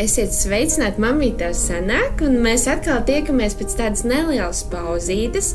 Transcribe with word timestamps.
Esiet 0.00 0.32
sveicināti, 0.32 1.02
mamītā 1.04 1.50
sanāk, 1.52 2.22
un 2.24 2.38
mēs 2.40 2.64
atkal 2.70 3.02
tiekamies 3.04 3.52
pēc 3.58 3.74
tādas 3.76 4.04
nelielas 4.08 4.62
pauzītes. 4.72 5.50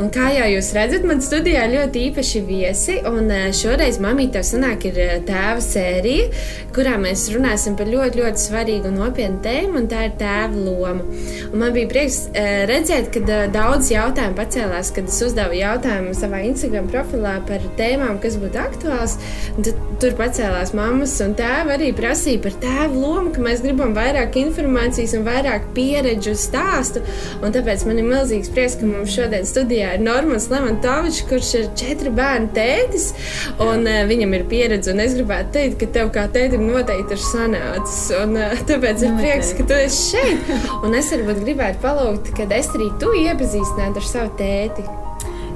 Un 0.00 0.08
kā 0.12 0.30
jau 0.32 0.46
jūs 0.48 0.70
redzat, 0.72 1.04
man 1.04 1.20
studijā 1.20 1.66
ļoti 1.68 2.06
īpaši 2.08 2.40
viesi, 2.48 2.96
un 3.08 3.28
eh, 3.28 3.50
šoreiz 3.52 3.98
mamītā 4.00 4.40
sanāk 4.48 4.86
ir 4.88 5.00
eh, 5.02 5.12
tēva 5.28 5.60
sērija, 5.60 6.30
kurā 6.72 6.94
mēs 7.02 7.26
runāsim 7.34 7.76
par 7.76 7.90
ļoti, 7.92 8.22
ļoti 8.22 8.44
svarīgu 8.46 8.88
un 8.88 8.96
nopietnu 9.02 9.42
tēmu, 9.44 9.82
un 9.82 9.90
tā 9.92 10.06
ir 10.08 10.16
tēva 10.22 10.56
loma. 10.56 11.04
Un 11.50 11.60
man 11.60 11.76
bija 11.76 11.90
prieks 11.90 12.22
uh, 12.30 12.64
redzēt, 12.70 13.10
ka 13.12 13.20
daudz 13.52 13.90
jautājumu 13.92 14.38
pacēlās, 14.38 14.92
kad 14.96 15.10
es 15.12 15.18
uzdevu 15.26 15.58
jautājumu 15.58 16.14
savā 16.16 16.40
Instagram 16.48 16.88
profilā 16.92 17.34
par 17.48 17.64
tēmām, 17.76 18.16
kas 18.22 18.38
būtu 18.40 18.60
aktuāls. 18.62 19.18
Tad, 19.58 19.84
tur 20.00 20.16
pacēlās 20.18 20.72
mammas 20.76 21.18
un 21.24 21.36
tēva 21.38 21.76
arī 21.76 21.92
prasīja 21.96 22.40
par 22.46 22.56
tēva 22.62 22.90
lomu, 22.96 23.34
ka 23.34 23.44
mēs 23.44 23.60
gribam 23.64 23.81
gribam 23.82 23.96
vairāk 23.96 24.36
informācijas 24.38 25.14
un 25.16 25.24
vairāk 25.26 25.64
pieredžu 25.74 26.34
stāstu. 26.38 27.02
Un 27.42 27.54
tāpēc 27.54 27.82
man 27.88 27.98
ir 27.98 28.06
milzīgs 28.06 28.50
prieks, 28.52 28.76
ka 28.78 28.86
mums 28.86 29.14
šodien 29.16 29.46
studijā 29.48 29.96
ir 29.96 30.04
Normans 30.04 30.48
Lemantovičs, 30.52 31.24
kurš 31.26 31.50
ir 31.58 31.66
četru 31.78 32.12
bērnu 32.14 32.52
tētis. 32.54 33.10
Un, 33.58 33.82
uh, 33.88 34.04
viņam 34.06 34.36
ir 34.38 34.46
pieredze, 34.50 34.92
un 34.94 35.02
es 35.02 35.16
gribētu 35.18 35.54
teikt, 35.56 35.78
ka 35.80 35.90
tev 35.98 36.12
kā 36.14 36.28
tētim 36.30 36.66
noteikti 36.68 37.16
ir 37.16 37.24
sanācis. 37.26 38.04
Un, 38.20 38.38
uh, 38.38 38.54
tāpēc 38.70 39.02
ir 39.02 39.18
prieks, 39.18 39.54
ka 39.58 39.66
tu 39.66 39.78
esi 39.80 40.14
šeit. 40.14 40.54
Un 40.82 40.94
es 40.98 41.10
varbūt 41.10 41.42
gribētu 41.42 41.82
palūgt, 41.82 42.34
kad 42.38 42.54
es 42.54 42.70
arī 42.76 42.92
tu 43.02 43.10
iepazīstinātu 43.24 44.02
ar 44.02 44.10
savu 44.12 44.34
tēti. 44.38 44.86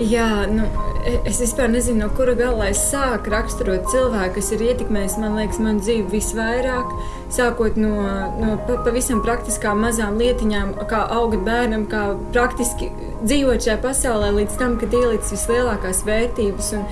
Jā, 0.02 0.28
nu, 0.50 0.66
es 1.06 1.38
vispār 1.41 1.69
nezinu, 1.70 2.01
no 2.05 2.09
kura 2.16 2.34
gala 2.38 2.69
es 2.73 2.80
sāku 2.91 3.30
raksturot 3.33 3.87
cilvēku, 3.92 4.37
kas 4.38 4.51
ir 4.55 4.65
ietekmējis 4.66 5.16
man 5.23 5.37
liekas, 5.38 5.60
manu 5.62 5.82
dzīvi 5.84 6.06
visvairāk. 6.16 6.91
Sākot 7.37 7.79
no, 7.80 7.93
no 8.40 8.57
pavisam 8.66 9.23
praktiskām 9.24 9.82
mazām 9.85 10.18
lietiņām, 10.21 10.74
kā 10.90 11.04
augt 11.16 11.38
bērnam, 11.46 11.87
kā 11.90 12.09
praktiski 12.35 12.90
dzīvot 13.23 13.66
šajā 13.66 13.79
pasaulē, 13.85 14.32
līdz 14.40 14.59
tam, 14.60 14.76
kad 14.80 14.95
ielicis 14.95 15.35
vislielākās 15.37 16.02
vērtības 16.07 16.73
un, 16.79 16.85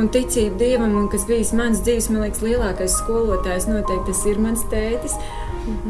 un 0.00 0.10
ticību 0.14 0.60
dievam, 0.60 0.96
un 1.02 1.08
kas 1.12 1.28
bijis 1.28 1.54
mans 1.56 1.84
dzīves, 1.84 2.10
man 2.12 2.26
liekas, 2.26 2.44
lielākais 2.46 2.98
skolotājs, 3.02 3.68
noteikti 3.70 4.12
tas 4.12 4.26
ir 4.30 4.42
mans 4.42 4.66
tētis. 4.72 5.16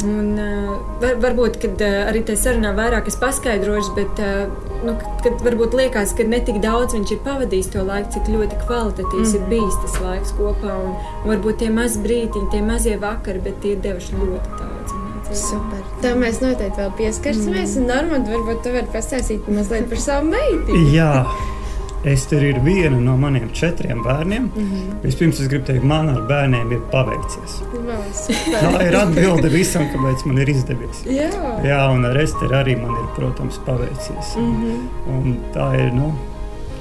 Un, 0.07 0.33
uh, 0.39 0.73
var, 1.03 1.17
varbūt 1.23 1.59
kad, 1.63 1.83
uh, 1.85 2.09
arī 2.11 2.23
tajā 2.27 2.41
sarunā 2.45 2.73
vairāk 2.77 3.09
es 3.11 3.19
paskaidrošu, 3.21 3.95
bet 3.97 4.23
uh, 4.25 4.71
nu, 4.87 4.95
kad 5.25 5.43
varbūt 5.45 5.77
liekas, 5.79 6.15
ka 6.17 6.27
ne 6.29 6.41
tik 6.47 6.61
daudz 6.65 6.97
viņš 6.97 7.15
ir 7.17 7.23
pavadījis 7.27 7.73
to 7.75 7.85
laiku, 7.87 8.13
cik 8.17 8.33
ļoti 8.33 8.61
kvalitatīvs 8.65 9.35
mm. 9.35 9.37
ir 9.39 9.47
bijis 9.53 9.79
tas 9.85 10.01
laiks 10.05 10.35
kopā. 10.39 10.75
Un, 10.87 10.97
un 11.23 11.33
varbūt 11.35 11.63
tie 11.63 11.71
mazi 11.75 12.03
brītiņi, 12.07 12.51
tie 12.55 12.65
mazie 12.65 12.97
vakari, 13.01 13.45
bet 13.45 13.63
tie 13.65 13.77
ir 13.77 13.85
devuši 13.87 14.19
ļoti 14.19 14.59
daudz. 14.59 14.99
Super. 15.31 15.83
Tā 16.03 16.17
mēs 16.19 16.41
noteikti 16.43 16.81
vēl 16.81 16.91
pieskarsimies. 16.99 17.77
Mm. 17.79 17.87
Normāli, 17.93 18.35
varbūt 18.35 18.65
tu 18.67 18.75
vari 18.75 18.91
pastāstīt 18.91 19.47
mazliet 19.53 19.87
par 19.93 20.03
savu 20.03 20.33
meitiņu. 20.33 20.85
Jā. 20.97 21.15
Ester 22.05 22.43
ir 22.43 22.61
viena 22.65 23.01
no 23.01 23.17
maniem 23.21 23.51
četriem 23.53 24.03
bērniem. 24.03 24.43
Mm 24.43 24.51
-hmm. 24.57 25.03
Vispirms 25.03 25.41
es 25.41 25.49
gribu 25.49 25.65
teikt, 25.67 25.85
man 25.85 26.09
ar 26.09 26.23
bērniem 26.29 26.73
ir 26.73 26.81
paveicies. 26.91 27.63
Wow, 27.73 28.05
Tā 28.63 28.89
ir 28.89 28.97
atbilde 28.97 29.49
visam, 29.49 29.83
kāpēc 29.83 30.27
man 30.27 30.39
ir 30.39 30.49
izdevies. 30.49 31.05
Jā, 31.07 31.31
Jā 31.65 31.91
un 31.93 32.05
ar 32.05 32.17
Esteru 32.17 32.55
arī 32.55 32.77
man 32.83 32.91
ir, 32.91 33.09
protams, 33.17 33.61
paveicies. 33.67 34.37
Mm 34.37 34.55
-hmm. 34.55 34.79
un 35.09 35.37
tā 35.55 35.87
ir, 35.87 35.93
nu, 35.95 36.15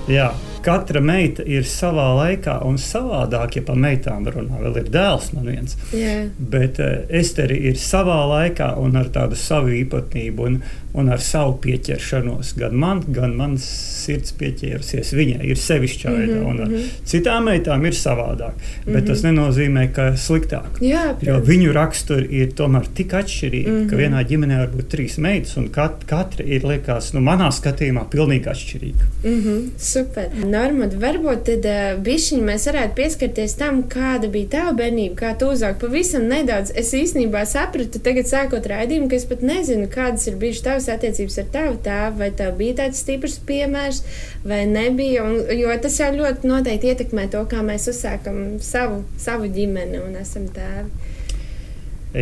jā, 0.07 0.31
katra 0.61 1.01
meita 1.01 1.43
ir 1.47 1.65
savā 1.67 2.07
laikā 2.17 2.59
un 2.67 2.77
savādāk, 2.81 3.59
ja 3.59 3.65
par 3.65 3.79
meitām 3.79 4.27
runā. 4.27 4.59
Vēl 4.63 4.81
ir 4.83 4.91
dēls 4.93 5.31
man 5.35 5.49
viens. 5.49 5.77
Jā. 5.95 6.27
Bet 6.37 6.79
uh, 6.83 7.05
Esteri 7.09 7.59
ir 7.69 7.79
savā 7.79 8.19
laikā 8.29 8.73
un 8.81 8.99
ar 8.99 9.11
tādu 9.15 9.39
savu 9.39 9.73
īpatnību 9.79 10.47
un, 10.49 10.61
un 10.93 11.09
ar 11.13 11.21
savu 11.21 11.57
pieķeršanos. 11.63 12.55
Gan 12.57 12.75
man, 12.75 13.03
gan 13.07 13.35
mans 13.37 13.65
sirds 14.05 14.33
pieķērusies 14.39 15.13
viņai 15.13 15.51
ir 15.51 15.57
sevišķā 15.57 16.15
veidā. 16.15 16.39
Mm 16.39 16.57
-hmm. 16.57 16.75
Ar 16.75 17.05
citām 17.05 17.45
meitām 17.45 17.85
ir 17.85 17.93
savādāk. 17.93 18.53
Bet 18.85 18.93
mm 18.93 18.95
-hmm. 18.95 19.07
tas 19.07 19.23
nenozīmē, 19.23 19.91
ka 19.93 20.11
sliktāk. 20.17 20.81
Jā, 20.81 21.15
Jo 21.21 21.39
viņu 21.45 21.73
raksturi 21.73 22.27
ir 22.41 22.47
tomēr 22.57 22.85
tik 22.93 23.13
atšķirīgi, 23.13 23.67
mm 23.67 23.75
-hmm. 23.75 23.89
ka 23.89 23.95
Mhm. 23.99 24.03
vienā 24.03 24.23
ģimenē 24.29 24.57
var 24.59 24.69
būt 24.73 24.87
trīs 24.93 25.17
meitas, 25.17 25.57
un 25.59 25.67
kat, 25.73 26.03
katra 26.07 26.45
ir, 26.45 26.63
liekas, 26.67 27.11
nu, 27.15 27.21
manā 27.25 27.49
skatījumā, 27.51 28.05
pilnīgi 28.11 28.49
atšķirīga. 28.51 29.07
Mm 29.23 29.41
-hmm, 29.43 29.69
super. 29.77 30.29
Normāli, 30.45 30.99
varbūt 31.01 31.43
tad 31.49 31.65
uh, 31.65 31.99
bišķiņi 32.03 32.43
mēs 32.47 32.67
varētu 32.69 32.95
pieskarties 32.95 33.55
tam, 33.59 33.83
kāda 33.83 34.29
bija 34.31 34.47
tava 34.49 34.73
bērnība, 34.79 35.15
kā 35.15 35.37
tu 35.37 35.51
uzaugi. 35.51 35.79
Pavisam 35.79 36.27
nedaudz. 36.27 36.71
Es 36.75 36.93
īstenībā 36.93 37.45
sapratu, 37.45 37.99
tagad 37.99 38.25
sākot 38.25 38.65
raidījumu, 38.65 39.09
ka 39.09 39.15
es 39.15 39.25
pat 39.25 39.41
nezinu, 39.41 39.87
kādas 39.87 40.27
ir 40.27 40.35
bijušas 40.35 40.61
tavas 40.63 40.78
attiecības 40.87 41.37
ar 41.43 41.45
tavu 41.51 41.77
tēvu, 41.83 42.17
vai 42.21 42.31
tev 42.31 42.55
bija 42.57 42.75
tāds 42.83 43.01
stiprs 43.03 43.39
piemērs, 43.49 44.03
vai 44.47 44.63
nebija. 44.69 45.25
Un, 45.27 45.41
jo 45.57 45.75
tas 45.83 45.99
jau 45.99 46.11
ļoti 46.15 46.47
noteikti 46.47 46.93
ietekmē 46.93 47.27
to, 47.33 47.43
kā 47.51 47.59
mēs 47.65 47.89
uzsākam 47.91 48.59
savu, 48.63 49.03
savu 49.17 49.51
ģimeni 49.51 49.99
un 49.99 50.15
esam 50.21 50.47
tēvi. 50.55 50.89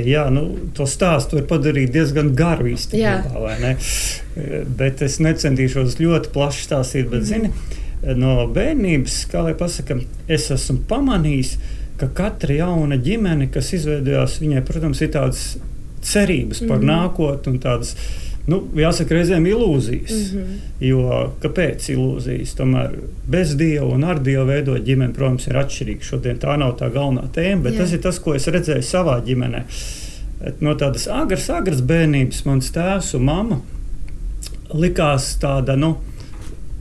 Jā, 0.03 0.25
nu, 0.33 0.41
to 0.75 0.83
stāstu 0.83 1.37
var 1.37 1.45
padarīt 1.47 1.93
diezgan 1.95 2.33
garu 2.35 2.67
īstenībā? 2.73 3.37
Bet 4.77 5.01
es 5.05 5.19
necentīšos 5.23 5.95
ļoti 6.01 6.33
plaši 6.33 6.65
stāstīt. 6.65 7.07
Bet, 7.13 7.23
zini, 7.29 7.53
no 8.19 8.41
bērnības, 8.51 9.21
kā 9.31 9.45
lai 9.45 9.53
pasakā, 9.57 10.01
es 10.27 10.49
esmu 10.51 10.81
pamanījis, 10.89 11.53
ka 11.97 12.09
katra 12.13 12.59
jauna 12.59 12.99
ģimene, 13.01 13.47
kas 13.49 13.71
izveidojās, 13.73 14.35
viņai, 14.43 14.65
protams, 14.67 15.01
ir 15.01 15.13
tādas 15.15 15.45
cerības 16.03 16.59
par 16.67 16.77
Mhm. 16.77 16.85
nākotni 16.91 17.47
un 17.55 17.59
tādas, 17.59 17.95
nu, 18.47 18.61
jāsaka, 18.79 19.15
reizēm 19.17 19.45
ilūzijas. 19.49 20.15
Mhm. 20.15 20.57
Jo 20.87 21.19
kāpēc 21.43 21.89
ilūzijas? 21.93 22.55
Tomēr 22.59 22.97
bez 23.27 23.55
dieva 23.59 23.89
un 23.95 24.07
ar 24.07 24.21
dievu 24.23 24.47
veidot 24.49 24.83
ģimeni, 24.87 25.15
protams, 25.15 25.47
ir 25.49 25.61
atšķirīgi. 25.63 26.09
Šodien 26.11 26.41
tā 26.41 26.57
nav 26.59 26.77
tā 26.79 26.91
galvenā 26.93 27.27
tēma, 27.35 27.67
bet 27.67 27.77
Jā. 27.77 27.83
Tas 27.83 27.95
ir 27.95 28.03
tas, 28.03 28.19
ko 28.23 28.35
es 28.37 28.47
redzēju 28.47 28.85
savā 28.85 29.19
ģimenē. 29.25 29.63
No 30.61 30.75
tādas 30.77 31.07
agras, 31.09 31.49
agras 31.49 31.81
bērnības 31.81 32.43
mans 32.45 32.69
tēvs 32.75 33.15
un 33.17 33.25
mamma 33.25 33.61
likās 34.73 35.31
tāda. 35.41 35.77
Nu, 35.79 35.95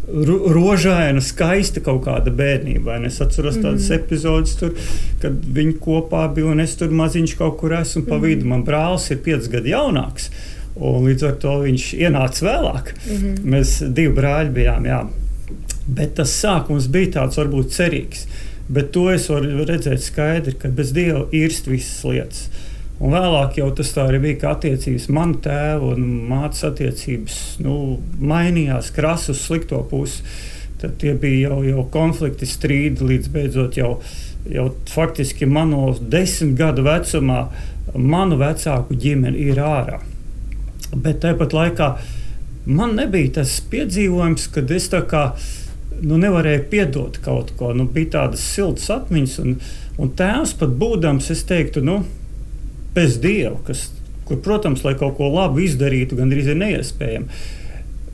ro- 0.07 0.53
Rožaina, 0.53 1.23
skaista 1.25 1.81
kaut 1.85 2.05
kāda 2.07 2.33
bērnība. 2.35 2.99
Es 3.07 3.21
atceros 3.25 3.59
tādas 3.59 3.89
mm. 3.89 3.97
epizodes, 4.01 4.57
tur, 4.61 4.75
kad 5.23 5.39
viņi 5.57 5.79
kopā 5.83 6.27
bija 6.35 6.53
un 6.53 6.63
es 6.63 6.77
tur 6.79 6.93
maziņš 6.95 7.37
kaut 7.39 7.59
kur 7.63 7.77
esmu 7.79 8.05
pa 8.09 8.21
vidu. 8.23 8.47
Man 8.51 8.65
brālis 8.67 9.09
ir 9.11 9.23
piecus 9.25 9.51
gadus 9.53 9.73
jaunāks. 9.73 10.31
Un 10.77 11.07
līdz 11.07 11.25
ar 11.25 11.37
to 11.41 11.55
viņš 11.63 11.87
ienāca 11.97 12.45
vēlāk. 12.45 12.93
Mm 13.07 13.17
-hmm. 13.17 13.37
Mēs 13.55 13.79
divi 13.95 14.15
brāļi 14.15 14.53
bijām. 14.53 14.87
Jā. 14.87 15.07
Bet 15.87 16.15
tas 16.15 16.35
sākums 16.43 16.89
bija 16.93 17.13
tāds 17.21 17.39
varbūt 17.39 17.73
cerīgs. 17.73 18.27
Bet 18.69 18.91
to 18.93 19.11
es 19.13 19.29
varu 19.31 19.65
redzēt 19.65 20.03
skaidri, 20.03 20.53
ka 20.59 20.69
bez 20.69 20.93
dieva 20.93 21.27
īrst 21.33 21.69
visas 21.71 22.05
lietas. 22.05 22.49
Un 22.99 23.13
vēlāk 23.13 23.59
jau 23.61 23.71
tas 23.77 23.93
tā 23.93 24.07
arī 24.09 24.19
bija, 24.19 24.39
ka 24.41 24.53
attiecības 24.57 25.09
man 25.13 25.35
tēva 25.45 25.93
un 25.93 26.07
mātes 26.31 26.65
attiecības 26.65 27.59
nu, 27.61 27.99
mainījās 28.21 28.91
krasu 28.97 29.35
uz 29.35 29.43
slikto 29.45 29.83
pusi. 29.91 30.23
Tad 30.81 30.97
tie 31.01 31.15
bija 31.15 31.49
jau, 31.49 31.61
jau 31.65 31.85
konflikti, 31.93 32.49
strīdi, 32.49 33.05
līdz 33.05 33.29
beidzot 33.33 33.77
jau, 33.77 34.01
jau 34.53 34.67
faktiski 34.93 35.47
manos 35.49 36.01
desmit 36.01 36.57
gadu 36.59 36.85
vecumā 36.89 37.47
manu 37.95 38.37
vecāku 38.41 38.97
ģimene 39.01 39.39
ir 39.41 39.61
ārā. 39.63 40.01
Bet 40.95 41.23
tāpat 41.25 41.55
laikā 41.57 41.91
man 42.67 42.97
nebija 42.99 43.41
tas 43.41 43.59
piedzīvojums, 43.71 44.49
kad 44.55 44.71
es 44.75 44.89
tā 44.93 45.03
kā 45.09 45.29
nu, 46.03 46.19
nevarēju 46.21 46.67
piedot 46.71 47.19
kaut 47.25 47.53
ko. 47.59 47.73
Nu, 47.77 47.87
bija 47.91 48.13
tādas 48.21 48.45
siltas 48.55 48.89
atmiņas, 48.93 49.37
un, 49.43 49.59
un 50.03 50.15
tēvs 50.19 50.57
pat 50.61 50.75
būdams, 50.81 51.31
es 51.35 51.45
teiktu, 51.49 51.83
nu, 51.87 52.01
bez 52.97 53.19
dieva, 53.23 53.57
kas, 53.67 53.89
kur, 54.29 54.41
protams, 54.45 54.85
lai 54.87 54.97
kaut 54.99 55.17
ko 55.19 55.31
labu 55.33 55.63
izdarītu, 55.65 56.19
gandrīz 56.19 56.51
ir 56.53 56.61
neiespējami. 56.63 57.43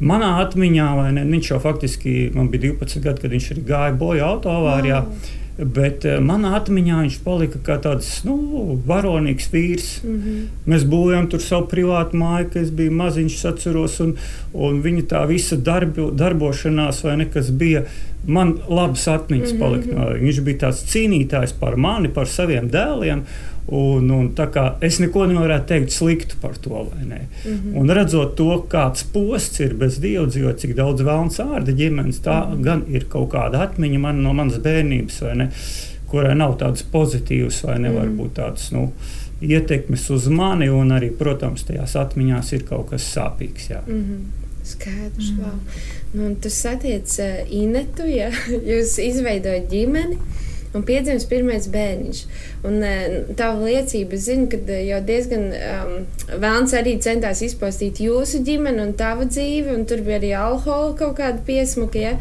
Manā 0.02 0.32
atmiņā, 0.42 0.88
vai 0.98 1.10
ne, 1.14 1.22
viņš 1.28 1.52
jau 1.52 1.60
faktiski, 1.62 2.16
man 2.34 2.48
bija 2.50 2.72
12 2.72 3.04
gadi, 3.04 3.22
kad 3.22 3.34
viņš 3.36 3.52
gāja 3.68 3.94
bojā 3.98 4.26
autoavārijā. 4.34 5.04
Wow. 5.06 5.38
Bet 5.58 6.06
uh, 6.08 6.16
manā 6.24 6.54
atmiņā 6.56 7.02
viņš 7.02 7.18
palika 7.26 7.58
kā 7.64 7.76
tāds 7.84 8.08
nu, 8.24 8.36
varonīgs 8.88 9.50
vīrs. 9.52 9.88
Mm 10.04 10.14
-hmm. 10.22 10.46
Mēs 10.66 10.86
būvējām 10.88 11.28
tur 11.28 11.40
savu 11.44 11.66
privātu 11.68 12.16
māju, 12.16 12.48
kad 12.52 12.62
es 12.62 12.70
biju 12.70 12.92
maziņš, 12.92 13.44
atceros, 13.50 14.00
un, 14.00 14.14
un 14.52 14.80
viņa 14.82 15.02
tā 15.12 15.26
visa 15.28 15.56
darbu, 15.56 16.10
darbošanās, 16.10 17.04
vai 17.04 17.16
ne, 17.16 17.28
kas 17.28 17.50
bija, 17.50 17.84
man 18.26 18.56
labas 18.68 19.08
atmiņas 19.08 19.54
palika. 19.58 19.92
Mm 19.92 19.98
-hmm. 19.98 20.20
Viņš 20.20 20.40
bija 20.40 20.58
tāds 20.58 20.84
cīnītājs 20.92 21.54
par 21.60 21.76
mani, 21.76 22.08
par 22.08 22.26
saviem 22.26 22.70
dēliem. 22.70 23.24
Un, 23.66 24.10
un, 24.10 24.28
tā 24.34 24.48
kā 24.50 24.72
es 24.80 24.98
neko 24.98 25.26
nevaru 25.26 25.60
teikt 25.66 25.92
sliktu 25.94 26.36
par 26.40 26.56
to. 26.56 26.86
Mm 27.02 27.12
-hmm. 27.44 27.76
Un 27.76 27.90
redzot 27.90 28.34
to, 28.36 28.66
kāds 28.68 29.04
posts 29.12 29.60
ir 29.60 29.74
bez 29.74 29.98
dieva 30.00 30.26
dzīvot, 30.26 30.58
cik 30.58 30.74
daudz 30.74 31.00
vēlams 31.00 31.38
ārda 31.40 31.72
ģimenes, 31.72 32.20
tā 32.20 32.46
mm 32.46 32.52
-hmm. 32.52 32.62
gan 32.62 32.82
ir 32.88 33.04
kaut 33.08 33.30
kāda 33.30 33.62
atmiņa 33.62 33.98
man, 33.98 34.22
no 34.22 34.32
manas 34.32 34.58
bērnības, 34.58 35.22
vai 35.22 35.36
ne, 35.36 35.50
kurai 36.06 36.34
nav 36.34 36.58
tādas 36.58 36.84
pozitīvas 36.92 37.64
vai 37.64 37.78
nevar 37.78 38.06
mm. 38.06 38.16
būt 38.18 38.32
tādas 38.36 38.72
nu, 38.72 38.92
ietekmes 39.40 40.10
uz 40.10 40.28
mani, 40.28 40.68
un 40.70 40.88
arī, 40.88 41.10
protams, 41.18 41.64
tajās 41.64 41.96
atmiņās 41.96 42.52
ir 42.52 42.62
kaut 42.68 42.90
kas 42.90 43.16
sāpīgs. 43.16 43.70
Jā. 43.70 43.80
Mm 43.86 44.04
-hmm. 44.04 44.20
Skaidrs, 44.62 45.30
mm. 45.30 45.38
wow. 45.38 45.56
Nu, 46.16 46.32
tas 46.42 46.60
satiec 46.64 47.18
uh, 47.22 47.42
Inetu, 47.52 48.06
ja 48.08 48.30
jūs 48.70 48.98
izveidojat 49.02 49.70
ģimeni 49.72 50.20
un 50.76 50.84
piedzimst 50.88 51.28
pirmais 51.30 51.66
bērniņš. 51.72 52.20
Un 52.68 52.78
tava 53.36 53.66
liecība, 53.66 54.16
es 54.16 54.26
zinu, 54.28 54.46
ka 54.50 54.58
jau 54.86 55.00
diezgan 55.04 55.48
um, 55.56 55.92
vēlams 56.30 56.74
arī 56.78 56.94
centās 57.04 57.42
izpostīt 57.44 58.00
jūsu 58.04 58.42
ģimeni 58.46 58.84
un 58.86 58.94
tavu 58.98 59.26
dzīvi, 59.28 59.74
un 59.74 59.84
tur 59.88 60.04
bija 60.06 60.20
arī 60.20 60.32
alkohola 60.38 60.94
kaut 60.98 61.18
kāda 61.20 61.42
piesmuka. 61.46 62.00
Ja? 62.00 62.14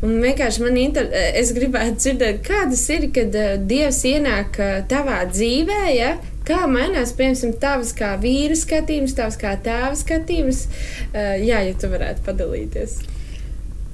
Un 0.00 0.18
vienkārši 0.24 0.64
man 0.64 0.80
inter... 0.80 1.10
es 1.12 1.52
gribētu 1.56 2.00
dzirdēt, 2.04 2.40
kādas 2.46 2.86
ir, 2.94 3.10
kad 3.14 3.36
uh, 3.36 3.54
Dievs 3.68 4.00
ienāk 4.08 4.60
uh, 4.62 4.74
tavā 4.88 5.20
dzīvē, 5.28 5.84
ja? 5.96 6.16
Kā 6.48 6.62
mainās, 6.64 7.12
piemēram, 7.12 7.58
tavs 7.60 7.92
kā 7.92 8.14
vīra 8.22 8.56
skatījums, 8.56 9.12
tavs 9.18 9.36
kā 9.36 9.52
tēva 9.60 9.92
skatījums? 9.98 10.64
Uh, 11.12 11.36
jā, 11.44 11.60
ja 11.68 11.76
tu 11.76 11.92
varētu 11.92 12.24
padalīties. 12.24 13.00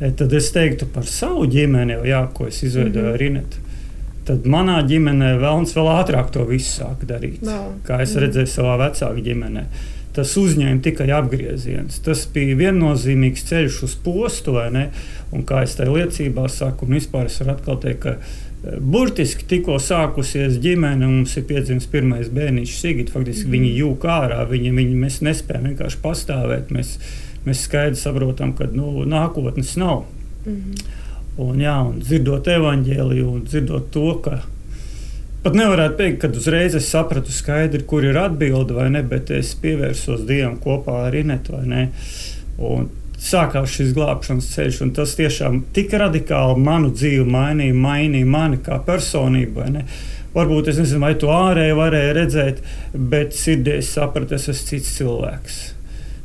E, 0.00 0.10
tad 0.10 0.32
es 0.34 0.50
teiktu 0.54 0.88
par 0.94 1.06
savu 1.06 1.46
ģimeni, 1.50 2.00
jā, 2.08 2.24
ko 2.34 2.48
es 2.50 2.62
izveidoju 2.62 3.04
mm 3.04 3.10
-hmm. 3.10 3.14
ar 3.14 3.22
Inetu. 3.22 3.64
Tad 4.24 4.46
manā 4.48 4.78
ģimenē 4.88 5.34
vēlams 5.36 5.74
vēl 5.76 5.90
ātrāk 5.98 6.30
to 6.32 6.46
visu 6.48 6.80
sāk 6.80 7.04
darīt. 7.04 7.42
Wow. 7.44 7.74
Kā 7.84 8.00
es 8.02 8.14
redzēju 8.16 8.48
savā 8.48 8.78
vecāku 8.80 9.20
ģimenē. 9.20 9.64
Tas 10.16 10.36
uzņēma 10.38 10.80
tikai 10.80 11.10
apgrieziens. 11.10 11.98
Tas 12.06 12.22
bija 12.32 12.54
viennozīmīgs 12.56 13.44
ceļš 13.48 13.82
uz 13.82 13.96
postu, 14.04 14.54
vai 14.56 14.70
ne? 14.70 14.84
Un 15.34 15.42
kā 15.42 15.64
es 15.66 15.74
tajā 15.74 15.90
liecībā 15.90 16.46
saku, 16.48 16.86
un 16.86 16.96
vispār 16.96 17.26
es 17.26 17.40
varu 17.42 17.56
atkal 17.56 17.80
teikt, 17.82 18.00
ka 18.00 18.14
e, 18.14 18.78
burtiski 18.78 19.44
tikko 19.50 19.80
sākusies 19.82 20.60
ģimene, 20.62 21.02
un 21.04 21.18
mums 21.18 21.34
ir 21.36 21.44
piedzimis 21.50 21.90
pirmais 21.90 22.30
bērniņš, 22.32 22.78
Sigita. 22.78 23.12
Faktiski 23.12 23.48
mm. 23.48 23.56
viņi 23.58 23.72
jūg 23.82 24.08
ārā, 24.14 24.40
viņi, 24.48 24.72
viņi, 24.78 25.00
mēs 25.02 25.20
nespējam 25.26 25.68
vienkārši 25.72 26.00
pastāvēt. 26.06 26.70
Mēs, 26.72 26.94
mēs 27.46 27.66
skaidri 27.68 28.00
saprotam, 28.00 28.54
ka 28.56 28.68
nu, 28.72 29.04
nākotnes 29.08 29.76
nav. 29.76 30.04
Mm 30.46 30.56
-hmm. 30.56 30.84
Un, 31.36 31.58
jā, 31.58 31.74
un 31.82 31.98
dzirdot 31.98 32.46
evaņģēliju, 32.46 33.26
un 33.26 33.44
dzirdot 33.44 33.90
to, 33.90 34.14
ka 34.22 34.42
pat 35.42 35.54
nevarētu 35.54 35.96
teikt, 35.96 36.20
ka 36.22 36.28
uzreiz 36.28 36.74
es 36.74 36.88
sapratu 36.88 37.32
skaidri, 37.32 37.82
kur 37.82 38.04
ir 38.04 38.16
atbilde 38.16 38.74
vai 38.74 38.90
ne, 38.90 39.02
bet 39.02 39.30
es 39.30 39.54
pievērsos 39.54 40.24
Dievam 40.26 40.56
kopā 40.62 41.06
ar 41.08 41.14
Inetu 41.14 41.52
vai 41.56 41.66
ne. 41.66 41.88
Un 42.58 42.88
sākās 43.18 43.74
šis 43.74 43.92
glābšanas 43.96 44.50
ceļš, 44.54 44.80
un 44.86 44.94
tas 44.96 45.14
tiešām 45.18 45.62
tik 45.76 45.92
radikāli 46.00 46.64
manu 46.64 46.92
dzīvi 46.94 47.26
mainīja, 47.26 47.74
mainīja 47.74 48.26
mani 48.26 48.60
kā 48.64 48.78
personību. 48.86 49.84
Varbūt 50.34 50.68
es 50.72 50.80
nezinu, 50.80 51.02
vai 51.04 51.14
to 51.18 51.30
ārēji 51.30 51.78
varēja 51.78 52.14
redzēt, 52.16 52.62
bet 52.94 53.36
sirdī 53.38 53.78
es 53.82 53.92
sapratu, 53.94 54.34
es 54.34 54.48
esmu 54.50 54.70
cits 54.70 54.96
cilvēks. 54.96 55.73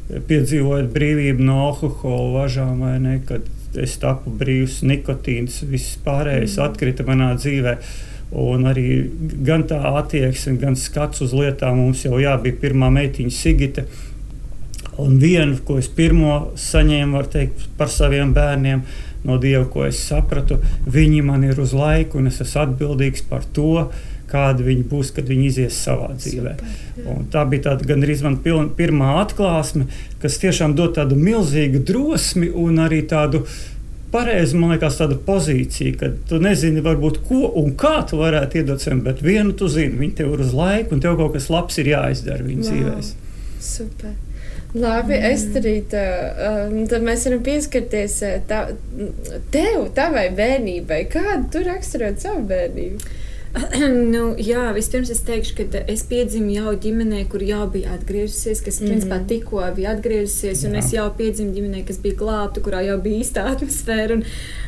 Piedzīvojot 0.09 0.89
brīvību 0.93 1.45
no 1.45 1.59
alkohola 1.67 2.43
važām, 2.43 2.79
vai 2.81 2.95
ne, 3.01 3.19
kad 3.27 3.45
es 3.77 3.97
tapu 4.01 4.31
brīvs, 4.33 4.79
nikotīns, 4.89 5.61
viss 5.69 5.99
pārējais 6.05 6.57
mm. 6.57 6.63
atkrita 6.65 7.05
manā 7.05 7.33
dzīvē. 7.37 7.75
Un 8.39 8.65
arī 8.69 8.87
gan 9.45 9.63
tā 9.69 9.79
attieksme, 9.97 10.57
gan 10.61 10.77
skats 10.77 11.21
uz 11.25 11.33
lietām 11.33 11.79
mums 11.81 12.03
jau 12.05 12.19
jā, 12.21 12.35
bija 12.41 12.57
pirmā 12.61 12.91
meitiņa 12.93 13.33
Sigita. 13.33 13.85
Un 14.99 15.15
viena, 15.21 15.55
ko 15.65 15.77
es 15.79 15.87
pirmo 15.95 16.51
saņēmu, 16.59 17.15
var 17.15 17.29
teikt, 17.31 17.69
par 17.79 17.89
saviem 17.93 18.33
bērniem, 18.35 18.83
no 19.25 19.37
Dieva, 19.41 19.65
ko 19.71 19.85
es 19.87 20.01
sapratu, 20.03 20.59
viņi 20.89 21.23
man 21.25 21.45
ir 21.47 21.59
uz 21.59 21.73
laiku, 21.75 22.19
un 22.19 22.29
es 22.31 22.41
esmu 22.43 22.65
atbildīgs 22.65 23.25
par 23.29 23.45
to, 23.55 23.87
kāda 24.29 24.65
viņi 24.65 24.85
būs, 24.89 25.11
kad 25.15 25.29
viņi 25.29 25.49
izies 25.49 25.79
savā 25.83 26.11
dzīvē. 26.15 26.53
Super, 26.99 27.17
tā 27.33 27.45
bija 27.49 27.75
gan 27.87 28.05
arī 28.05 28.15
mana 28.25 28.69
pirmā 28.77 29.15
atklāsme, 29.23 29.89
kas 30.21 30.39
tiešām 30.41 30.75
dod 30.77 30.95
tādu 30.97 31.17
milzīgu 31.19 31.83
drosmi 31.87 32.49
un 32.49 32.81
arī 32.85 33.03
tādu. 33.09 33.45
Pareizi, 34.09 34.57
man 34.57 34.71
liekas, 34.73 34.95
tāda 34.97 35.19
pozīcija, 35.21 35.93
ka 35.99 36.07
tu 36.31 36.39
nezini, 36.41 36.81
varbūt, 36.81 37.19
ko 37.27 37.51
un 37.61 37.75
kā 37.77 37.99
tu 38.09 38.17
varētu 38.17 38.57
iedot 38.57 38.81
sev, 38.81 39.03
bet 39.05 39.21
vienu 39.21 39.53
tu 39.53 39.69
zini, 39.69 39.99
viņi 39.99 40.15
tev 40.17 40.31
ir 40.33 40.41
uz 40.47 40.55
laiku, 40.57 40.95
un 40.95 41.03
tev 41.03 41.19
kaut 41.19 41.35
kas 41.35 41.45
labs 41.53 41.77
ir 41.77 41.91
jāizdara 41.91 42.41
viņas 42.47 42.71
wow. 42.71 42.79
dzīvēs. 42.79 43.13
Super. 43.61 44.17
Labi, 44.73 45.15
mm. 45.15 45.29
Esterīte, 45.33 46.01
um, 46.45 46.75
tad 46.89 47.05
mēs 47.05 47.23
varam 47.25 47.39
pieskarties 47.45 48.19
tā, 48.49 48.59
tev, 49.53 49.87
tavai 49.97 50.27
bērnībai. 50.37 50.99
Kādu 51.09 51.47
tu 51.55 51.63
raksturot 51.65 52.21
savu 52.21 52.43
bērnību? 52.51 53.15
nu, 54.13 54.23
jā, 54.37 54.67
vispirms 54.75 55.09
es 55.13 55.23
teikšu, 55.25 55.55
ka 55.57 55.81
es 55.89 56.03
piedzimu 56.09 56.53
jau 56.53 56.73
ģimenē, 56.83 57.23
kur 57.31 57.41
jau 57.45 57.63
bija 57.73 57.95
atgriezusies, 57.97 58.61
kas 58.61 58.79
mm 58.79 58.85
-hmm. 58.85 58.91
principā 58.91 59.19
tikko 59.31 59.63
bija 59.75 59.95
atgriezusies, 59.97 60.63
un 60.65 60.77
jā. 60.77 60.83
es 60.83 60.93
jau 60.93 61.09
piedzimu 61.17 61.53
ģimenē, 61.57 61.85
kas 61.87 61.97
bija 61.97 62.19
glābta, 62.21 62.61
kurā 62.61 62.83
jau 62.85 63.01
bija 63.01 63.23
īsta 63.23 63.45
atmosfēra. 63.53 64.21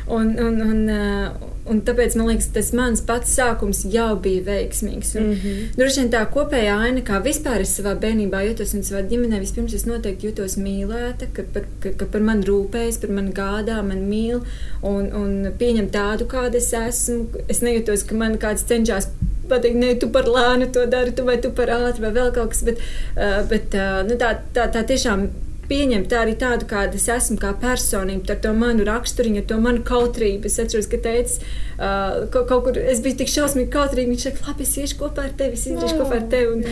Un, 0.08 0.26
un, 0.38 0.38
un, 0.38 0.60
un, 0.70 1.51
Un 1.70 1.78
tāpēc 1.86 2.16
man 2.18 2.26
liekas, 2.26 2.48
tas 2.56 2.72
mans 2.74 3.00
pats 3.06 3.36
sākums 3.36 3.84
jau 3.86 4.16
bija 4.22 4.42
veiksmīgs. 4.48 5.12
Un, 5.18 5.26
mm 5.28 5.34
-hmm. 5.42 5.68
Droši 5.76 6.00
vien 6.00 6.10
tā 6.10 6.22
kopējā 6.34 6.78
aina, 6.86 7.00
kā 7.06 7.20
vispār 7.22 7.62
es 7.62 7.76
savā 7.78 7.94
bērnībā 8.04 8.40
jutos 8.48 8.74
un 8.74 8.82
savā 8.82 9.02
ģimenē, 9.10 9.38
vispirms 9.40 9.74
es 9.74 9.86
noteikti 9.86 10.26
jutos 10.26 10.56
mīlēta, 10.56 11.28
ka 11.32 11.42
par, 11.52 11.68
ka, 11.80 11.92
ka 12.00 12.06
par 12.06 12.20
mani 12.20 12.46
rūpējas, 12.46 12.98
par 13.00 13.10
mani 13.10 13.30
gādā, 13.30 13.78
man 13.82 14.02
mīl 14.10 14.42
un, 14.82 15.12
un 15.22 15.52
pieņem 15.58 15.90
tādu, 15.90 16.26
kāda 16.26 16.56
es 16.56 16.72
esmu. 16.72 17.26
Es 17.48 17.62
nejūtos, 17.62 18.06
ka 18.08 18.14
man 18.14 18.38
kāds 18.38 18.66
cenšas 18.66 19.08
pateikt, 19.48 19.76
ne, 19.76 19.94
tu 19.94 20.08
par 20.08 20.24
lēnu 20.24 20.72
to 20.72 20.86
dari, 20.86 21.12
tu 21.12 21.24
vai 21.24 21.38
tu 21.40 21.50
par 21.50 21.70
ātri 21.70 22.02
vai 22.02 22.12
vēl 22.18 22.34
kaut 22.34 22.50
kas. 22.50 22.62
Bet, 22.62 22.78
uh, 23.16 23.48
bet 23.48 23.74
uh, 23.74 24.02
nu, 24.08 24.18
tā, 24.18 24.34
tā, 24.54 24.66
tā 24.66 24.82
tiešām 24.82 25.28
pieņemt 25.72 26.12
arī 26.16 26.34
tādu, 26.40 26.66
kāda 26.68 26.98
es 26.98 27.08
esmu, 27.10 27.38
kā 27.40 27.52
personība, 27.60 28.34
ar 28.34 28.40
to 28.44 28.52
manu 28.56 28.84
raksturiņu, 28.88 29.40
ar 29.40 29.48
to 29.48 29.58
manu 29.64 29.82
kautrību. 29.88 30.48
Es 30.50 30.58
atceros, 30.60 30.88
ka 30.92 31.00
teicis, 31.02 31.40
uh, 31.78 32.26
kaut, 32.34 32.46
kaut 32.50 32.66
kur 32.66 32.80
es 32.82 33.00
biju 33.04 33.22
tik 33.22 33.32
šausmīgi 33.32 33.72
kautrīga. 33.72 34.12
Viņš 34.12 34.26
teica, 34.28 34.46
labi, 34.50 34.68
es 34.68 34.76
iešu 34.82 35.00
kopā 35.00 35.26
ar 35.30 35.34
tevi, 35.40 35.58
es 35.58 35.66
izdarīšu 35.70 35.98
kopā 36.02 36.20
ar 36.20 36.26
tevi. 36.32 36.52
Un, 36.52 36.64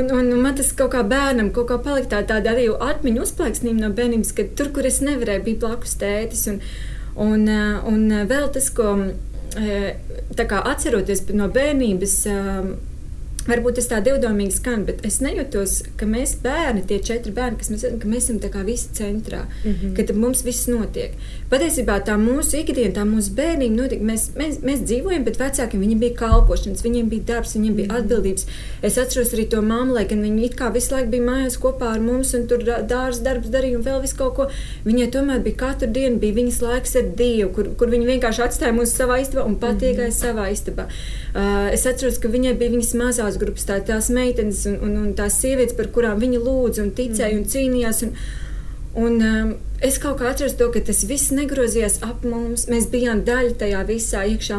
un, 0.00 0.12
un, 0.18 0.32
un 0.36 0.44
man 0.46 0.58
tas 0.58 0.72
kaut 0.78 0.94
kā 0.96 1.04
bērnam, 1.12 1.52
kaut 1.56 1.68
kā 1.72 1.80
palika 1.84 2.14
tā, 2.16 2.24
tāda 2.32 2.54
arī 2.54 2.68
atmiņu 2.90 3.24
uzplaiksnība 3.26 3.84
no 3.84 3.92
bērnības, 3.98 4.34
ka 4.36 4.48
tur, 4.58 4.72
kur 4.76 4.88
es 4.88 5.02
nevarēju, 5.04 5.46
bija 5.50 5.62
blakus 5.66 5.98
tētis. 6.00 6.46
Un, 6.48 6.62
un, 7.28 7.48
un 7.92 8.20
vēl 8.30 8.48
tas, 8.54 8.70
ko 8.72 8.94
atceroties 10.72 11.26
no 11.36 11.50
bērnības. 11.52 12.20
Varbūt 13.48 13.78
tas 13.78 13.88
tā 13.88 14.02
divdomīgi 14.04 14.58
skan, 14.58 14.84
bet 14.88 15.00
es 15.08 15.20
nejūtos, 15.24 15.78
ka 15.96 16.06
mēs 16.08 16.34
bērni, 16.42 16.84
tie 16.88 16.98
četri 17.00 17.32
bērni, 17.32 17.56
kas 17.60 17.70
mēs, 17.72 17.86
ka 18.02 18.08
mēs 18.08 18.28
esam 18.28 18.64
visi 18.66 18.88
centrā, 18.92 19.46
mm 19.64 19.72
-hmm. 19.72 20.06
ka 20.06 20.14
mums 20.14 20.44
viss 20.44 20.68
notiek. 20.68 21.14
Patiesībā 21.48 21.94
tā 22.04 22.18
mūsu 22.20 22.58
ikdiena, 22.60 22.92
tā 22.94 23.04
mūsu 23.08 23.32
bērnība 23.32 23.76
notika. 23.76 24.04
Mēs, 24.04 24.26
mēs, 24.36 24.58
mēs 24.60 24.82
dzīvojam, 24.84 25.24
bet 25.24 25.38
vecākiem 25.40 25.80
viņiem 25.80 25.98
bija 25.98 26.14
kalpošanas, 26.18 26.84
viņiem 26.84 27.08
bija 27.08 27.22
darbs, 27.30 27.54
viņiem 27.56 27.74
bija 27.74 27.88
mhm. 27.88 27.96
atbildības. 27.96 28.46
Es 28.82 28.98
atceros 28.98 29.32
arī 29.32 29.48
to 29.48 29.62
mammu, 29.62 29.94
lai 29.94 30.04
gan 30.04 30.20
viņa 30.22 30.44
it 30.44 30.56
kā 30.58 30.68
visu 30.74 30.94
laiku 30.94 31.08
bija 31.14 31.22
mājās 31.22 31.56
kopā 31.62 31.94
ar 31.94 32.00
mums 32.00 32.34
un 32.34 32.46
tur 32.46 32.58
dārza 32.64 33.22
darbs 33.22 33.48
darīja 33.48 33.78
un 33.78 33.86
vēl 33.86 34.02
visu 34.02 34.16
kaut 34.18 34.34
ko. 34.36 34.48
Viņai 34.84 35.08
tomēr 35.14 35.40
bija 35.46 35.56
katru 35.56 35.88
dienu 35.88 36.18
bija 36.18 36.36
viņas 36.36 36.60
laiks 36.62 36.96
ar 37.00 37.08
Dievu, 37.16 37.48
kur, 37.54 37.72
kur 37.78 37.88
viņa 37.88 38.06
vienkārši 38.12 38.44
atstāja 38.44 38.76
mūs 38.76 38.92
savā 38.92 39.16
istabā 39.22 39.46
un 39.48 39.56
patiekāja 39.56 40.10
mm 40.10 40.12
-hmm. 40.12 40.20
savā 40.20 40.52
istabā. 40.52 40.84
Uh, 41.38 41.72
es 41.72 41.86
atceros, 41.86 42.18
ka 42.18 42.28
viņai 42.28 42.54
bija 42.58 42.70
viņas 42.76 42.94
mazās 42.94 43.37
grupas, 43.40 43.66
tā, 43.68 43.78
tās 43.86 44.10
meitenes 44.14 44.64
un, 44.70 44.76
un, 44.86 44.98
un 45.04 45.14
tās 45.18 45.38
sievietes, 45.42 45.76
par 45.78 45.90
kurām 45.94 46.20
viņa 46.22 46.42
lūdza 46.42 46.84
un 46.84 46.92
ticēja 46.96 47.32
mm 47.32 47.42
un 47.42 47.50
cīnījās. 47.54 48.04
Un, 48.08 48.14
un, 48.94 49.20
um, 49.22 49.50
es 49.84 49.98
kaut 50.02 50.18
kā 50.18 50.30
atceros 50.32 50.56
to, 50.58 50.68
ka 50.74 50.80
tas 50.84 51.04
viss 51.06 51.32
negrozījās 51.34 52.00
ap 52.06 52.24
mums. 52.26 52.66
Mēs 52.70 52.88
bijām 52.92 53.22
daļa 53.26 53.54
tajā 53.60 53.82
visā 53.88 54.24
iekšā. 54.32 54.58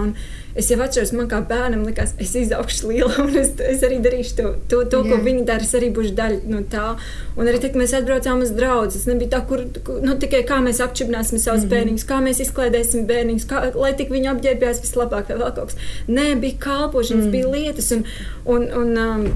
Es 0.59 0.69
jau 0.71 0.79
atceros, 0.81 1.11
man 1.15 1.27
kā 1.31 1.39
bērnam 1.45 1.83
likās, 1.87 2.15
es 2.19 2.31
izaugšu 2.35 2.89
liela, 2.89 3.11
un 3.23 3.35
es, 3.37 3.51
es 3.63 3.83
arī 3.85 3.99
darīšu 4.03 4.35
to, 4.37 4.53
to, 4.71 4.79
to 4.91 5.01
ko 5.05 5.19
viņi 5.25 5.45
dara. 5.47 5.65
Es 5.65 5.75
arī 5.77 5.91
būšu 5.95 6.15
daļa 6.17 6.39
no 6.51 6.63
tā. 6.71 6.95
Un 7.35 7.47
arī 7.47 7.59
tad, 7.59 7.73
kad 7.73 7.81
mēs 7.83 7.95
atbraucām 7.99 8.43
uz 8.45 8.53
draugu, 8.57 8.89
tas 8.95 9.05
nebija 9.09 9.35
tā, 9.35 9.43
kur 9.49 9.65
nu, 10.05 10.15
tikai 10.23 10.41
kā 10.49 10.59
mēs 10.65 10.81
apčipināsim 10.83 11.37
savus 11.37 11.63
mm 11.63 11.67
-hmm. 11.67 11.75
bērniņus, 11.75 12.07
kā 12.09 12.21
mēs 12.25 12.41
izklaidēsim 12.45 13.07
bērniņus, 13.11 13.49
kā, 13.51 13.63
lai 13.75 13.93
tik 13.93 14.11
viņi 14.15 14.33
apģērbjās 14.33 14.83
vislabāk 14.85 15.29
vai 15.29 15.39
vēl 15.43 15.55
kaut 15.55 15.73
kas. 15.73 15.79
Nē, 16.07 16.27
bija 16.39 16.59
kalpošanas, 16.59 17.25
mm. 17.25 17.31
bija 17.31 17.47
lietas. 17.47 17.91
Un, 17.91 18.03
un, 18.45 18.67
un, 18.81 18.97
um, 18.97 19.27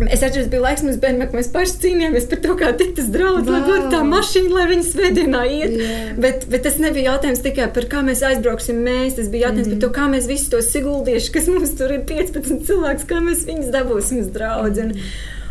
Es 0.00 0.22
atceros, 0.24 0.48
bija 0.48 0.62
laiks 0.62 0.82
mums 0.86 0.96
bērnam, 1.02 1.28
ka 1.28 1.36
mēs 1.36 1.50
paši 1.52 1.74
cīnījāmies 1.82 2.28
par 2.30 2.40
to, 2.44 2.54
kā 2.56 2.70
tikt 2.80 3.02
uz 3.02 3.10
draugu, 3.12 3.42
wow. 3.44 3.52
lai 3.52 3.60
būtu 3.66 3.90
tā 3.92 4.00
mašīna, 4.08 4.52
lai 4.56 4.64
viņi 4.70 4.86
svētdienā 4.88 5.42
iet. 5.50 5.74
Yeah. 5.76 6.14
Bet, 6.24 6.46
bet 6.52 6.64
tas 6.64 6.78
nebija 6.80 7.12
jautājums 7.12 7.44
tikai 7.44 7.68
par 7.76 7.88
kā 7.92 8.00
mēs 8.06 8.24
aizbrauksim 8.24 8.80
mēs, 8.86 9.18
tas 9.18 9.28
bija 9.32 9.50
jautājums 9.50 9.68
mm 9.68 9.74
-hmm. 9.74 9.84
par 9.84 9.88
to, 9.88 10.00
kā 10.00 10.08
mēs 10.14 10.28
visus 10.30 10.48
tos 10.54 10.72
siguldieši, 10.72 11.32
kas 11.36 11.48
mums 11.52 11.76
tur 11.76 11.92
ir 11.92 12.06
15 12.08 12.66
cilvēks, 12.68 13.08
kā 13.10 13.20
mēs 13.20 13.44
viņus 13.46 13.72
dabūsim 13.76 14.20
uz 14.24 14.32
draugu. 14.32 14.68
-hmm. 14.68 15.00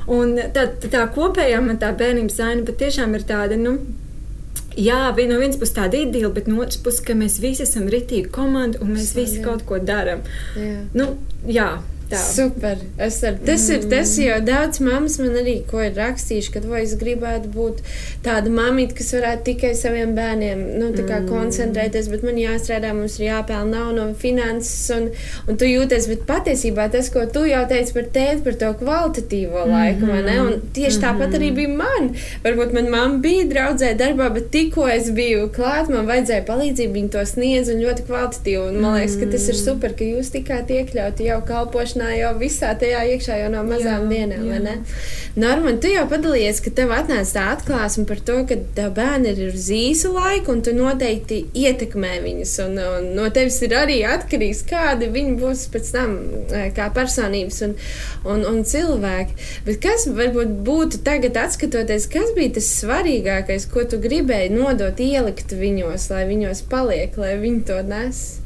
Un 0.07 0.37
tā, 0.53 0.67
tā 0.81 1.07
kopējā 1.15 1.61
man 1.61 1.77
tā 1.77 1.93
bērnības 1.97 2.39
aina 2.39 2.65
patiešām 2.65 3.15
ir 3.15 3.21
tāda, 3.21 3.57
nu, 3.57 3.77
Jā, 4.77 5.11
no 5.11 5.37
vienas 5.39 5.57
puses 5.59 5.75
tāda 5.75 5.99
ideja, 5.99 6.29
bet 6.29 6.47
no 6.47 6.61
otras 6.61 6.77
puses, 6.77 7.01
ka 7.03 7.13
mēs 7.13 7.41
visi 7.43 7.63
esam 7.63 7.89
rītīgi 7.91 8.29
komanda 8.31 8.79
un 8.79 8.93
mēs 8.95 9.15
visi 9.15 9.41
jā. 9.41 9.43
kaut 9.43 9.65
ko 9.67 9.79
darām. 9.79 10.21
Nu, 10.93 11.17
jā, 11.43 11.81
Tā. 12.11 12.21
Super. 12.21 12.77
Es 12.97 13.21
ar, 13.23 13.37
tas, 13.39 13.67
mm. 13.67 13.73
ir, 13.75 13.89
tas 13.89 14.13
jau 14.19 14.39
daudz 14.45 14.81
mammas 14.83 15.17
man 15.21 15.37
arī 15.41 15.57
ir 15.63 15.93
rakstījuši, 15.97 16.53
ka 16.53 16.63
es 16.81 16.95
gribētu 16.99 17.51
būt 17.53 17.81
tāda 18.25 18.51
mamīte, 18.51 18.95
kas 18.99 19.13
varētu 19.15 19.47
tikai 19.51 19.73
saviem 19.79 20.15
bērniem 20.17 20.63
nu, 20.77 20.91
mm. 20.91 21.27
koncentrēties, 21.29 22.09
bet 22.11 22.23
man 22.27 22.39
jāstrādā, 22.39 22.93
mums 22.95 23.17
ir 23.19 23.29
jāpelnā 23.29 23.71
nav 23.71 23.91
no 23.95 24.05
finanses, 24.17 24.89
un, 24.95 25.09
un 25.47 25.59
tu 25.59 25.67
jūties. 25.67 26.07
Bet 26.11 26.25
patiesībā 26.29 26.87
tas, 26.93 27.09
ko 27.13 27.25
tu 27.31 27.45
jau 27.47 27.61
teici 27.69 27.95
par 27.95 28.07
tēti, 28.15 28.43
par 28.45 28.57
to 28.61 28.71
kvalitatīvo 28.81 29.63
mm. 29.63 29.71
laiku, 29.75 30.05
mm 30.05 30.11
-hmm. 30.11 30.41
un 30.45 30.61
tieši 30.75 30.97
mm 30.97 31.03
-hmm. 31.03 31.07
tāpat 31.07 31.37
arī 31.39 31.51
bija 31.55 31.69
man. 31.83 32.09
Varbūt 32.43 32.73
man 32.73 32.89
mamma 32.89 33.17
bija 33.17 33.45
draudzē 33.53 33.93
darbā, 33.97 34.29
bet 34.33 34.51
tikko 34.51 34.87
es 34.87 35.11
biju 35.11 35.49
klāt, 35.57 35.89
man 35.89 36.07
vajadzēja 36.11 36.45
palīdzību, 36.51 36.93
viņi 36.93 37.09
to 37.09 37.25
sniedz 37.25 37.73
un 37.73 37.81
ļoti 37.85 38.01
kvalitatīvi. 38.07 38.67
Un 38.69 38.81
man 38.81 38.97
liekas, 38.99 39.15
ka 39.19 39.25
tas 39.31 39.47
ir 39.47 39.55
super, 39.55 39.93
ka 39.93 40.03
jūs 40.03 40.31
tikāt 40.35 40.69
iekļauti 40.69 41.29
jau 41.29 41.41
kalpošanā 41.51 42.00
iedziļināja 42.01 42.21
jau 42.21 42.31
visā 42.39 42.71
tajā 42.79 43.01
iekšā 43.13 43.37
jau 43.41 43.49
no 43.51 43.63
mazām 43.65 44.09
jā, 44.09 44.25
dienām. 44.25 44.45
Jā. 44.49 44.75
Norman, 45.35 45.79
tu 45.79 45.87
jau 45.91 46.05
padalījies, 46.09 46.61
ka 46.63 46.71
tev 46.75 46.91
atnāca 46.91 47.31
tā 47.33 47.43
atklāsme 47.55 48.05
par 48.07 48.19
to, 48.19 48.41
ka 48.47 48.57
tev 48.75 48.93
bērni 48.95 49.31
ir 49.31 49.53
uz 49.53 49.69
īsu 49.71 50.11
laiku, 50.13 50.55
un 50.55 50.61
tu 50.65 50.73
noteikti 50.75 51.45
ietekmē 51.53 52.19
viņus. 52.25 52.55
Un, 52.65 52.77
un 52.81 53.09
no 53.15 53.29
tevis 53.33 53.61
ir 53.63 53.75
arī 53.77 54.01
atkarīgs, 54.07 54.65
kādi 54.69 55.11
viņi 55.11 55.37
būs 55.39 55.67
pēc 55.71 55.93
tam 55.93 56.17
e, 56.51 56.65
kā 56.75 56.89
personības 56.93 57.61
un, 57.67 57.77
un, 58.25 58.45
un 58.49 58.61
cilvēki. 58.67 59.37
Bet 59.67 59.81
kas 59.83 60.07
varbūt 60.09 60.57
būtu 60.65 61.03
tagad, 61.05 61.39
skatoties, 61.51 62.09
kas 62.11 62.35
bija 62.35 62.57
tas 62.57 62.67
svarīgākais, 62.81 63.69
ko 63.71 63.85
tu 63.87 64.01
gribēji 64.01 64.53
nodot, 64.53 64.99
ielikt 64.99 65.55
viņos, 65.55 66.11
lai 66.11 66.27
viņos 66.29 66.65
paliek, 66.71 67.15
lai 67.17 67.37
viņi 67.41 67.67
to 67.69 67.81
nes? 67.87 68.40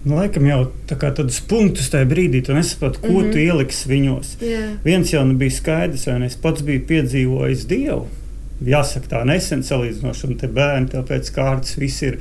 Nu, 0.00 0.16
laikam 0.16 0.46
jau 0.48 0.62
tādus 0.88 1.42
punktus 1.44 1.90
tajā 1.92 2.06
brīdī, 2.08 2.40
tu 2.44 2.54
nesaproti, 2.56 3.02
ko 3.02 3.08
mm 3.10 3.16
-hmm. 3.16 3.32
tu 3.32 3.38
ieliksi 3.38 3.88
viņos. 3.88 4.28
Yeah. 4.40 4.70
Viens 4.84 5.12
jau 5.12 5.24
nebija 5.24 5.50
skaidrs, 5.50 6.06
vai 6.06 6.18
ne? 6.18 6.26
Es 6.26 6.36
pats 6.36 6.62
biju 6.62 6.86
piedzīvojis 6.88 7.66
Dievu. 7.68 8.06
Jāsaka, 8.64 9.08
tā 9.08 9.24
nesen 9.24 9.62
salīdzinoši, 9.62 10.26
un 10.26 10.36
te 10.36 10.48
bērni 10.48 10.88
pēc 10.88 11.32
kārtas 11.32 11.76
viss 11.78 12.02
ir. 12.02 12.18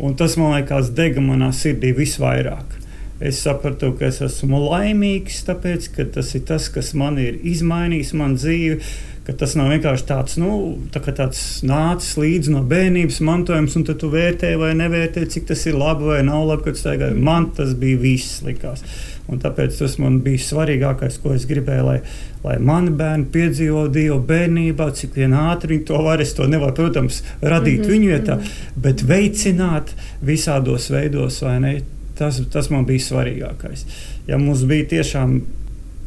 Un 0.00 0.14
tas 0.14 0.36
man 0.36 0.54
liekas, 0.54 0.90
dega 0.90 1.20
manā 1.20 1.52
sirdī 1.52 1.94
visvairāk. 1.94 2.82
Es 3.20 3.38
sapratu, 3.42 3.92
ka 3.92 4.06
es 4.06 4.20
esmu 4.20 4.58
laimīgs, 4.58 5.44
tāpēc 5.46 5.90
ka 5.96 6.04
tas 6.04 6.34
ir 6.34 6.40
tas, 6.40 6.68
kas 6.68 6.94
man 6.94 7.18
ir 7.18 7.38
izmainījis 7.42 8.12
manu 8.18 8.34
dzīvi 8.34 8.80
ka 9.26 9.34
tas 9.38 9.54
nav 9.54 9.70
vienkārši 9.70 10.06
tāds, 10.08 10.36
nu, 10.40 10.50
tā 10.90 11.02
tāds 11.04 11.62
nācis 11.66 12.16
līdzi 12.18 12.54
no 12.56 12.62
bērnības 12.66 13.20
mantojums, 13.22 13.76
un 13.78 13.86
tu 13.86 14.10
vērtē 14.10 14.56
vai 14.58 14.72
nevērtē, 14.78 15.24
cik 15.30 15.46
tas 15.52 15.62
ir 15.70 15.78
labi 15.78 16.10
vai 16.10 16.20
nav 16.26 16.46
labi. 16.48 16.74
Man 17.14 17.52
tas 17.56 17.76
bija 17.78 18.00
viss 18.02 18.42
likās. 18.46 18.82
Un 19.30 19.38
tāpēc 19.38 19.78
tas 19.78 19.94
man 20.02 20.18
bija 20.24 20.42
svarīgākais, 20.42 21.20
ko 21.22 21.36
es 21.36 21.46
gribēju, 21.46 21.84
lai, 21.86 21.98
lai 22.42 22.56
mani 22.58 22.90
bērni 22.98 23.28
piedzīvo 23.32 23.86
Dievu 23.94 24.18
bērnībā, 24.26 24.90
cik 24.98 25.14
vien 25.20 25.36
ātri 25.38 25.76
viņi 25.76 25.86
to 25.88 26.02
var. 26.02 26.20
Es 26.20 26.34
to 26.34 26.48
nevaru, 26.50 26.74
protams, 26.80 27.22
radīt 27.40 27.78
mm 27.78 27.84
-hmm. 27.84 27.92
viņu 27.92 28.10
vietā, 28.10 28.38
bet 28.74 29.06
veicināt 29.06 29.94
visādos 30.20 30.90
veidos, 30.90 31.42
vai 31.42 31.60
ne? 31.60 31.74
Tas, 32.18 32.42
tas 32.52 32.70
man 32.70 32.84
bija 32.84 32.98
svarīgākais. 32.98 33.86
Ja 34.26 34.38
mums 34.38 34.64
bija 34.68 34.88
tiešām 34.88 35.40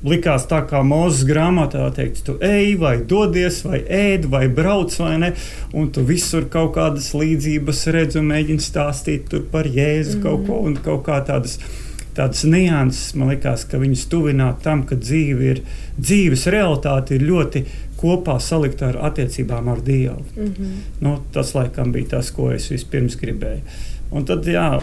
likās 0.05 0.45
tā 0.49 0.61
kā 0.69 0.81
mūzes 0.85 1.25
grāmatā 1.27 1.87
teikts, 1.95 2.25
tu 2.27 2.37
ej, 2.45 2.75
vai 2.81 2.97
dodies, 3.09 3.61
vai 3.65 3.81
ēd, 3.83 4.29
vai 4.31 4.45
brauc, 4.47 4.93
vai 5.01 5.15
ne. 5.21 5.31
Un 5.73 5.89
tu 5.93 6.05
visur 6.05 6.47
kaut 6.51 6.75
kādas 6.77 7.11
līdzības 7.17 7.87
redzi 7.95 8.21
un 8.21 8.29
mēģini 8.33 8.63
stāstīt 8.63 9.33
par 9.51 9.69
Jēzu 9.69 10.19
mm. 10.19 10.23
kaut 10.25 10.45
ko 10.47 10.61
un 10.69 10.77
kaut 10.85 11.05
kā 11.09 11.23
tādas. 11.25 11.59
Tādas 12.15 12.45
nianses 12.47 13.09
man 13.19 13.33
liekas, 13.33 13.65
ka 13.67 13.75
viņas 13.75 14.05
tuvināt 14.07 14.61
tam, 14.63 14.85
ka 14.87 14.95
dzīve 14.95 15.49
ir, 15.49 15.57
dzīves 15.99 16.45
realitāte 16.47 17.17
ir 17.17 17.25
ļoti 17.27 17.65
kopā 17.99 18.37
salikta 18.39 18.93
ar 18.93 19.01
attiecībām 19.09 19.67
ar 19.73 19.81
Dievu. 19.83 20.23
Mm 20.37 20.53
-hmm. 20.53 20.77
nu, 21.03 21.17
tas 21.35 21.51
laikam 21.55 21.91
bija 21.91 22.07
tas, 22.15 22.31
ko 22.31 22.53
es 22.55 22.69
vispirms 22.71 23.19
gribēju. 23.19 23.61
Un 24.11 24.25
tad, 24.25 24.47
jā, 24.47 24.79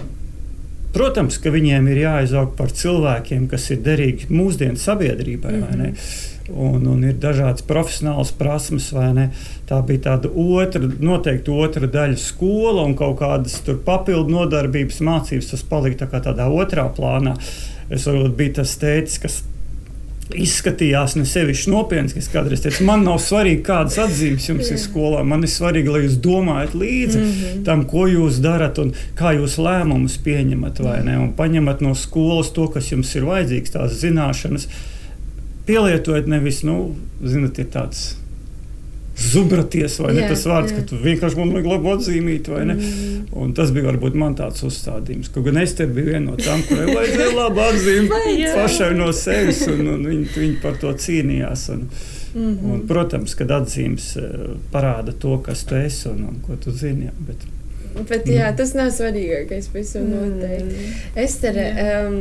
Protams, 0.92 1.38
ka 1.40 1.52
viņiem 1.52 1.86
ir 1.88 2.02
jāizaug 2.02 2.52
par 2.56 2.72
cilvēkiem, 2.76 3.46
kas 3.48 3.70
ir 3.72 3.80
derīgi 3.84 4.28
mūsdienu 4.32 4.76
sabiedrībai. 4.76 5.52
Mm 5.56 5.80
-hmm. 5.80 6.30
Un, 6.52 6.86
un 6.86 7.04
ir 7.06 7.14
dažādas 7.22 7.62
profesionālas 7.62 8.32
prasmes, 8.32 8.92
vai 8.92 9.12
ne? 9.14 9.30
Tā 9.68 9.78
bija 9.86 10.00
tāda 10.08 10.28
otra, 10.34 10.80
noteikti 11.00 11.50
otra 11.50 11.86
daļa 11.86 12.16
skola 12.16 12.82
un 12.82 12.96
kaut 12.98 13.18
kādas 13.20 13.60
papildu 13.84 14.28
nodarbības 14.28 15.00
mācības. 15.00 15.50
Tas 15.50 15.62
palika 15.62 16.06
tā 16.06 16.20
tādā 16.20 16.48
otrā 16.50 16.88
plānā. 16.96 17.36
Es 17.90 18.06
varbūt 18.06 18.36
biju 18.36 18.52
tas 18.52 18.76
teicis, 18.76 19.18
kas 19.18 19.42
izskatījās 20.38 21.16
ne 21.18 21.24
sevišķi 21.28 21.72
nopietns. 21.72 22.14
Es 22.18 22.30
kādreiz 22.32 22.62
teicu, 22.64 22.86
man 22.88 23.04
nav 23.06 23.18
svarīgi, 23.22 23.62
kādas 23.66 23.98
atzīmes 24.02 24.48
jums 24.48 24.70
ir 24.72 24.80
skolā. 24.80 25.24
Man 25.26 25.44
ir 25.46 25.52
svarīgi, 25.52 25.92
lai 25.92 26.04
jūs 26.06 26.16
domājat 26.24 26.76
līdzi 26.78 27.18
mm 27.18 27.28
-hmm. 27.32 27.64
tam, 27.68 27.84
ko 27.90 28.06
jūs 28.10 28.40
darat 28.44 28.78
un 28.78 28.94
kā 29.18 29.34
jūs 29.38 29.58
lēmumus 29.58 30.18
pieņemat. 30.24 30.80
Un 30.80 31.32
paņemat 31.36 31.80
no 31.80 31.94
skolas 31.94 32.52
to, 32.52 32.68
kas 32.68 32.92
jums 32.92 33.14
ir 33.14 33.28
vajadzīgs, 33.28 33.76
tās 33.76 34.00
zināšanas. 34.00 34.68
Pielietojiet 35.66 36.26
nevis, 36.26 36.62
nu, 36.62 36.94
zinot, 37.22 37.58
ir 37.58 37.66
tāds 37.70 38.21
zubraties, 39.22 39.98
vai 40.02 40.12
jā, 40.12 40.20
ne 40.20 40.28
tas 40.32 40.44
vārds, 40.48 40.72
jā. 40.72 40.80
ka 40.80 40.88
tu 40.90 40.98
vienkārši 41.02 41.38
man 41.38 41.54
vajag 41.54 41.68
labu 41.70 41.92
atzīmīt, 41.94 42.50
vai 42.52 42.64
ne? 42.68 42.76
Mm. 42.78 43.22
Un 43.42 43.54
tas 43.56 43.72
bija 43.74 43.88
varbūt 43.88 44.16
man 44.18 44.36
tāds 44.38 44.64
uzstādījums, 44.66 45.30
ka 45.32 45.44
gan 45.46 45.60
Ester 45.62 45.88
bija 45.88 46.12
viena 46.12 46.32
no 46.32 46.36
tām, 46.40 46.64
kurai 46.68 46.88
vajadzēja 46.90 47.36
labu 47.40 47.64
atzīmi 47.64 48.10
pašai 48.56 48.90
no 48.98 49.08
sevis, 49.16 49.64
un, 49.72 49.86
un 49.94 50.04
viņi, 50.10 50.28
viņi 50.36 50.58
par 50.64 50.76
to 50.82 50.92
cīnījās. 51.06 51.68
Un, 51.72 51.86
mm 52.34 52.42
-hmm. 52.42 52.74
un, 52.74 52.84
protams, 52.88 53.34
kad 53.38 53.50
atzīmes 53.60 54.12
eh, 54.20 54.38
parāda 54.72 55.12
to, 55.12 55.38
kas 55.46 55.64
tu 55.64 55.78
esi 55.80 56.08
un, 56.08 56.24
un 56.28 56.40
ko 56.46 56.56
tu 56.56 56.70
zini. 56.70 57.08
Jā, 57.08 57.16
bet, 57.28 57.46
Bet, 57.92 58.28
jā, 58.30 58.48
tas 58.56 58.72
nav 58.76 58.90
svarīgākais. 58.94 59.68
Pavisam 59.72 60.08
noteikti. 60.08 60.78
Mm. 60.78 60.96
Estere, 61.22 61.66
um, 61.84 62.16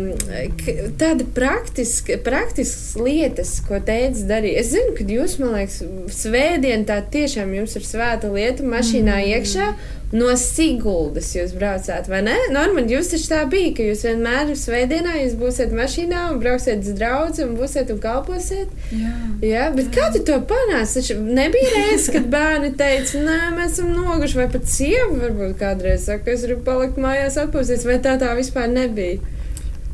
tāda 1.00 1.28
praktiska, 1.36 2.20
praktiskas 2.26 2.98
lietas, 3.00 3.56
ko 3.68 3.80
teicis 3.86 4.28
darīt. 4.30 4.60
Es 4.62 4.74
zinu, 4.74 4.96
ka 4.98 5.08
jūs, 5.08 5.38
man 5.42 5.56
liekas, 5.60 5.82
svētdien 6.22 6.86
tā 6.90 7.00
tiešām 7.14 7.56
jums 7.56 7.78
ir 7.80 7.88
svēta 7.88 8.32
lieta 8.34 8.68
mašīnā 8.68 9.18
mm. 9.22 9.34
iekšā 9.38 9.72
no 10.16 10.32
Siguldas 10.40 11.32
jūs 11.36 11.54
braucāt, 11.56 12.10
vai 12.12 12.22
ne? 12.26 12.36
Normāli, 12.54 12.96
jūs 12.96 13.12
taču 13.14 13.30
tā 13.32 13.42
bija, 13.52 13.74
ka 13.78 13.86
jūs 13.86 14.04
vienmēr 14.08 14.54
svētdienā 14.60 15.18
jūs 15.22 15.36
būsiet 15.40 15.76
mašīnā 15.76 16.26
un 16.32 16.42
brauksiet 16.44 16.84
uz 16.84 16.98
draugu 17.00 17.46
un 17.46 17.54
būsiet 17.60 17.94
un 17.94 18.02
kalposiet. 18.04 18.72
Jā, 18.92 19.14
jā 19.46 19.68
bet 19.76 19.90
jā. 19.90 19.94
kā 19.98 20.10
tu 20.16 20.24
to 20.28 20.40
panāci? 20.50 21.00
Taču 21.00 21.20
nebija 21.22 21.72
reizes, 21.76 22.10
kad 22.16 22.28
bērni 22.32 22.74
teica, 22.80 23.22
nē, 23.24 23.40
mēs 23.56 23.78
esam 23.78 23.94
noguši, 23.96 24.40
vai 24.42 24.50
pat 24.52 24.68
sieva 24.72 25.10
varbūt 25.24 25.56
kādreiz 25.62 26.08
saka, 26.10 26.36
es 26.36 26.46
gribu 26.48 26.66
palikt 26.68 27.00
mājās 27.02 27.40
atpūsties, 27.42 27.88
vai 27.88 28.02
tā 28.04 28.18
tā 28.22 28.34
vispār 28.40 28.70
nebija? 28.72 29.22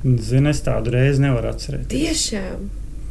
Zini, 0.04 0.52
es 0.54 0.62
tādu 0.66 0.94
reizi 0.94 1.24
nevaru 1.24 1.52
atcerēties. 1.52 1.94
Tiešām. 1.94 2.68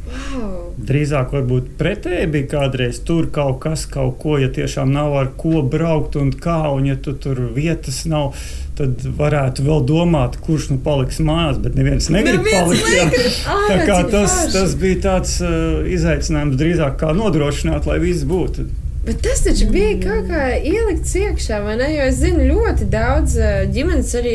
Wow. 0.07 0.53
Drīzāk, 0.87 1.33
varbūt 1.33 1.71
pretēji 1.79 2.29
bija 2.31 2.47
kādreiz 2.53 3.01
tur 3.05 3.27
kaut 3.33 3.59
kas, 3.63 3.87
kaut 3.89 4.19
ko, 4.21 4.37
ja 4.39 4.47
tiešām 4.53 4.91
nav 4.93 5.15
ar 5.19 5.31
ko 5.39 5.63
braukt 5.65 6.15
un 6.19 6.31
kā, 6.31 6.59
un 6.71 6.87
ja 6.87 6.95
tu 6.95 7.15
tur 7.17 7.41
vietas 7.55 8.03
nav, 8.09 8.37
tad 8.77 9.03
varētu 9.17 9.65
vēl 9.65 9.85
domāt, 9.89 10.37
kurš 10.45 10.69
nu 10.75 10.79
paliks 10.85 11.19
mājās, 11.19 11.59
bet 11.63 11.75
neviens 11.79 12.11
negrib 12.13 12.45
neviens 12.45 12.83
palikt. 12.85 13.45
Tā 13.67 13.79
kā 13.89 14.01
tas, 14.13 14.39
tas 14.53 14.75
bija 14.79 15.03
tāds 15.09 15.39
uh, 15.43 15.85
izaicinājums 15.97 16.59
drīzāk 16.61 16.99
kā 17.01 17.13
nodrošināt, 17.17 17.89
lai 17.89 17.99
viss 18.03 18.27
būtu. 18.27 18.69
Bet 19.07 19.21
tas 19.23 19.39
taču 19.39 19.69
bija 19.71 19.93
kaut 20.01 20.25
kā 20.27 20.47
ielikts 20.57 21.13
iekšā, 21.15 21.61
vai 21.63 21.77
ne? 21.79 21.85
Jo 21.93 22.07
es 22.09 22.17
zinu, 22.19 22.43
ļoti 22.49 22.89
daudz 22.91 23.37
ģimenes 23.71 24.11
arī 24.19 24.33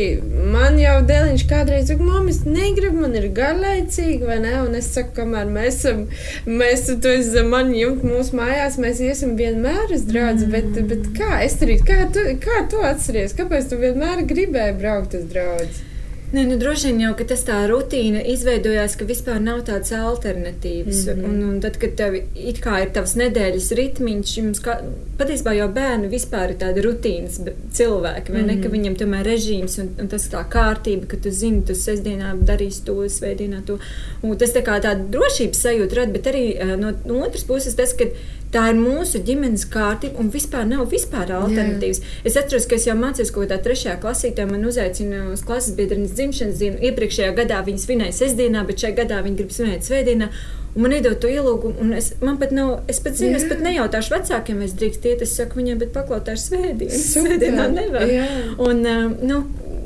man 0.55 0.79
jau 0.81 0.95
dēliņš 1.11 1.45
kādreiz 1.51 1.93
saka, 1.93 2.07
mamma, 2.09 2.33
es 2.33 2.41
negribu, 2.49 3.03
man 3.03 3.19
ir 3.21 3.29
garlaicīgi, 3.37 4.25
vai 4.25 4.39
ne? 4.41 4.55
Un 4.63 4.81
es 4.81 4.89
saku, 4.95 5.13
kamēr 5.21 5.53
mēs 5.53 5.83
esam, 5.83 6.07
mēs 6.49 6.87
tu 6.89 7.13
esi 7.13 7.37
zem 7.37 7.53
mani 7.53 7.83
jumta 7.83 8.15
mūsu 8.15 8.41
mājās, 8.41 8.81
mēs 8.81 9.05
iesim 9.05 9.37
vienmēr 9.37 9.93
uz 9.93 10.09
draudzi, 10.09 10.49
mm. 10.49 10.57
bet, 10.57 10.83
bet 10.95 11.09
kā, 11.21 11.33
es 11.45 11.61
arī, 11.61 11.77
kā 11.85 12.07
tu, 12.17 12.25
kā 12.41 12.65
tu 12.73 12.81
atceries, 12.95 13.37
kāpēc 13.37 13.69
tu 13.69 13.85
vienmēr 13.85 14.25
gribēji 14.25 14.79
braukt 14.81 15.21
uz 15.21 15.29
draudzi? 15.37 15.92
Nē, 16.33 16.47
nu, 16.49 16.57
droši 16.57 16.89
vien 16.89 17.01
jau 17.03 17.11
tā 17.45 17.59
rutīna 17.69 18.23
izveidojās, 18.33 18.95
ka 18.97 19.05
vispār 19.05 19.41
nav 19.45 19.59
tādas 19.69 19.93
alternatīvas. 19.93 21.03
Mm 21.05 21.19
-hmm. 21.19 21.25
un, 21.29 21.43
un 21.49 21.61
tad, 21.61 21.77
kad 21.77 21.95
tev 21.97 22.15
ir 22.17 22.61
tavs 22.93 23.15
nedēļas 23.21 23.69
ritmiņš, 23.77 24.37
jums 24.39 24.63
kā, 24.65 24.79
patiesībā 25.19 25.53
jau 25.59 25.69
bērni 25.69 26.09
vispār 26.09 26.51
ir 26.51 26.57
tādi 26.65 26.81
rutīnas 26.87 27.41
cilvēki, 27.73 28.33
vai 28.33 28.43
mm 28.43 28.49
-hmm. 28.49 28.57
ne? 28.57 28.63
Ka 28.63 28.69
mhm. 28.69 28.77
viņam 28.77 28.97
tomēr 28.97 29.25
režīms 29.27 29.79
un, 29.81 29.89
un 30.01 30.09
tas 30.09 30.29
tā 30.33 30.45
kārtība, 30.49 31.07
ka 31.07 31.17
tu 31.17 31.31
zini, 31.31 31.63
tu 31.67 31.75
sestdienā 31.75 32.35
darīsi 32.41 32.85
to, 32.85 32.95
svētdienā 32.95 33.65
to. 33.67 33.79
Un 34.23 34.37
tas 34.37 34.55
tā 34.57 34.63
kā 34.63 34.81
tāda 34.81 35.05
drošības 35.11 35.59
sajūta 35.65 35.95
rada, 35.95 36.13
bet 36.13 36.27
arī 36.27 36.77
no, 36.79 36.93
no 37.05 37.25
otras 37.27 37.45
puses 37.45 37.75
tas, 37.75 37.93
ka 37.93 38.05
Tā 38.53 38.67
ir 38.69 38.77
mūsu 38.77 39.23
ģimenes 39.25 39.65
kārtība, 39.73 40.21
un 40.21 40.29
vispār 40.33 40.67
nav 40.69 40.85
vispār 40.93 41.31
alternatīvas. 41.39 42.03
Jā. 42.03 42.25
Es 42.29 42.37
atceros, 42.37 42.67
ka 42.69 42.77
es 42.77 42.85
jau 42.85 42.97
mācījos 43.01 43.33
kaut 43.33 43.47
kādā 43.47 43.57
trešajā 43.65 43.95
klasītē, 44.03 44.45
man 44.51 44.67
uzaicināja 44.69 45.31
uz 45.33 45.45
klases 45.49 45.77
biedrenes 45.79 46.13
dzimšanas 46.19 46.61
dienu. 46.61 46.81
Iepriekšējā 46.91 47.31
gadā 47.39 47.63
viņas 47.65 47.87
svinēja 47.89 48.19
sestdienā, 48.19 48.67
bet 48.69 48.85
šajā 48.85 48.99
gadā 49.01 49.23
viņa 49.25 49.41
grib 49.41 49.57
svinēt 49.57 49.89
svētdienā. 49.89 50.29
Un 50.73 50.85
man 50.85 50.93
iedod 50.97 51.19
to 51.21 51.29
ielūgumu, 51.33 51.81
un 51.85 51.97
es, 51.97 52.13
man 52.25 52.37
pat 52.41 52.53
nav, 52.57 52.79
es 52.93 53.01
pat 53.05 53.17
zinu, 53.17 53.35
jā. 53.35 53.43
es 53.43 53.49
pat 53.49 53.61
nejautāšu 53.65 54.15
vecākiem, 54.15 54.63
es 54.65 54.77
drīkst 54.77 55.09
iet, 55.09 55.25
es 55.25 55.35
saku 55.37 55.61
viņiem, 55.61 55.81
bet 55.83 55.93
paklaut 55.97 56.25
tā 56.29 56.37
ir 56.37 56.41
svētdiena. 56.41 57.01
Svētdienā 57.09 57.67
nevar. 57.73 58.09
Jā. 58.09 58.29
Un, 58.57 58.81
uh, 58.89 59.13
nu, 59.21 59.43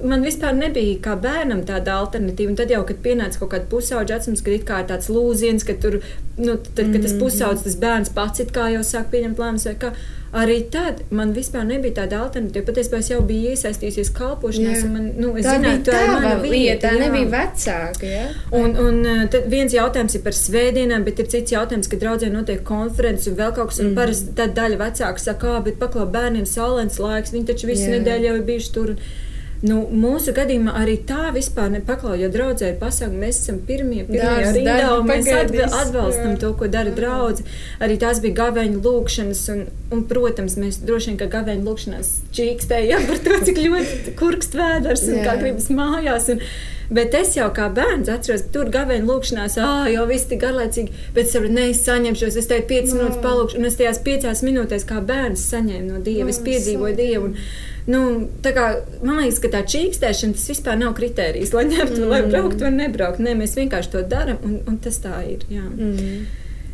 man 0.08 0.24
vispār 0.26 0.54
nebija 0.56 0.98
kā 1.04 1.16
bērnam 1.20 1.64
tāda 1.68 1.98
alternatīva. 2.02 2.52
Un 2.52 2.60
tad 2.60 2.74
jau, 2.74 2.82
kad 2.88 3.00
pienāca 3.04 3.40
kaut 3.42 3.54
kāda 3.54 3.70
pusauģa 3.70 4.20
atzīmes, 4.20 4.44
kad 4.44 4.56
ir 4.56 4.66
tāds 4.90 5.10
lūziens, 5.12 5.66
ka, 5.66 5.76
tur, 5.82 6.00
nu, 6.38 6.58
tad, 6.58 6.92
kad 6.92 7.00
tas 7.00 7.16
mm. 7.16 7.22
pusaudzis, 7.22 7.66
tas 7.66 7.80
bērns 7.82 8.14
pats 8.16 8.46
kā 8.52 8.70
jau 8.74 8.84
sāk 8.86 9.10
pieņemt 9.14 9.42
lēmumus. 9.42 9.90
Arī 10.36 10.56
tad 10.68 10.98
man 11.14 11.30
vispār 11.32 11.62
nebija 11.64 12.02
tāda 12.02 12.18
alternatīva. 12.26 12.66
Patiesībā 12.66 12.98
es 13.00 13.08
jau 13.08 13.20
biju 13.24 13.54
iesaistījusies 13.54 14.10
kalpošanās, 14.16 14.82
un 14.84 14.90
man, 14.92 15.04
nu, 15.22 15.30
es 15.38 15.46
tā 15.46 15.54
zināju, 15.54 15.82
tā 15.86 16.00
ir 16.02 16.10
mana 16.12 16.32
vieta. 16.42 16.80
Tā 16.82 16.90
jā. 16.92 16.98
nebija 17.06 17.30
vecāka. 17.32 18.10
Ja? 18.10 18.24
Un, 18.58 18.74
un 18.82 18.98
uh, 19.06 19.22
tad 19.32 19.46
viens 19.52 19.72
jautājums 19.72 20.18
ir 20.18 20.24
par 20.26 20.36
svētdienām, 20.36 21.06
bet 21.06 21.22
ir 21.22 21.30
cits 21.32 21.54
jautājums, 21.54 21.88
kad 21.88 22.02
draudzē 22.02 22.28
notiek 22.34 22.60
konferences 22.68 23.30
un 23.30 23.38
vēl 23.38 23.54
kaut 23.56 23.70
kas, 23.72 23.80
un 23.80 23.92
mm. 23.92 24.00
parasti 24.00 24.34
tad 24.42 24.52
daļa 24.58 24.80
vecāka 24.82 25.24
saka, 25.24 25.54
ah, 25.54 25.62
bet 25.64 25.78
paklā 25.80 26.04
bērniem 26.18 26.44
saulēns 26.50 27.00
laiks, 27.00 27.32
viņi 27.32 27.48
taču 27.54 27.70
visu 27.70 27.86
jā. 27.86 27.94
nedēļu 27.96 28.28
jau 28.28 28.36
ir 28.36 28.44
bijuši 28.50 28.74
tur. 28.76 28.92
Un, 28.98 29.25
Nu, 29.66 29.80
mūsu 29.90 30.34
gadījumā 30.36 30.74
arī 30.78 30.98
tā 31.08 31.30
vispār 31.34 31.72
nepaklauja. 31.74 32.26
Jo 32.26 32.30
draudzē 32.34 32.70
ir 32.72 32.76
pasaules, 32.80 33.16
mēs 33.18 33.40
esam 33.42 33.58
pirmie, 33.66 34.04
pirmie 34.06 34.52
rindā, 34.54 34.92
un 34.98 35.08
mēs 35.08 35.30
atbalstam 35.30 36.34
jā. 36.34 36.38
to, 36.44 36.52
ko 36.60 36.68
dara 36.70 36.92
draugi. 36.94 37.46
Arī 37.82 37.98
tās 38.02 38.20
bija 38.22 38.38
gaveņu 38.42 38.82
lūkšanas, 38.84 39.42
un, 39.54 39.66
un, 39.90 40.06
protams, 40.10 40.58
mēs 40.60 40.78
droši 40.86 41.12
vien, 41.12 41.18
ka 41.22 41.30
gaveņu 41.32 41.66
lūkšanās 41.66 42.14
čīkstējām 42.36 43.10
par 43.10 43.20
to, 43.26 43.42
cik 43.48 43.60
ļoti 43.64 44.16
kurkst 44.20 44.56
vēders 44.60 45.06
un 45.10 45.20
kā 45.26 45.36
gribas 45.42 45.70
mājās. 45.72 46.30
Un, 46.36 46.42
Bet 46.86 47.16
es 47.18 47.32
jau 47.34 47.48
kā 47.50 47.64
bērns 47.74 48.06
atceros, 48.12 48.44
ka 48.46 48.52
tur 48.54 48.68
gaveņa 48.70 49.08
lūkšanās, 49.08 49.56
ah, 49.58 49.88
jau 49.90 50.04
viss 50.06 50.28
tik 50.30 50.38
garlaicīgi, 50.44 50.92
bet 51.16 51.26
saprotu, 51.26 51.56
ne, 51.56 51.64
es 51.72 51.80
saņemšos, 51.82 52.36
es 52.38 52.46
teicu, 52.46 52.68
5 52.70 52.92
minūtes 52.94 53.22
palūkšu, 53.24 53.58
un 53.58 53.66
es 53.66 53.78
tajās 53.80 53.98
5 54.06 54.44
minūtēs 54.46 54.86
kā 54.86 55.00
bērns 55.08 55.48
saņēmu 55.50 55.88
no 55.88 56.02
Dieva, 56.06 56.30
es 56.30 56.38
piedzīvoju 56.46 56.98
Dievu. 57.00 57.32
Un, 57.32 57.40
Nu, 57.86 58.00
kā, 58.42 58.64
man 59.06 59.20
liekas, 59.20 59.38
ka 59.42 59.52
tā 59.52 59.60
čīkstēšana 59.66 60.34
tas 60.34 60.48
vispār 60.50 60.80
nav 60.80 60.96
kritērijs, 60.98 61.54
lai 61.54 61.68
ņemtu, 61.70 62.00
mm. 62.00 62.08
lai 62.10 62.24
brauktu 62.26 62.66
vai 62.66 62.72
nebrauktu. 62.74 63.22
Nē, 63.26 63.36
mēs 63.38 63.54
vienkārši 63.58 63.92
to 63.92 64.02
darām, 64.10 64.42
un, 64.46 64.58
un 64.66 64.80
tas 64.82 64.98
tā 65.04 65.20
ir. 65.28 65.46
Jā. 65.52 65.62
Mm. 65.68 66.26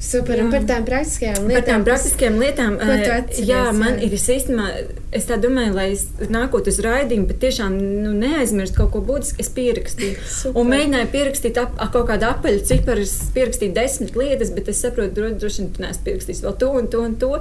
Super, 0.02 0.34
jā. 0.34 0.42
un 0.42 0.50
par 0.50 0.64
tām 0.66 0.82
praktiskajām 0.82 1.44
lietām. 1.46 1.52
Par 1.54 1.66
tām 1.68 1.84
praktiskajām 1.86 2.38
lietām, 2.42 2.72
atceries, 2.82 3.42
jā, 3.46 3.60
man 3.76 4.00
jā. 4.00 4.08
ir 4.08 4.16
īstenībā, 4.16 4.64
es 5.14 5.28
tā 5.28 5.36
domāju, 5.38 5.76
lai 5.76 5.84
es 5.92 6.08
nākot 6.32 6.66
uz 6.72 6.80
raidījumu, 6.82 7.28
bet 7.30 7.38
tiešām 7.44 7.76
nu, 7.78 8.14
neaizmirst 8.18 8.74
kaut 8.74 8.90
ko 8.96 9.02
būtisku, 9.06 9.38
es 9.44 9.52
pierakstīju. 9.54 10.16
Super. 10.26 10.58
Un 10.58 10.72
mēģināju 10.72 11.10
pierakstīt 11.12 11.60
ap, 11.62 11.78
kaut 11.94 12.08
kādu 12.10 12.26
apaļu 12.32 12.64
ciparu, 12.72 13.06
es 13.06 13.14
pierakstīju 13.36 13.76
desmit 13.78 14.18
lietas, 14.18 14.50
bet 14.56 14.72
es 14.72 14.82
saprotu, 14.82 15.14
droši, 15.20 15.38
droši 15.44 15.62
vien 15.62 15.70
tu 15.76 15.84
neesi 15.86 16.02
pierakstījis 16.08 16.42
vēl 16.48 16.58
to 16.64 16.72
un 16.80 16.90
to 16.90 17.04
un 17.06 17.14
to. 17.22 17.36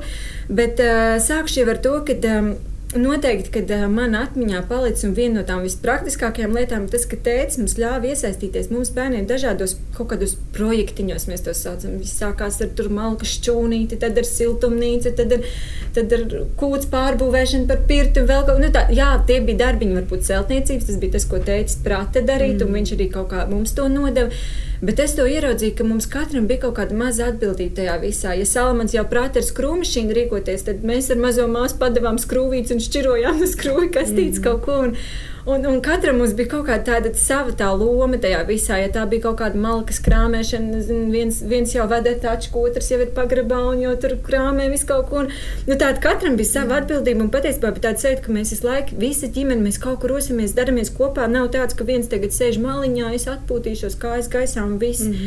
Bet 0.61 0.83
uh, 0.85 1.15
sākšu 1.23 1.63
jau 1.63 1.71
ar 1.73 1.81
to, 1.81 1.97
ka. 2.05 2.19
Um, 2.35 2.53
Noteikti, 2.91 3.53
kad 3.55 3.69
uh, 3.71 3.85
manā 3.87 4.25
atmiņā 4.25 4.65
palicis 4.67 5.13
viena 5.15 5.39
no 5.39 5.41
tām 5.47 5.61
vispraktiskākajām 5.63 6.57
lietām 6.57 6.89
tas, 6.91 7.05
ka 7.07 7.15
tēvs 7.23 7.55
mums 7.61 7.77
ļāva 7.79 8.09
iesaistīties 8.09 8.67
mums 8.73 8.91
bērniem 8.91 9.23
dažādos 9.29 9.77
kaut 9.95 10.09
kādos 10.11 10.33
projektiņos, 10.57 11.29
mēs 11.31 11.45
to 11.45 11.53
saucam. 11.55 11.95
Viss 12.01 12.19
sākās 12.19 12.59
ar 12.65 12.89
malku 12.91 13.27
šķūnīti, 13.31 13.99
tad 14.01 14.19
ar 14.19 14.27
siltumnīcu, 14.27 15.13
tad 15.15 15.37
ar, 15.37 15.47
tad 15.95 16.17
ar 16.17 16.25
kūts 16.59 16.89
pārbūvēšanu 16.91 17.69
par 17.71 17.85
pirtu. 17.87 18.25
Kaut, 18.27 18.51
nu 18.59 18.73
tā, 18.75 18.83
jā, 18.91 19.13
tie 19.29 19.39
bija 19.39 19.61
darbiņi, 19.63 19.95
varbūt 20.01 20.27
celtniecības, 20.27 20.89
tas 20.91 20.99
bija 20.99 21.15
tas, 21.15 21.29
ko 21.31 21.39
tēvs 21.47 21.79
prata 21.85 22.25
darīt, 22.27 22.59
mm. 22.59 22.67
un 22.67 22.81
viņš 22.81 22.93
arī 22.97 23.07
kaut 23.15 23.31
kā 23.31 23.47
mums 23.47 23.71
to 23.77 23.87
nodeva. 23.87 24.35
Bet 24.81 24.97
es 24.97 25.11
to 25.13 25.27
ieraudzīju, 25.29 25.75
ka 25.77 25.85
mums 25.85 26.07
katram 26.09 26.47
bija 26.49 26.63
kaut 26.63 26.79
kāda 26.79 26.95
maza 26.97 27.27
atbildība 27.29 27.75
tajā 27.77 27.97
visā. 28.01 28.31
Ja 28.33 28.47
Salamans 28.49 28.95
jau 28.95 29.03
prātā 29.09 29.37
ar 29.37 29.45
skrūmišķīnu 29.45 30.15
rīkoties, 30.17 30.65
tad 30.65 30.81
mēs 30.87 31.11
ar 31.13 31.21
mazo 31.21 31.45
māsu 31.51 31.77
padavām 31.83 32.17
skrūvītes 32.21 32.73
un 32.73 32.81
šķirojām 32.81 33.43
uz 33.45 33.53
skrūvi 33.53 33.91
kastītes 33.93 34.41
mm. 34.41 34.45
kaut 34.47 34.65
ko. 34.65 34.79
Un, 34.87 34.95
Un, 35.45 35.65
un 35.65 35.79
katram 35.81 36.19
mums 36.21 36.35
bija 36.37 36.51
kaut 36.51 36.67
kāda 36.67 36.83
tāda 36.85 37.11
sava 37.17 37.53
tā 37.57 37.69
loma 37.73 38.19
tajā 38.21 38.43
visā. 38.45 38.77
Ja 38.77 38.91
tā 38.93 39.07
bija 39.09 39.25
kaut 39.25 39.39
kāda 39.39 39.57
malkas 39.61 39.97
krāpēšana, 40.05 40.81
viens, 41.09 41.39
viens 41.41 41.73
jau 41.73 41.87
veda 41.89 42.13
taču, 42.21 42.51
otrs 42.61 42.91
jau 42.91 42.99
ir 43.01 43.13
pagrabā 43.15 43.61
un 43.71 43.81
jau 43.81 43.95
tur 44.03 44.17
krāpē 44.27 44.67
visu 44.69 44.89
kaut 44.91 45.09
ko. 45.09 45.23
Un, 45.23 45.31
nu, 45.65 45.73
tāda 45.73 45.97
katram 46.03 46.37
bija 46.37 46.51
sava 46.51 46.77
atbildība. 46.81 47.25
Un 47.25 47.31
patiesībā 47.33 47.71
bija 47.73 47.87
tāda 47.87 48.03
sajūta, 48.03 48.25
ka 48.27 48.35
mēs 48.35 48.53
visu 48.53 48.67
laiku, 48.67 48.97
visa 49.01 49.29
ģimene, 49.33 49.65
mēs 49.65 49.81
kaut 49.81 50.01
kur 50.03 50.13
rosimies, 50.13 50.53
daramies 50.57 50.93
kopā. 50.93 51.25
Nav 51.31 51.49
tāds, 51.55 51.77
ka 51.77 51.87
viens 51.89 52.09
tagad 52.11 52.35
sēž 52.35 52.61
maliņā, 52.61 53.09
es 53.17 53.25
atpūtīšos 53.31 53.97
kājas 54.01 54.29
gaisā 54.29 54.65
un 54.67 54.77
viss. 54.81 55.07
Mm 55.07 55.17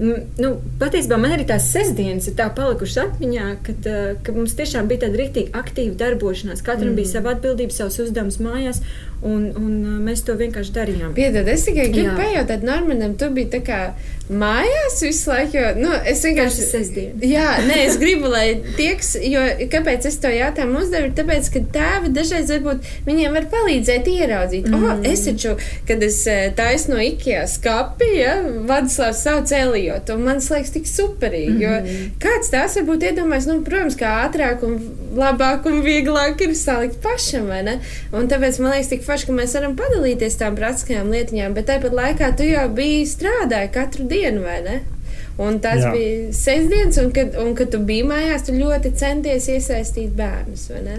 -hmm. 0.00 0.26
nu, 0.42 0.52
patiesībā 0.82 1.18
man 1.18 1.36
arī 1.36 1.46
tās 1.46 1.70
sestdienas 1.70 2.26
ir 2.26 2.34
tā 2.34 2.48
palikušas 2.54 3.04
atmiņā, 3.06 3.46
kad, 3.62 3.90
ka 4.22 4.32
mums 4.32 4.54
tiešām 4.58 4.90
bija 4.90 5.06
tāda 5.06 5.22
rīktīgi 5.22 5.54
aktīva 5.62 5.94
darbošanās. 5.94 6.62
Katram 6.62 6.88
mm 6.88 6.92
-hmm. 6.92 6.96
bija 6.96 7.12
sava 7.14 7.30
atbildība, 7.30 7.72
savs 7.72 7.98
uzdevums 7.98 8.38
mājās. 8.38 8.82
Un, 9.20 9.50
un 9.60 9.72
mēs 10.00 10.22
to 10.24 10.32
vienkārši 10.40 10.72
darījām. 10.72 11.10
Piedod, 11.16 11.48
es 11.52 11.66
tikai 11.66 11.90
gribu 11.92 12.14
pajautāt, 12.16 12.62
Normandam, 12.64 13.18
tu 13.20 13.28
biji 13.36 13.50
tā 13.52 13.60
kā 13.66 13.80
mājās 14.30 15.00
visu 15.02 15.30
laiku, 15.30 15.58
jo, 15.58 15.70
nu, 15.80 15.90
es 16.06 16.22
vienkārši. 16.24 16.66
Sestdien. 16.70 17.22
Jā, 17.26 17.48
nē, 17.66 17.78
es 17.88 17.96
gribu, 18.00 18.28
lai 18.30 18.60
tieks, 18.76 19.14
jo, 19.26 19.42
kāpēc 19.72 20.06
es 20.10 20.18
to 20.22 20.30
jautājumu 20.32 20.84
uzdevu, 20.84 21.10
tāpēc, 21.18 21.50
ka 21.54 21.62
tēvi 21.74 22.12
dažreiz 22.14 22.52
varbūt 22.54 22.86
viņiem 23.08 23.36
var 23.38 23.48
palīdzēt 23.52 24.10
ieraudzīt. 24.12 24.68
Mm. 24.70 24.86
Oh, 24.86 25.02
es 25.10 25.24
taču, 25.26 25.56
kad 25.88 26.02
es 26.06 26.20
taisu 26.58 26.94
no 26.94 27.00
Ikea 27.02 27.46
skapi, 27.50 28.10
ja, 28.20 28.36
Vadislavs 28.68 29.24
savu 29.26 29.44
cēlijot, 29.50 30.12
un 30.14 30.26
man 30.28 30.42
liekas 30.44 30.74
tik 30.74 30.88
superīgi, 30.90 31.56
mm. 31.56 31.62
jo 31.64 32.10
kāds 32.22 32.52
tās 32.52 32.78
varbūt 32.78 33.08
iedomājas, 33.10 33.50
nu, 33.50 33.60
protams, 33.66 33.98
kā 33.98 34.14
ātrāk 34.26 34.62
un 34.66 34.78
labāk 35.16 35.66
un 35.70 35.80
vieglāk 35.84 36.42
ir 36.46 36.54
salikt 36.58 37.00
pašam, 37.02 37.48
vai 37.50 37.62
ne? 37.66 37.76
Un 38.14 38.30
tāpēc 38.30 38.60
man 38.62 38.76
liekas 38.76 38.92
tik 38.92 39.04
forši, 39.06 39.28
ka 39.28 39.36
mēs 39.36 39.56
varam 39.58 39.76
padalīties 39.78 40.38
tām 40.40 40.58
praktiskajām 40.58 41.10
lietiņām, 41.12 41.56
bet 41.56 41.68
tāpat 41.70 41.96
laikā 41.96 42.30
tu 42.38 42.46
jau 42.46 42.66
biji 42.74 43.08
strādājis 43.10 43.74
katru 43.74 44.06
dienu, 44.10 44.19
vai 44.44 44.60
ne? 44.66 44.80
Un 45.40 45.56
tas 45.64 45.80
Jā. 45.80 45.90
bija 45.94 46.32
sestdienas, 46.36 46.98
un 47.00 47.10
kad, 47.16 47.36
un 47.40 47.54
kad 47.56 47.70
tu 47.72 47.80
biji 47.86 48.04
mājās, 48.08 48.44
tu 48.44 48.54
ļoti 48.58 48.92
centies 49.00 49.48
iesaistīt 49.48 50.12
bērnus, 50.18 50.68
ne? 50.84 50.98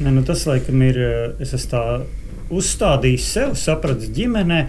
Ne, 0.00 0.12
nu 0.12 0.24
tas, 0.26 0.44
laikam, 0.48 0.80
ir. 0.84 0.98
Es 1.40 1.54
esmu 1.56 1.70
tā 1.72 1.84
uzstādījis 2.50 3.28
sev, 3.34 3.52
sapratis 3.58 4.10
ģimenei 4.16 4.66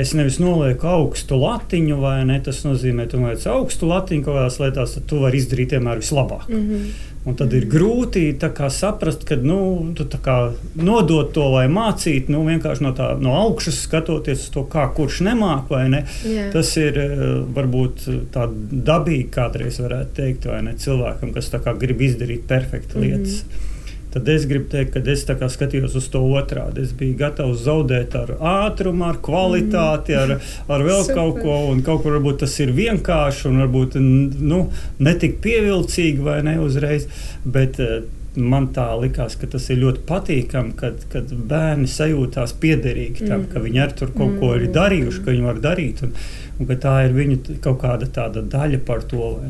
es 0.00 0.12
nevis 0.16 0.38
nolieku 0.42 0.88
augstu 0.88 1.38
latiņu, 1.40 1.96
vai 2.02 2.18
ne? 2.28 2.40
Tas 2.44 2.62
nozīmē, 2.66 3.06
ka 3.06 3.14
tu 3.14 3.22
noliec 3.22 3.46
augstu 3.50 3.88
latiņu 3.90 4.26
kaut 4.26 4.38
kādās 4.38 4.60
lietās, 4.62 4.94
tad 4.96 5.08
tu 5.10 5.22
vari 5.22 5.40
izdarīt 5.42 5.74
vienmēr 5.76 6.02
vislabāk. 6.02 6.48
Mm 6.48 6.68
-hmm. 6.68 6.92
Un 7.24 7.36
tad 7.38 7.52
ir 7.54 7.68
grūti 7.70 8.34
kā, 8.34 8.68
saprast, 8.70 9.24
ka 9.24 9.36
nu, 9.36 9.92
tu 9.94 10.04
kā, 10.04 10.52
nodot 10.74 11.32
to 11.32 11.50
vai 11.52 11.68
mācīt, 11.68 12.28
nu, 12.28 12.42
vienkārši 12.44 12.82
no, 12.82 12.90
tā, 12.92 13.20
no 13.20 13.36
augšas 13.38 13.82
skatoties 13.82 14.50
to, 14.50 14.64
kā 14.64 14.88
kurš 14.94 15.20
nemāk. 15.20 15.70
Ne? 15.88 16.04
Yeah. 16.26 16.52
Tas 16.52 16.76
ir 16.76 16.98
eh, 16.98 17.44
varbūt 17.54 18.08
tā 18.34 18.48
dabīgi 18.72 19.30
kādreiz 19.30 19.78
varētu 19.78 20.14
teikt, 20.14 20.46
vai 20.46 20.62
ne 20.62 20.74
cilvēkam, 20.74 21.32
kas 21.32 21.50
kā, 21.50 21.78
grib 21.78 22.00
izdarīt 22.00 22.48
perfektu 22.48 22.98
lietas. 22.98 23.44
Mm 23.44 23.50
-hmm 23.50 23.71
tad 24.12 24.28
es 24.28 24.46
gribu 24.48 24.68
teikt, 24.72 24.94
ka 24.94 25.02
es 25.12 25.26
skatījos 25.56 25.96
uz 25.98 26.08
to 26.12 26.22
otrādi. 26.38 26.84
Es 26.86 26.94
biju 26.96 27.18
gatavs 27.20 27.64
zaudēt 27.66 28.16
ar 28.18 28.34
ātrumu, 28.38 29.06
ar 29.08 29.20
kvalitāti, 29.24 30.16
ar, 30.18 30.38
ar 30.68 30.86
vēl 30.86 31.04
Super. 31.06 31.20
kaut 31.20 31.42
ko, 31.42 31.58
un 31.72 31.84
kaut 31.86 32.02
kur 32.04 32.18
varbūt 32.18 32.42
tas 32.44 32.56
ir 32.64 32.74
vienkārši 32.76 33.48
un 33.50 33.62
varbūt 33.64 34.00
nu, 34.00 34.64
netik 35.02 35.40
pievilcīgi 35.44 36.24
vai 36.24 36.40
ne 36.46 36.58
uzreiz. 36.62 37.08
Bet, 37.44 37.80
uh, 37.82 38.02
man 38.36 38.68
tā 38.72 38.86
likās, 38.96 39.34
ka 39.36 39.48
tas 39.50 39.66
ir 39.70 39.80
ļoti 39.82 40.04
patīkami, 40.08 40.72
kad, 40.78 41.04
kad 41.12 41.32
bērni 41.48 41.88
sajūtās 41.90 42.54
piederīgi 42.62 43.26
tam, 43.26 43.42
mm. 43.42 43.48
ka 43.52 43.60
viņi 43.64 43.82
ar 43.84 43.92
tur 43.98 44.12
kaut 44.14 44.38
ko 44.40 44.54
ir 44.56 44.66
mm. 44.68 44.72
darījuši, 44.76 45.20
ka 45.24 45.34
viņi 45.34 45.46
var 45.48 45.60
darīt. 45.64 46.02
Un, 46.06 46.14
un 46.58 46.68
ka 46.68 46.76
tā 46.84 46.94
ir 47.06 47.14
viņu 47.16 47.58
kaut 47.64 47.80
kāda 47.82 48.08
daļa 48.54 48.80
par 48.86 49.02
to. 49.08 49.40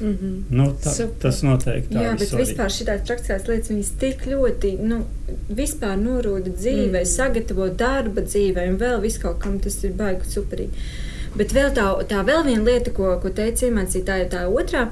Mm 0.00 0.16
-hmm. 0.16 0.34
nu, 0.50 0.66
tā, 0.84 0.94
Super. 0.96 1.20
tas 1.22 1.42
noteikti 1.42 1.94
ir. 1.94 2.02
Jā, 2.02 2.16
bet 2.18 2.28
svarīgi. 2.28 2.46
vispār 2.46 2.74
šīs 2.76 2.90
praktiskās 3.06 3.48
lietas 3.48 3.70
viņas 3.70 3.92
tik 4.00 4.26
ļoti 4.26 4.72
nu, 4.82 5.04
norūda 5.96 6.50
dzīvē, 6.56 7.00
mm. 7.00 7.12
sagatavo 7.16 7.68
darba 7.68 8.20
dzīvē 8.20 8.68
un 8.70 8.78
vēl 8.78 9.00
visu 9.00 9.20
kaut 9.20 9.38
kam 9.38 9.58
tas 9.58 9.84
ir 9.84 9.92
baigi 9.92 10.26
superīgi. 10.34 10.70
Bet 11.36 11.52
vēl 11.54 11.70
tā, 11.74 11.86
tā 12.10 12.24
vēl 12.26 12.44
viena 12.44 12.64
lieta, 12.64 12.90
ko, 12.90 13.12
ko 13.22 13.30
teica 13.30 13.66
iemācītāja, 13.66 14.28
tā 14.28 14.46
otrā 14.48 14.88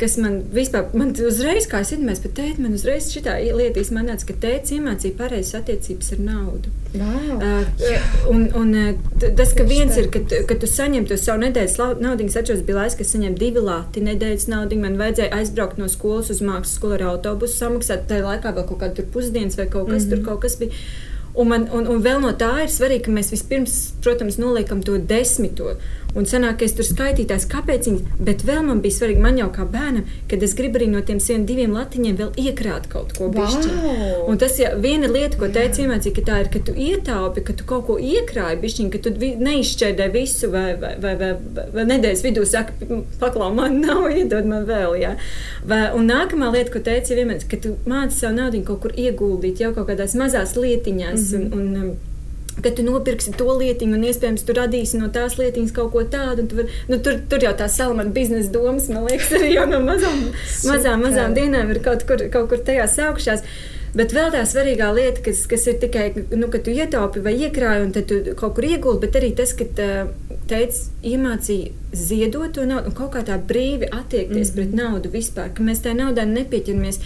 kas 0.00 0.16
man 0.16 0.38
vispār, 0.54 0.86
man 0.96 1.10
uzreiz, 1.26 1.66
kā 1.68 1.82
es 1.84 1.90
iedomājos, 1.92 2.22
bet 2.24 2.32
teikt, 2.38 2.60
man 2.64 2.76
uzreiz 2.78 3.10
šī 3.12 3.20
lieta 3.52 3.82
izmanāts, 3.82 4.24
ka 4.24 4.32
tēvs 4.40 4.72
iemācīja 4.76 5.18
pareizas 5.18 5.58
attiecības 5.60 6.14
ar 6.16 6.22
naudu. 6.24 6.72
Wow. 6.94 7.42
Uh, 7.44 8.06
un, 8.32 8.46
un 8.56 8.72
tas, 9.20 9.52
ka 9.54 9.66
viens 9.68 9.98
ir, 10.00 10.08
kad, 10.14 10.32
kad 10.48 10.62
tu 10.62 10.70
saņem 10.70 11.04
to 11.10 11.18
savu 11.20 11.44
nedēļas 11.44 11.76
naudu, 12.00 12.30
atceros, 12.30 12.64
bija 12.64 12.80
laiks, 12.80 12.96
kad 12.98 13.10
saņem 13.10 13.36
divi 13.38 13.60
lati 13.66 14.02
nedēļas 14.08 14.48
naudu. 14.50 14.80
Man 14.80 14.96
vajadzēja 15.00 15.36
aizbraukt 15.42 15.78
no 15.82 15.90
skolas 15.92 16.32
uz 16.32 16.40
mākslas 16.40 16.80
skolu 16.80 16.96
ar 16.96 17.06
autobusu, 17.12 17.60
samaksāt 17.60 18.08
tajā 18.08 18.24
laikā 18.26 18.56
vēl 18.56 18.68
kaut 18.72 18.82
kādu 18.86 19.06
pusdienas 19.12 19.60
vai 19.60 19.68
kaut 19.68 19.92
kas 19.92 20.06
mm 20.06 20.08
-hmm. 20.08 20.16
tur 20.16 20.26
kaut 20.32 20.42
kas 20.46 20.58
bija. 20.58 20.82
Un, 21.34 21.46
man, 21.48 21.68
un, 21.70 21.86
un 21.86 22.02
vēl 22.02 22.18
no 22.22 22.32
tā 22.34 22.64
ir 22.64 22.72
svarīgi, 22.72 23.04
ka 23.06 23.12
mēs 23.14 23.30
vispirms, 23.30 23.74
protams, 24.02 24.38
noliekam 24.38 24.82
to 24.82 24.98
desmito. 24.98 25.76
Un 26.18 26.26
sanāk, 26.26 26.64
es 26.66 26.74
tur 26.74 26.86
skaitītājs, 26.86 27.46
kāpēc 27.50 27.86
viņi, 27.86 28.14
bet 28.26 28.42
vēl 28.46 28.64
man 28.66 28.80
bija 28.82 28.96
svarīgi, 28.96 29.22
man 29.22 29.38
jau 29.38 29.46
kā 29.54 29.66
bērnam, 29.70 30.08
kad 30.30 30.42
es 30.42 30.56
gribu 30.58 30.80
arī 30.80 30.88
no 30.90 31.02
tiem 31.06 31.20
saviem 31.22 31.44
diviem 31.46 31.76
latiņiem 31.76 32.16
vēl 32.18 32.32
iekrāt 32.44 32.88
kaut 32.90 33.14
ko 33.18 33.28
bišķi. 33.34 33.70
Wow. 33.84 34.24
Un 34.32 34.40
tas 34.42 34.58
ir 34.58 34.74
viena 34.82 35.10
lieta, 35.10 35.38
ko 35.38 35.50
teica 35.54 35.84
iemācīja, 35.84 36.16
ka 36.16 36.26
tā 36.26 36.40
ir, 36.42 36.50
ka 36.50 36.62
tu 36.66 36.74
ietaupi, 36.74 37.44
ka 37.46 37.54
tu 37.60 37.68
kaut 37.68 37.86
ko 37.86 37.98
iekrāji 38.02 38.58
bišķiņ, 38.64 38.90
ka 38.90 39.02
tu 39.06 39.14
neizšķērdē 39.46 40.10
visu 40.16 40.50
vai, 40.50 40.66
vai, 40.82 40.96
vai, 41.02 41.14
vai, 41.22 41.30
vai, 41.56 41.68
vai 41.78 41.86
nedēļas 41.94 42.26
vidū 42.26 42.46
saka, 42.48 42.74
paklau, 43.22 43.52
man 43.54 43.78
nav, 43.84 44.08
iedod 44.10 44.50
man 44.50 44.66
vēl, 44.68 44.98
jā. 45.04 45.14
Vai, 45.62 45.82
un 45.94 46.10
nākamā 46.10 46.50
lieta, 46.56 46.74
ko 46.74 46.82
teica 46.90 47.18
vienmēr, 47.18 47.46
ka 47.50 47.62
tu 47.62 47.76
māci 47.90 48.18
savu 48.24 48.40
naudu 48.40 48.64
kaut 48.66 48.82
kur 48.82 48.98
ieguldīt 48.98 49.62
jau 49.62 49.74
kaut 49.76 49.92
kādās 49.92 50.18
mazās 50.18 50.58
lietiņās. 50.58 51.30
Mm 51.30 51.44
-hmm. 51.46 51.54
un, 51.54 51.76
un, 51.76 52.09
ka 52.64 52.72
tu 52.76 52.84
nopirksi 52.86 53.34
to 53.38 53.48
lietiņu, 53.60 53.96
un 53.96 54.06
iespējams 54.10 54.46
tu 54.46 54.56
radīsi 54.56 55.00
no 55.00 55.10
tās 55.14 55.36
lietiņas 55.40 55.74
kaut 55.76 55.92
ko 55.94 56.04
tādu. 56.12 56.46
Tu 56.50 56.60
var, 56.60 56.70
nu, 56.90 57.00
tur, 57.04 57.18
tur 57.30 57.46
jau 57.46 57.52
tā 57.58 57.68
salmana 57.72 58.12
biznesa 58.14 58.52
domas, 58.54 58.88
man 58.92 59.08
liekas, 59.08 59.34
arī 59.38 59.54
jau 59.56 59.66
no 59.70 59.82
mazām, 59.84 60.24
mazām, 60.68 61.04
mazām 61.06 61.36
dienām 61.36 61.74
ir 61.74 61.82
kaut 61.84 62.06
kur, 62.08 62.26
kaut 62.32 62.50
kur 62.52 62.64
tajā 62.66 62.88
sākušās. 62.90 63.44
Bet 63.90 64.12
vēl 64.14 64.28
tā 64.30 64.44
svarīgā 64.46 64.92
lieta, 64.94 65.18
kas, 65.26 65.42
kas 65.50 65.64
ir 65.66 65.80
tikai, 65.82 66.04
nu, 66.38 66.46
ka 66.52 66.60
tu 66.62 66.70
ietaupi 66.70 67.24
vai 67.24 67.32
iekrāji, 67.34 67.88
un 67.88 67.94
tad 67.96 68.06
tu 68.06 68.20
kaut 68.38 68.54
kur 68.54 68.68
ieguldi, 68.68 69.02
bet 69.02 69.18
arī 69.18 69.32
tas, 69.34 69.50
ka 69.58 69.66
teica, 70.50 70.84
iemācīja 71.10 71.89
ziedot 71.92 72.52
to 72.54 72.64
naudu 72.66 72.90
un 72.90 72.96
kaut 72.96 73.14
kā 73.16 73.24
tā 73.26 73.36
brīvi 73.38 73.88
attiekties 73.90 74.50
mm 74.50 74.52
-hmm. 74.52 74.54
pret 74.54 74.74
naudu 74.74 75.10
vispār, 75.10 75.52
ka 75.54 75.62
mēs 75.62 75.82
tai 75.82 75.94
naudai 75.94 76.26
nepieķeramies. 76.26 77.00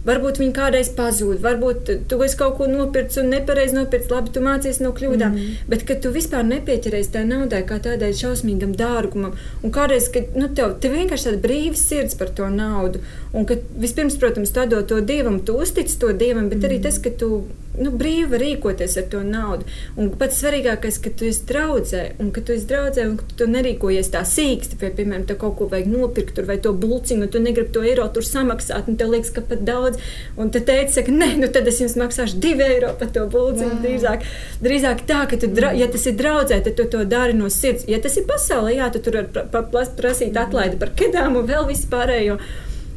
Varbūt 0.00 0.38
viņi 0.40 0.54
kādreiz 0.56 0.88
pazūd, 0.96 1.42
varbūt 1.44 1.90
tu 2.08 2.22
esi 2.24 2.36
kaut 2.40 2.54
ko 2.56 2.66
nopircis 2.66 3.20
un 3.20 3.26
nepareizi 3.34 3.76
nopircis, 3.76 4.10
labi, 4.10 4.30
tu 4.32 4.40
mācies 4.40 4.80
no 4.80 4.94
kļūdām. 4.96 5.34
Mm. 5.36 5.56
Bet, 5.68 5.84
kad 5.88 6.00
tu 6.00 6.12
vispār 6.14 6.46
nepieķeries 6.48 7.12
tai 7.12 7.24
naudai, 7.28 7.60
kā 7.68 7.76
tādai 7.84 8.08
šausmīgam 8.16 8.72
dārgumam, 8.80 9.34
un 9.62 9.70
kādreiz, 9.70 10.08
kad 10.14 10.32
nu, 10.40 10.48
tev, 10.48 10.78
tev 10.80 10.96
vienkārši 10.96 11.28
tāda 11.28 11.42
brīva 11.44 11.76
sirds 11.76 12.14
par 12.14 12.28
to 12.28 12.48
naudu, 12.48 13.02
un 13.32 13.44
ka 13.44 13.54
vispirms, 13.76 14.16
protams, 14.16 14.54
tu 14.56 14.66
dod 14.72 14.88
to 14.88 15.00
dievam, 15.00 15.40
tu 15.44 15.52
uztici 15.52 15.98
to 15.98 16.12
dievam, 16.12 16.48
bet 16.48 16.62
mm. 16.62 16.70
arī 16.70 16.80
tas, 16.80 16.98
ka 16.98 17.10
tu 17.10 17.44
nu, 17.78 17.92
brīvi 17.94 18.38
rīkoties 18.40 18.96
ar 19.00 19.06
to 19.12 19.20
naudu. 19.26 19.66
Un 20.00 20.10
pats 20.18 20.40
svarīgākais, 20.42 20.98
ka 21.02 21.12
tu 21.16 21.28
esi 21.30 21.44
draudzē, 21.48 22.02
un 22.22 22.30
ka 22.34 22.42
tu 22.44 22.54
esi 22.56 22.66
draudzē, 22.70 23.06
un 23.10 23.16
ka 23.20 23.28
tu 23.38 23.48
nerīkojies 23.50 24.10
tā 24.14 24.22
sīksti, 24.26 24.78
vai, 24.80 24.90
piemēram, 24.96 25.26
te 25.28 25.36
kaut 25.38 25.56
ko 25.58 25.68
vajag 25.70 25.90
nopirkt, 25.90 26.34
tur, 26.36 26.48
vai 26.48 26.58
to 26.62 26.72
bulciņu, 26.74 27.26
un 27.26 27.32
tu 27.32 27.42
negribi 27.42 27.74
to 27.74 27.84
eiro 27.86 28.06
tur 28.14 28.26
samaksāt, 28.26 28.90
un 28.90 28.98
tev 29.00 29.12
liekas, 29.14 29.32
ka 29.36 29.44
pat 29.46 29.64
daudz. 29.66 30.00
Un 30.40 30.50
tad 30.54 30.66
teica, 30.70 30.96
saka, 30.98 31.14
nē, 31.14 31.30
nu 31.42 31.50
tad 31.52 31.68
es 31.70 31.80
jums 31.82 31.98
maksāšu 32.00 32.40
divi 32.42 32.66
eiro 32.66 32.94
par 33.00 33.12
to 33.14 33.26
bulciņu. 33.30 33.80
Drīzāk, 33.84 34.26
drīzāk 34.64 35.04
tā, 35.08 35.22
ka, 35.30 35.38
tu, 35.40 35.52
ja 35.78 35.90
tas 35.90 36.08
ir 36.10 36.18
draudzē, 36.18 36.62
tad 36.66 36.78
tu 36.78 36.88
to 36.96 37.04
dari 37.08 37.36
no 37.38 37.50
sirds. 37.52 37.86
Ja 37.90 38.00
tas 38.02 38.18
ir 38.18 38.26
pasaulē, 38.28 38.74
jā, 38.80 38.90
tad 38.94 39.06
tur 39.06 39.22
var 39.52 39.70
prasīt 40.00 40.36
atlaidi 40.38 40.80
par 40.80 40.94
kedām 40.98 41.38
un 41.40 41.48
vēl 41.48 41.70
vispārējo. 41.70 42.40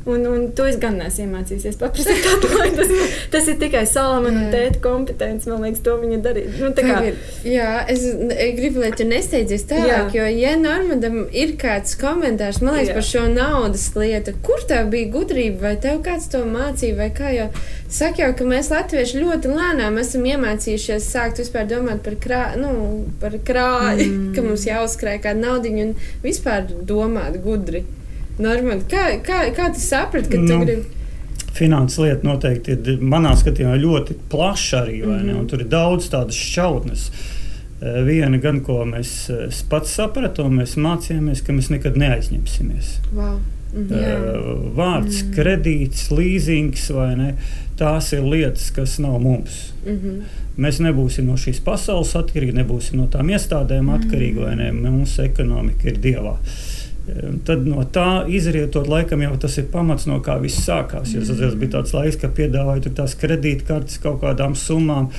Un, 0.06 0.26
un 0.28 0.50
to 0.52 0.66
es 0.68 0.76
gan 0.82 0.98
neesmu 1.00 1.30
iemācījies. 1.30 1.78
Paprasīt, 1.80 2.26
atlaid, 2.28 2.76
tas, 2.76 2.90
tas 3.38 3.46
ir 3.48 3.56
tikai 3.62 3.86
Salamana 3.88 4.42
un 4.42 4.50
tēta 4.52 4.82
kompetence. 4.84 5.48
Man 5.48 5.64
liekas, 5.64 5.80
to 5.86 5.96
viņa 6.02 6.18
darīja. 6.26 6.52
Nu, 6.60 6.72
kā... 6.76 6.98
Jā, 7.48 7.70
es 7.94 8.04
gribu, 8.58 8.82
lai 8.84 8.92
tu 9.00 9.08
nesteidzies 9.08 9.64
tālāk, 9.70 10.12
jā. 10.12 10.26
jo, 10.26 10.28
ja 10.42 10.58
Normandam 10.60 11.22
ir 11.32 11.56
kāds 11.62 11.96
komentārs, 12.02 12.60
man 12.60 12.76
liekas, 12.76 12.92
jā. 12.92 12.98
par 13.00 13.08
šo 13.14 13.24
naudas 13.32 13.88
lietu, 13.96 14.36
kur 14.44 14.68
tev 14.68 14.92
bija 14.92 15.12
gudrība, 15.16 15.70
vai 15.70 15.74
tev 15.88 16.04
kāds 16.04 16.28
to 16.36 16.44
mācīja, 16.52 17.00
vai 17.00 17.10
kā 17.16 17.32
jau 17.38 17.48
saka, 17.88 18.26
jau, 18.26 18.32
ka 18.36 18.52
mēs 18.52 18.74
latvieši 18.76 19.24
ļoti 19.24 19.56
lēnām 19.56 20.04
esam 20.04 20.28
iemācījušies 20.28 21.12
sākt 21.16 21.40
vispār 21.46 21.72
domāt 21.72 22.04
par, 22.04 22.20
krā, 22.20 22.44
nu, 22.60 22.76
par 23.24 23.40
krāju, 23.40 24.12
mm. 24.12 24.30
ka 24.36 24.44
mums 24.44 24.68
jāuzkrāj 24.68 25.24
kāda 25.24 25.48
naudiņa 25.48 25.88
un 25.88 26.00
vispār 26.28 26.68
domāt 26.84 27.40
gudri. 27.46 27.86
Normāli. 28.42 28.82
Kā, 28.90 29.06
kā, 29.22 29.46
kā 29.54 29.70
tu 29.74 29.82
saprati, 29.82 30.32
ka 30.32 30.42
nu, 30.42 30.50
tu 30.50 30.60
gribi? 30.66 31.02
Finanses 31.54 32.00
lieta 32.02 32.26
noteikti 32.26 32.74
ir 32.74 33.02
manā 33.06 33.36
skatījumā 33.38 33.78
ļoti 33.78 34.18
plaša 34.30 34.80
arī. 34.82 35.04
Mm 35.06 35.30
-hmm. 35.30 35.50
Tur 35.50 35.62
ir 35.62 35.68
daudz 35.70 36.10
tādas 36.10 36.36
šķautnes. 36.36 37.10
Eh, 37.82 38.02
viena 38.04 38.38
gan, 38.38 38.62
ko 38.62 38.86
mēs 38.86 39.30
eh, 39.30 39.66
pats 39.70 39.94
sapratām, 39.94 40.58
mēs 40.60 40.78
mācījāmies, 40.78 41.44
ka 41.46 41.54
mēs 41.54 41.70
nekad 41.70 41.98
neaizņemsimies. 41.98 42.98
Wow. 43.14 43.40
Mm 43.74 43.88
-hmm. 43.90 44.74
Vārds, 44.76 45.24
mm 45.24 45.30
-hmm. 45.30 45.36
kredīts, 45.36 46.12
līzings 46.12 46.90
vai 46.94 47.16
ne. 47.16 47.36
Tās 47.78 48.14
ir 48.14 48.24
lietas, 48.24 48.72
kas 48.72 49.00
nav 49.00 49.20
mums. 49.22 49.74
Mm 49.86 49.92
-hmm. 49.92 50.22
Mēs 50.58 50.80
nebūsim 50.80 51.22
no 51.22 51.34
šīs 51.34 51.60
pasaules 51.64 52.16
atkarīgi, 52.16 52.54
nebūsim 52.54 52.96
no 52.96 53.08
tām 53.08 53.30
iestādēm 53.30 53.82
mm 53.82 53.90
-hmm. 53.90 54.04
atkarīgi, 54.04 54.40
vai 54.40 54.56
ne? 54.56 54.72
Mūsu 54.72 55.22
ekonomika 55.22 55.88
ir 55.88 55.98
dievā. 55.98 56.32
Uh, 56.32 56.73
Tad 57.44 57.66
no 57.68 57.84
tā 57.92 58.24
izrietot, 58.32 58.88
laikam 58.88 59.22
jau 59.26 59.34
tas 59.44 59.58
ir 59.60 59.66
pamats, 59.72 60.06
no 60.08 60.22
kā 60.24 60.38
viss 60.40 60.64
sākās. 60.64 61.12
Jo 61.12 61.24
tas 61.28 61.58
bija 61.60 61.78
tāds 61.78 61.92
laiks, 61.96 62.20
kad 62.22 62.32
piedāvāja 62.38 62.94
tās 62.96 63.18
kredītkartes 63.20 64.00
kaut 64.04 64.22
kādām 64.22 64.56
summām. 64.56 65.10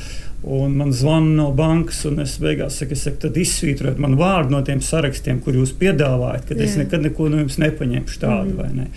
Un 0.45 0.75
man 0.77 0.91
zvana 0.93 1.31
no 1.39 1.51
bankas, 1.57 2.03
un 2.09 2.21
es 2.21 2.37
beigās 2.41 2.77
saku, 2.81 2.93
es 2.93 3.05
saku, 3.07 3.17
tad 3.23 3.37
izsvītrojiet 3.41 4.01
man 4.01 4.17
vārdu 4.21 4.53
no 4.53 4.61
tiem 4.65 4.83
sarakstiem, 4.85 5.39
kur 5.45 5.57
jūs 5.57 5.73
piedāvājat, 5.81 6.45
kad 6.51 6.61
Jā. 6.61 6.67
es 6.67 6.75
nekad 6.77 7.05
neko 7.05 7.31
no 7.33 7.41
jums 7.41 7.57
nepaņemšu 7.63 8.19
tādu. 8.21 8.59
Mm. 8.59 8.75
Ne? 8.77 8.91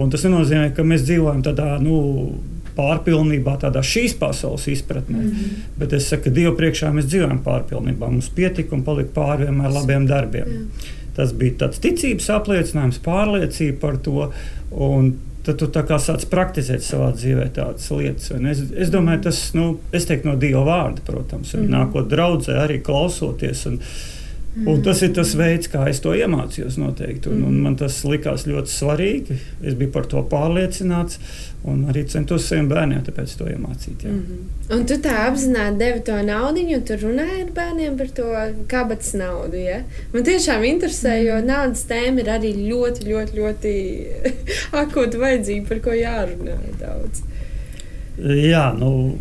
Un 0.00 0.12
tas 0.12 0.24
nenozīmē, 0.24 0.70
ka 0.76 0.86
mēs 0.88 1.04
dzīvojam 1.04 1.42
tādā 1.44 1.74
nu, 1.84 1.98
pārpilnībā, 2.78 3.58
tādā 3.60 3.82
šīs 3.84 4.14
pasaules 4.20 4.64
izpratnē. 4.72 5.18
Mm 5.18 5.30
-hmm. 5.30 5.66
Bet 5.76 5.92
es 5.92 6.08
saku, 6.08 6.24
ka 6.24 6.30
Dieva 6.30 6.54
priekšā 6.56 6.92
mēs 6.92 7.08
dzīvojam 7.10 7.42
pārpilnībā. 7.44 8.08
Mums 8.08 8.28
pietika 8.28 8.76
un 8.76 8.82
palika 8.82 9.20
pāri 9.20 9.44
vienmēr 9.44 9.72
labiem 9.74 10.06
darbiem. 10.06 10.48
Jā. 10.48 10.96
Tas 11.18 11.32
bija 11.34 11.64
tāds 11.64 11.80
ticības 11.82 12.28
apliecinājums, 12.30 13.00
pārliecība 13.02 13.80
par 13.82 13.96
to. 14.04 14.28
Tad 15.48 15.56
tu 15.62 15.66
tā 15.72 15.80
kā 15.88 15.96
sāc 16.02 16.26
praktizēt 16.28 16.82
savā 16.84 17.08
dzīvē 17.16 17.46
tādas 17.56 17.86
lietas. 17.94 18.30
Es, 18.50 18.58
es 18.84 18.90
domāju, 18.92 19.22
tas 19.30 19.38
nu, 19.56 19.68
es 19.96 20.04
teiktu, 20.04 20.28
no 20.28 20.34
Dieva 20.36 20.60
vārda, 20.66 21.00
protams, 21.06 21.54
mm 21.54 21.62
-hmm. 21.62 21.70
nākot 21.72 22.10
draudzē, 22.10 22.58
arī 22.66 22.82
klausoties. 22.84 23.64
Un, 23.66 23.78
Un 24.66 24.80
tas 24.82 25.02
ir 25.02 25.12
tas 25.14 25.34
veids, 25.38 25.68
kā 25.70 25.84
es 25.90 26.00
to 26.02 26.14
iemācījos. 26.16 26.78
Noteikti. 26.80 27.30
Un, 27.30 27.44
un 27.46 27.60
man 27.62 27.76
tas 27.78 28.00
likās 28.08 28.46
ļoti 28.48 28.72
svarīgi. 28.72 29.36
Es 29.62 29.76
biju 29.78 29.92
par 29.94 30.08
to 30.10 30.22
pārliecināts. 30.30 31.20
Un 31.68 31.84
arī 31.90 32.04
centos 32.10 32.46
saviem 32.48 32.68
bērniem 32.70 33.02
to 33.04 33.46
iemācīt. 33.50 34.04
Jā. 34.04 34.10
Mm 34.10 34.24
-hmm. 34.26 34.74
Un 34.76 34.84
tu 34.86 34.94
tā 34.94 35.14
apzināti 35.26 35.78
devi 35.78 36.00
to 36.00 36.22
naudu, 36.22 36.60
un 36.76 36.82
tu 36.82 36.94
runāji 36.94 37.40
ar 37.42 37.50
bērniem 37.54 37.96
par 37.98 38.08
to 38.08 38.26
kabatas 38.66 39.14
naudu. 39.14 39.56
Ja? 39.56 39.82
Man 40.12 40.22
tiešām 40.24 40.64
interesē, 40.64 41.08
mm 41.08 41.20
-hmm. 41.20 41.28
jo 41.28 41.36
mhm. 41.36 41.46
naudas 41.46 41.86
tēma 41.86 42.20
ir 42.20 42.26
arī 42.26 42.52
ļoti, 42.70 43.00
ļoti, 43.10 43.32
ļoti 43.40 43.74
akūta 44.82 45.18
vajadzība, 45.18 45.68
par 45.68 45.80
ko 45.80 45.90
jārunā 45.90 46.58
daudz. 46.80 47.22
Jā, 48.18 48.78
nu 48.78 49.14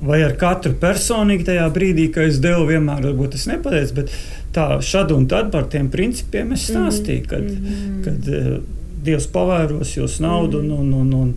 vai 0.00 0.20
ar 0.22 0.34
katru 0.38 0.74
personīgi 0.78 1.48
tajā 1.48 1.66
brīdī, 1.74 2.08
kad 2.14 2.30
es 2.30 2.38
devu, 2.42 2.68
vienmēr 2.70 3.02
varbūt 3.08 3.34
es 3.34 3.46
nepateicu, 3.50 3.94
bet 3.94 4.12
tā 4.54 4.66
šad 4.84 5.12
un 5.14 5.26
tad 5.30 5.50
par 5.54 5.66
tiem 5.72 5.90
principiem 5.90 6.52
es 6.54 6.68
stāstīju, 6.70 7.24
kad, 7.28 7.42
mm 7.42 7.64
-hmm. 7.64 8.04
kad 8.04 8.28
uh, 8.28 8.58
Dievs 9.04 9.28
pavēros 9.32 9.96
jūs 9.96 10.20
naudu 10.20 10.62
mm 10.62 10.70
-hmm. 10.70 10.80
un, 10.80 10.92
un, 10.94 11.14
un 11.14 11.34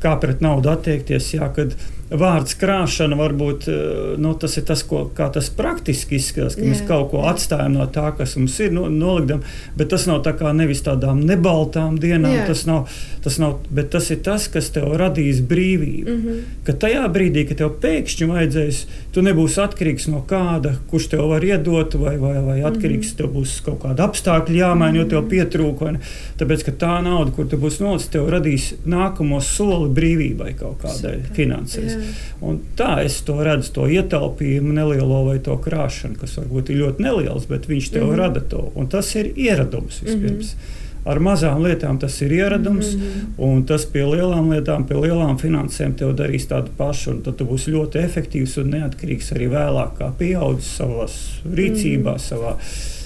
kā 0.00 0.20
pret 0.20 0.40
naudu 0.40 0.70
attiekties. 0.70 1.34
Jā, 1.34 1.52
kad, 1.54 1.74
vārds 2.10 2.56
krāšana 2.58 3.16
varbūt 3.18 3.66
eh, 3.70 3.80
nu, 4.20 4.32
tas 4.40 4.56
ir 4.58 4.66
tas, 4.66 4.82
ko, 4.86 5.04
tas 5.14 5.50
praktiski 5.54 6.18
izskatās, 6.18 6.56
ka 6.58 6.64
jā, 6.64 6.72
mēs 6.72 6.82
kaut 6.88 7.10
ko 7.12 7.22
jā. 7.22 7.34
atstājam 7.34 7.76
no 7.78 7.86
tā, 7.92 8.08
kas 8.18 8.34
mums 8.38 8.56
ir, 8.62 8.72
nu, 8.74 8.88
nolikdam, 8.90 9.44
bet 9.78 9.92
tas 9.92 10.06
nav 10.10 10.22
tā 10.26 10.34
kā 10.38 10.50
nevis 10.56 10.82
tādām 10.86 11.22
nebaltām 11.26 11.98
dienām, 12.02 12.34
jā. 12.40 12.46
tas 12.50 12.64
nav, 12.68 12.90
tas 13.24 13.38
nav, 13.42 13.60
bet 13.70 13.92
tas 13.94 14.10
ir 14.10 14.22
tas, 14.26 14.48
kas 14.50 14.72
tev 14.74 14.90
radīs 15.00 15.42
brīvību. 15.46 16.10
Mm 16.10 16.24
-hmm. 16.24 16.40
Ka 16.66 16.74
tajā 16.86 17.06
brīdī, 17.14 17.46
kad 17.48 17.62
tev 17.62 17.76
pēkšņi 17.82 18.30
vajadzēs, 18.32 18.82
tu 19.14 19.22
nebūsi 19.22 19.62
atkarīgs 19.62 20.08
no 20.10 20.24
kāda, 20.26 20.74
kurš 20.90 21.10
tev 21.14 21.26
var 21.30 21.44
iedot, 21.44 21.94
vai, 21.94 22.16
vai, 22.18 22.36
vai 22.42 22.58
atkarīgs, 22.60 23.06
mm 23.06 23.12
-hmm. 23.12 23.16
tev 23.16 23.32
būs 23.34 23.60
kaut 23.64 23.82
kāda 23.84 24.08
apstākļa 24.08 24.56
jāmaina, 24.56 24.98
jo 24.98 25.04
tev 25.04 25.22
mhm. 25.22 25.30
pietrūka. 25.30 25.94
Tāpēc, 26.38 26.64
ka 26.64 26.72
tā 26.72 27.02
nauda, 27.02 27.30
kur 27.30 27.46
tu 27.46 27.56
būsi 27.56 27.82
nolicis, 27.82 28.08
tev 28.08 28.28
radīs 28.30 28.74
nākamo 28.86 29.40
soli 29.40 29.88
brīvībai 29.94 30.54
kaut 30.58 30.82
kādai 30.82 31.20
finansēs. 31.34 31.99
Un 32.40 32.60
tā 32.76 33.04
es 33.04 33.20
to 33.26 33.38
redzu, 33.44 33.72
to 33.72 33.86
ietaupījumu, 33.86 34.72
nelielo 34.72 35.24
vai 35.26 35.38
to 35.38 35.56
krāšanu, 35.56 36.18
kas 36.20 36.38
varbūt 36.38 36.70
ir 36.70 36.82
ļoti 36.84 37.06
neliels, 37.06 37.46
bet 37.50 37.68
viņš 37.70 37.90
tev 37.96 38.06
mm 38.08 38.20
rada 38.20 38.40
to. 38.40 38.70
Un 38.74 38.88
tas 38.88 39.14
ir 39.16 39.32
ieradums 39.36 40.02
vispirms. 40.02 40.54
Mm. 40.54 40.78
Ar 41.08 41.16
mazām 41.24 41.62
lietām 41.64 41.96
tas 42.00 42.18
ir 42.20 42.32
ieradums, 42.36 42.92
mm 42.94 43.00
-hmm. 43.00 43.28
un 43.38 43.64
tas 43.64 43.86
pie 43.86 44.02
lielām 44.04 44.50
lietām, 44.52 44.84
pie 44.84 44.96
lielām 44.96 45.38
finansēm 45.38 45.94
tev 45.96 46.12
darīs 46.16 46.46
tādu 46.48 46.68
pašu. 46.76 47.14
Tad 47.24 47.36
tu 47.36 47.44
būsi 47.44 47.72
ļoti 47.72 48.04
efektīvs 48.04 48.58
un 48.60 48.70
neatkarīgs 48.70 49.32
arī 49.32 49.48
vēlāk, 49.48 49.96
kā 49.98 50.12
pieaudzis 50.18 50.76
savā 50.80 51.06
rīcībā, 51.54 52.12
mm 52.12 52.16
-hmm. 52.16 52.28
savā 52.28 52.56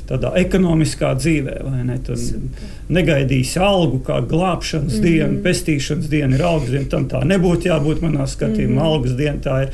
tādā 0.09 0.33
ekonomiskā 0.41 1.15
dzīvē. 1.19 1.59
Negaidīsi 2.93 3.61
algu 3.63 4.01
kā 4.07 4.21
glābšanas 4.29 4.99
mm 4.99 4.99
-hmm. 4.99 5.03
dienu, 5.03 5.43
pestīšanas 5.43 6.09
dienu, 6.09 6.35
ir 6.35 6.43
algas 6.43 6.71
diena. 6.71 6.89
Tam 6.91 7.09
tā 7.09 7.25
nebūtu 7.25 7.71
jābūt 7.71 8.03
manā 8.05 8.27
skatījumā. 8.27 8.73
Mm 8.73 8.79
-hmm. 8.79 8.93
Algas 8.93 9.13
diena 9.13 9.39
tā 9.39 9.63
ir. 9.63 9.69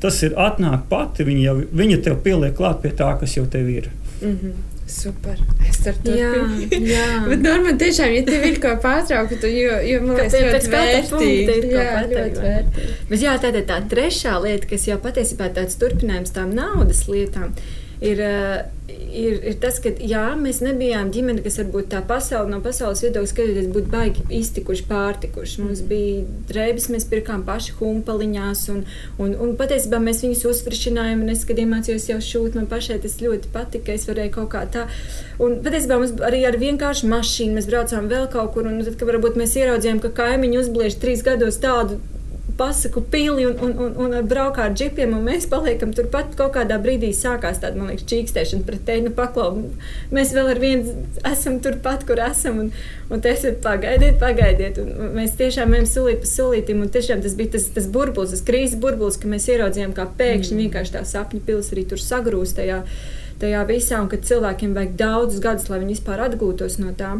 Tas 0.00 0.22
ir 0.22 0.32
atnāk 0.36 0.80
pati, 0.88 1.24
viņa, 1.24 1.42
jau, 1.42 1.60
viņa 1.72 2.02
tev 2.02 2.16
pieliek 2.22 2.56
klāt 2.56 2.82
pie 2.82 2.90
tā, 2.90 3.18
kas 3.20 3.36
jau 3.36 3.46
tev 3.46 3.68
ir. 3.70 3.90
Mm 4.22 4.38
-hmm. 4.42 4.52
Super. 4.86 5.34
Es 5.68 5.80
tur 5.82 5.96
turpinu. 5.98 6.60
Jā, 6.70 6.78
jā. 6.78 7.06
Bet, 7.30 7.40
Norman, 7.42 7.78
tiešām, 7.80 8.12
ja 8.14 8.22
tev 8.26 8.44
ir 8.46 8.60
ko 8.62 8.76
pārtraukt, 8.82 9.42
jo, 9.42 9.78
jo 9.82 10.02
man 10.04 10.20
liekas, 10.20 10.36
ļoti 10.44 10.70
vērtīgi. 10.74 11.56
Jā, 11.72 11.88
ļoti 12.06 12.44
vērtīgi. 12.44 12.92
Bet 13.10 13.24
jā, 13.24 13.34
tā 13.42 13.50
ir 13.50 13.66
tā 13.66 13.80
trešā 13.90 14.36
lieta, 14.44 14.70
kas 14.70 14.86
jau 14.86 14.98
patiesībā 15.02 15.50
tāds 15.58 15.78
turpinājums 15.80 16.30
tām 16.36 16.54
naudas 16.54 17.02
lietām, 17.10 17.56
ir 18.00 18.22
ir, 18.88 19.38
ir 19.50 19.56
tas, 19.60 19.78
ka 19.82 19.90
jā, 20.00 20.24
mēs 20.38 20.60
nebijām 20.64 21.10
ģimene, 21.14 21.42
kas 21.44 21.58
varbūt 21.60 21.88
tā 21.92 22.00
pasaule, 22.06 22.50
no 22.52 22.60
pasaules 22.64 23.02
viedokļa 23.04 23.30
skatoties, 23.30 23.68
būtu 23.74 23.92
baigi 23.92 24.24
iztikuši, 24.38 24.86
pārtikuši. 24.90 25.62
Mums 25.64 25.82
mm. 25.82 25.90
bija 25.90 26.24
drēbes, 26.50 26.88
mēs 26.94 27.08
pirkām 27.10 27.44
paši 27.46 27.76
humpaliņās, 27.80 28.64
un, 28.74 28.82
un, 29.22 29.36
un 29.42 29.54
patiesībā 29.58 30.00
mēs 30.02 30.22
viņus 30.24 30.44
uzfrišinājām. 30.52 31.24
Es, 31.32 31.44
kad 31.48 31.60
iemācījos 31.62 32.08
jau 32.12 32.18
šūt, 32.22 32.58
man 32.58 32.68
pašai 32.70 33.00
tas 33.02 33.18
ļoti 33.22 33.52
patika. 33.54 33.96
Es 33.96 34.06
varēju 34.08 34.34
kaut 34.38 34.52
kā 34.54 34.64
tā. 34.72 34.86
Un 35.42 35.58
patiesībā 35.64 36.00
mums 36.00 36.16
arī 36.26 36.44
ar 36.48 36.58
vienkāršu 36.60 37.10
mašīnu 37.10 37.58
mēs 37.58 37.70
braucām 37.70 38.10
vēl 38.12 38.28
kaut 38.32 38.54
kur, 38.54 38.68
un 38.70 38.82
tad, 38.84 38.98
kad 39.00 39.10
varbūt 39.10 39.40
mēs 39.40 39.56
ieraudzījām, 39.58 40.02
ka 40.04 40.14
kaimiņi 40.22 40.62
uzbliež 40.62 41.00
trīs 41.02 41.24
gados 41.26 41.60
tādu 41.62 42.00
pasaku 42.56 43.00
pili 43.10 43.46
un, 43.46 43.56
un, 43.60 43.72
un, 43.78 43.94
un 44.06 44.28
braukā 44.28 44.66
ar 44.66 44.74
džipiem, 44.76 45.12
un 45.16 45.24
mēs 45.26 45.46
paliekam 45.50 45.92
turpat. 45.96 46.32
Kaut 46.38 46.54
kādā 46.56 46.78
brīdī 46.82 47.10
sākās 47.16 47.60
tāda, 47.62 47.78
man 47.78 47.90
liekas, 47.92 48.06
čīkstēšana 48.10 48.66
pret 48.66 48.84
tevi. 48.88 49.04
Nu, 49.06 49.12
paklau, 49.16 49.50
mēs 50.14 50.32
vēl 50.36 50.52
ar 50.54 50.60
vienu 50.62 50.94
esam 51.28 51.58
turpat, 51.64 52.06
kur 52.08 52.22
esam, 52.24 52.62
un, 52.64 52.72
un 53.12 53.24
te 53.24 53.32
esat 53.34 53.60
pagaidiet, 53.64 54.18
pagaidiet. 54.22 54.80
Un 54.82 55.12
mēs 55.18 55.36
tiešām 55.40 55.76
ejam 55.76 55.90
solīt 55.90 56.24
pa 56.24 56.32
solītim, 56.32 56.80
un 56.84 56.92
tiešām 56.96 57.22
tas 57.24 57.36
bija 57.38 57.56
tas, 57.58 57.68
tas 57.76 57.90
burbulis, 57.92 58.32
tas 58.36 58.46
krīzes 58.48 58.80
burbulis, 58.80 59.20
ka 59.20 59.30
mēs 59.30 59.50
ieraudzījām, 59.52 59.94
kā 59.96 60.08
pēkšņi 60.18 60.56
mm. 60.56 60.64
vienkārši 60.64 60.96
tā 60.96 61.04
sapņu 61.12 61.44
pils 61.46 61.72
arī 61.74 61.86
tur 61.92 62.02
sagrūst 62.02 62.60
tajā, 62.60 62.82
tajā 63.42 63.64
visā, 63.68 64.00
un 64.00 64.10
ka 64.12 64.20
cilvēkiem 64.22 64.76
vajag 64.76 64.96
daudzus 65.00 65.44
gadus, 65.44 65.68
lai 65.72 65.82
viņi 65.84 65.98
vispār 65.98 66.24
atgūtos 66.30 66.80
no 66.80 66.96
tā. 66.96 67.18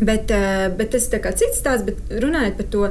Bet, 0.00 0.30
eh, 0.30 0.68
bet 0.76 0.94
tas 0.94 1.08
ir 1.12 1.26
cits 1.36 1.60
stāsts, 1.60 1.84
bet 1.86 1.96
runājot 2.22 2.56
par 2.56 2.66
to 2.72 2.86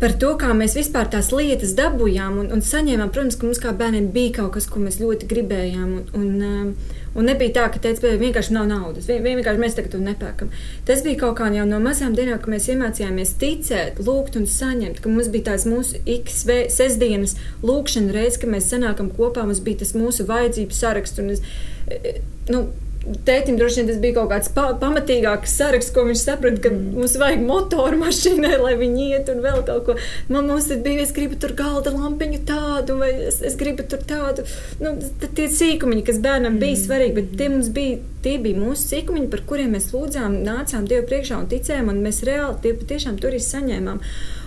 par 0.00 0.14
to, 0.16 0.30
kā 0.40 0.54
mēs 0.56 0.74
vispār 0.78 1.10
tās 1.12 1.28
lietas 1.34 1.74
dabūjām 1.76 2.38
un, 2.40 2.48
un 2.54 2.62
saņēmām. 2.64 3.12
Protams, 3.12 3.36
ka 3.36 3.46
mums 3.46 3.60
kā 3.60 3.74
bērniem 3.76 4.08
bija 4.14 4.38
kaut 4.40 4.54
kas, 4.56 4.66
ko 4.70 4.80
mēs 4.80 4.96
ļoti 5.02 5.28
gribējām. 5.28 5.90
Un, 5.98 6.06
un, 6.16 6.30
um, 6.46 6.96
un 7.20 7.28
nebija 7.28 7.54
tā, 7.58 7.66
ka 7.74 7.82
teica, 7.84 8.14
vienkārši 8.20 8.56
nav 8.56 8.68
naudas. 8.70 9.10
Vien, 9.10 9.22
vienkārši 9.28 9.60
mēs 9.60 9.76
tagad 9.76 9.94
to 9.94 10.02
nepērkam. 10.02 10.52
Tas 10.88 11.04
bija 11.04 11.20
kaut 11.24 11.36
kā 11.40 11.50
jau 11.52 11.68
no 11.68 11.82
mazām 11.84 12.16
dienām, 12.16 12.40
kad 12.40 12.54
mēs 12.54 12.70
iemācījāmies 12.72 13.36
ticēt, 13.42 14.00
lūgt 14.06 14.40
un 14.40 14.48
saņemt. 14.48 15.04
Mums 15.04 15.32
bija 15.32 15.50
tāds 15.52 15.68
mūsu 15.68 16.00
ik 16.08 16.32
sestdienas 16.32 17.36
lūkšana 17.66 18.16
reizes, 18.16 18.40
kad 18.40 18.54
mēs 18.56 18.72
sanākam 18.72 19.12
kopā. 19.12 19.44
Mums 19.44 19.60
bija 19.66 19.84
tas 19.84 19.92
mūsu 19.98 20.24
vajadzību 20.30 20.80
saraksts. 20.80 21.20
Un 21.20 21.34
es, 21.36 21.44
e, 21.90 22.00
e, 22.00 22.20
nu, 22.48 22.70
Tētim 23.00 23.56
droši 23.56 23.80
vien 23.80 23.86
tas 23.88 24.00
bija 24.00 24.14
kaut 24.18 24.28
kāds 24.28 24.50
pa 24.52 24.66
pamatīgāks 24.80 25.54
saraksts, 25.56 25.92
ko 25.94 26.04
viņš 26.04 26.20
saprata, 26.20 26.60
ka 26.66 26.72
mm. 26.72 26.98
mums 26.98 27.14
vajag 27.20 27.44
motoru 27.48 27.96
mašīnai, 28.02 28.58
lai 28.60 28.74
viņi 28.80 29.06
iet 29.14 29.30
un 29.32 29.40
vēl 29.44 29.62
kaut 29.68 29.86
ko. 29.86 29.96
Man 30.28 30.50
mums 30.50 30.68
bija, 30.84 31.06
es 31.06 31.14
gribu 31.16 31.38
tur 31.40 31.54
galda 31.56 31.94
lampiņu 31.94 32.42
tādu, 32.50 32.98
vai 33.00 33.12
es, 33.30 33.40
es 33.46 33.56
gribu 33.60 33.86
tur 33.88 34.04
tādu. 34.04 34.44
Nu, 34.82 34.92
tie 35.24 35.48
sīkumiņi, 35.48 36.04
kas 36.10 36.20
bērnam 36.20 36.58
mm. 36.58 36.60
bija 36.60 36.82
svarīgi, 36.82 37.16
bet 37.16 37.32
tie 37.40 37.48
mums 37.54 37.70
bija, 37.76 38.02
tie 38.26 38.36
bija 38.42 38.60
mūsu 38.60 38.90
sīkumiņi, 38.90 39.30
par 39.32 39.46
kuriem 39.48 39.72
mēs 39.78 39.88
lūdzām, 39.94 40.42
nācām 40.44 40.84
Dievu 40.90 41.08
priekšā 41.08 41.40
un 41.40 41.48
ticējām, 41.48 41.88
un 41.94 42.04
mēs 42.04 42.20
reāli 42.28 42.60
tie 42.66 42.76
patiešām 42.76 43.16
tur 43.22 43.38
izsaņēmām. 43.40 44.04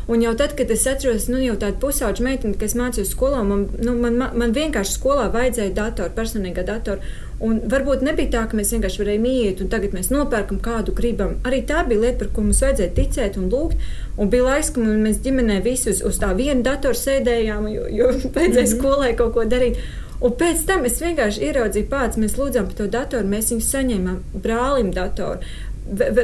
Un 0.08 0.20
jau 0.22 0.34
tad, 0.36 0.52
kad 0.58 0.72
es 0.72 0.84
atceros, 0.90 1.30
nu, 1.32 1.40
jau 1.40 1.56
tādu 1.60 1.80
pusauģu 1.80 2.26
meiteni, 2.26 2.58
kas 2.60 2.76
mācījās 2.76 3.14
skolā, 3.16 3.40
man, 3.48 3.70
nu, 3.80 3.96
man, 3.96 4.20
man 4.36 4.56
vienkārši 4.56 4.98
skolā 4.98 5.30
vajadzēja 5.32 5.72
datoru, 5.78 6.12
personīgā 6.18 6.66
datoru. 6.68 7.14
Un 7.40 7.60
varbūt 7.70 8.04
nebija 8.06 8.30
tā, 8.36 8.44
ka 8.50 8.58
mēs 8.58 8.72
vienkārši 8.76 9.02
varējām 9.02 9.26
iet, 9.28 9.64
un 9.64 9.72
tagad 9.72 9.96
mēs 9.98 10.12
nopērkam 10.14 10.60
kādu 10.64 10.94
gribam. 10.96 11.36
Arī 11.48 11.64
tā 11.68 11.82
bija 11.88 12.06
lieta, 12.06 12.20
par 12.22 12.30
ko 12.36 12.46
mums 12.46 12.62
vajadzēja 12.64 12.94
ticēt 13.00 13.40
un 13.42 13.50
lūgt. 13.52 13.82
Un 14.18 14.30
bija 14.30 14.46
laiks, 14.46 14.70
kad 14.76 14.86
mēs 14.86 15.20
ģimenē 15.26 15.60
visi 15.66 15.90
uz, 15.92 16.04
uz 16.06 16.22
tā 16.22 16.32
viena 16.38 16.62
datora 16.64 16.98
sēdējām, 16.98 17.68
jo, 17.74 17.90
jo 17.90 18.14
vajadzēja 18.38 18.50
mm 18.50 18.58
-hmm. 18.58 18.78
skolai 18.78 19.14
kaut 19.20 19.34
ko 19.34 19.46
darīt. 19.46 19.82
Un 20.24 20.32
pēc 20.40 20.62
tam 20.68 20.86
es 20.88 21.02
vienkārši 21.04 21.42
ieraudzīju 21.50 21.90
pats, 21.92 22.18
mēs 22.22 22.38
lūdzām 22.40 22.70
par 22.70 22.76
to 22.78 22.86
datoru, 22.88 23.28
mēs 23.28 23.50
viņu 23.52 23.66
saņēmām 23.66 24.20
brālim 24.46 24.94
datoru. 24.96 25.42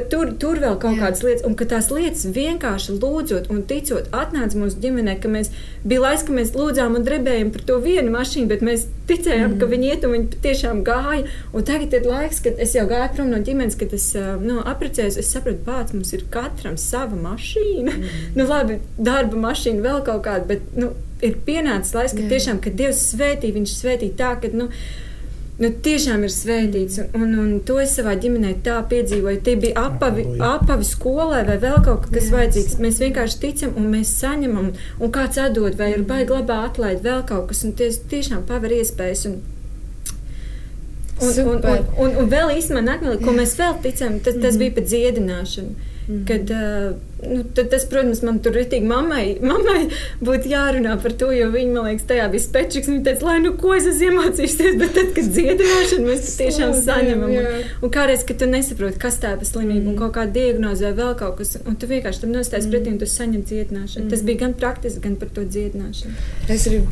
Tur, 0.09 0.29
tur 0.39 0.59
vēl 0.61 0.77
kaut 0.79 0.95
Jā. 0.95 1.01
kādas 1.03 1.21
lietas, 1.25 1.43
un 1.45 1.55
ka 1.59 1.65
tās 1.67 1.89
lietas 1.91 2.23
vienkārši 2.35 2.95
lūdzot 2.95 3.49
un 3.51 3.65
ticot, 3.67 4.07
atnāca 4.15 4.57
mūsu 4.57 4.79
ģimenē, 4.81 5.17
ka 5.19 5.31
mēs 5.31 5.51
bija 5.83 6.03
laiks, 6.05 6.23
ka 6.27 6.35
mēs 6.35 6.53
lūdzām 6.55 6.95
un 6.95 7.03
drebējām 7.05 7.51
par 7.53 7.65
to 7.67 7.75
vienu 7.83 8.13
mašīnu, 8.13 8.47
bet 8.49 8.63
mēs 8.65 8.85
ticējām, 9.09 9.53
mm. 9.53 9.57
ka 9.59 9.69
viņi 9.73 9.91
iet 9.91 10.07
un 10.07 10.15
viņi 10.15 10.39
tiešām 10.45 10.79
gāja. 10.87 11.25
Un 11.51 11.67
tagad 11.67 11.97
ir 11.97 12.07
laiks, 12.07 12.39
kad 12.45 12.61
es 12.63 12.77
jau 12.77 12.85
gāju 12.89 13.11
prom 13.17 13.33
no 13.33 13.41
ģimenes, 13.43 13.77
kad 13.79 13.93
es 13.97 14.07
nu, 14.15 14.61
apprecējos, 14.63 15.19
es 15.19 15.33
sapratu, 15.35 15.61
pats 15.67 15.95
mums 15.97 16.15
ir 16.15 16.23
katram 16.31 16.79
sava 16.79 17.19
mašīna. 17.19 17.97
Mm. 17.99 18.23
nu, 18.39 18.47
labi, 18.49 18.79
darba 18.97 19.43
mašīna 19.49 19.85
vēl 19.85 20.01
kaut 20.07 20.23
kāda, 20.29 20.47
bet 20.53 20.71
nu, 20.79 20.93
ir 21.25 21.35
pienācis 21.45 21.93
laiks, 21.97 22.15
ka 22.15 22.23
Jā. 22.23 22.31
tiešām, 22.33 22.63
kad 22.63 22.79
Dievs 22.79 23.03
svētī, 23.11 23.51
viņš 23.55 23.75
svētī 23.81 24.11
tā, 24.15 24.33
ka. 24.39 24.51
Nu, 24.55 24.71
nu, 25.59 25.69
tiešām 25.85 26.23
ir 26.25 26.33
svētīts. 26.33 27.01
Un, 27.03 27.25
un, 27.25 27.35
un 27.43 27.51
to 27.67 27.77
es 27.83 27.93
savā 27.97 28.15
ģimenē 28.21 28.55
tā 28.65 28.79
piedzīvoju. 28.91 29.41
Tie 29.45 29.55
bija 29.59 29.85
apavi, 29.89 30.25
apavi 30.45 30.87
skolē 30.87 31.43
vai 31.47 31.59
vēl 31.61 31.79
kaut 31.85 32.09
kas 32.13 32.31
vajadzīgs. 32.33 32.79
Mēs 32.83 33.01
vienkārši 33.03 33.39
ticam 33.43 33.77
un 33.79 33.91
mēs 33.93 34.15
saņemam, 34.21 34.73
un 34.99 35.13
kāds 35.15 35.41
atdod, 35.41 35.77
vai 35.79 35.93
ir 35.95 36.07
baigi 36.09 36.35
labā 36.35 36.63
atlaid 36.69 37.03
vēl 37.05 37.23
kaut 37.29 37.51
kas, 37.51 37.63
un 37.67 37.75
tie 37.79 37.91
tiešām 38.13 38.45
paver 38.49 38.79
iespējas. 38.81 39.29
Un, 39.31 39.39
Un, 41.19 41.33
un, 41.43 41.57
un, 41.67 41.79
un, 41.99 42.13
un 42.21 42.29
vēl 42.31 42.53
īstenībā, 42.55 42.93
ko 43.19 43.33
mēs 43.35 43.57
vēl 43.59 43.73
ticam, 43.83 44.13
tas, 44.23 44.37
tas 44.39 44.55
bija 44.55 44.71
par 44.77 44.85
dziedināšanu. 44.87 45.88
Mm. 46.09 46.25
Kad, 46.25 46.49
uh, 46.49 46.95
nu, 47.35 47.43
tas, 47.69 47.83
protams, 47.85 48.23
man 48.25 48.39
tur 48.41 48.55
rītīgi 48.57 48.87
mammai, 48.89 49.35
mammai 49.45 49.83
būtu 50.25 50.49
jārunā 50.49 50.95
par 51.03 51.13
to, 51.21 51.27
jo 51.35 51.51
viņa, 51.53 51.73
man 51.75 51.85
liekas, 51.85 52.07
tajā 52.09 52.25
bija 52.33 52.45
spečīgs. 52.47 52.89
Viņa 52.89 53.03
teica, 53.05 53.27
lai 53.27 53.35
nu 53.43 53.53
ko 53.61 53.75
es 53.77 53.85
esmu 53.91 54.07
iemācījusies, 54.07 54.79
bet 54.81 54.97
tad, 54.97 55.13
kad 55.13 55.29
dziedināšanu 55.37 56.09
mēs 56.09 56.33
tiešām 56.39 56.73
saņemam. 56.81 57.29
Un, 57.29 57.63
un 57.85 57.93
kādreiz, 57.93 58.25
kad 58.25 58.41
tu 58.41 58.49
nesaproti, 58.49 58.97
kas 59.05 59.21
tā 59.21 59.35
ir 59.35 59.43
pa 59.43 59.49
slimību 59.51 59.83
mm. 59.83 59.91
un 59.93 59.99
kaut 60.01 60.15
kāda 60.17 60.33
diagnoze 60.39 60.89
vai 60.89 60.95
vēl 61.03 61.17
kaut 61.21 61.37
kas, 61.43 61.59
un 61.61 61.77
tu 61.77 61.93
vienkārši 61.93 62.25
tam 62.25 62.33
nostājies 62.33 62.65
mm. 62.65 62.73
pretī 62.73 62.95
un 62.95 63.03
tu 63.03 63.09
saņem 63.13 63.43
dziedināšanu. 63.51 64.07
Mm. 64.07 64.13
Tas 64.15 64.25
bija 64.25 64.47
gan 64.47 64.57
praktiski, 64.57 65.05
gan 65.05 65.19
par 65.21 65.29
to 65.35 65.45
dziedināšanu. 65.45 66.17
Es 66.49 66.65
gribu 66.65 66.89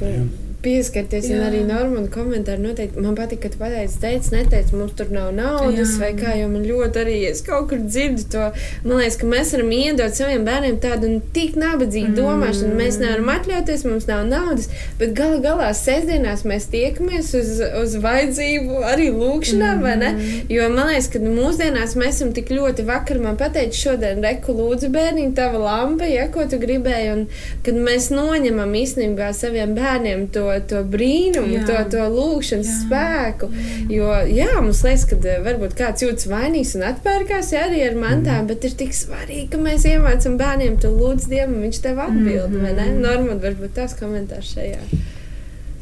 pieskarties. 0.64 1.28
Jā. 1.30 1.42
Arī 1.48 1.62
Normāna 1.68 2.10
komentāri 2.12 2.64
noteikti 2.64 3.02
man 3.02 3.16
patīk, 3.18 3.42
ka 3.44 3.52
tu 3.54 3.60
pateici, 3.62 4.00
teici, 4.02 4.34
neteici, 4.34 4.76
mums 4.78 4.96
tur 4.98 5.12
nav 5.14 5.30
naudas, 5.36 5.94
Jā. 5.96 6.00
vai 6.02 6.12
kā 6.18 6.34
jau 6.40 6.50
man 6.52 6.66
ļoti 6.68 7.02
arī 7.04 7.18
es 7.30 7.44
kaut 7.46 7.70
kur 7.72 7.82
dzirdu 7.84 8.26
to. 8.34 8.46
Man 8.86 9.02
liekas, 9.02 9.20
ka 9.22 9.30
mēs 9.30 9.54
varam 9.56 9.74
iedot 9.78 10.18
saviem 10.18 10.46
bērniem 10.48 10.80
tādu 10.84 11.12
nu, 11.12 11.22
tik 11.36 11.58
nabadzīgu 11.60 12.12
mm. 12.12 12.18
domāšanu. 12.18 12.78
Mēs 12.80 13.00
nevaram 13.02 13.32
atļauties, 13.36 13.86
mums 13.88 14.10
nav 14.10 14.26
naudas, 14.30 14.70
bet 15.00 15.14
gala 15.18 15.40
galā 15.44 15.70
sestdienās 15.78 16.46
mēs 16.48 16.70
tiekamies 16.74 17.32
uz, 17.38 17.54
uz 17.84 17.98
vajadzību 18.04 18.82
arī 18.94 19.12
lūkšanā, 19.14 19.72
mm. 19.78 19.86
vai 19.86 19.96
ne? 20.02 20.14
Mm. 20.18 20.42
Jo 20.58 20.70
man 20.74 20.92
liekas, 20.92 21.12
ka 21.14 21.22
mūsdienās 21.24 21.96
mēs 22.00 22.18
esam 22.18 22.34
tik 22.34 22.50
ļoti 22.54 22.88
vakar 22.88 23.22
man 23.22 23.38
pateici, 23.38 23.78
šodien 23.84 24.24
reku 24.26 24.56
lūdzu 24.58 24.90
bērniņu, 24.94 25.36
tava 25.38 25.62
lampa, 25.62 26.08
ja 26.10 26.26
ko 26.34 26.48
tu 26.50 26.58
gribēji, 26.62 27.14
un 27.14 27.26
kad 27.66 27.78
mēs 27.78 28.10
noņemam 28.10 28.74
īstenībā 28.82 29.30
saviem 29.38 29.76
bērniem 29.78 30.26
to 30.34 30.47
to 30.70 30.82
brīnumu, 30.88 31.54
jā. 31.58 31.64
to, 31.68 31.78
to 31.94 32.06
lūkšanas 32.14 32.70
jā. 32.70 32.78
spēku. 32.84 33.50
Jo 33.94 34.12
jā, 34.30 34.50
mums 34.60 34.84
liekas, 34.86 35.06
ka 35.10 35.18
eh, 35.22 35.40
varbūt 35.46 35.76
kāds 35.78 36.06
jūtas 36.06 36.30
vainīgs 36.32 36.76
un 36.78 36.86
atpērkās 36.90 37.52
jā, 37.54 37.66
arī 37.70 37.84
ar 37.88 37.98
mantām, 38.00 38.44
mm. 38.44 38.50
bet 38.52 38.68
ir 38.68 38.78
tik 38.82 38.96
svarīgi, 38.98 39.48
ka 39.54 39.62
mēs 39.62 39.88
iemācām 39.90 40.38
bērniem 40.40 40.80
to 40.84 40.92
lūdzu 40.94 41.32
Dievam, 41.32 41.60
viņš 41.66 41.82
tev 41.84 42.02
atbild. 42.04 42.54
Mm 42.54 42.66
-hmm. 42.66 43.02
Normāli, 43.04 43.42
varbūt 43.44 43.76
tas 43.76 43.96
komentārs 44.00 44.54
šajā. 44.56 44.82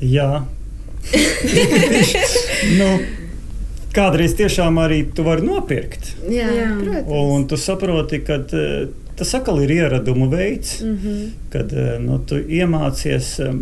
Jā. 0.02 0.46
nu, 2.80 2.90
kādreiz 3.96 4.34
tiešām 4.36 4.80
arī 4.82 5.06
tu 5.16 5.24
vari 5.24 5.46
nopirkt. 5.46 6.16
Jā, 6.30 6.50
jā. 6.52 6.72
protams. 6.80 7.12
Un 7.36 7.48
tu 7.48 7.58
saproti, 7.58 8.20
ka 8.26 8.42
tas 9.16 9.34
atkal 9.38 9.62
ir 9.64 9.72
ieradumu 9.72 10.30
veids, 10.30 10.82
mm 10.82 10.98
-hmm. 11.04 11.30
kad 11.50 11.72
nu, 12.00 12.20
tu 12.20 12.36
iemācies 12.36 13.40
Eh, 13.40 13.54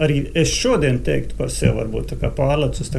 arī 0.00 0.22
es 0.38 0.48
šodien 0.56 1.02
teiktu 1.04 1.36
par 1.36 1.50
sevi, 1.52 1.74
varbūt 1.76 2.14
pārlecu 2.36 2.80
uz 2.80 2.90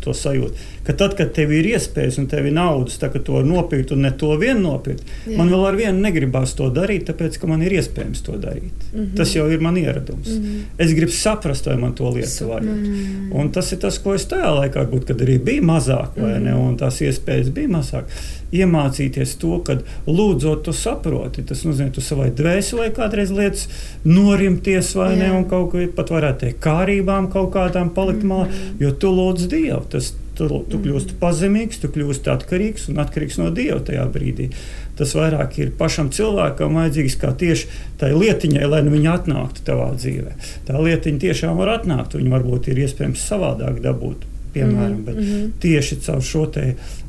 to 0.00 0.14
sajūtu, 0.16 0.68
ka 0.86 0.94
tad, 0.96 1.16
kad 1.18 1.34
tev 1.36 1.52
ir 1.52 1.68
iespējas 1.74 2.16
un 2.22 2.28
tev 2.32 2.48
ir 2.48 2.54
naudas, 2.56 2.96
tā, 3.00 3.10
to 3.12 3.42
nopirkt 3.44 3.92
un 3.92 4.06
ne 4.06 4.12
to 4.16 4.30
vien 4.40 4.62
nopirkt, 4.64 5.04
Jā. 5.26 5.36
man 5.36 5.52
vēl 5.52 5.66
ar 5.68 5.76
vienu 5.76 6.00
negribās 6.00 6.56
to 6.56 6.70
darīt, 6.72 7.04
tāpēc 7.10 7.36
ka 7.42 7.50
man 7.50 7.64
ir 7.66 7.76
iespējams 7.76 8.24
to 8.24 8.38
darīt. 8.40 8.88
Mm 8.92 9.00
-hmm. 9.00 9.16
Tas 9.16 9.34
jau 9.36 9.50
ir 9.50 9.60
man 9.60 9.76
ieradums. 9.76 10.28
Mm 10.28 10.44
-hmm. 10.44 10.62
Es 10.78 10.94
gribu 10.94 11.12
saprast, 11.12 11.66
vai 11.66 11.76
man 11.76 11.94
to 11.94 12.10
lietu 12.10 12.48
vajag. 12.48 12.64
Mm 12.64 12.84
-hmm. 12.84 13.40
Un 13.40 13.50
tas 13.50 13.72
ir 13.72 13.78
tas, 13.78 13.98
ko 13.98 14.14
es 14.14 14.26
tajā 14.28 14.50
laikā, 14.60 14.90
būt, 14.90 15.04
kad 15.04 15.20
arī 15.20 15.38
bija 15.44 15.62
mazāk, 15.62 16.16
vai 16.16 16.30
mm 16.30 16.36
-hmm. 16.36 16.44
ne, 16.44 16.54
un 16.54 16.76
tās 16.76 17.00
iespējas 17.00 17.50
bija 17.50 17.68
mazāk 17.68 18.04
iemācīties 18.52 19.36
to, 19.40 19.56
ka 19.66 19.78
lūdzot, 20.06 20.64
tu 20.66 20.74
saproti. 20.76 21.44
Tas 21.48 21.64
nozīmē, 21.66 21.92
tu 21.94 22.04
savai 22.04 22.30
dvēselē 22.36 22.90
kādreiz 22.96 23.32
lietas 23.34 23.68
norimties 24.04 24.94
vai 24.98 25.12
Jā. 25.14 25.20
ne, 25.22 25.30
un 25.38 25.46
kaut 25.50 25.72
kā 25.72 25.86
pat 25.96 26.12
varētu 26.14 26.46
teikt, 26.46 26.60
kārībām 26.64 27.30
kaut 27.32 27.52
kādām 27.56 27.92
palikt 27.96 28.24
malā, 28.24 28.48
mm 28.48 28.52
-hmm. 28.52 28.82
jo 28.84 28.92
tu 28.92 29.12
lūdz 29.12 29.48
Dievu. 29.48 29.84
Tas, 29.90 30.14
tu, 30.34 30.48
tu 30.48 30.78
mm. 30.78 30.84
kļūsti 30.84 31.18
pazemīgs, 31.20 31.80
tu 31.82 31.90
kļūsti 31.92 32.32
atkarīgs 32.32 32.88
un 32.88 33.02
atkarīgs 33.02 33.38
no 33.40 33.50
Dieva 33.50 33.80
tajā 33.80 34.06
brīdī. 34.12 34.48
Tas 34.96 35.14
vairāk 35.14 35.58
ir 35.58 35.70
pašam 35.78 36.10
cilvēkam 36.10 36.74
vajadzīgs 36.74 37.16
kā 37.20 37.32
tieši 37.32 37.68
tai 38.00 38.12
lietiņai, 38.12 38.66
lai 38.68 38.82
nu 38.82 38.90
viņa 38.90 39.14
atnāktu 39.18 39.64
tavā 39.64 39.92
dzīvē. 39.96 40.34
Tā 40.68 40.82
lietiņa 40.82 41.18
tiešām 41.18 41.56
var 41.56 41.78
atnākt, 41.78 42.18
viņa 42.18 42.30
varbūt 42.36 42.68
ir 42.68 42.84
iespējams 42.84 43.24
savādāk 43.28 43.80
dabūt 43.84 44.31
piemēram. 44.54 44.98
Mm 44.98 45.18
-hmm. 45.18 45.50
Tieši 45.60 46.00
caur 46.06 46.22
šo 46.22 46.46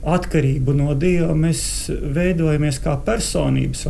atkarību 0.04 0.74
no 0.76 0.94
Dieva 1.00 1.34
mēs 1.36 1.90
veidojamies 2.16 2.80
kā 2.84 2.98
personības, 3.06 3.88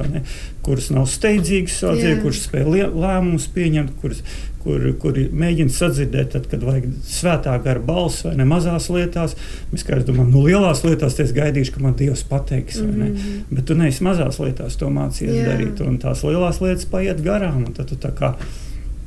kuras 0.61 0.89
nav 0.89 1.07
steidzīgas 1.09 1.79
dzīvē, 1.83 2.21
kuras 2.21 2.43
spēj 2.47 2.89
lēmumus 2.93 3.47
pieņemt, 3.53 3.91
kuras, 4.01 4.21
kur, 4.63 4.85
kur 5.01 5.17
mēģina 5.17 5.73
sadzirdēt, 5.73 6.31
tad, 6.35 6.47
kad 6.51 6.63
vajag 6.63 6.89
svētā 7.07 7.55
gara 7.63 7.79
balss 7.83 8.23
vai 8.27 8.35
ne 8.39 8.45
mazās 8.47 8.89
lietās. 8.93 9.35
Mēs 9.71 9.85
kā 9.87 9.99
domājam, 9.99 10.31
nu, 10.31 10.43
lielās 10.47 10.83
lietās 10.85 11.19
es 11.19 11.33
gaidīšu, 11.35 11.75
ka 11.75 11.83
man 11.83 11.97
Dievs 11.99 12.23
pateiks, 12.29 12.79
mm 12.81 12.91
-hmm. 13.01 13.39
bet 13.49 13.65
tu 13.65 13.75
neesi 13.75 14.03
mazās 14.03 14.39
lietās 14.39 14.77
to 14.77 14.89
mācījies 14.89 15.39
Jā. 15.41 15.47
darīt, 15.51 15.81
un 15.87 15.97
tās 15.99 16.23
lielās 16.23 16.61
lietas 16.61 16.85
paiet 16.85 17.23
garām. 17.23 17.65
Tad 17.73 17.89
tu 17.89 17.95
tā 17.95 18.11
kā 18.11 18.35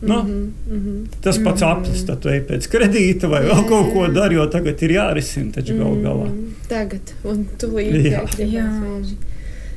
Nu, 0.07 0.23
mm 0.23 0.53
-hmm. 0.71 1.07
Tas 1.21 1.39
pats 1.45 1.63
-hmm. 1.63 1.73
aplis, 1.73 2.05
tad 2.07 2.21
tu 2.21 2.29
ej 2.29 2.43
pēc 2.49 2.69
kredīta 2.71 3.29
vai 3.29 3.43
vēl 3.45 3.69
kaut 3.69 3.93
ko 3.93 4.09
dari, 4.09 4.35
jo 4.35 4.47
tagad 4.47 4.83
ir 4.83 4.91
jārisina 4.91 5.53
taču 5.53 5.75
mm 5.75 5.81
-hmm. 5.81 6.03
gal 6.03 6.13
galā. 6.13 6.31
Tagad, 6.69 7.15
un 7.25 7.47
tu 7.59 7.67
līdzi. 7.67 8.11
Jā. 8.11 8.25
jā. 8.39 9.03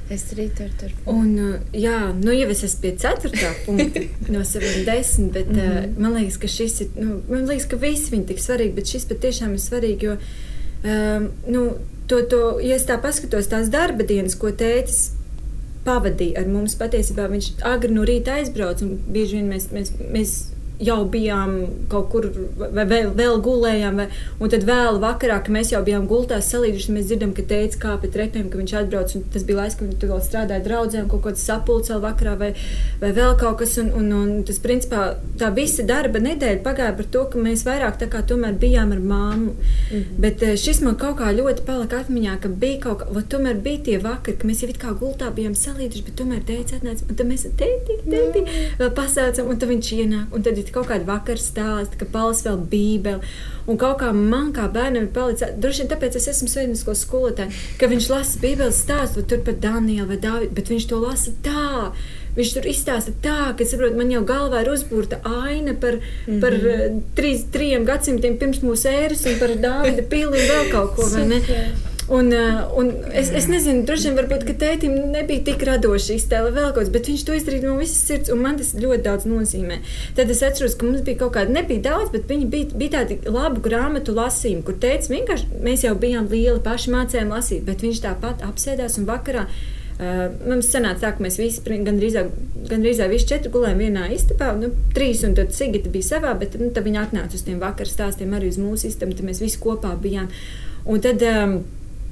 Es 0.10 0.24
arī 0.34 0.48
tur 0.58 0.70
turpinu. 0.80 1.20
Un, 1.20 1.28
uh, 1.38 1.60
jā, 1.74 2.14
nu 2.18 2.34
jau 2.34 2.50
es 2.50 2.64
esmu 2.64 2.82
pie 2.82 2.96
4. 2.98 3.30
punkta 3.66 4.00
no 4.34 4.42
saviem 4.44 4.86
desmit, 4.86 5.32
bet 5.34 5.52
mm 5.52 5.60
-hmm. 5.60 5.92
uh, 5.92 6.02
man 6.02 6.14
liekas, 6.14 6.38
ka 6.38 6.48
šis 6.48 6.82
ir, 6.82 6.88
nu, 6.96 7.22
man 7.30 7.46
liekas, 7.46 7.66
ka 7.66 7.76
visi 7.76 8.12
viņi 8.12 8.26
tik 8.26 8.40
svarīgi, 8.40 8.74
bet 8.74 8.88
šis 8.88 9.06
patiešām 9.06 9.54
ir 9.54 9.60
svarīgi, 9.60 10.04
jo, 10.06 10.18
um, 10.84 11.30
nu, 11.48 11.72
to, 12.08 12.22
to, 12.22 12.60
ja 12.62 12.76
es 12.76 12.86
tā 12.86 13.02
paskatos 13.02 13.48
tās 13.48 13.70
darba 13.70 14.04
dienas, 14.04 14.36
ko 14.36 14.48
tētis 14.48 15.12
pavadīja 15.90 16.44
ar 16.44 16.54
mums. 16.54 16.78
Patiesībā 16.80 17.28
viņš 17.34 17.52
agri 17.68 17.98
no 17.98 18.06
rīta 18.08 18.40
aizbrauca 18.40 18.86
un 18.86 18.96
bieži 19.10 19.40
vien 19.40 19.52
mēs, 19.52 19.70
mēs, 19.76 19.94
mēs 20.14 20.38
jau 20.80 21.00
bijām 21.12 21.56
kaut 21.92 22.08
kur, 22.14 22.26
vai 22.58 22.86
vēl, 22.88 23.10
vēl 23.18 23.42
gulējām, 23.44 23.98
vai, 24.00 24.06
un 24.40 24.52
tad 24.52 24.64
vēl 24.68 25.00
vakarā, 25.04 25.42
kad 25.44 25.52
mēs 25.52 25.74
jau 25.74 25.82
bijām 25.84 26.06
gultās 26.08 26.48
salīdzuši, 26.54 26.94
mēs 26.96 27.10
dzirdam, 27.10 27.34
ka 27.36 27.44
teica 27.50 27.82
kāpa 27.82 28.08
trepēm, 28.14 28.48
ka 28.52 28.60
viņš 28.62 28.76
atbrauc, 28.80 29.16
un 29.18 29.26
tas 29.34 29.44
bija 29.48 29.60
laiks, 29.60 29.76
kad 29.80 29.90
viņš 29.90 30.06
vēl 30.14 30.22
strādāja 30.24 30.64
draudzēm, 30.64 31.10
kaut 31.12 31.26
kāds 31.26 31.44
sapulcs 31.44 31.92
vēl 31.92 32.00
vakarā, 32.06 32.36
vai, 32.40 32.52
vai 33.02 33.10
vēl 33.18 33.36
kaut 33.42 33.60
kas, 33.60 33.76
un, 33.84 33.92
un, 34.00 34.14
un 34.16 34.32
tas 34.48 34.62
principā 34.64 35.02
tā 35.42 35.52
visa 35.56 35.84
darba 35.88 36.22
nedēļa 36.24 36.64
pagāja 36.64 36.96
par 36.96 37.12
to, 37.12 37.26
ka 37.34 37.44
mēs 37.44 37.66
vairāk 37.68 38.00
tā 38.00 38.08
kā 38.14 38.24
tomēr 38.32 38.56
bijām 38.64 38.96
ar 38.96 39.04
māmu, 39.04 39.52
mm 39.52 39.98
-hmm. 39.98 40.22
bet 40.24 40.44
eh, 40.48 40.56
šis 40.56 40.82
man 40.88 40.96
kaut 40.96 41.20
kā 41.20 41.34
ļoti 41.36 41.68
palika 41.68 42.00
atmiņā, 42.00 42.40
ka 42.40 42.54
bija 42.64 42.80
kaut 42.88 43.04
kā, 43.04 43.10
va, 43.18 43.26
tomēr 43.36 43.60
bija 43.68 43.84
tie 43.84 43.98
vakari, 44.00 44.38
ka 44.38 44.48
mēs 44.48 44.64
jau 44.64 44.70
it 44.72 44.80
kā 44.80 44.96
gultā 44.96 45.28
bijām 45.36 45.56
salīdzuši, 45.56 46.06
bet 46.08 46.16
tomēr 46.16 46.42
teica 46.48 46.80
atnāca, 46.80 47.04
un 47.10 47.16
tad 47.16 47.28
mēs 47.28 47.48
tēti, 47.60 48.48
vēl 48.80 48.92
pasācam, 48.96 49.50
un 49.50 49.60
tad 49.60 49.70
viņš 49.70 49.94
ienāk, 50.00 50.28
un 50.32 50.42
tad 50.44 50.58
ir 50.58 50.69
kaut 50.76 50.90
kāda 50.92 51.08
vakara 51.08 51.42
stāsta, 51.42 52.00
ka 52.00 52.08
palas 52.10 52.44
vēl 52.46 52.60
bībeli. 52.72 53.34
Un 53.70 53.78
kaut 53.78 54.00
kā 54.02 54.12
man 54.16 54.54
kā 54.56 54.66
bērnam 54.74 55.06
ir 55.06 55.12
palicis, 55.14 55.52
droši 55.62 55.84
vien 55.84 55.92
tāpēc 55.92 56.16
es 56.18 56.30
esmu 56.32 56.50
svētdienisko 56.50 56.96
skolotāja, 56.98 57.54
ka 57.82 57.90
viņš 57.92 58.08
lasa 58.10 58.40
bībeles 58.42 58.80
stāstu, 58.86 59.26
tur 59.30 59.44
par 59.46 59.60
Danielu 59.62 60.08
vai 60.10 60.18
Dāvidu, 60.22 60.56
bet 60.58 60.72
viņš 60.74 60.88
to 60.90 61.02
lasa 61.04 61.36
tā. 61.46 61.92
Viņš 62.38 62.54
tur 62.56 62.68
izstāsta 62.70 63.14
tā, 63.24 63.38
ka 63.58 63.66
saprot, 63.68 63.98
man 63.98 64.14
jau 64.14 64.22
galvā 64.26 64.64
ir 64.64 64.72
uzbūrta 64.72 65.20
aina 65.26 65.74
par, 65.74 65.98
mm 66.00 66.34
-hmm. 66.34 66.42
par 66.42 66.54
uh, 66.54 67.02
trīs, 67.18 67.46
trim 67.52 67.86
gadsimtiem 67.86 68.38
pirms 68.38 68.62
mūsu 68.64 68.90
ēras 68.90 69.26
un 69.26 69.40
par 69.40 69.50
Dāvida 69.50 70.06
pili 70.10 70.38
un 70.42 70.52
vēl 70.54 70.72
kaut 70.72 70.96
ko. 70.96 71.10
Un, 72.10 72.32
uh, 72.34 72.78
un 72.78 72.88
es, 73.14 73.30
es 73.38 73.46
nezinu, 73.46 73.84
droši 73.86 74.10
vien 74.10 74.16
varbūt, 74.18 74.46
ka 74.48 74.56
tētim 74.64 74.96
nebija 75.14 75.44
tik 75.46 75.62
radoša 75.68 76.16
iztēle 76.16 76.50
vēl 76.56 76.72
kaut 76.72 76.80
kas, 76.80 76.92
bet 76.94 77.10
viņš 77.12 77.26
to 77.28 77.36
izdarīja 77.38 77.68
no 77.68 77.76
visas 77.78 78.00
sirds, 78.02 78.32
un 78.34 78.42
man 78.42 78.58
tas 78.58 78.72
ļoti 78.74 79.04
daudz 79.06 79.28
nozīmē. 79.30 79.78
Tad 80.18 80.34
es 80.34 80.42
atceros, 80.46 80.74
ka 80.80 80.88
mums 80.90 81.04
bija 81.06 81.20
kaut 81.22 81.36
kāda, 81.38 81.54
nebija 81.54 81.86
daudz, 81.92 82.10
bet 82.16 82.26
viņi 82.32 82.48
bija, 82.50 82.70
bija 82.82 82.96
tādi 82.98 83.20
labu 83.30 83.62
grāmatu 83.62 84.18
lasījumi, 84.18 84.66
kur 84.66 84.80
teica, 84.82 85.12
vienkārši 85.14 85.62
mēs 85.68 85.86
jau 85.86 85.94
bijām 86.02 86.32
lieli, 86.34 86.58
paši 86.66 86.96
mācējām 86.96 87.36
lasīt, 87.36 87.62
bet 87.70 87.86
viņš 87.86 88.02
tāpat 88.08 88.42
apsēdās 88.50 88.98
un 88.98 89.10
vakarā. 89.10 89.46
Uh, 90.00 90.30
mums 90.48 90.70
sanāca 90.72 91.04
tā, 91.04 91.10
ka 91.14 91.24
mēs 91.26 91.38
visi 91.38 91.62
gandrīz, 91.84 92.16
gandrīz 92.70 93.02
visi 93.12 93.28
četri 93.30 93.52
gulējām 93.52 93.82
vienā 93.84 94.06
istabā. 94.16 94.54
Nu, 94.58 94.72
trīs, 94.96 95.26
un 95.28 95.36
tad 95.38 95.52
Sigita 95.54 95.92
bija 95.92 96.16
savā, 96.16 96.32
bet 96.40 96.56
nu, 96.58 96.72
tad 96.74 96.88
viņi 96.88 97.02
atnāca 97.02 97.36
uz 97.36 97.44
tiem 97.44 97.60
vakaru 97.60 97.92
stāstiem 97.92 98.32
arī 98.34 98.50
uz 98.54 98.58
mūsu 98.62 98.88
istabu. 98.88 99.18
Tad 99.18 99.28
mēs 99.28 99.44
visi 99.44 99.60
kopā 99.60 99.92
bijām. 100.00 100.32
Un 100.88 101.04
tad, 101.04 101.26
um, 101.28 101.60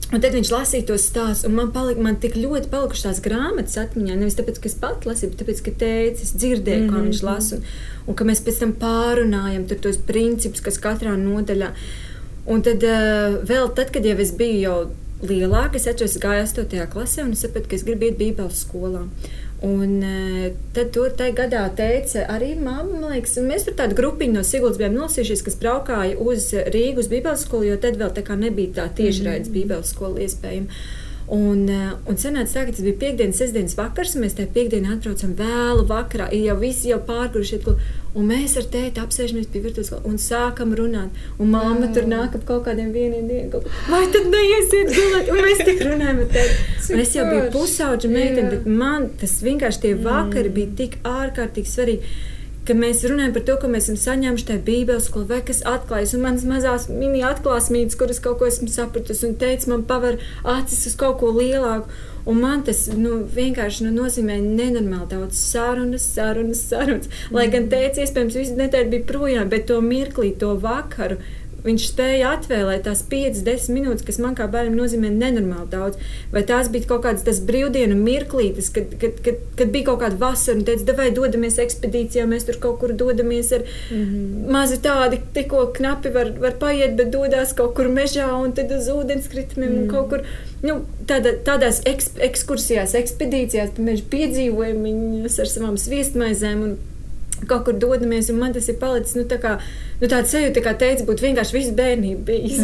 Un 0.07 0.21
tad 0.23 0.31
viņš 0.37 0.49
lasīja 0.53 0.85
tos 0.87 1.03
stāstus, 1.09 1.43
un 1.49 1.55
man, 1.57 1.71
palika, 1.75 1.99
man 2.03 2.15
tik 2.23 2.37
ļoti 2.39 2.69
palikušas 2.71 3.07
tās 3.09 3.17
grāmatas 3.25 3.75
atmiņā. 3.81 4.15
Nevis 4.15 4.37
tāpēc, 4.39 4.61
ka 4.63 4.69
es 4.69 4.77
pati 4.79 5.09
lasīju, 5.09 5.33
bet 5.33 5.41
tāpēc, 5.41 5.63
ka 5.65 5.73
teicis, 5.81 6.31
dzirdēju, 6.39 6.85
mm 6.85 6.87
-hmm. 6.87 6.93
kā 6.93 7.07
viņš 7.07 7.23
mhm. 7.23 7.27
lasa, 7.27 7.57
un, 7.57 7.65
un 8.07 8.15
ka 8.15 8.27
mēs 8.29 8.43
pēc 8.45 8.61
tam 8.61 8.71
pārunājam 8.83 9.67
tos 9.67 9.99
principus, 10.07 10.63
kas 10.63 10.79
katrā 10.79 11.17
nodaļā. 11.19 11.73
Un 12.47 12.63
tad 12.63 12.83
uh, 12.87 13.43
vēl 13.43 13.73
tad, 13.75 13.91
kad 13.91 14.05
jau 14.05 14.15
es 14.23 14.31
biju 14.31 14.61
jau 14.61 14.77
lielāka, 15.21 15.75
es 15.75 15.87
atceros, 15.87 16.15
gāju 16.21 16.45
8. 16.45 16.87
klasē, 16.93 17.25
un 17.25 17.33
es 17.35 17.43
sapratu, 17.43 17.67
ka 17.67 17.75
es 17.75 17.83
gribu 17.83 18.07
iet 18.07 18.17
Bībeles 18.17 18.63
skolā. 18.63 19.07
Un 19.65 20.03
uh, 20.05 20.51
tad 20.75 20.91
tur 20.93 21.09
tajā 21.17 21.33
gadā 21.33 21.63
teica 21.73 22.27
arī 22.29 22.51
mamma, 22.53 23.09
liekas, 23.15 23.39
mēs 23.41 23.65
tur 23.65 23.73
tādu 23.79 23.97
grupiņu 23.97 24.37
no 24.37 24.43
Siguldas 24.45 24.77
bijām 24.77 24.93
nosījušies, 24.93 25.41
kas 25.47 25.57
braukāja 25.57 26.19
uz 26.21 26.51
Rīgu 26.75 27.01
uz 27.01 27.09
Bībeles 27.09 27.47
skolu, 27.47 27.71
jo 27.71 27.79
tad 27.81 27.97
vēl 27.97 28.13
tā 28.13 28.21
kā 28.27 28.37
nebija 28.37 28.75
tā 28.75 28.85
tiešraides 28.99 29.49
mm 29.49 29.53
-hmm. 29.53 29.57
Bībeles 29.57 29.93
skola 29.95 30.21
iespējama. 30.21 30.67
Un, 31.27 31.65
eh, 31.67 31.91
un 32.07 32.15
sanāca 32.15 32.53
tā, 32.53 32.61
ka 32.63 32.71
tas 32.71 32.85
bija 32.85 32.95
piekdienas, 33.01 33.35
sestdienas 33.41 33.75
vakars, 33.75 34.13
un 34.15 34.23
mēs 34.23 34.37
tajā 34.37 34.47
piekdienā 34.55 34.93
atbraucam 34.95 35.33
vēlu 35.35 35.83
vakarā. 35.89 36.29
Ir 36.31 36.45
jau 36.45 36.55
visi 36.61 36.93
jau 36.93 37.01
pārguruši, 37.03 37.59
un 38.15 38.29
mēs 38.29 38.55
ar 38.61 38.69
tēti 38.71 39.03
apsēžamies 39.03 39.49
pie 39.51 39.59
virtuves 39.65 39.91
un 40.07 40.15
sākam 40.15 40.71
runāt. 40.79 41.19
Un 41.37 41.51
mamma 41.51 41.91
tur 41.91 42.07
nāk 42.07 42.37
ap 42.39 42.45
kaut 42.47 42.63
kādiem 42.69 42.93
vieniem 42.95 43.27
dieniem, 43.27 43.67
vai 43.89 44.05
tad 44.13 44.31
neiesiet 44.31 44.93
gulēt, 44.95 45.33
un 45.33 45.43
mēs 45.43 45.65
tik 45.67 45.83
runājam 45.83 46.23
ar 46.23 46.31
tēti. 46.37 46.63
Un 46.93 47.03
es 47.03 47.11
jau 47.11 47.27
biju 47.27 47.51
pusauģa 47.51 48.09
meitene, 48.13 48.47
bet 48.53 48.65
man 48.71 49.09
tas 49.19 49.33
vienkārši 49.43 49.83
tie 49.83 49.93
vakari 49.99 50.47
mm. 50.47 50.55
bija 50.55 50.75
tik 50.79 50.99
ārkārtīgi 51.03 51.73
svarīgi 51.73 52.15
ka 52.67 52.75
mēs 52.77 53.05
runājam 53.07 53.33
par 53.35 53.45
to, 53.47 53.55
ka 53.61 53.69
mēs 53.71 53.87
esam 53.87 53.97
saņēmuši 54.01 54.47
tajā 54.49 54.63
Bībeles 54.67 55.07
skolā, 55.09 55.39
kas 55.47 55.63
atklājas, 55.67 56.13
un 56.17 56.25
manas 56.25 56.45
mazās 56.47 56.89
mini 56.91 57.23
atklāsmītes, 57.27 57.97
kuras 57.99 58.21
kaut 58.23 58.41
ko 58.41 58.49
esmu 58.49 58.67
sapratusi, 58.71 59.25
un 59.29 59.39
teica, 59.39 59.71
man 59.71 59.87
paver 59.87 60.19
acis 60.57 60.85
uz 60.91 60.99
kaut 60.99 61.19
ko 61.23 61.31
lielāku. 61.37 61.89
Un 62.27 62.41
man 62.43 62.63
tas 62.67 62.81
nu, 62.91 63.21
vienkārši 63.31 63.85
nu, 63.85 63.93
nozīmē 64.01 64.35
nenormāli 64.43 65.07
daudz 65.13 65.39
sarunas, 65.39 66.03
sarunas, 66.11 66.59
sarunas. 66.67 67.07
Lai 67.31 67.45
gan 67.53 67.69
teica, 67.71 68.03
iespējams, 68.03 68.35
visu 68.35 68.57
nedēļu 68.59 68.91
bija 68.91 69.07
projām, 69.07 69.47
bet 69.53 69.69
to 69.69 69.79
mirklī, 69.83 70.33
to 70.35 70.51
vakaru 70.59 71.21
Viņš 71.65 71.85
spēja 71.89 72.31
atvēlēt 72.37 72.83
tās 72.85 73.01
5, 73.09 73.41
10 73.45 73.73
minūtes, 73.73 74.05
kas 74.05 74.19
man 74.21 74.35
kā 74.37 74.45
bērnam 74.51 74.77
nozīmē 74.77 75.09
nenormāli 75.11 75.67
daudz. 75.71 75.97
Vai 76.31 76.43
tās 76.47 76.69
bija 76.71 76.87
kaut 76.91 77.03
kādas 77.05 77.41
brīvdienu 77.47 77.97
mirklītes, 77.97 78.69
kad, 78.75 78.93
kad, 79.01 79.17
kad, 79.25 79.39
kad 79.57 79.71
bija 79.73 79.89
kaut 79.89 80.03
kāda 80.03 80.19
vasara, 80.21 80.59
un 80.59 80.67
teica, 80.67 80.95
vai 80.97 81.09
dodamies 81.15 81.57
ekspedīcijā, 81.63 82.27
mēs 82.29 82.45
tur 82.47 82.59
kaut 82.63 82.77
kur 82.81 82.93
dodamies 82.93 83.51
ar 83.57 83.65
mm 83.65 84.03
-hmm. 84.03 84.51
mazi 84.53 84.77
tādi, 84.83 85.21
tikko 85.33 85.65
knapi 85.77 86.13
var, 86.13 86.31
var 86.39 86.59
paiet, 86.61 86.95
bet 86.95 87.09
dodas 87.11 87.53
kaut 87.53 87.73
kur 87.75 87.89
mežā 87.89 88.27
un 88.43 88.53
tad 88.53 88.71
uz 88.71 88.87
ūdenskritumiem 88.93 89.71
mm. 89.71 89.81
un 89.81 89.89
kaut 89.89 90.09
kur. 90.09 90.21
Nu, 90.61 90.81
tāda, 91.05 91.33
tādās 91.45 91.81
eks, 91.85 92.11
ekskursijās, 92.17 92.93
ekspedīcijās, 92.97 93.73
pa 93.75 93.81
mežu 93.81 94.03
piedzīvojumos 94.09 95.39
ar 95.39 95.49
savām 95.51 95.77
sviestmaizēm 95.77 96.63
un 96.63 96.77
kaut 97.45 97.67
kur 97.67 97.77
dodamies, 97.77 98.31
un 98.31 98.39
man 98.41 98.53
tas 98.55 98.67
ir 98.71 98.79
palicis 98.81 99.17
nu, 99.17 99.25
nu, 100.01 100.07
tāda 100.07 100.25
sajūta, 100.29 100.63
kā 100.65 100.73
teica, 100.79 101.05
būtu 101.07 101.25
vienkārši 101.25 101.55
visu 101.55 101.73
bērnību 101.77 102.23
bijis. 102.27 102.59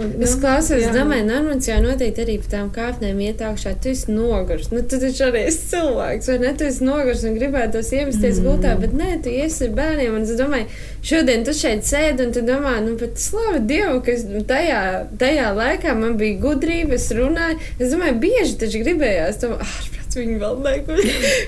Un, 0.00 0.14
nu, 0.16 0.24
es 0.24 0.36
klausos, 0.40 0.80
jā. 0.82 0.92
domāju, 0.94 1.26
Normans 1.28 1.68
jau 1.68 1.78
noteikti 1.84 2.24
arī 2.24 2.36
pa 2.42 2.52
tām 2.54 2.70
kāpnēm 2.74 3.20
iet 3.26 3.44
augšā. 3.44 3.74
Tu 3.82 3.92
esi 3.94 4.14
nogurs. 4.14 4.70
Nu, 4.72 4.82
tu 4.86 5.00
taču 5.02 5.26
arī 5.28 5.44
esi 5.50 5.68
cilvēks, 5.74 6.30
vai 6.32 6.38
ne? 6.44 6.54
Tu 6.56 6.68
esi 6.70 6.86
nogurs 6.86 7.24
un 7.28 7.36
gribētos 7.38 7.92
iemesties 7.96 8.40
mm. 8.40 8.48
gultā, 8.48 8.74
bet 8.80 8.96
nē, 8.96 9.12
tu 9.24 9.34
iesi 9.34 9.68
ar 9.68 9.76
bērniem. 9.78 10.16
Un 10.16 10.26
es 10.26 10.34
domāju, 10.40 10.80
šodien 11.12 11.46
tu 11.46 11.54
šeit 11.56 11.86
sēdi 11.88 12.26
un 12.26 12.34
tu 12.36 12.44
domā, 12.46 12.78
nu, 12.84 12.96
pat 13.00 13.20
slavu 13.20 13.62
Dievu, 13.70 14.00
ka 14.06 14.16
tajā, 14.50 14.82
tajā 15.20 15.54
laikā 15.56 15.96
man 15.98 16.18
bija 16.20 16.40
gudrība, 16.42 16.96
es 16.98 17.10
runāju. 17.16 17.60
Es 17.78 17.94
domāju, 17.94 18.20
bieži 18.24 18.60
taču 18.64 18.84
gribējās. 18.84 19.42
Domāju, 19.44 19.66
ah, 19.66 20.00
Viņa 20.10 20.38
vēl 20.40 20.56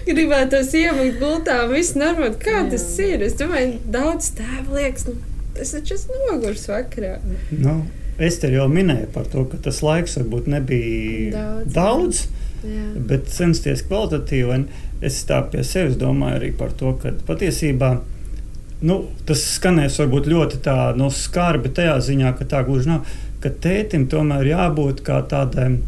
negribētu 0.07 0.61
iemūt 0.83 1.17
gultā. 1.19 1.57
Viss 1.71 1.97
normāli. 1.99 2.37
Kā 2.43 2.61
Jā. 2.61 2.67
tas 2.71 2.85
ir? 3.03 3.25
Es 3.27 3.35
domāju, 3.41 3.81
daudz 3.91 4.31
tēvu 4.39 4.79
liekas, 4.85 5.09
nu, 5.09 5.17
es 5.61 5.75
taču 5.75 5.97
esmu 5.99 6.21
noguris 6.29 6.69
vakarā. 6.71 7.17
Nu, 7.51 7.81
es 8.23 8.39
te 8.43 8.53
jau 8.53 8.69
minēju 8.73 9.11
par 9.15 9.29
to, 9.33 9.45
ka 9.51 9.61
tas 9.69 9.83
laiks 9.85 10.19
varbūt 10.21 10.49
nebija 10.53 11.33
daudz. 11.33 11.75
daudz 11.75 12.25
Jā. 12.63 12.87
Bet 13.11 13.31
censties 13.33 13.83
kvalitatīvi. 13.89 14.65
Es 15.03 15.19
tā 15.27 15.41
pie 15.51 15.65
sevis 15.67 15.99
domāju 15.99 16.39
arī 16.39 16.51
par 16.55 16.75
to, 16.79 16.93
ka 17.03 17.11
patiesībā 17.27 17.97
nu, 18.87 18.99
tas 19.27 19.43
skanēs 19.57 19.99
varbūt 20.03 20.29
ļoti 20.31 20.61
tā, 20.63 20.77
nu, 20.99 21.11
skarbi 21.15 21.73
tajā 21.75 21.97
ziņā, 22.07 22.35
ka 22.39 22.47
tā 22.51 22.63
gluži 22.67 22.93
nav. 22.93 23.17
Ka 23.43 23.51
tētim 23.65 24.07
tomēr 24.11 24.53
jābūt 24.53 25.03
kā 25.07 25.19
tādam. 25.31 25.81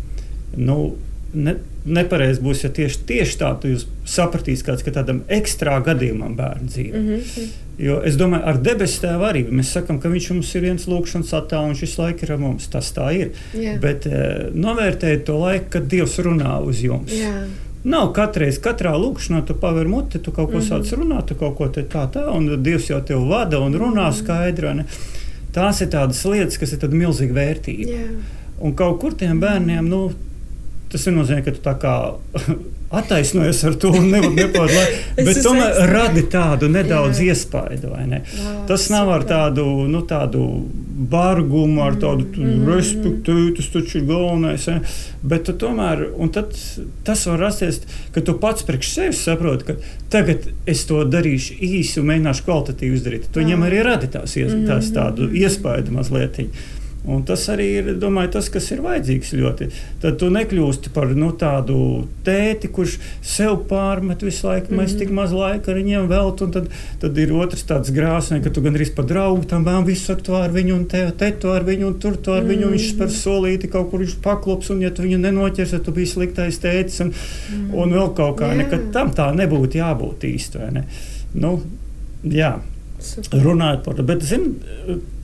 Nu, 0.59 0.97
ne, 1.35 1.57
nepareizi 1.85 2.43
būs, 2.43 2.65
ja 2.65 2.71
tieši, 2.75 3.03
tieši 3.07 3.39
tā 3.39 3.53
jūs 3.69 3.87
sapratīsiet, 4.09 4.67
kāds 4.67 4.87
ir 4.87 4.97
tādam 4.97 5.23
ekstrā 5.33 5.77
gadījumam 5.85 6.35
bērnu 6.39 6.71
dzīvē. 6.71 7.01
Mm 7.01 7.21
-hmm. 7.21 7.53
Jo 7.79 7.97
es 8.07 8.15
domāju, 8.19 8.45
ar 8.47 8.59
debesu 8.63 9.01
tēvu 9.03 9.27
arī 9.27 9.43
mēs 9.51 9.73
sakām, 9.75 9.99
ka 10.03 10.11
viņš 10.13 10.29
mums 10.31 10.53
ir 10.55 10.63
viens 10.69 10.87
lūkšanas 10.87 11.33
attēls 11.35 11.73
un 11.73 11.79
šis 11.79 11.97
laiks 11.99 12.27
ir 12.27 12.33
ar 12.37 12.41
mums. 12.43 12.69
Tas 12.71 12.93
tā 12.95 13.09
ir. 13.17 13.33
Yeah. 13.51 13.81
Bet 13.83 14.07
e, 14.07 14.21
novērtējiet 14.55 15.25
to 15.27 15.39
laiku, 15.41 15.73
kad 15.75 15.89
Dievs 15.91 16.15
runā 16.23 16.61
uz 16.63 16.85
jums. 16.85 17.15
Yeah. 17.15 17.49
Nav 17.85 18.13
katreiz, 18.17 18.61
katrā 18.63 18.95
lūkšanā 18.97 19.43
tu 19.49 19.57
paver 19.61 19.91
muti, 19.91 20.23
tu 20.23 20.33
kaut 20.33 20.53
ko 20.53 20.61
mm 20.61 20.63
-hmm. 20.63 20.71
sāc 20.71 20.95
runāt, 20.97 21.27
tu 21.29 21.35
kaut 21.35 21.57
ko 21.59 21.67
tā, 21.69 22.07
tā, 22.11 22.29
un 22.31 22.63
Dievs 22.63 22.91
jau 22.91 23.01
tevi 23.01 23.29
vada 23.29 23.59
un 23.61 23.75
runā 23.75 24.07
mm 24.07 24.11
-hmm. 24.11 24.23
skaidri. 24.23 24.75
Ne? 24.75 24.85
Tās 25.53 25.83
ir 25.83 25.89
tādas 25.89 26.25
lietas, 26.25 26.59
kas 26.59 26.73
ir 26.73 26.89
milzīga 26.89 27.35
vērtība. 27.35 27.91
Yeah. 27.91 28.11
Un 28.61 28.75
kaut 28.75 29.01
kur 29.01 29.13
tiem 29.13 29.41
bērniem, 29.41 29.89
nu, 29.89 30.13
Tas 30.95 31.09
nenozīmē, 31.09 31.43
ka 31.43 31.51
tu 31.51 31.59
tā 31.59 31.73
kā 31.83 31.93
attaisnojies 33.01 33.63
ar 33.69 33.77
to 33.81 33.91
un 33.95 34.09
nevari 34.13 34.35
nepārlaikt. 34.39 35.03
bet 35.29 35.41
tomēr 35.45 35.79
radi 35.91 36.25
tādu 36.31 36.71
nedaudz 36.73 37.21
jā. 37.23 37.35
iespaidu. 37.35 37.93
Ne? 38.09 38.23
Jā, 38.25 38.55
tas 38.71 38.89
nav 38.93 39.09
super. 39.09 39.15
ar 39.17 39.27
tādu, 39.31 39.67
nu, 39.91 40.03
tādu 40.09 40.45
bargumu, 40.95 41.83
ar 41.85 41.97
tādu 41.99 42.27
mm, 42.29 42.51
mm, 42.51 42.69
respektu, 42.71 43.37
tas 43.57 43.71
taču 43.73 43.99
ir 44.01 44.07
galvenais. 44.09 44.67
Ne? 44.71 44.95
Bet 45.27 45.51
tomēr 45.61 46.07
tad, 46.35 46.55
tas 47.07 47.27
var 47.31 47.43
rasties, 47.47 47.83
ka 48.15 48.23
tu 48.25 48.37
pats 48.41 48.67
priekš 48.67 48.93
sevis 48.93 49.25
saproti, 49.27 49.69
ka 49.69 49.95
tagad 50.13 50.49
es 50.71 50.85
to 50.89 51.03
darīšu 51.09 51.59
īsi 51.65 52.01
un 52.01 52.11
mēģināšu 52.13 52.47
kvalitatīvi 52.47 53.01
izdarīt. 53.01 53.29
Tu 53.33 53.43
viņam 53.43 53.67
arī 53.67 53.83
radi 53.87 54.11
tās, 54.15 54.37
tās 54.69 54.91
tādu 54.95 55.31
iespaidu 55.35 55.95
mazliet. 55.95 56.43
Un 57.05 57.21
tas 57.29 57.43
arī 57.53 57.67
ir 57.83 57.89
domāju, 58.01 58.31
tas, 58.39 58.47
kas 58.49 58.71
ir 58.73 58.81
vajadzīgs 58.81 59.35
ļoti. 59.37 59.67
Tad 60.01 60.17
tu 60.23 60.31
nekļūsti 60.33 60.93
par 60.95 61.11
nu, 61.13 61.29
tādu 61.37 61.77
tēti, 62.25 62.71
kurš 62.73 62.95
sev 63.21 63.59
pārmet 63.69 64.25
visu 64.25 64.47
laiku. 64.49 64.71
Mm 64.71 64.79
-hmm. 64.79 64.81
Mēs 64.81 64.97
tik 64.99 65.13
maz 65.13 65.35
laika 65.37 65.75
viņiem 65.77 66.09
veltam. 66.09 66.53
Tad, 66.55 66.71
tad 67.01 67.19
ir 67.19 67.35
otrs 67.37 67.67
tāds 67.69 67.93
grāsnē, 67.93 68.41
ka 68.43 68.51
tu 68.51 68.65
gandrīz 68.65 68.95
par 68.97 69.05
draugu 69.05 69.45
tam 69.45 69.65
bērnam 69.65 69.85
visu 69.85 70.17
to 70.17 70.35
ar 70.35 70.51
viņu, 70.51 70.75
un 70.75 70.85
te, 70.87 71.11
te 71.19 71.31
to 71.31 71.53
ar 71.53 71.63
viņu, 71.65 71.87
un 71.87 71.99
tur 72.01 72.17
to 72.17 72.33
ar 72.33 72.43
viņu. 72.43 72.67
Mm 72.67 72.73
-hmm. 72.73 72.73
Viņš 72.73 72.91
spēr 72.95 73.11
solīti 73.11 73.69
kaut 73.69 73.91
kur 73.91 74.01
viņš 74.01 74.17
paklops, 74.23 74.71
un 74.71 74.81
ja 74.81 74.91
tu 74.91 75.03
viņu 75.03 75.19
nenoķers, 75.19 75.71
tad 75.71 75.83
tu 75.85 75.93
biji 75.93 76.07
sliktais 76.07 76.59
tētis. 76.59 77.01
Un, 77.01 77.07
mm 77.07 77.13
-hmm. 77.71 77.75
un 77.75 77.93
vēl 77.93 78.15
kaut 78.15 78.41
kā, 78.41 78.47
yeah. 78.47 78.57
nekad 78.57 78.93
tam 78.93 79.11
tā 79.11 79.35
nebūtu 79.35 79.77
jābūt 79.77 80.25
īsti. 80.25 80.73
Ne? 80.73 80.85
Nu, 81.35 81.61
jā. 82.25 82.61
Runājot 83.33 83.83
par 83.85 83.97
to. 83.99 84.05
Bet, 84.07 84.23
zin, 84.25 84.55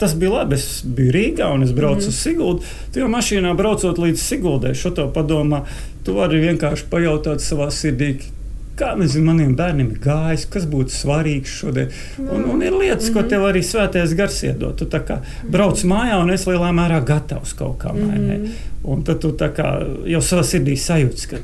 tas 0.00 0.14
bija 0.18 0.40
labi. 0.40 0.58
Es 0.58 0.82
biju 0.84 1.14
Rīgā 1.14 1.52
un 1.54 1.62
es 1.62 1.72
braucu 1.72 1.94
mm 1.94 2.00
-hmm. 2.00 2.08
uz 2.08 2.18
Siguldu. 2.22 2.62
Tu 2.92 3.00
jau 3.00 3.08
mašīnā 3.08 3.54
braucot 3.56 3.98
līdz 3.98 4.16
Siguldai, 4.16 4.74
šo 4.74 4.90
to 4.90 5.06
padomā, 5.14 5.62
tu 6.04 6.14
vari 6.14 6.40
vienkārši 6.40 6.84
pajautāt 6.90 7.40
savā 7.40 7.70
sirdī. 7.70 8.16
Kā 8.76 8.96
nezinu, 8.96 9.24
maniem 9.24 9.56
bērniem 9.56 9.90
ir 9.90 9.98
gājis, 9.98 10.46
kas 10.50 10.64
būtu 10.64 10.88
svarīgs 10.88 11.48
šodien. 11.60 11.88
Un, 12.18 12.44
un 12.44 12.62
ir 12.62 12.72
lietas, 12.72 13.04
mm 13.04 13.10
-hmm. 13.10 13.14
ko 13.14 13.20
mhm. 13.20 13.28
tev 13.28 13.40
arī 13.40 13.62
svētais 13.62 14.14
gars 14.16 14.42
iedod. 14.42 14.76
Tu 14.76 14.86
kā 14.86 15.18
brauc 15.50 15.84
mājā 15.84 16.22
un 16.22 16.30
es 16.30 16.46
lielā 16.46 16.72
mērā 16.72 17.04
gatavs 17.04 17.52
kaut 17.52 17.78
kā 17.78 17.92
mainīt. 17.92 18.38
Mm 18.38 18.44
-hmm. 18.44 18.70
Un 18.82 19.02
tad 19.02 19.20
tu 19.20 19.28
kā, 19.28 19.86
jau 20.06 20.20
savā 20.20 20.42
sirdī 20.42 20.76
sajūti, 20.76 21.28
ka 21.28 21.36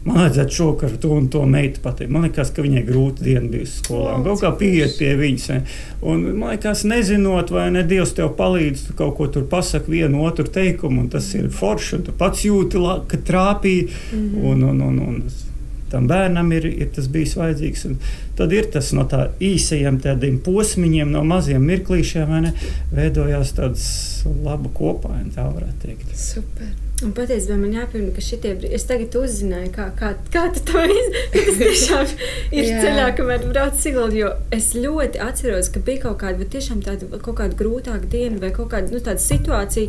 Man 0.00 0.16
vajadzētu 0.16 0.56
šovakar 0.56 0.92
to 0.96 1.10
un 1.12 1.26
to 1.28 1.42
meitu 1.44 1.82
pateikt. 1.84 2.12
Man 2.12 2.24
liekas, 2.24 2.54
ka 2.56 2.62
viņai 2.64 2.86
grūti 2.86 3.26
diena 3.26 3.50
bijusi 3.52 3.82
skolā. 3.82 4.14
Oh, 4.16 4.22
kaut 4.24 4.40
kā 4.40 4.50
pieiet 4.62 4.94
pie 4.96 5.10
viņas. 5.18 5.74
Un, 6.00 6.24
man 6.40 6.54
liekas, 6.54 6.86
nezinot, 6.88 7.52
vai 7.52 7.66
ne 7.74 7.82
Dievs 7.84 8.14
tev 8.16 8.32
palīdz, 8.38 8.86
tu 8.88 8.96
kaut 8.96 9.18
ko 9.18 9.28
tur 9.34 9.44
pasaki, 9.50 9.92
vienu 9.98 10.24
otru 10.24 10.48
teikumu, 10.48 11.04
un 11.04 11.12
tas 11.12 11.28
ir 11.36 11.50
forši, 11.52 11.98
un 11.98 12.08
tu 12.08 12.16
pats 12.16 12.46
jūti, 12.48 12.80
ka 13.12 13.20
trāpīja. 13.28 13.90
Mm 13.90 14.24
-hmm. 14.24 14.50
un, 14.52 14.64
un, 14.70 14.82
un, 14.88 14.98
un, 15.08 15.22
tam 15.90 16.06
bērnam 16.08 16.52
ir, 16.52 16.64
ir 16.64 16.92
tas 16.96 17.08
bijis 17.08 17.36
vajadzīgs. 17.36 17.86
Un 17.90 17.98
tad 18.38 18.52
ir 18.56 18.70
tas 18.72 18.92
no 18.96 19.04
tā 19.04 19.26
īsajiem 19.40 20.00
tādiem 20.00 20.38
posmiņiem, 20.38 21.10
no 21.10 21.24
maziem 21.24 21.66
mirklīšiem, 21.66 22.52
veidojās 22.92 23.52
tāds 23.52 23.84
laba 24.44 24.70
kopā, 24.72 25.18
tā 25.34 25.44
varētu 25.50 25.86
teikt. 25.86 26.16
Super. 26.16 26.89
Un 27.00 27.12
patiesībā 27.16 27.56
man 27.56 27.72
jāpiemin, 27.72 28.10
ka 28.12 28.22
šitie 28.24 28.52
brīži, 28.58 28.74
es 28.76 28.84
tagad 28.88 29.14
uzzināju, 29.16 29.70
kā, 29.72 29.86
kā, 29.96 30.10
kā 30.34 30.42
tu 30.52 30.64
to 30.68 30.82
izdarīji. 30.84 31.28
Tas 31.46 31.60
tiešām 31.60 32.10
ir 32.52 32.72
ceļā, 32.82 33.06
kamēr 33.16 33.46
brauc 33.48 33.78
Sigulda, 33.80 34.18
jo 34.18 34.32
es 34.52 34.72
ļoti 34.76 35.22
atceros, 35.24 35.70
ka 35.72 35.80
bija 35.86 36.04
kaut 36.08 36.18
kāda, 36.24 36.48
tiešām 36.56 36.82
tāda 36.84 37.08
kaut 37.16 37.38
kāda 37.40 37.56
grūtāka 37.56 38.10
diena 38.12 38.40
vai 38.42 38.52
kaut 38.56 38.72
kāda, 38.74 38.92
nu, 38.92 39.00
situācija 39.00 39.88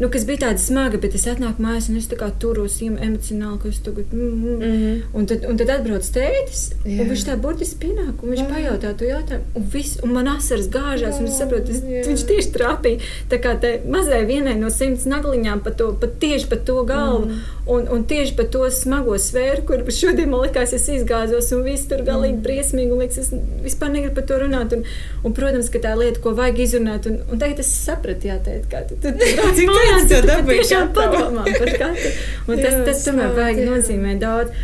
nu, 0.00 0.08
kas 0.12 0.24
bija 0.28 0.46
tāda 0.46 0.62
smaga, 0.62 1.00
bet 1.00 1.14
es 1.18 1.26
atnāku 1.28 1.62
mājās 1.62 1.90
un 1.92 1.98
es 2.00 2.08
turos 2.40 2.78
emocionāli, 2.80 3.58
ka 3.60 3.68
es 3.68 3.80
tagad. 3.84 4.12
Mm, 4.12 4.20
mm. 4.20 4.54
Mm 4.60 4.76
-hmm. 4.80 5.02
un, 5.12 5.26
tad, 5.26 5.44
un 5.48 5.56
tad 5.56 5.70
atbrauc 5.70 6.04
tētis, 6.16 6.62
jā. 6.84 7.00
un 7.00 7.10
viņš 7.10 7.24
tā 7.28 7.36
burtiski 7.36 7.86
pienāk, 7.86 8.22
un 8.22 8.30
viņš 8.32 8.40
jā. 8.40 8.48
pajautā 8.54 8.94
to 8.96 9.04
jautājumu, 9.04 9.44
un, 9.54 9.64
viss, 9.72 9.98
un 10.02 10.12
man 10.12 10.28
asaras 10.28 10.68
gāžās, 10.68 11.14
jā, 11.14 11.20
un 11.20 11.26
es 11.26 11.38
saprotu, 11.38 11.70
es, 11.70 11.82
viņš 12.08 12.24
tieši 12.30 12.52
trāpīja 12.56 12.98
tā 13.30 13.38
kā 13.42 13.54
tai 13.60 13.72
mazai 13.86 14.24
vienai 14.24 14.56
no 14.58 14.70
simts 14.70 15.04
nagliņām 15.04 15.60
pa 15.64 15.70
to, 15.70 15.92
pa 16.00 16.06
tieši 16.06 16.46
pa 16.50 16.56
to 16.56 16.84
galvu, 16.84 17.26
mm. 17.26 17.38
un, 17.66 17.88
un 17.94 18.04
tieši 18.04 18.34
pa 18.38 18.44
to 18.44 18.70
smago 18.70 19.18
sfēru, 19.18 19.64
kur 19.68 19.84
šodien 20.00 20.30
man 20.30 20.44
likās, 20.46 20.72
es 20.76 20.88
izgāzos, 20.88 21.52
un 21.56 21.62
viss 21.66 21.88
tur 21.90 22.02
galīgi 22.06 22.36
mm. 22.38 22.42
briesmīgi, 22.46 22.92
un 22.94 23.04
liekas, 23.04 23.18
es 23.18 23.30
vispār 23.64 23.92
negribu 23.94 24.14
par 24.14 24.26
to 24.30 24.40
runāt, 24.44 24.74
un, 24.76 24.84
un 25.24 25.36
protams, 25.36 25.70
ka 25.72 25.82
tā 25.82 25.94
lieta, 25.98 26.22
ko 26.24 26.34
vajag 26.38 26.62
izrunāt, 26.66 27.08
un, 27.10 27.20
un 27.30 27.42
tagad 27.42 27.62
es 27.64 27.72
sapratu, 27.84 28.30
jā, 28.30 28.38
tēt, 28.44 28.66
kā 28.72 28.82
tu, 28.88 28.98
tu, 29.02 29.12
tu, 29.12 29.30
tu, 29.36 29.66
tu, 29.66 29.89
viens 29.90 30.10
to 30.10 30.20
dabūja. 30.26 30.60
Tiešām 30.62 30.92
padomā 30.96 31.46
par 31.46 31.72
katru. 31.82 32.12
Un 32.48 32.62
tas, 32.62 32.78
tas 32.88 33.02
tomēr 33.06 33.34
vajag 33.36 33.64
nozīmē 33.68 34.14
daudz. 34.20 34.62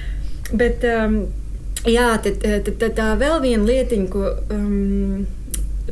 Bet, 0.57 0.87
um, 0.87 1.19
jā, 1.89 2.09
tad, 2.23 2.39
tad, 2.45 2.71
tad 2.83 2.95
tā 2.99 3.11
vēl 3.21 3.41
viena 3.45 3.67
lietiņa, 3.67 4.09
ko, 4.13 4.31
um, 4.55 5.27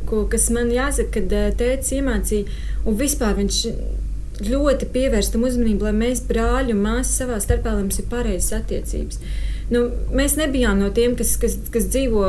ko, 0.07 0.23
kas 0.31 0.47
man 0.55 0.71
jāsaka, 0.73 1.19
kad 1.19 1.35
uh, 1.35 1.49
tēvs 1.59 1.91
iemācīja, 1.99 2.59
un 2.85 2.99
vispār 2.99 3.35
viņš 3.39 3.61
ļoti 4.45 4.89
pievērst 4.91 5.35
tam 5.35 5.45
uzmanību, 5.47 5.87
lai 5.87 5.95
mēs 5.95 6.23
brāļi 6.27 6.75
un 6.75 6.81
māsas 6.83 7.19
savā 7.21 7.39
starpā 7.43 7.75
mums 7.77 7.99
ir 8.01 8.09
pareizas 8.11 8.57
attiecības. 8.59 9.21
Nu, 9.73 9.87
mēs 10.13 10.35
nebijām 10.37 10.81
no 10.81 10.91
tiem, 10.93 11.15
kas, 11.17 11.35
kas, 11.41 11.57
kas 11.73 11.87
dzīvo 11.93 12.25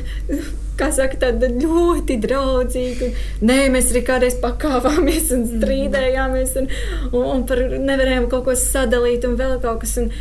saka, 0.88 1.18
tāda 1.20 1.50
ļoti 1.52 2.16
draudzīga. 2.24 3.10
Nē, 3.44 3.62
mēs 3.72 3.92
arī 3.92 4.04
kādreiz 4.06 4.38
pakāpāmies 4.40 5.32
un 5.36 5.46
strīdējāmies, 5.48 6.56
un, 6.60 6.68
un, 7.12 7.24
un 7.36 7.48
par 7.48 7.64
nevarējām 7.76 8.30
kaut 8.32 8.46
ko 8.48 8.56
sadalīt 8.56 9.26
un 9.28 9.40
vēl 9.40 9.58
kaut 9.64 9.82
kas. 9.84 9.98
Un, 10.04 10.12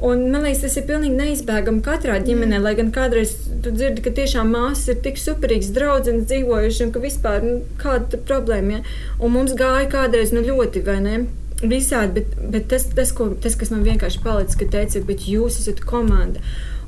Un, 0.00 0.22
man 0.32 0.46
liekas, 0.46 0.62
tas 0.64 0.78
ir 0.80 0.86
pilnīgi 0.88 1.12
neizbēgami 1.12 1.82
katrā 1.84 2.14
ģimenē. 2.24 2.56
Mm. 2.56 2.64
Lai 2.64 2.70
gan 2.78 2.88
kādreiz 2.94 3.34
tu 3.60 3.68
dzirdi, 3.74 4.00
ka 4.00 4.12
tiešām 4.16 4.48
māsas 4.54 4.94
ir 4.94 5.02
tik 5.04 5.20
superīgas, 5.20 5.74
draudzenes 5.76 6.24
dzīvojušas, 6.30 6.78
un 6.86 6.94
ka 6.94 7.02
vispār 7.02 7.44
nu, 7.44 7.58
kāda 7.82 8.16
ir 8.16 8.22
problēma. 8.30 8.78
Ja? 8.78 8.94
Un 9.20 9.34
mums 9.36 9.52
gāja 9.58 9.90
kādreiz 9.92 10.32
nu, 10.32 10.40
ļoti, 10.46 10.80
vai 10.86 10.96
ne? 11.04 11.18
Visādi, 11.60 12.20
bet, 12.20 12.36
bet 12.52 12.68
tas, 12.72 12.86
tas, 12.96 13.10
ko, 13.12 13.30
tas, 13.36 13.56
kas 13.60 13.68
man 13.72 13.84
vienkārši 13.84 14.22
palicis, 14.24 14.56
ka 14.56 14.68
teica, 14.72 15.02
bet 15.04 15.26
jūs 15.28 15.58
esat 15.60 15.82
komanda. 15.84 16.40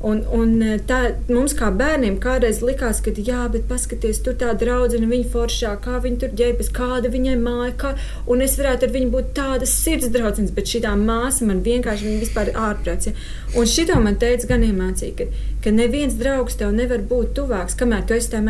Un, 0.03 0.23
un 0.35 0.55
e, 0.65 0.79
tā, 0.83 0.99
mums 1.29 1.53
kā 1.55 1.69
bērniem 1.79 2.17
kādreiz 2.23 2.59
likās, 2.65 2.99
ka, 3.05 3.13
jā, 3.15 3.45
bet 3.53 3.69
paskatieties, 3.69 4.23
tur 4.25 4.35
tā 4.41 4.51
draudzene, 4.59 5.07
viņa 5.11 5.29
foršā, 5.31 5.77
kā 5.85 6.01
viņa 6.03 6.23
tur 6.25 6.33
ģērbjas, 6.41 6.73
kāda 6.75 7.13
viņai 7.13 7.37
māja, 7.39 7.75
kā, 7.85 7.93
un 8.27 8.43
es 8.43 8.57
varētu 8.59 8.89
ar 8.89 8.95
viņu 8.97 9.13
būt 9.13 9.31
tādas 9.37 9.77
sirds 9.85 10.11
draudzenes, 10.15 10.55
bet 10.57 10.73
šī 10.73 10.83
māsa 10.99 11.47
man 11.47 11.63
vienkārši 11.63 12.09
viņa 12.09 12.25
vispār 12.25 12.51
ārprāts. 12.57 13.13
Ja? 13.13 13.15
Un 13.59 13.67
šito 13.69 13.99
man 14.01 14.17
teica 14.21 14.49
gan 14.55 14.63
iemācīja, 14.65 15.17
ka 15.19 15.53
ka 15.63 15.71
neviens 15.71 16.15
draugs 16.19 16.57
tev 16.59 16.73
nevar 16.75 17.03
būt 17.07 17.37
tuvāks, 17.37 17.77
kamēr 17.79 18.03
tu 18.07 18.17
esi 18.17 18.31
tam, 18.33 18.49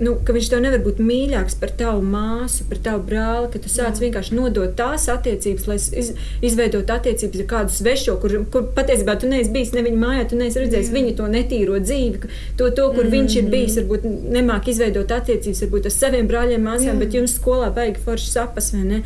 nu, 0.00 0.14
ka 0.24 0.32
viņš 0.32 0.48
tev 0.52 0.62
nevar 0.64 0.80
būt 0.84 1.00
mīļāks 1.04 1.56
par 1.60 1.72
tavu 1.76 2.04
māsu, 2.06 2.64
par 2.70 2.80
tavu 2.86 3.02
brāli, 3.10 3.50
ka 3.52 3.60
tu 3.60 3.72
sāc 3.72 3.98
Jā. 3.98 4.06
vienkārši 4.06 4.36
nodot 4.38 4.72
tās 4.78 5.04
attiecības, 5.12 5.66
lai 5.68 5.76
iz, 5.76 6.12
izveidot 6.48 6.92
attiecības 6.96 7.42
ar 7.42 7.48
kādu 7.50 7.76
svešo, 7.76 8.16
kur, 8.22 8.38
kur 8.52 8.70
patiesībā 8.76 9.18
tu 9.20 9.28
neesi 9.30 9.52
bijis 9.52 9.74
ne 9.76 9.84
viņa 9.84 10.00
mājā, 10.00 10.28
tu 10.30 10.40
neesi 10.40 10.62
redzējis 10.62 10.92
Jā. 10.92 10.96
viņa 10.96 11.16
to 11.18 11.28
netīro 11.34 11.80
dzīvi, 11.82 12.22
to, 12.56 12.70
to 12.70 12.88
kur 12.94 13.04
mm 13.04 13.10
-hmm. 13.10 13.16
viņš 13.16 13.36
ir 13.36 13.42
mhm. 13.42 13.50
bijis, 13.52 13.76
varbūt 13.82 14.06
nemāk 14.38 14.70
izveidot 14.72 15.12
attiecības, 15.18 15.62
varbūt 15.66 15.90
ar 15.90 15.96
saviem 15.98 16.30
brāļiem, 16.30 16.64
māsām, 16.70 16.94
Jā. 16.94 17.00
bet 17.04 17.18
jums 17.20 17.36
skolā 17.36 17.68
baigi 17.74 18.00
forši 18.04 18.32
sapas, 18.32 18.72
vai 18.72 18.84
ne? 18.84 19.02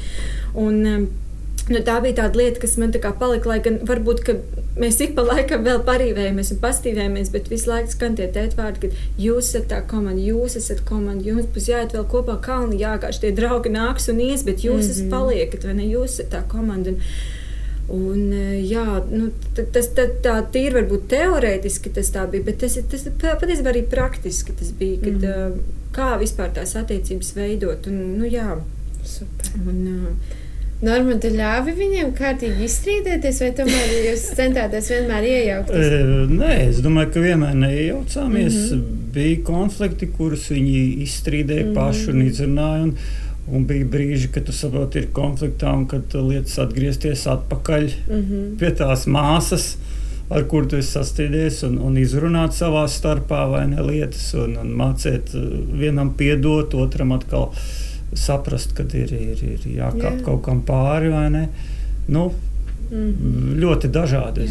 Un, 0.54 0.86
um, 0.86 1.10
Nu, 1.70 1.78
tā 1.86 2.00
bija 2.02 2.24
tāda 2.24 2.40
lieta, 2.40 2.60
kas 2.62 2.76
man 2.80 2.90
palika, 2.92 3.48
lai 3.48 3.60
gan 3.62 3.78
varbūt 3.86 4.24
mēs 4.80 5.00
ik 5.04 5.14
pa 5.14 5.22
laikam 5.22 5.62
vēl 5.66 5.82
parīvējamies 5.86 6.52
un 6.54 6.60
pastīvējamies, 6.62 7.30
bet 7.30 7.50
visu 7.52 7.70
laiku 7.70 7.94
skan 7.94 8.16
tie 8.18 8.26
tētvārdi, 8.34 8.80
ka 8.80 9.04
jūs 9.22 9.52
esat 9.52 9.68
tā 9.70 9.82
komanda, 9.86 10.20
jūs 10.20 10.56
esat 10.58 10.82
komanda, 10.88 11.26
jums 11.26 11.46
būs 11.54 11.68
jāiet 11.70 11.94
vēl 11.94 12.06
kopā 12.10 12.40
kalni, 12.42 12.80
jākāš 12.82 13.20
tie 13.22 13.30
draugi 13.36 13.70
nāks 13.74 14.10
un 14.10 14.22
ies, 14.24 14.42
bet 14.46 14.64
jūs 14.66 14.82
mm 14.82 14.88
-hmm. 14.88 14.96
esat 14.96 15.10
paliekat, 15.10 15.64
vai 15.64 15.74
ne, 15.74 15.86
jūs 15.94 16.18
esat 16.18 16.34
tā 16.34 16.42
komanda. 16.48 16.90
Un, 16.90 16.98
Un, 17.90 18.30
jā, 18.70 18.84
nu, 19.10 19.32
tas 19.74 19.88
tā, 19.96 20.04
tā 20.22 20.36
tīri 20.54 20.76
varbūt 20.76 21.08
teorētiski 21.10 21.90
tas 21.90 22.12
tā 22.14 22.22
bija, 22.30 22.46
bet 22.46 22.60
tas, 22.62 22.76
tas 22.92 23.08
patiesībā 23.18 23.72
arī 23.72 23.82
praktiski 23.90 24.54
tas 24.54 24.70
bija, 24.78 25.00
kad, 25.02 25.24
mm. 25.26 25.56
kā 25.96 26.12
vispār 26.20 26.52
tās 26.54 26.76
attiecības 26.78 27.32
veidot. 27.34 27.88
Un, 27.90 27.96
nu, 28.20 28.28
jā, 28.30 28.60
Super. 29.02 29.50
Un, 29.66 29.80
uh, 29.88 30.38
Norma, 30.80 31.12
tu 31.20 31.28
ļāvi 31.34 31.74
viņiem 31.76 32.12
kārtīgi 32.16 32.64
izstrīdēties, 32.64 33.40
vai 33.44 33.48
tomēr 33.58 33.90
jūs 34.06 34.22
centāties 34.38 34.86
vienmēr 34.88 35.26
iejaukties? 35.28 35.88
E, 35.92 35.98
nē, 36.30 36.54
es 36.70 36.78
domāju, 36.80 37.10
ka 37.12 37.24
vienmēr 37.24 37.58
neiejaucāmies. 37.66 38.54
Mm 38.56 38.78
-hmm. 38.78 39.02
Bija 39.12 39.42
konflikti, 39.44 40.08
kurus 40.08 40.46
viņi 40.48 41.02
izstrīdēja 41.04 41.66
mm 41.66 41.68
-hmm. 41.68 41.74
paši 41.74 42.10
un 42.10 42.22
izrunāja. 42.22 42.82
Un, 42.86 42.94
un 43.52 43.66
bija 43.66 43.84
brīži, 43.84 44.30
kad 44.32 44.44
tu 44.44 44.52
saproti, 44.52 44.98
ir 44.98 45.12
konfliktā 45.12 45.74
un 45.76 45.84
kad 45.86 46.14
lietas 46.14 46.58
atgriezties 46.58 47.26
atpakaļ 47.26 47.84
mm 47.84 48.22
-hmm. 48.22 48.56
pie 48.58 48.70
tās 48.70 49.06
māsas. 49.06 49.76
Ar 50.30 50.44
kur 50.44 50.66
tu 50.66 50.76
esi 50.76 50.92
sastrīdies 50.92 51.66
un, 51.66 51.78
un 51.78 51.96
izrunāt 51.96 52.52
savā 52.54 52.88
starpā, 52.88 53.50
vai 53.50 53.66
ne 53.66 53.82
lietas, 53.82 54.34
un, 54.34 54.56
un 54.56 54.72
mācīt 54.72 55.34
vienam 55.78 56.14
piedot, 56.14 56.74
otram 56.74 57.12
atkal 57.12 57.42
uh, 57.42 57.56
saprast, 58.14 58.74
ka 58.76 58.86
ir, 58.94 59.12
ir, 59.14 59.42
ir 59.54 59.66
jākāp 59.76 60.20
Jā. 60.20 60.24
kaut 60.24 60.42
kam 60.46 60.62
pāri 60.66 61.12
vai 61.12 61.28
ne. 61.30 61.48
Nu, 62.10 62.30
Mm. 62.90 63.54
Ļoti 63.62 63.86
dažādi. 63.94 64.48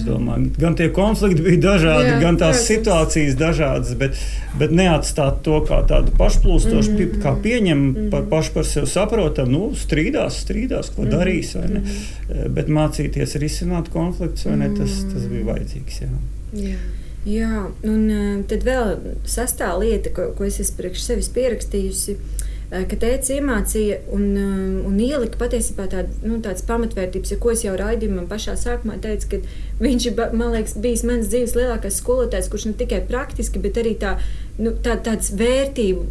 Gan 0.60 0.76
tie 0.80 0.86
konflikti 0.95 1.43
bija 1.43 1.60
dažādi, 1.66 2.07
Jā, 2.07 2.20
gan 2.22 2.38
tās 2.39 2.62
protams. 2.62 2.70
situācijas 2.70 3.36
dažādas, 3.36 3.97
bet, 3.99 4.16
bet 4.62 4.72
neatstāt 4.72 5.41
to 5.43 5.60
kā 5.68 5.82
tādu 5.89 6.14
pašplūstošu, 6.16 6.93
mm 6.93 7.20
kā 7.20 7.34
pieņem 7.43 7.82
mm 7.82 8.07
par, 8.14 8.24
pašu 8.32 8.53
par 8.55 8.70
sevi 8.70 8.88
saprotamu. 8.88 9.51
Nu, 9.51 9.62
strīdās, 9.76 10.39
strīdās, 10.45 10.93
ko 10.95 11.03
mm 11.03 11.12
darīs. 11.12 11.51
Mm 11.55 11.84
-hmm. 11.84 12.53
Bet 12.55 12.72
mācīties 12.72 13.36
risināt 13.43 13.91
konfliktus, 13.91 14.45
ne, 14.45 14.72
tas, 14.78 15.03
tas 15.12 15.28
bija 15.28 15.45
vajadzīgs. 15.53 16.01
Jā. 16.01 16.14
Jā. 16.53 16.78
Jā, 17.26 17.68
un 17.84 18.43
tad 18.47 18.64
vēl 18.64 18.95
sastā 19.28 19.76
lieta, 19.80 20.10
ko, 20.16 20.32
ko 20.38 20.45
es 20.45 20.60
esmu 20.60 20.78
priekš 20.78 21.01
sevis 21.03 21.30
pierakstījusi. 21.30 22.16
Uh, 22.16 22.39
Eh, 22.39 22.49
ka 22.70 22.97
tēvs 23.01 23.32
iemācīja 23.34 23.95
un, 24.13 24.26
um, 24.38 24.74
un 24.91 24.97
ielika 25.01 25.39
patiesībā 25.41 25.88
tād, 25.89 26.11
nu, 26.22 26.38
tādas 26.45 26.61
pamatvērtības, 26.67 27.32
ja 27.34 27.38
ko 27.41 27.53
es 27.55 27.63
jau 27.65 27.74
raidījumā 27.80 28.28
pašā 28.30 28.53
sākumā 28.61 28.99
teicu, 29.01 29.32
ka 29.32 29.39
viņš 29.82 30.05
ir, 30.11 30.22
man 30.38 30.53
liekas, 30.53 30.76
bijis 30.84 31.05
mans 31.09 31.32
dzīves 31.32 31.55
lielākais 31.57 31.97
skolotājs, 31.97 32.51
kurš 32.51 32.70
ne 32.70 32.76
tikai 32.78 33.01
praktiski, 33.09 33.61
bet 33.63 33.80
arī 33.82 33.95
tā, 33.97 34.20
nu, 34.61 34.76
tā, 34.86 34.99
tāds 35.01 35.34
vērtību, 35.39 36.05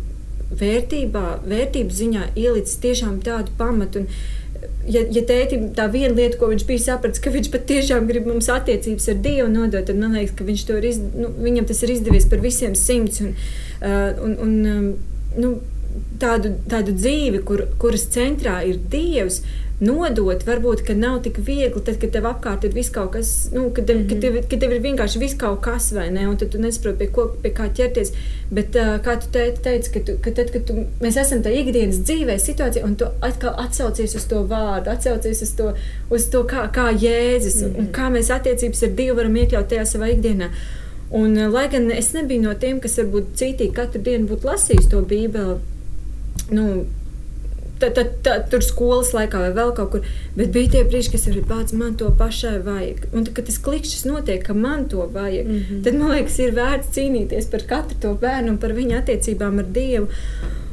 vērtībā, 0.58 1.24
vērtību 1.46 1.94
ziņā 1.94 2.26
ielicis 2.34 2.82
tiešām 2.82 3.20
tādu 3.22 3.54
pamatu. 3.60 4.02
Un, 4.02 4.68
ja, 4.90 5.04
ja 5.14 5.22
tētim 5.28 5.70
tā 5.78 5.86
viena 5.92 6.16
lieta, 6.16 6.40
ko 6.40 6.50
viņš 6.50 6.66
bija 6.66 6.86
sapratis, 6.88 7.22
ka 7.22 7.30
viņš 7.34 7.52
patiešām 7.54 8.10
grib 8.10 8.26
mums 8.26 8.50
attiecības 8.50 9.10
ar 9.12 9.22
Dievu 9.22 9.48
nodot, 9.52 9.86
tad 9.86 10.00
man 10.00 10.18
liekas, 10.18 10.34
ka 10.34 10.48
to 10.66 10.82
ir, 10.82 10.90
iz, 10.90 10.98
nu, 11.14 11.30
viņam 11.38 11.70
tas 11.70 11.86
ir 11.86 11.94
izdevies 11.94 12.26
par 12.26 12.42
visiem 12.42 12.74
simts. 12.74 13.22
Un, 13.22 13.34
uh, 13.78 14.24
un, 14.24 14.38
un, 14.42 14.54
um, 14.72 14.94
nu, 15.38 15.56
tādu, 16.20 16.56
tādu 16.68 16.94
dzīvi, 16.96 17.42
kur, 17.46 17.64
kuras 17.78 18.06
centrā 18.14 18.60
ir 18.66 18.78
Dievs, 18.90 19.42
nodot, 19.78 20.42
varbūt 20.42 20.88
nav 20.98 21.20
tik 21.22 21.38
viegli, 21.46 21.80
tad, 21.86 22.00
kad 22.02 22.10
tev 22.10 22.26
apkārt 22.26 22.64
ir 22.66 22.72
viss 22.74 22.90
kaut 22.90 23.12
kas, 23.14 23.28
nu, 23.54 23.68
kad, 23.70 23.86
tev, 23.86 23.96
mm 23.96 24.02
-hmm. 24.02 24.08
kad, 24.08 24.20
tev, 24.20 24.38
kad 24.50 24.60
tev 24.60 24.72
ir 24.72 24.82
vienkārši 24.82 25.18
viss 25.18 25.38
kaut 25.38 25.60
kas, 25.62 25.92
vai 25.92 26.10
ne, 26.10 26.28
un 26.28 26.36
tad 26.36 26.50
tu 26.50 26.58
nesaproti, 26.58 26.98
pie, 26.98 27.06
ko, 27.06 27.26
pie 27.42 27.52
kā 27.54 27.68
ķerties. 27.74 28.12
Bet, 28.50 28.74
uh, 28.74 28.98
kā 29.04 29.20
tu 29.20 29.30
te, 29.32 29.54
teici, 29.62 29.92
ka, 29.92 30.00
tu, 30.00 30.18
ka 30.24 30.30
tad, 30.30 30.50
kad 30.50 30.64
tu, 30.64 30.74
mēs 31.00 31.20
esam 31.20 31.42
tajā 31.42 31.60
ikdienas 31.60 32.02
dzīvē, 32.02 32.38
situācijā, 32.38 32.84
un 32.84 32.96
tu 32.96 33.04
atkal 33.20 33.54
atsaucies 33.56 34.14
uz 34.14 34.24
to 34.24 34.42
vārdu, 34.42 34.90
atsaucies 34.90 35.42
uz 35.42 35.52
to, 35.52 35.74
uz 36.10 36.26
to 36.30 36.42
kā, 36.42 36.66
kā 36.72 36.90
Jēzus, 36.90 37.62
mm 37.62 37.70
-hmm. 37.70 37.78
un 37.78 37.86
kā 37.92 38.10
mēs 38.10 38.34
attiecības 38.34 38.82
ar 38.82 38.88
Dievu 38.88 39.16
varam 39.16 39.36
iekļaut 39.36 39.68
tajā 39.68 39.84
savā 39.84 40.10
ikdienā. 40.10 40.50
Un, 41.10 41.50
lai 41.52 41.68
gan 41.68 41.90
es 41.90 42.12
nebiju 42.12 42.42
no 42.42 42.54
tiem, 42.54 42.80
kas 42.80 42.98
varbūt 42.98 43.24
cītīgi 43.34 43.72
katru 43.72 44.02
dienu 44.02 44.26
būtu 44.26 44.44
lasījis 44.44 44.90
to 44.90 45.00
Bībeli, 45.00 45.56
nu, 46.50 46.84
tad, 47.78 47.94
tad, 47.94 48.06
tad, 48.22 48.46
tur 48.50 48.62
skolas 48.64 49.12
laikā 49.14 49.40
vai 49.40 49.50
vēl 49.56 49.72
kaut 49.76 49.92
kur. 49.92 50.06
Bet 50.36 50.52
bija 50.54 50.74
tie 50.76 50.84
brīži, 50.88 51.12
kas 51.14 51.26
ir 51.30 51.40
pats, 51.48 51.74
man 51.76 51.96
to 52.00 52.10
pašai 52.18 52.58
vajag. 52.66 53.08
Un 53.12 53.26
tad, 53.26 53.34
kad 53.36 53.48
tas 53.48 53.60
klikšķis 53.64 54.06
notiek, 54.08 54.42
ka 54.46 54.56
man 54.56 54.88
to 54.90 55.06
vajag, 55.14 55.46
mm 55.46 55.60
-hmm. 55.60 55.84
tad 55.84 55.98
man 56.00 56.14
liekas, 56.16 56.38
ir 56.38 56.54
vērts 56.54 56.94
cīnīties 56.96 57.50
par 57.50 57.66
katru 57.66 57.98
to 58.00 58.14
bērnu 58.14 58.54
un 58.54 58.58
par 58.58 58.72
viņa 58.72 58.98
attiecībām 59.02 59.58
ar 59.58 59.64
Dievu. 59.64 60.08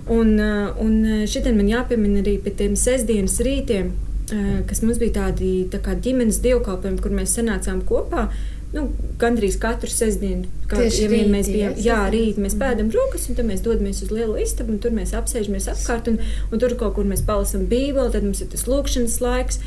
Un, 0.07 0.39
uh, 0.39 0.82
un 0.86 1.26
šitien 1.28 1.55
man 1.57 1.67
jāpiemina 1.67 2.21
arī 2.21 2.38
pie 2.41 2.51
tiem 2.51 2.76
sestdienas 2.76 3.39
rītiem, 3.39 3.88
uh, 3.88 4.59
kas 4.67 4.82
mums 4.82 4.97
bija 4.97 5.13
tādi 5.13 5.65
tā 5.71 5.80
ģimenes 6.01 6.41
dievkalpojumi, 6.41 7.01
kur 7.01 7.11
mēs 7.11 7.38
sanācām 7.38 7.82
kopā 7.82 8.30
nu, 8.76 8.89
gandrīz 9.21 9.57
katru 9.61 9.89
sestdienu. 9.91 10.49
Tieši 10.71 11.05
ja 11.05 11.11
rīt, 11.11 11.32
mēs 11.32 11.49
bijām, 11.51 11.78
jā, 11.82 11.99
rīt 12.11 12.39
mēs 12.41 12.57
pēdam 12.59 12.91
rokas, 12.93 13.30
un 13.30 13.39
tad 13.39 13.47
mēs 13.47 13.63
dodamies 13.65 14.03
uz 14.05 14.11
lielu 14.13 14.38
istabu, 14.43 14.76
un 14.76 14.82
tur 14.84 14.93
mēs 14.95 15.15
apsēžamies 15.17 15.69
apkārt, 15.71 16.11
un, 16.11 16.19
un 16.51 16.61
tur 16.61 16.76
kaut 16.80 16.97
kur 16.97 17.07
mēs 17.07 17.23
palasam 17.26 17.65
Bībeli, 17.71 18.11
tad 18.13 18.28
mums 18.28 18.43
ir 18.43 18.51
tas 18.51 18.67
lūkšanas 18.69 19.17
laiks. 19.23 19.61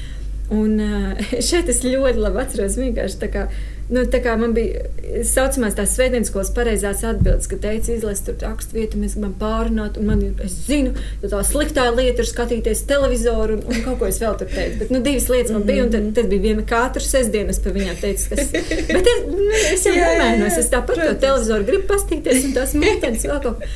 Un 0.54 0.78
šeit 1.48 1.68
es 1.68 1.82
ļoti 1.84 2.22
labi 2.22 2.44
atceros 2.44 2.78
vienkārši 2.80 3.20
tā 3.20 3.32
kā 3.32 3.48
Nu, 3.89 4.03
tā 4.05 4.20
kā 4.20 4.34
man 4.36 4.53
bija 4.53 4.84
saucamās 5.24 5.76
tās 5.78 5.95
svētdienas 5.97 6.28
skolas 6.28 6.51
pareizās 6.53 7.01
atbildes, 7.09 7.49
ka 7.49 7.57
teica, 7.62 7.95
izlaiž 7.95 8.20
tur 8.26 8.34
rakstu 8.43 8.76
vietu, 8.76 8.99
mēs 9.01 9.14
gribam 9.16 9.32
pārunāt, 9.41 9.97
un 9.97 10.11
man 10.11 10.20
ir, 10.26 10.34
es 10.45 10.59
zinu, 10.66 10.93
tā 11.22 11.41
sliktā 11.49 11.86
lieta 11.95 12.20
ir 12.20 12.28
skatīties 12.28 12.84
televizoru, 12.91 13.57
un, 13.57 13.62
un 13.64 13.86
kaut 13.86 13.97
ko 14.03 14.11
es 14.11 14.20
vēl 14.20 14.36
tur 14.41 14.51
teicu. 14.53 14.76
Bet, 14.82 14.93
nu, 14.93 15.01
divas 15.07 15.30
lietas 15.32 15.55
man 15.57 15.64
bija, 15.70 15.86
un 15.86 15.95
tad, 15.95 16.11
tad 16.18 16.28
bija 16.32 16.45
viena 16.51 16.66
katru 16.68 17.05
sestdienu, 17.05 17.55
es 17.55 17.62
pa 17.64 17.72
viņām 17.78 17.97
teicu, 18.03 18.28
kas, 18.34 18.53
bet 18.99 19.11
es, 19.14 19.24
nu, 19.30 19.49
es 19.72 19.89
jau 19.89 19.97
nemēnos, 19.97 20.61
es 20.61 20.70
tāpat 20.74 21.01
to 21.01 21.09
televizoru 21.24 21.68
gribu 21.70 21.89
pastīties, 21.89 22.45
un 22.51 22.55
tās 22.61 22.76
mūtenes 22.76 23.24
vēl 23.24 23.43
kaut 23.47 23.64
ko. 23.64 23.72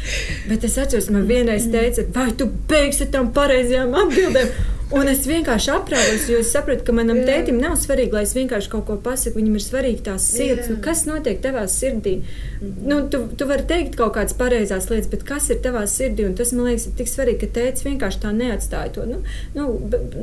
Bet 0.50 0.68
es 0.68 0.76
atceros, 0.76 1.08
man 1.14 1.24
vienreiz 1.30 1.70
teica, 1.72 2.04
vai 2.12 2.28
tu 2.36 2.50
beigsi 2.68 3.08
tam 3.16 3.32
pareizajām 3.32 3.96
atbildēm? 4.04 4.54
Un 4.92 5.08
es 5.08 5.26
vienkārši 5.28 5.72
aprāvos, 5.72 6.28
jo 6.28 6.40
es 6.42 6.52
sapratu, 6.52 6.84
ka 6.86 6.94
manam 6.96 7.22
tētim 7.26 7.60
nav 7.62 7.78
svarīgi, 7.80 8.12
lai 8.12 8.26
es 8.26 8.34
vienkārši 8.36 8.72
kaut 8.72 8.86
ko 8.88 8.98
pasaku. 9.00 9.38
Viņam 9.40 9.56
ir 9.56 9.64
svarīgi 9.64 10.04
tās 10.08 10.26
sirds. 10.34 10.68
Nu, 10.68 10.80
kas 10.84 11.06
notiek 11.08 11.40
tavā 11.44 11.64
sirdī? 11.70 12.20
-hmm. 12.62 12.86
nu, 12.86 13.08
tu, 13.08 13.28
tu 13.36 13.46
vari 13.46 13.64
teikt 13.68 13.96
kaut 13.96 14.14
kādas 14.16 14.36
pareizās 14.38 14.88
lietas, 14.90 15.10
bet 15.10 15.24
kas 15.26 15.50
ir 15.50 15.60
tavā 15.64 15.82
sirdī? 15.90 16.26
Un 16.26 16.36
tas 16.38 16.52
man 16.52 16.68
liekas, 16.68 16.86
ir 16.86 16.96
tik 17.00 17.10
svarīgi, 17.10 17.40
ka 17.42 17.58
tēvs 17.58 17.84
vienkārši 17.86 18.22
tā 18.24 18.32
neatstāja 18.36 18.92
to. 18.96 19.06
Nu, 19.08 19.20
nu, 19.54 19.68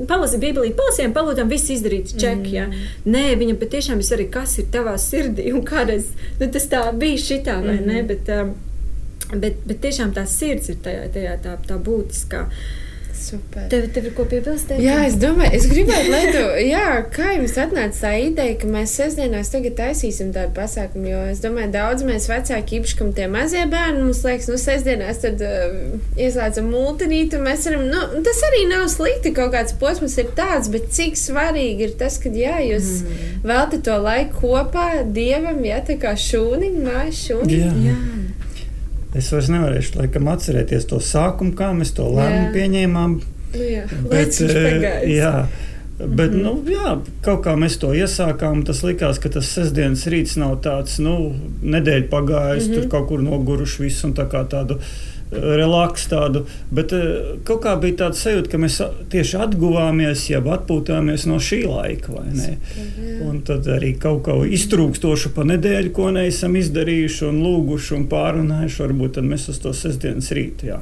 palasi 0.09 0.39
Bībelī, 0.41 0.73
palasījām, 0.77 1.13
palūdām, 1.17 1.51
viss 1.51 1.73
izdarīts 1.75 2.17
čeki. 2.19 2.55
Ja? 2.55 2.67
Nē, 3.05 3.25
viņam 3.39 3.61
patiešām 3.61 4.01
ir 4.01 4.09
svarīgi, 4.09 4.33
kas 4.35 4.57
ir 4.61 4.69
tavā 4.73 4.97
sirdī. 5.01 5.49
Un 5.53 5.65
kādreiz 5.67 6.11
nu, 6.39 6.49
tas 6.51 6.69
tā 6.71 6.83
bija 6.93 7.23
šitā, 7.29 7.59
vai 7.65 7.79
ne? 7.85 8.03
Bet, 8.09 8.29
um, 8.35 8.53
bet, 9.35 9.63
bet 9.65 9.81
tiešām 9.85 10.13
tā 10.15 10.25
sirds 10.29 10.71
ir 10.73 10.79
tajā, 10.85 11.09
tajā 11.15 11.39
tā, 11.43 11.57
tā 11.67 11.81
būtiskā. 11.89 12.45
Super. 13.19 13.65
Tev, 13.69 13.83
tev 13.91 14.05
ir 14.07 14.13
ko 14.15 14.23
piebilst? 14.29 14.69
Jā, 14.79 14.95
es 15.03 15.17
domāju, 15.19 15.51
es 15.57 15.65
gribētu, 15.67 16.07
lai 16.13 16.21
tu, 16.31 16.43
jā, 16.63 16.85
kā 17.11 17.33
jums 17.33 17.57
atnāca 17.59 18.05
tā 18.05 18.11
ideja, 18.23 18.55
ka 18.61 18.69
mēs 18.71 18.93
sestdienās 18.95 19.51
tagad 19.51 19.75
taisīsim 19.75 20.29
tādu 20.35 20.53
pasākumu, 20.55 21.09
jo 21.11 21.23
es 21.33 21.41
domāju, 21.43 21.71
daudz 21.73 22.05
mēs 22.07 22.29
vecāki 22.31 22.79
īpaši, 22.79 23.09
tie 23.17 23.27
mazie 23.31 23.65
bērni, 23.69 24.05
mums 24.05 24.23
liekas, 24.23 24.47
nu, 24.47 24.59
sestdienās 24.61 25.19
tad 25.25 25.43
uh, 25.43 25.99
ieslēdzam 26.15 26.71
multinītu, 26.71 27.41
un 27.41 27.49
mēs 27.49 27.67
varam, 27.67 27.83
nu, 27.91 28.23
tas 28.25 28.39
arī 28.47 28.63
nav 28.71 28.87
slikti, 28.93 29.35
kaut 29.35 29.51
kāds 29.57 29.75
posms 29.81 30.15
ir 30.23 30.31
tāds, 30.39 30.71
bet 30.71 30.87
cik 30.95 31.19
svarīgi 31.19 31.89
ir 31.89 31.97
tas, 31.99 32.21
ka, 32.23 32.31
jā, 32.31 32.55
jūs 32.69 33.01
mm. 33.03 33.43
veltat 33.51 33.83
to 33.89 33.99
laiku 33.99 34.45
kopā 34.45 34.87
Dievam, 35.11 35.59
jā, 35.67 35.83
tā 35.91 35.99
kā 35.99 36.15
šūniņ, 36.15 36.81
mājas 36.87 37.25
šūniņ. 37.27 37.59
Jā. 37.59 37.75
jā. 37.91 37.99
Es 39.19 39.31
vairs 39.33 39.49
nevarēšu 39.53 39.99
laikam, 39.99 40.29
atcerēties 40.31 40.87
to 40.89 41.01
sākumu, 41.03 41.55
kā 41.57 41.73
mēs 41.75 41.93
to 41.97 42.07
lēmumu 42.07 42.53
pieņēmām. 42.55 43.17
Nu 43.55 43.65
jā, 43.65 43.83
bet, 44.11 44.37
uh, 44.45 44.85
jā, 45.09 45.33
Bet, 45.99 46.31
mm 46.31 46.39
-hmm. 46.39 46.43
nu, 46.43 46.63
jā, 46.71 46.99
kaut 47.21 47.41
kā 47.43 47.55
mēs 47.59 47.75
to 47.79 47.87
iesākām. 47.91 48.63
Tas 48.65 48.83
likās, 48.83 49.19
ka 49.19 49.29
tas 49.29 49.49
sestdienas 49.51 50.07
rīts 50.07 50.37
nav 50.39 50.61
tāds, 50.63 50.99
nu, 51.03 51.35
nedēļa 51.63 52.07
pagājis, 52.09 52.67
mm 52.67 52.71
-hmm. 52.73 52.81
tur 52.81 52.89
kaut 52.89 53.07
kur 53.07 53.21
noguruši 53.21 53.83
visu 53.83 54.07
un 54.07 54.13
tā 54.13 54.27
kā 54.31 54.47
tādu 54.47 54.79
relaks 55.31 56.07
tādu, 56.09 56.43
bet 56.73 56.93
eh, 56.95 57.37
kaut 57.45 57.61
kā 57.65 57.75
bija 57.81 57.99
tāds 58.03 58.23
sajūta, 58.25 58.49
ka 58.51 58.61
mēs 58.61 58.79
tieši 59.13 59.37
atguvāmies, 59.45 60.25
jau 60.31 60.41
atpūtāmies 60.55 61.27
no 61.29 61.37
šī 61.43 61.61
laika. 61.69 62.15
Un 63.29 63.41
tad 63.45 63.67
arī 63.69 63.93
kaut 64.01 64.23
ko 64.25 64.39
iztrūkstošu 64.47 65.33
pa 65.35 65.45
nedēļu, 65.47 65.93
ko 65.95 66.09
neesam 66.15 66.57
izdarījuši 66.59 67.25
un 67.29 67.41
lūguši 67.45 67.97
un 67.99 68.05
pārunājuši, 68.11 68.83
varbūt 68.85 69.21
mēs 69.25 69.49
uz 69.53 69.61
to 69.61 69.73
sestdienas 69.75 70.31
rītu. 70.35 70.71
Jā. 70.71 70.81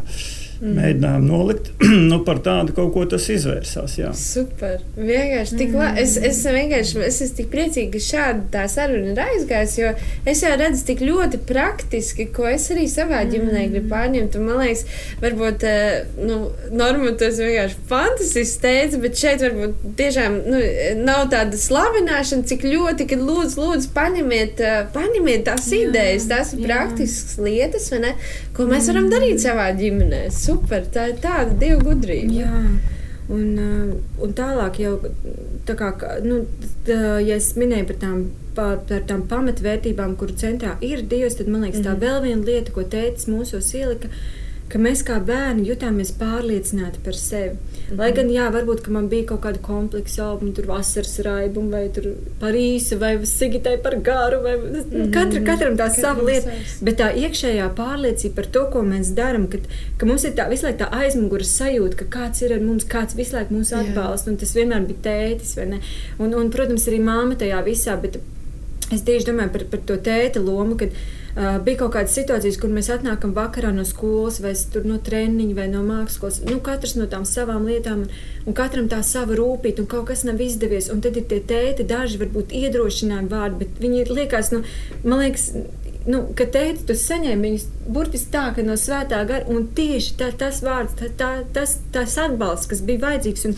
Mm. 0.58 0.74
Mēģinājām 0.80 1.26
nolikt, 1.30 1.70
nu 2.12 2.18
par 2.26 2.40
tādu 2.46 2.74
kaut 2.78 2.90
ko 2.96 3.04
tas 3.10 3.28
izvērsās. 3.30 3.98
Jā. 4.00 4.12
Super. 4.18 4.82
Vienkārši 4.98 5.60
tik 5.60 5.76
labi. 5.78 6.02
Es, 6.02 6.16
es, 6.18 6.40
vienkārši, 6.42 7.02
es 7.06 7.20
esmu 7.22 7.38
tik 7.38 7.52
priecīga, 7.54 7.92
ka 7.94 8.02
šāda 8.08 8.46
tā 8.56 8.64
saruna 8.72 9.14
ir 9.14 9.22
aizgājusi, 9.22 9.82
jo 9.84 9.92
es 10.34 10.42
jau 10.42 10.54
redzu 10.58 10.86
tik 10.88 11.04
ļoti 11.06 11.42
praktiski, 11.50 12.30
ko 12.34 12.48
es 12.50 12.66
arī 12.74 12.88
savā 12.90 13.22
ģimenē 13.30 13.68
mm. 13.68 13.74
gribu 13.76 13.92
pārņemt. 13.94 14.40
Un, 14.40 14.48
man 14.50 14.64
liekas, 14.64 14.84
varbūt 15.22 15.68
eh, 15.70 16.10
nu, 16.18 16.40
Norma 16.74 17.14
tas 17.22 17.38
vienkārši 17.42 17.80
fantastiski 17.92 18.64
teica, 18.66 19.02
bet 19.06 19.22
šeit 19.22 19.46
varbūt 19.46 19.86
tiešām 20.02 20.40
nu, 20.48 20.64
nav 21.04 21.28
tāda 21.34 21.62
slavināšana, 21.62 22.48
cik 22.50 22.66
ļoti, 22.66 23.10
kad 23.14 23.22
lūdzu, 23.22 23.62
lūdzu 23.62 23.94
paņemiet, 23.94 24.66
eh, 24.66 24.82
paņemiet 24.96 25.46
tās 25.52 25.70
jā, 25.70 25.86
idejas, 25.86 26.28
tās 26.34 26.56
ir 26.58 26.66
praktiskas 26.66 27.38
lietas, 27.46 27.92
ne, 28.02 28.16
ko 28.58 28.68
mēs 28.70 28.90
varam 28.92 29.10
darīt 29.12 29.42
savā 29.44 29.70
ģimenē 29.78 30.28
super. 30.34 30.86
Tā 30.94 31.12
ir 31.12 31.20
tāda 31.24 31.58
dieva 31.62 31.82
gudrība. 31.86 32.34
Jā. 32.42 32.62
Un, 33.28 33.48
uh, 33.60 34.22
un 34.24 34.34
tālāk, 34.36 34.80
jau, 34.80 34.94
tā 35.68 35.76
kā, 35.76 35.92
nu, 36.24 36.46
tā, 36.88 37.18
ja 37.20 37.36
es 37.36 37.50
minēju 37.60 37.90
par 37.90 37.98
tām, 38.00 38.22
par, 38.56 38.78
tām 39.10 39.26
pamatvērtībām, 39.28 40.16
kuru 40.20 40.38
centrā 40.40 40.78
ir 40.86 41.04
Dievs, 41.12 41.36
tad 41.36 41.52
man 41.52 41.66
liekas, 41.66 41.82
tā 41.84 41.92
mm 41.92 41.98
-hmm. 41.98 42.06
vēl 42.06 42.22
viena 42.24 42.46
lieta, 42.48 42.72
ko 42.72 42.84
teicis 42.88 43.28
mūsos 43.28 43.74
ielika, 43.76 44.08
ka 44.72 44.80
mēs 44.82 45.02
kā 45.08 45.18
bērni 45.24 45.66
jutāmies 45.70 46.12
pārliecināti 46.20 47.00
par 47.04 47.16
sevi. 47.16 47.54
Mm 47.54 47.60
-hmm. 47.90 48.00
Lai 48.00 48.12
gan, 48.12 48.30
jā, 48.30 48.48
varbūt 48.52 48.88
man 48.92 49.08
bija 49.10 49.26
kaut 49.26 49.42
kāda 49.42 49.62
kompleksa, 49.62 50.22
jau 50.22 50.52
tur 50.56 50.66
vasaras 50.68 51.20
raibuma, 51.20 51.78
vai 51.78 51.90
tur 51.90 52.04
par 52.40 52.54
īsu, 52.54 52.98
vai 53.00 53.26
sigitai 53.26 53.78
par 53.84 53.96
garu, 54.10 54.42
vai 54.44 54.56
mm 54.58 54.74
-hmm. 54.74 55.12
katra, 55.14 55.42
katram 55.50 55.74
tā 55.74 55.88
Katram 55.88 56.02
sava 56.02 56.24
lieta. 56.24 56.50
Savs. 56.52 56.82
Bet 56.82 57.00
tā 57.00 57.08
iekšējā 57.16 57.68
pārliecība 57.76 58.36
par 58.36 58.46
to, 58.46 58.66
ko 58.74 58.80
mēs 58.82 59.14
darām, 59.20 59.48
ka, 59.48 59.58
ka 59.98 60.06
mums 60.06 60.24
ir 60.24 60.32
tā 60.32 60.50
visu 60.50 60.66
laiku 60.66 60.84
tā 60.84 60.90
aizmugures 60.92 61.60
sajūta, 61.60 61.96
ka 61.96 62.06
kāds 62.06 62.42
ir 62.42 62.54
ar 62.54 62.60
mums, 62.60 62.86
kāds 62.86 63.16
visu 63.16 63.36
laiku 63.36 63.54
mūs 63.54 63.74
atbalsta, 63.74 64.32
un 64.32 64.38
tas 64.38 64.56
vienmēr 64.56 64.88
bija 64.88 65.00
tētis, 65.04 65.56
vai 65.58 65.66
ne? 65.66 65.80
Un, 66.20 66.34
un, 66.34 66.50
protams, 66.50 66.88
arī 66.88 67.00
māma 67.00 67.36
tajā 67.36 67.64
visā, 67.66 68.02
bet 68.02 68.20
es 68.92 69.02
tieši 69.02 69.26
domāju 69.26 69.50
par, 69.50 69.64
par 69.72 69.80
to 69.80 69.96
tēta 69.96 70.40
lomu, 70.40 70.76
kad, 70.76 70.90
Uh, 70.90 71.27
bija 71.38 71.84
kaut 71.84 71.94
kādas 71.94 72.16
situācijas, 72.18 72.58
kur 72.58 72.72
mēs 72.74 72.90
atnākam 72.90 73.34
vakarā 73.38 73.70
no 73.76 73.84
skolas, 73.86 74.40
vai 74.42 74.56
no 74.90 74.98
treniņa, 75.04 75.56
vai 75.58 75.68
no 75.70 75.84
mākslas. 75.86 76.40
Nu, 76.48 76.58
katrs 76.66 76.96
no 76.98 77.06
tām 77.12 77.28
savām 77.30 77.68
lietām, 77.70 78.08
un, 78.46 78.56
katram 78.58 78.90
tā 78.90 79.04
sava 79.06 79.38
rūpība, 79.38 79.84
un 79.84 79.90
kaut 79.92 80.08
kas 80.10 80.26
nav 80.26 80.42
izdevies. 80.42 80.90
Un 80.94 81.04
tad 81.06 81.20
ir 81.20 81.28
tie 81.30 81.42
tēti, 81.46 81.86
daži 81.88 82.18
varbūt 82.24 82.56
iedrošinājumi 82.58 83.34
vārdi, 83.34 83.60
bet 83.66 83.84
viņi 83.84 84.08
liekas, 84.10 84.50
nu, 84.56 84.64
man 85.06 85.22
liekas, 85.28 85.52
nu, 86.08 86.24
ka 86.40 86.48
teici, 86.50 86.86
tu 86.88 86.96
saņēmi 86.98 87.50
viņus 87.50 87.66
burtiski 87.92 88.32
tā, 88.34 88.48
ka 88.56 88.64
no 88.66 88.78
svētā 88.80 89.20
gara, 89.28 89.46
un 89.52 89.68
tieši 89.78 90.16
tā, 90.20 90.32
tas 90.40 90.62
vārds, 90.64 90.96
tā, 90.98 91.12
tā, 91.20 91.32
tas, 91.54 91.78
tas 91.94 92.18
atbalsts, 92.24 92.70
kas 92.72 92.82
bija 92.88 93.04
vajadzīgs. 93.04 93.46
Un, 93.50 93.58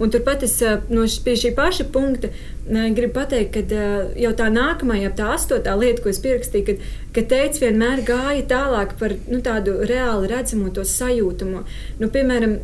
un 0.00 0.12
turpat 0.12 0.46
es 0.48 0.56
no 0.90 1.04
pie 1.24 1.36
šī 1.44 1.52
paša 1.58 1.86
punkta 1.92 2.32
gribu 2.68 3.12
pateikt, 3.16 3.56
ka 3.56 3.80
jau 4.20 4.32
tā 4.36 4.48
nākamā, 4.52 4.98
jau 5.04 5.12
tā 5.16 5.30
astotā 5.36 5.76
lieta, 5.78 6.02
ko 6.02 6.10
es 6.12 6.20
pierakstīju, 6.22 6.66
kad, 6.66 6.90
ka 7.16 7.24
teicis 7.32 7.62
vienmēr 7.64 8.04
gāja 8.06 8.44
tālāk 8.50 8.96
par 9.00 9.16
nu, 9.28 9.40
tādu 9.44 9.80
reāli 9.88 10.30
redzamo 10.30 10.70
to 10.74 10.84
sajūtumu. 10.86 11.64
Nu, 12.02 12.10
piemēram, 12.12 12.58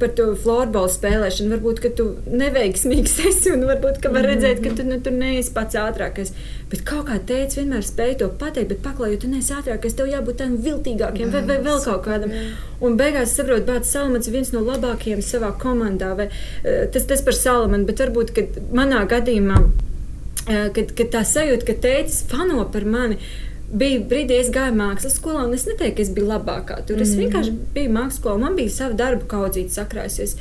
par 0.00 0.10
to 0.18 0.26
floorbola 0.42 0.90
spēlēšanu. 0.90 1.52
Varbūt, 1.54 1.80
ka 1.84 1.90
tu 1.98 2.06
neveiksmīgs 2.30 3.16
esi 3.30 3.52
un 3.54 3.64
varbūt, 3.68 4.00
ka 4.02 4.10
var 4.14 4.26
redzēt, 4.28 4.60
ka 4.64 4.72
tu 4.76 4.86
nu, 4.86 4.98
tur 5.02 5.14
neesi 5.16 5.52
pats 5.54 5.78
ātrākais. 5.80 6.32
Bet 6.72 6.82
kaut 6.88 7.06
kā 7.10 7.18
teica, 7.30 7.60
vienmēr 7.60 7.86
spēj 7.86 8.16
to 8.22 8.28
pateikt, 8.40 8.72
bet 8.74 8.82
paklājot, 8.84 9.22
tu 9.22 9.30
neesi 9.30 9.54
ātrākais, 9.56 9.96
tev 9.96 10.10
jābūt 10.10 10.40
tādam 10.42 10.58
viltīgākiem 10.66 11.32
vai, 11.34 11.42
vai 11.48 11.58
vēl 11.64 11.80
kaut 11.84 12.04
kādam. 12.08 12.34
Un 12.84 12.98
beigās 12.98 13.36
saprotu, 13.38 13.68
Bācis 13.70 13.94
Salamans 13.96 14.28
ir 14.28 14.36
viens 14.36 14.52
no 14.54 14.62
labākajiem 14.66 15.24
savā 15.24 15.52
komandā. 15.62 16.12
Vai, 16.18 16.30
eh, 16.64 16.86
tas, 16.92 17.06
tas 17.08 17.24
par 17.26 17.38
Salamanu, 17.38 17.86
bet 17.88 18.02
varbūt, 18.02 18.34
kad 18.36 18.62
manā 18.74 19.04
gadījumā, 19.10 19.60
eh, 20.46 20.68
kad, 20.74 20.94
kad 20.98 21.12
tā 21.14 21.26
sajūta, 21.26 21.68
ka 21.70 21.78
teicis 21.86 22.24
fano 22.30 22.64
par 22.72 22.84
mani, 22.84 23.20
bija 23.72 24.02
brīdī, 24.10 24.38
es 24.42 24.52
gāju 24.54 24.76
mākslas 24.78 25.18
skolā, 25.18 25.46
un 25.46 25.56
es 25.56 25.66
neteiktu, 25.66 25.96
ka 25.98 26.04
es 26.04 26.12
biju 26.14 26.30
labākā 26.30 26.78
tur. 26.86 27.02
Es 27.02 27.14
mm. 27.14 27.24
vienkārši 27.24 27.56
biju 27.74 27.96
mākslas 27.96 28.20
skolā, 28.22 28.38
man 28.44 28.56
bija 28.58 28.74
sava 28.74 28.96
darba 28.98 29.26
kaudzīte 29.30 29.74
sakrājusies. 29.74 30.36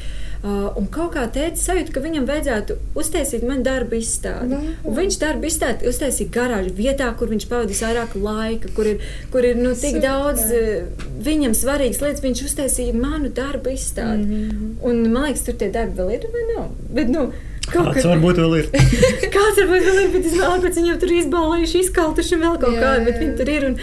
Uh, 0.45 0.67
un 0.77 0.85
kaut 0.93 1.15
kā 1.15 1.23
teica, 1.33 1.57
sajūta, 1.57 1.89
ka 1.95 2.01
viņam 2.03 2.27
vajadzētu 2.29 2.75
uztaisīt 3.01 3.41
man 3.49 3.63
darbu 3.65 3.97
izstādi. 3.97 4.59
Viņš 4.83 5.17
darbu 5.23 5.49
izstādi 5.49 5.89
uztaisīja 5.89 6.33
garāžu 6.35 6.75
vietā, 6.77 7.07
kur 7.17 7.31
viņš 7.31 7.47
pavadīs 7.49 7.81
vairāk 7.81 8.13
laika, 8.19 8.69
kur 8.77 8.91
ir, 8.91 9.01
kur 9.33 9.47
ir 9.47 9.57
nu, 9.57 9.71
tik 9.73 9.97
Super. 9.97 10.05
daudz 10.05 10.45
uh, 10.53 11.09
viņam 11.25 11.57
svarīgas 11.57 12.03
lietas. 12.03 12.21
Viņš 12.27 12.45
uztaisīja 12.45 12.93
manu 12.93 13.33
darbu 13.33 13.73
izstādi. 13.73 14.27
Mm. 14.27 14.77
Un 14.85 15.01
man 15.07 15.31
liekas, 15.31 15.47
tur 15.47 15.57
tie 15.57 15.71
darbi 15.73 15.97
vēl 15.97 16.13
ir 16.19 16.29
vai 16.35 16.45
nav? 16.51 16.69
Bet, 16.93 17.09
nu, 17.09 17.31
Kaut 17.71 17.89
kāds 17.95 18.05
varbūt 18.05 18.39
vēl 18.41 18.53
ir. 18.59 18.67
kāds 19.35 19.59
varbūt 19.59 19.85
vēl 19.87 19.99
ir, 20.03 20.09
bet 20.13 20.27
es 20.29 20.35
vēl 20.37 20.61
pēc 20.63 20.77
viņiem 20.79 20.97
tur 21.01 21.13
izbalējuši, 21.15 21.81
izkaltuši 21.85 22.39
vēl 22.41 22.57
kaut 22.61 22.77
kādu, 22.77 23.05
bet 23.07 23.17
viņi 23.21 23.35
tur 23.39 23.51
ir. 23.51 23.65
Un, 23.69 23.77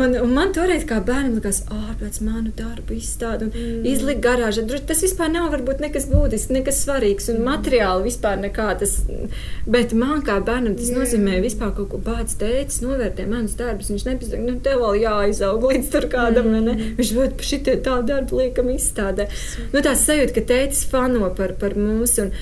un, 0.00 0.16
un 0.24 0.34
man 0.34 0.54
toreiz 0.56 0.84
kā 0.88 0.98
bērnam 1.06 1.36
likās, 1.38 1.62
ārpēc 1.70 2.20
manu 2.26 2.52
darbu 2.58 2.96
izstādi 2.96 3.46
un 3.46 3.52
mm. 3.54 3.86
izlikt 3.92 4.22
garāžā. 4.24 4.64
Tas 4.88 5.04
vispār 5.04 5.30
nav 5.32 5.50
varbūt 5.54 5.82
nekas 5.84 6.08
būtisks, 6.10 6.52
nekas 6.56 6.82
svarīgs 6.84 7.30
un 7.32 7.40
mm. 7.40 7.48
materiāli 7.52 8.08
vispār 8.08 8.40
nekā 8.42 8.68
tas. 8.82 8.96
Bet 9.70 9.94
man 9.96 10.24
kā 10.26 10.40
bērnam 10.44 10.76
tas 10.78 10.90
Jā. 10.90 10.98
nozīmē 10.98 11.40
vispār 11.44 11.74
kaut 11.76 11.92
ko 11.94 12.02
bāds 12.02 12.38
teicis, 12.40 12.82
novērtē 12.84 13.28
manus 13.30 13.56
darbus. 13.60 13.92
Viņš 13.94 14.06
nepasaka, 14.10 14.42
nu 14.46 14.58
tev 14.64 14.82
vēl 14.84 15.02
jāizaug 15.04 15.68
līdz 15.70 15.92
tur 15.94 16.10
kādam, 16.12 16.50
mm. 16.50 16.66
ne? 16.66 16.94
Viņš 16.98 17.14
vēl 17.18 17.34
šitie 17.50 17.78
tā 17.84 18.00
darbu 18.06 18.42
liekam 18.42 18.72
izstādē. 18.74 19.30
Nu 19.74 19.84
tā 19.86 19.94
sajūta, 19.98 20.36
ka 20.38 20.48
teicis 20.54 20.86
fano 20.90 21.30
par, 21.36 21.54
par 21.60 21.78
mums. 21.78 22.18
Un, 22.22 22.34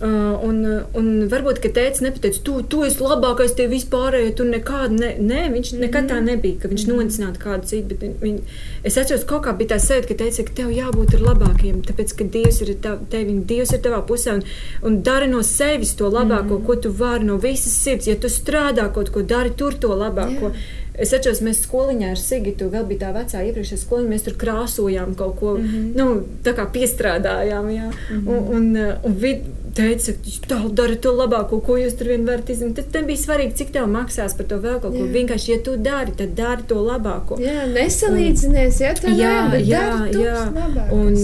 un, 0.00 0.58
un 0.98 1.08
varbūt, 1.30 1.58
ka 1.62 1.70
tēvs 1.74 2.02
nepateica, 2.04 2.40
tu, 2.46 2.58
tu 2.70 2.84
esi 2.86 3.02
labākais, 3.02 3.54
tie 3.58 3.66
vispārējie, 3.70 4.32
tur 4.38 4.48
nekāda, 4.50 4.94
ne, 4.94 5.10
nē, 5.18 5.42
viņš 5.54 5.72
nekad 5.80 6.10
tā 6.10 6.20
mhm. 6.20 6.30
nebija, 6.32 6.60
ka 6.62 6.70
viņš 6.70 6.86
mhm. 6.86 6.94
nonicinātu 6.96 7.42
kādu 7.42 7.70
citu, 7.70 7.98
bet 7.98 8.22
viņ, 8.22 8.40
es 8.86 8.98
atceros, 9.00 9.26
kaut 9.28 9.46
kā 9.46 9.54
bija 9.58 9.74
tā 9.74 9.80
sajūta, 9.82 10.10
ka 10.10 10.18
teica, 10.22 10.46
ka 10.48 10.56
tev 10.62 10.72
jābūt 10.76 11.18
ar 11.18 11.26
labākiem, 11.30 11.82
tāpēc, 11.88 12.16
ka 12.18 12.28
Dievs 12.38 12.62
ir, 12.64 12.74
tav, 12.84 13.04
tevi, 13.12 13.38
Dievs 13.48 13.74
ir 13.74 13.84
tavā 13.84 14.02
pusē 14.06 14.38
un, 14.38 14.44
un 14.86 15.00
dari 15.06 15.30
no 15.30 15.42
sevis 15.46 15.96
to 15.98 16.10
labāko, 16.12 16.60
mm. 16.60 16.66
ko 16.68 16.78
tu 16.84 16.94
vari 16.94 17.26
no 17.26 17.38
visas 17.42 17.74
sirds, 17.74 18.10
ja 18.10 18.18
tu 18.20 18.30
strādā 18.32 18.86
kaut 18.94 19.10
ko, 19.14 19.26
dari 19.26 19.54
tur 19.58 19.74
to 19.78 19.94
labāko. 19.96 20.52
Yeah. 20.52 20.84
Es 20.98 21.12
atceros, 21.14 21.38
mēs 21.46 21.60
skoliņā 21.62 22.10
ar 22.10 22.18
Sigitu, 22.18 22.66
vēl 22.72 22.86
bija 22.88 23.04
tā 23.04 23.12
vecā 23.14 23.44
iepriekšējā 23.46 23.80
skoliņa, 23.84 24.10
mēs 24.10 24.24
tur 24.26 24.34
krāsojām 24.40 25.14
kaut 25.18 25.36
ko, 25.38 25.52
mm 25.54 25.68
-hmm. 25.68 25.92
nu, 25.94 26.06
tā 26.42 26.54
kā 26.58 26.66
piestrādājām, 26.74 27.68
jā. 27.70 27.86
Mm 27.86 28.18
-hmm. 28.18 28.28
Un, 28.28 28.38
un, 28.56 28.96
un 29.04 29.14
vid, 29.14 29.46
teica, 29.78 30.14
ka 30.18 30.50
tā 30.52 30.58
dara 30.80 30.98
to 31.06 31.14
labāko, 31.16 31.60
ko 31.64 31.78
jūs 31.80 31.96
tur 31.98 32.12
vien 32.12 32.26
varat 32.28 32.50
izdarīt. 32.52 32.76
Tad, 32.80 32.90
tad 32.96 33.08
bija 33.08 33.22
svarīgi, 33.22 33.56
cik 33.62 33.72
tev 33.76 33.88
maksās 33.92 34.36
par 34.38 34.48
to 34.50 34.58
vēl 34.64 34.80
kaut 34.82 34.92
ko. 34.96 35.04
Jā. 35.06 35.12
Vienkārši, 35.14 35.52
ja 35.54 35.58
tu 35.64 35.76
dari, 35.88 36.14
tad 36.18 36.34
dari 36.38 36.66
to 36.68 36.82
labāko. 36.84 37.38
Jā, 37.42 37.64
nesalīdzinies, 37.72 38.82
ja 38.84 38.92
tu 38.98 39.14
jā, 39.14 39.32
dari, 39.52 39.62
jā, 39.70 39.86
jā. 40.18 40.36
Labāk, 40.52 40.92
un, 40.94 41.18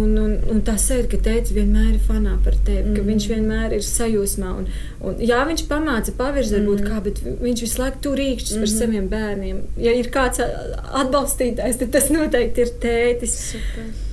un, 0.00 0.16
un, 0.24 0.36
un 0.54 0.64
tā 0.66 0.78
sēde, 0.80 1.10
ka 1.12 1.20
teica, 1.28 1.54
vienmēr 1.56 1.96
ir 1.96 2.00
fanā 2.06 2.38
par 2.46 2.56
tevi, 2.66 2.86
mm. 2.88 2.96
ka 2.96 3.06
viņš 3.10 3.28
vienmēr 3.34 3.76
ir 3.76 3.86
sajūsmā. 3.86 4.54
Un, 4.62 4.70
un, 5.02 5.20
jā, 5.20 5.42
viņš 5.50 5.66
pamāca 5.70 6.14
pavirzi, 6.16 6.56
varbūt 6.56 6.82
mm. 6.82 6.90
kā, 6.90 7.02
bet 7.04 7.22
viņš 7.44 7.66
visu 7.66 7.82
laiku 7.82 8.02
tur 8.06 8.20
rīkšķis 8.22 8.56
mm. 8.56 8.64
par 8.64 8.74
saviem 8.76 9.12
bērniem 9.12 9.26
bērniem. 9.26 9.62
Ja 9.80 9.94
ir 9.96 10.10
kāds 10.12 10.42
atbalstītājs, 10.42 11.80
tad 11.82 11.94
tas 11.96 12.10
noteikti 12.14 12.66
ir 12.66 12.74
tētis. 12.82 13.38
Super. 13.52 14.05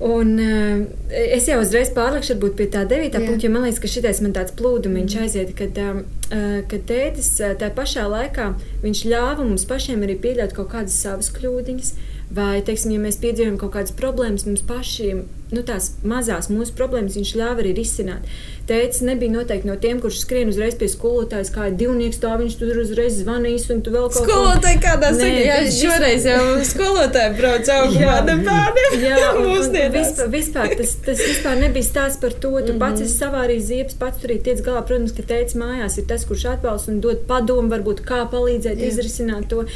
Un, 0.00 0.38
uh, 0.40 0.84
es 1.12 1.44
jau 1.50 1.58
uzreiz 1.60 1.90
pārlikšu 1.92 2.38
pie 2.56 2.70
tā 2.72 2.86
devītā 2.88 3.20
punkta, 3.20 3.44
jo 3.44 3.52
man 3.52 3.66
liekas, 3.66 3.82
ka 3.82 3.90
šis 3.92 4.22
man 4.24 4.32
tāds 4.36 4.54
plūdumiņš 4.56 5.16
mm. 5.16 5.26
aiziet, 5.26 5.52
kad, 5.58 5.76
uh, 5.76 6.19
kad 6.30 6.86
tētis 6.86 7.32
tajā 7.40 7.72
pašā 7.74 8.06
laikā 8.10 8.52
viņš 8.84 9.02
ļāva 9.10 9.42
mums 9.42 9.66
pašiem 9.70 10.06
arī 10.06 10.16
pieļaut 10.22 10.54
kaut 10.56 10.70
kādas 10.74 11.00
savas 11.02 11.32
kļūdiņas. 11.34 11.92
Vai, 12.30 12.60
teiksim, 12.62 12.92
ja 12.94 13.02
mēs 13.02 13.18
piedzīvojam 13.18 13.56
kaut 13.58 13.72
kādas 13.74 13.96
problēmas, 13.98 14.46
mums 14.46 14.62
pašiem 14.62 15.24
nu, 15.54 15.62
tās 15.66 15.94
mazās 16.06 16.48
mūsu 16.50 16.74
problēmas 16.78 17.16
viņš 17.18 17.34
ļāva 17.38 17.62
arī 17.62 17.74
risināt. 17.76 18.26
Tēvs 18.70 19.00
nebija 19.02 19.32
noteikti 19.34 19.66
no 19.66 19.74
tiem, 19.82 19.98
kurš 20.02 20.20
skrien 20.22 20.50
uzreiz 20.52 20.76
pie 20.78 20.86
skolotājas, 20.90 21.50
kā 21.50 21.66
ir 21.70 21.78
divnieks, 21.80 22.20
tā 22.22 22.36
viņš 22.38 22.56
tur 22.60 22.78
uzreiz 22.84 23.16
zvanīs 23.18 23.66
un 23.74 23.80
tu 23.82 23.90
vēl 23.90 24.06
kaut 24.12 24.20
ko 24.20 24.26
skolotāji 24.28 24.78
kādā 24.84 25.10
saka, 25.16 25.40
jā, 25.42 25.56
šoreiz 25.74 26.26
jau 26.28 26.44
skolotāji 26.68 27.34
brauc 27.40 27.70
augumā 27.78 28.14
ar 28.20 28.28
bērniem. 28.28 29.06
Jā, 29.08 29.32
mūsdienās. 29.40 29.96
Vispār, 29.98 30.30
vispār, 30.36 30.76
tas, 30.78 30.94
tas 31.08 31.24
vispār 31.24 31.58
nebija 31.64 31.88
stāsts 31.88 32.22
par 32.22 32.36
to, 32.36 32.52
tu 32.52 32.54
mm 32.60 32.76
-hmm. 32.76 32.78
pats 32.84 33.06
esi 33.06 33.18
savārījis 33.18 33.68
ziepes, 33.72 33.98
pats 33.98 34.22
tur 34.22 34.36
ir 34.36 34.42
tiec 34.46 34.62
galā. 34.62 34.84
Protams, 34.86 35.16
ka 35.18 35.26
tēvs 35.34 35.58
mājās 35.58 35.98
ir 35.98 36.06
tas, 36.06 36.19
kurš 36.28 36.46
atbalsta 36.54 36.92
un 36.94 37.02
dod 37.04 37.26
padomu, 37.28 37.70
varbūt 37.72 38.04
kā 38.06 38.22
palīdzēt 38.32 38.80
jā. 38.80 38.92
izrisināt 38.92 39.50
to. 39.52 39.66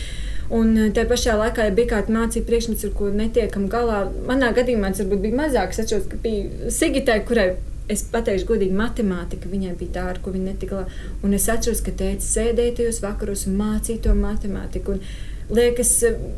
Un 0.52 0.74
eh, 0.76 0.90
tajā 0.94 1.08
pašā 1.10 1.36
laikā, 1.40 1.68
ja 1.68 1.74
bija 1.76 1.94
kāda 1.94 2.14
mācība 2.14 2.50
priekšmets, 2.50 2.84
ar 2.84 2.96
ko 2.96 3.10
netiekam 3.12 3.68
galā, 3.72 4.04
manā 4.28 4.52
gadījumā 4.56 4.92
tas 4.92 5.04
varbūt 5.04 5.22
bija 5.24 5.40
mazāk. 5.44 5.72
Es 5.72 5.84
atceros, 5.84 6.08
ka 6.10 6.20
bija 6.24 6.72
Sigitai, 6.74 7.20
kurai 7.28 7.54
es 7.90 8.04
pateikšu, 8.12 8.48
godīgi, 8.48 8.76
matemātika 8.76 9.50
viņai 9.50 9.74
bija 9.80 9.96
tā, 9.98 10.06
ar 10.14 10.20
ko 10.24 10.32
viņa 10.34 10.52
netika 10.52 10.78
galā. 10.78 11.02
Un 11.24 11.36
es 11.36 11.48
atceros, 11.52 11.82
ka 11.84 11.92
teica, 11.96 12.24
sēdēja 12.24 12.78
tajos 12.80 13.00
vakaros 13.04 13.46
un 13.48 13.58
mācīja 13.60 14.06
to 14.06 14.16
matemātiku. 14.16 14.96
Un, 14.96 15.32
liekas, 15.52 15.90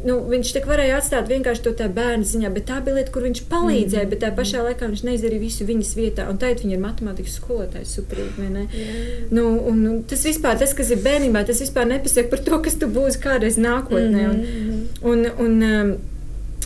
nu, 0.06 0.16
viņš 0.30 0.52
tik 0.56 0.66
varēja 0.66 0.96
atstāt 0.98 1.28
vienkārši 1.30 1.62
to 1.62 1.72
tā 1.78 1.86
bērnu 1.92 2.26
ziņā, 2.26 2.50
bet 2.54 2.66
tā 2.70 2.80
bija 2.84 2.96
lieta, 2.98 3.12
kur 3.14 3.26
viņš 3.26 3.42
palīdzēja, 3.50 4.02
mm 4.02 4.06
-hmm. 4.06 4.10
bet 4.10 4.22
tā 4.24 4.30
pašā 4.34 4.64
laikā 4.66 4.88
viņš 4.90 5.04
neizdarīja 5.06 5.44
visu 5.44 5.68
viņas 5.68 5.92
vietā. 5.96 6.26
Un 6.30 6.38
tagad 6.42 6.64
viņa 6.64 6.74
ir 6.74 6.82
matemātikas 6.82 7.38
skolotājs, 7.38 7.94
superīgi. 7.98 8.66
Yeah. 8.74 9.30
Nu, 9.30 9.46
un, 9.70 9.86
un 9.86 10.02
tas 10.02 10.24
vispār, 10.24 10.58
tas, 10.58 10.74
kas 10.74 10.90
ir 10.90 10.98
bērnībā, 11.06 11.46
tas 11.46 11.60
vispār 11.60 11.86
nepasaka 11.86 12.28
par 12.28 12.44
to, 12.48 12.58
kas 12.58 12.74
tu 12.74 12.86
būsi 12.86 13.22
kādreiz 13.22 13.58
nākotnē. 13.58 14.28
Un, 14.30 14.36
mm 14.36 14.44
-hmm. 14.44 15.10
un, 15.10 15.26
un, 15.38 15.62
um, 15.62 15.96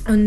Un, 0.08 0.22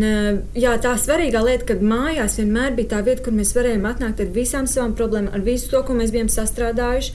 jā, 0.54 0.76
tā 0.78 0.92
svarīgā 0.94 1.40
lieta, 1.42 1.64
ka 1.64 1.74
mājās 1.74 2.38
vienmēr 2.38 2.76
bija 2.76 2.88
tā 2.88 3.00
vieta, 3.04 3.24
kur 3.24 3.32
mēs 3.32 3.56
varējām 3.56 3.88
atnākt 3.90 4.20
ar 4.20 4.26
visām 4.26 4.66
savām 4.70 4.94
problēmām, 4.94 5.34
ar 5.34 5.40
visu 5.40 5.70
to, 5.70 5.82
ko 5.82 5.96
mēs 5.98 6.12
bijām 6.14 6.30
sastrādājuši 6.30 7.12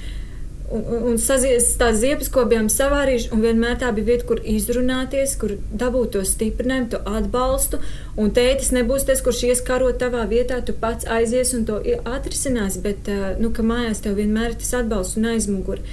un, 0.71 0.83
un 1.11 1.17
sazies, 1.21 1.71
tās 1.79 1.99
ziepes, 2.01 2.29
ko 2.33 2.45
bijām 2.49 2.69
savārījuši. 2.71 3.31
Vienmēr 3.43 3.79
tā 3.81 3.91
bija 3.95 4.11
vieta, 4.11 4.27
kur 4.29 4.41
izrunāties, 4.43 5.35
kur 5.41 5.55
dabūt 5.83 6.15
to 6.15 6.23
stiprinājumu, 6.27 6.91
to 6.93 7.01
atbalstu. 7.17 7.81
Un 8.19 8.31
tētis 8.35 8.71
nebūs 8.75 9.07
tas, 9.09 9.23
kurš 9.25 9.43
ies 9.49 9.63
karot 9.65 9.99
tavā 10.01 10.25
vietā, 10.29 10.61
tu 10.65 10.75
pats 10.77 11.07
aizies 11.09 11.53
un 11.57 11.67
to 11.69 11.81
atrisinās. 12.05 12.79
Bet 12.83 13.11
nu, 13.41 13.51
mājās 13.51 14.03
tev 14.05 14.19
vienmēr 14.21 14.53
ir 14.53 14.59
tas 14.63 14.73
atbalsts 14.83 15.19
un 15.19 15.29
aizmugure. 15.33 15.83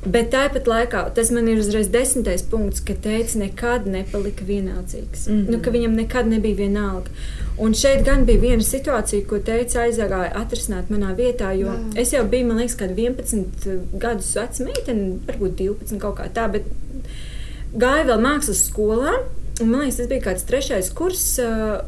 Bet 0.00 0.30
tāpat 0.32 0.64
laikā 0.64 1.02
tas 1.16 1.28
man 1.34 1.48
ir 1.52 1.58
uzreiz 1.60 1.90
desmitais 1.92 2.40
punkts, 2.48 2.80
ka 2.80 2.94
teicis 2.96 3.36
nekad 3.36 3.84
nepalika 3.84 4.46
vienaldzīgs. 4.48 5.26
Mm 5.28 5.34
-hmm. 5.34 5.50
nu, 5.50 5.60
ka 5.60 5.70
viņam 5.70 5.96
nekad 5.96 6.26
nebija 6.26 6.56
vienalga. 6.56 7.10
Un 7.60 7.74
šeit 7.76 8.04
gan 8.06 8.24
bija 8.24 8.40
viena 8.40 8.64
situācija, 8.64 9.26
ko 9.28 9.38
teica 9.44 9.82
aizgāja 9.84 10.30
atrisināt 10.40 10.88
manā 10.92 11.12
vietā, 11.18 11.50
jo 11.58 11.68
Jā. 11.68 12.02
es 12.02 12.14
jau 12.14 12.24
biju, 12.24 12.48
man 12.48 12.62
liekas, 12.62 12.78
kāda 12.80 12.96
11 12.96 13.98
gadus 14.00 14.30
veca 14.38 14.64
meitene, 14.64 15.10
varbūt 15.28 15.58
12 15.60 16.00
kaut 16.00 16.16
kā 16.22 16.30
tā, 16.32 16.46
bet 16.54 16.68
gāju 17.76 18.08
vēl 18.12 18.24
mākslas 18.24 18.64
skolā, 18.70 19.18
un 19.60 19.72
man 19.72 19.84
liekas, 19.84 20.00
tas 20.00 20.12
bija 20.12 20.30
kāds 20.30 20.46
trešais 20.48 20.92
kurs. 20.96 21.26
Uh, 21.42 21.80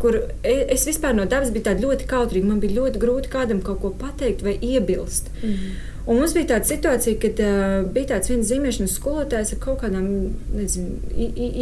kur 0.00 0.16
e, 0.16 0.54
es 0.72 0.86
vispār 0.88 1.12
no 1.12 1.26
dabas 1.28 1.52
biju 1.52 1.76
ļoti 1.82 2.06
kautrīga. 2.08 2.48
Man 2.48 2.60
bija 2.62 2.78
ļoti 2.78 3.00
grūti 3.02 3.32
kādam 3.32 3.60
kaut 3.64 3.82
ko 3.82 3.90
pateikt 4.00 4.42
vai 4.46 4.56
iebilst. 4.56 5.28
Mm 5.42 5.50
-hmm. 5.50 5.89
Un 6.08 6.16
mums 6.16 6.32
bija 6.32 6.54
tāda 6.54 6.66
situācija, 6.66 7.18
kad 7.20 7.42
uh, 7.44 7.74
bija 7.92 8.14
tāds 8.14 8.30
viens 8.32 8.48
zīmēšanas 8.48 8.94
skolotājs 8.96 9.52
ar 9.54 9.60
kaut 9.62 9.82
kādām, 9.82 10.06
nezinu, 10.56 10.96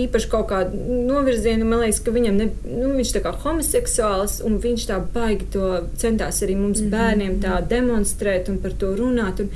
īpaši 0.05 0.31
kaut 0.31 0.47
kādu 0.53 0.79
novirzienu. 1.09 1.67
Man 1.67 1.83
liekas, 1.83 1.99
ka 2.05 2.15
viņam 2.15 2.39
ne, 2.39 2.47
nu, 2.69 2.93
viņš 2.95 3.17
tā 3.17 3.25
kā 3.25 3.35
homoseksuāls, 3.43 4.39
un 4.47 4.61
viņš 4.63 4.87
tā 4.93 5.01
baigi 5.15 5.51
to 5.57 5.73
centās 5.99 6.41
arī 6.47 6.57
mums 6.61 6.85
mhm. 6.85 6.95
bērniem 6.95 7.37
tā 7.45 7.59
demonstrēt 7.75 8.51
un 8.53 8.63
par 8.63 8.79
to 8.79 8.95
runāt. 8.99 9.45
Un, 9.45 9.53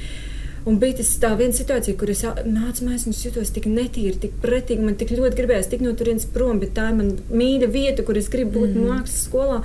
Un 0.63 0.77
bija 0.79 1.01
tas 1.01 1.09
tā 1.19 1.33
viena 1.35 1.55
situācija, 1.57 1.97
kur 1.99 2.11
es 2.13 2.21
nācu 2.23 2.85
mājās 2.87 3.09
un 3.11 3.17
jutos 3.19 3.51
tik 3.51 3.65
netīri, 3.67 4.15
tik 4.23 4.37
pretīgi. 4.45 4.85
Man 4.87 4.95
tik 4.99 5.11
ļoti 5.11 5.41
gribējās 5.41 5.73
tikt 5.73 5.83
no 5.83 5.91
turienes 5.99 6.29
prom, 6.31 6.61
bet 6.63 6.77
tā 6.77 6.85
ir 6.93 7.01
mana 7.01 7.17
mīļa 7.35 7.71
vieta, 7.75 8.05
kur 8.07 8.21
es 8.21 8.31
gribu 8.31 8.61
būt 8.61 8.77
mm. 8.77 8.93
mākslas 8.93 9.25
skolā. 9.27 9.59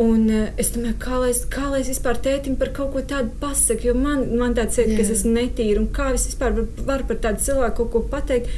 Un 0.00 0.28
uh, 0.32 0.48
es 0.60 0.70
domāju, 0.72 0.96
kā 1.02 1.18
lai, 1.20 1.30
es, 1.34 1.42
kā 1.52 1.66
lai 1.68 1.82
es 1.82 1.90
vispār 1.92 2.20
tētim 2.24 2.54
par 2.60 2.70
kaut 2.76 2.94
ko 2.94 3.02
tādu 3.04 3.34
pasaku, 3.42 3.90
jo 3.90 3.96
man, 3.98 4.22
man 4.40 4.54
tāds 4.56 4.78
ir, 4.80 4.94
ka 4.94 5.02
es 5.04 5.10
esmu 5.18 5.34
netīra, 5.34 5.82
un 5.82 5.90
kā 5.92 6.08
es 6.16 6.24
vispār 6.30 6.54
varu 6.56 6.86
var 6.88 7.04
par 7.08 7.20
tādu 7.26 7.44
cilvēku 7.48 7.82
kaut 7.82 7.90
ko 7.92 8.04
pateikt. 8.14 8.48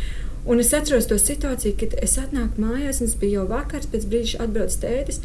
Un 0.43 0.59
es 0.59 0.73
atceros 0.75 1.07
to 1.07 1.19
situāciju, 1.23 1.77
kad 1.79 1.97
es 2.03 2.17
atnāku 2.19 2.63
mājās, 2.63 2.99
un 2.99 3.11
tas 3.11 3.19
bija 3.19 3.41
jau 3.41 3.49
vakars, 3.51 3.91
pēc 3.91 4.07
brīža 4.11 4.43
atbrauc 4.43 4.75
tētis. 4.83 5.21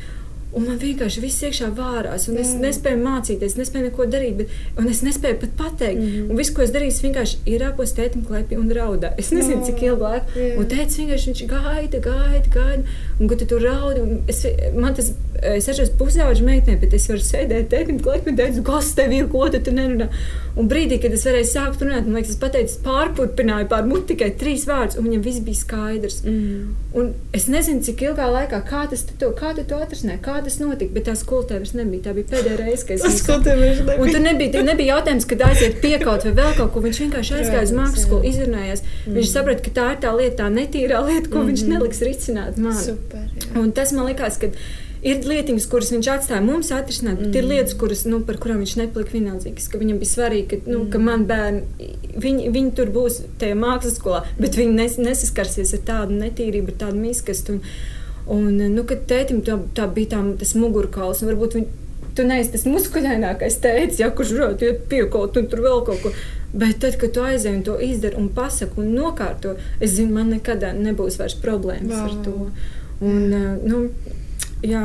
Un 0.56 0.64
man 0.64 0.78
vienkārši 0.80 1.22
viss 1.22 1.44
iekšā 1.44 1.68
vārās, 1.76 2.30
un 2.32 2.38
es 2.40 2.54
mm. 2.54 2.62
nespēju 2.64 3.00
mācīties, 3.02 3.58
nespēju 3.60 3.90
neko 3.90 4.06
darīt, 4.08 4.38
bet, 4.40 4.54
un 4.80 4.88
es 4.88 5.02
nespēju 5.04 5.42
pat 5.42 5.56
pateikt. 5.60 6.00
Mm. 6.00 6.30
Un 6.32 6.40
viss, 6.40 6.54
ko 6.56 6.64
es 6.64 6.72
darīju, 6.74 6.96
vienkārši 7.04 7.42
ir 7.52 7.66
ārpus 7.68 7.94
tētim 7.98 8.24
klēpī 8.26 8.56
un 8.58 8.72
raudāju. 8.74 9.20
Es 9.20 9.34
nezinu, 9.36 9.60
cik 9.68 9.84
ilgu 9.90 10.08
laiku. 10.08 10.32
Yeah. 10.40 10.56
Un 10.62 10.70
tētis 10.72 11.02
vienkārši 11.02 11.34
viņš 11.34 11.44
gaida, 11.52 12.02
gaida, 12.08 12.54
gaida. 12.54 12.96
Un, 13.20 13.28
kad 13.28 13.44
tu 13.44 13.50
tur 13.52 13.68
raudi, 13.68 14.22
es, 14.32 14.42
man 14.78 14.96
tas, 14.98 15.12
es 15.42 15.68
esmu 15.70 15.98
pusauģis 16.00 16.44
meitene, 16.46 16.80
bet 16.82 16.94
es 16.98 17.08
varu 17.10 17.24
sēdēt 17.24 17.70
tētim 17.74 18.00
klēpī 18.04 18.34
un 18.34 18.40
teikt, 18.40 18.62
kas 18.66 18.94
tev 18.98 19.14
ir, 19.16 19.28
ko 19.32 19.46
tu 19.54 19.74
nerunā. 19.74 20.10
Un 20.58 20.70
brīdī, 20.70 20.98
kad 21.02 21.14
es 21.14 21.26
varēju 21.28 21.50
sākt 21.52 21.84
runāt, 21.86 22.08
man 22.08 22.18
liekas, 22.18 22.34
es 22.34 22.42
pateicu, 22.42 22.80
pārpurpināju 22.86 23.68
pār 23.70 23.86
muti 23.86 24.14
tikai 24.14 24.32
trīs 24.40 24.66
vārdus, 24.70 24.98
un 24.98 25.06
viņam 25.06 25.26
viss 25.28 25.44
bija 25.46 25.60
skaidrs. 25.60 26.24
Mm. 26.26 26.72
Un 26.98 27.12
es 27.38 27.46
nezinu, 27.52 27.84
cik 27.86 28.02
ilgā 28.08 28.26
laikā, 28.34 28.64
kā 28.66 28.86
tas 28.90 29.06
tu, 29.08 29.30
kā 29.38 29.54
tu 29.58 29.66
to 29.70 29.78
atrisināji 29.84 30.24
kā 30.26 30.40
tas 30.46 30.58
notika, 30.62 30.96
bet 30.96 31.06
tā 31.10 31.14
skolotāja 31.20 31.62
vairs 31.62 31.76
nebija. 31.78 32.08
Tā 32.08 32.16
bija 32.18 32.32
pēdējā 32.32 32.58
reize, 32.62 32.88
kad 32.88 32.98
es 32.98 33.06
to 33.06 33.38
saprotu. 33.38 34.00
Un 34.02 34.12
tur 34.16 34.24
nebija, 34.24 34.64
nebija 34.66 34.98
jautājums, 34.98 35.30
kad 35.30 35.46
aiziet 35.52 35.78
piekaut 35.84 36.26
vai 36.26 36.34
vēl 36.42 36.58
kaut 36.58 36.74
ko. 36.74 36.84
Viņš 36.88 37.04
vienkārši 37.04 37.38
aizgāja 37.42 37.68
uz 37.68 37.76
mākslas 37.78 38.08
skolu, 38.08 38.26
izrunājās. 38.32 38.84
Mm. 39.06 39.20
Viņš 39.20 39.32
saprata, 39.36 39.66
ka 39.68 39.76
tā 39.78 39.88
ir 39.94 40.02
tā 40.08 40.16
lieta, 40.18 40.36
tā 40.42 40.50
netīrā 40.58 41.04
lieta, 41.06 41.30
ko 41.30 41.38
mm 41.38 41.42
-hmm. 41.42 41.54
viņš 41.54 41.64
neliks 41.76 42.04
risināt 42.08 42.58
man. 42.58 42.78
Super, 42.78 43.30
jā. 43.38 43.54
un 43.62 43.72
tas 43.72 43.94
man 43.94 44.10
likās, 44.10 44.42
ka 44.42 44.52
ir 45.02 45.28
lietiņas, 45.28 45.68
kuras 45.72 45.92
viņš 45.94 46.10
atstāja 46.14 46.46
mums 46.46 46.72
atrisināt, 46.76 47.20
bet 47.20 47.30
mm. 47.30 47.38
ir 47.42 47.50
lietas, 47.52 47.76
kuras, 47.80 48.06
nu, 48.10 48.22
par 48.26 48.40
kurām 48.42 48.64
viņš 48.64 48.78
nepalika 48.82 49.18
vienaldzīgs. 49.18 49.70
Viņam 49.76 50.02
bija 50.02 50.14
svarīgi, 50.14 50.48
ka, 50.54 50.62
nu, 50.70 50.80
mm. 50.84 50.90
ka 50.94 51.04
man 51.04 51.28
bērni, 51.30 51.92
viņi, 52.18 52.50
viņi 52.56 52.74
tur 52.80 52.94
būs 52.96 53.22
tajā 53.42 53.60
mākslas 53.60 54.00
skolā, 54.02 54.24
bet 54.40 54.58
viņi 54.60 54.80
nes, 54.80 54.98
nesaskarsies 55.02 55.76
ar 55.78 55.86
tādu 55.92 56.18
netīrību, 56.24 56.74
ar 56.74 56.84
tādu 56.88 57.06
miskastu. 57.06 57.60
Un, 57.60 57.96
Un, 58.28 58.58
nu, 58.60 58.84
kad 58.84 59.06
tētim 59.08 59.40
tā, 59.46 59.56
tā 59.76 59.86
bija 59.88 60.18
tā, 60.18 60.22
tas 60.42 60.52
mugurkauls, 60.60 61.22
un 61.24 61.30
varbūt 61.30 61.54
viņi, 61.56 61.86
tu 62.18 62.26
neesi 62.28 62.52
tas 62.56 62.66
muskuļainākais 62.68 63.60
tēvs, 63.64 64.02
ja, 64.02 64.10
kurš 64.16 64.34
varētu 64.36 64.68
iet 64.68 64.82
piekot 64.92 65.38
un 65.40 65.48
tur 65.48 65.64
vēl 65.64 65.84
kaut 65.88 66.02
ko. 66.04 66.12
Bet 66.58 66.82
tad, 66.84 66.98
kad 67.00 67.14
tu 67.16 67.24
aizej 67.24 67.56
un 67.56 67.64
to 67.68 67.78
izdari 67.84 68.20
un 68.20 68.28
pasaki 68.36 68.82
un 68.82 68.92
nokārto, 68.98 69.56
es 69.80 69.96
zinu, 69.96 70.16
man 70.18 70.32
nekad 70.34 70.66
nebūs 70.76 71.20
vairs 71.22 71.38
problēmas 71.40 71.94
wow. 71.94 72.04
ar 72.08 72.20
to. 72.26 72.36
Un, 73.08 73.36
nu, 73.64 73.82
jā. 74.66 74.84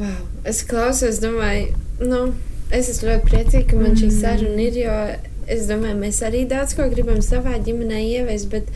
Wow. 0.00 0.20
Es 0.48 0.62
klausos, 0.64 1.20
domāju, 1.20 1.74
nu, 2.00 2.20
es 2.72 2.88
esmu 2.92 3.10
ļoti 3.10 3.26
priecīga, 3.28 3.66
ka 3.72 3.80
man 3.80 3.98
šī 3.98 4.08
mm. 4.08 4.16
saruna 4.22 4.64
ir, 4.64 4.78
jo 4.80 4.96
es 5.50 5.66
domāju, 5.68 5.98
mēs 5.98 6.20
arī 6.26 6.44
daudz 6.48 6.76
ko 6.78 6.86
gribam 6.92 7.20
savā 7.24 7.56
ģimenē 7.66 8.00
ieviest, 8.06 8.48
bet 8.52 8.70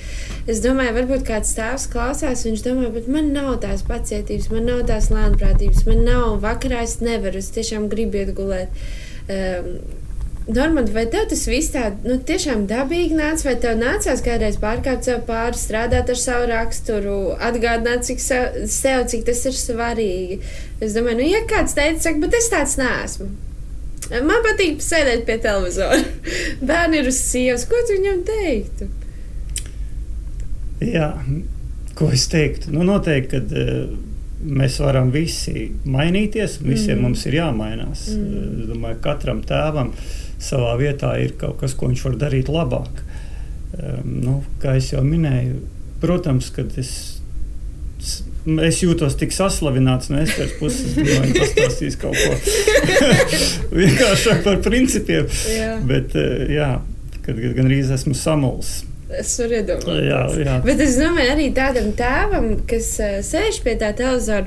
es 0.50 0.60
domāju, 0.64 0.96
varbūt 0.98 1.26
kāds 1.28 1.54
tēvs 1.56 1.86
klausās, 1.92 2.44
viņš 2.48 2.64
domā, 2.66 2.90
bet 2.94 3.08
man 3.10 3.30
nav 3.36 3.54
tās 3.64 3.84
pacietības, 3.86 4.50
man 4.52 4.68
nav 4.68 4.84
tās 4.90 5.10
lēnprātības, 5.14 5.84
man 5.88 6.04
nav 6.08 6.40
vakarā, 6.44 6.82
es 6.84 6.98
nevaru, 7.04 7.40
es 7.40 7.52
tiešām 7.54 7.88
gribu 7.92 8.20
iet 8.20 8.34
gulēt. 8.36 8.84
Um, 9.24 9.76
Normāli, 10.44 10.92
vai 10.92 11.06
tev 11.08 11.24
tas 11.30 11.46
viss 11.48 11.72
tā 11.72 11.86
nu, 12.04 12.18
tiešām 12.28 12.66
dabīgi 12.68 13.16
nāca, 13.16 13.46
vai 13.46 13.54
tev 13.62 13.78
nācās 13.80 14.20
kādreiz 14.26 14.58
pārkāpt 14.60 15.06
sev 15.08 15.22
pāri, 15.24 15.56
strādāt 15.56 16.10
ar 16.12 16.18
savu 16.20 16.50
raksturu, 16.50 17.14
atgādināt 17.40 18.04
cik 18.04 18.20
sev, 18.20 19.06
cik 19.08 19.24
tas 19.24 19.40
ir 19.48 19.56
svarīgi? 19.56 20.36
Es 20.84 20.92
domāju, 20.98 21.22
nu, 21.22 21.30
ja 21.32 21.40
kāds 21.48 21.72
teica, 21.78 22.02
saka, 22.04 22.20
bet 22.26 22.36
es 22.36 22.50
tāds 22.52 22.76
neesmu. 22.76 23.30
Man 24.12 24.44
patīk 24.44 24.84
sēdēt 24.84 25.24
pie 25.24 25.38
televizora. 25.40 26.02
Bērni 26.68 27.00
ir 27.00 27.08
uz 27.08 27.22
sievas. 27.24 27.64
Ko 27.70 27.80
tu 27.88 27.96
viņam 27.96 28.20
teiktu? 28.28 28.90
Jā, 30.84 31.08
ko 31.96 32.10
es 32.12 32.26
teiktu? 32.28 32.74
Nu, 32.74 32.84
noteikti, 32.84 33.40
ka 33.40 33.64
uh, 33.64 33.94
mēs 34.44 34.76
varam 34.84 35.08
visi 35.14 35.70
mainīties, 35.88 36.58
visiem 36.60 36.98
mm. 36.98 37.06
mums 37.06 37.24
ir 37.30 37.38
jāmainās. 37.40 38.06
Mm. 38.12 38.44
Es 38.60 38.70
domāju, 38.74 39.00
ka 39.00 39.14
katram 39.14 39.40
tēvam 39.46 39.94
savā 40.44 40.74
vietā 40.80 41.14
ir 41.22 41.34
kaut 41.40 41.58
kas, 41.62 41.74
ko 41.78 41.90
viņš 41.90 42.04
var 42.08 42.20
darīt 42.26 42.52
labāk. 42.52 43.02
Um, 43.74 44.16
nu, 44.22 44.38
kā 44.62 44.76
jau 44.92 45.02
minēju, 45.06 45.58
protams, 46.04 46.52
kad 46.54 46.76
es 46.80 46.94
Es 48.44 48.82
jūtos 48.82 49.14
tik 49.16 49.32
saslavināts 49.32 50.10
no 50.12 50.18
es 50.20 50.34
puses, 50.58 50.92
ka 50.92 51.04
man 51.16 51.30
pastāstīs 51.32 51.94
kaut 51.96 52.12
ko 52.12 52.34
vienkāršāk 53.78 54.42
par 54.44 54.58
principiem. 54.66 55.30
Jā. 55.48 55.78
Bet, 55.88 56.12
eh, 56.12 56.52
jā, 56.52 56.68
kad, 57.22 57.32
kad 57.32 57.54
gan 57.56 57.70
arī 57.70 57.78
esmu 57.96 58.12
samulsis. 58.18 58.82
Es 59.12 59.34
varu 59.36 59.58
iedomāties. 59.58 60.06
Jā, 60.08 60.20
jā. 60.40 60.52
Bet 60.64 60.78
es 60.80 60.94
domāju, 60.96 61.32
arī 61.34 61.50
tādam 61.52 61.90
tēvam, 61.96 62.46
kas 62.68 62.86
uh, 63.04 63.18
sēž 63.24 63.58
pie 63.60 63.74
tā 63.80 63.90
televizora, 63.96 64.46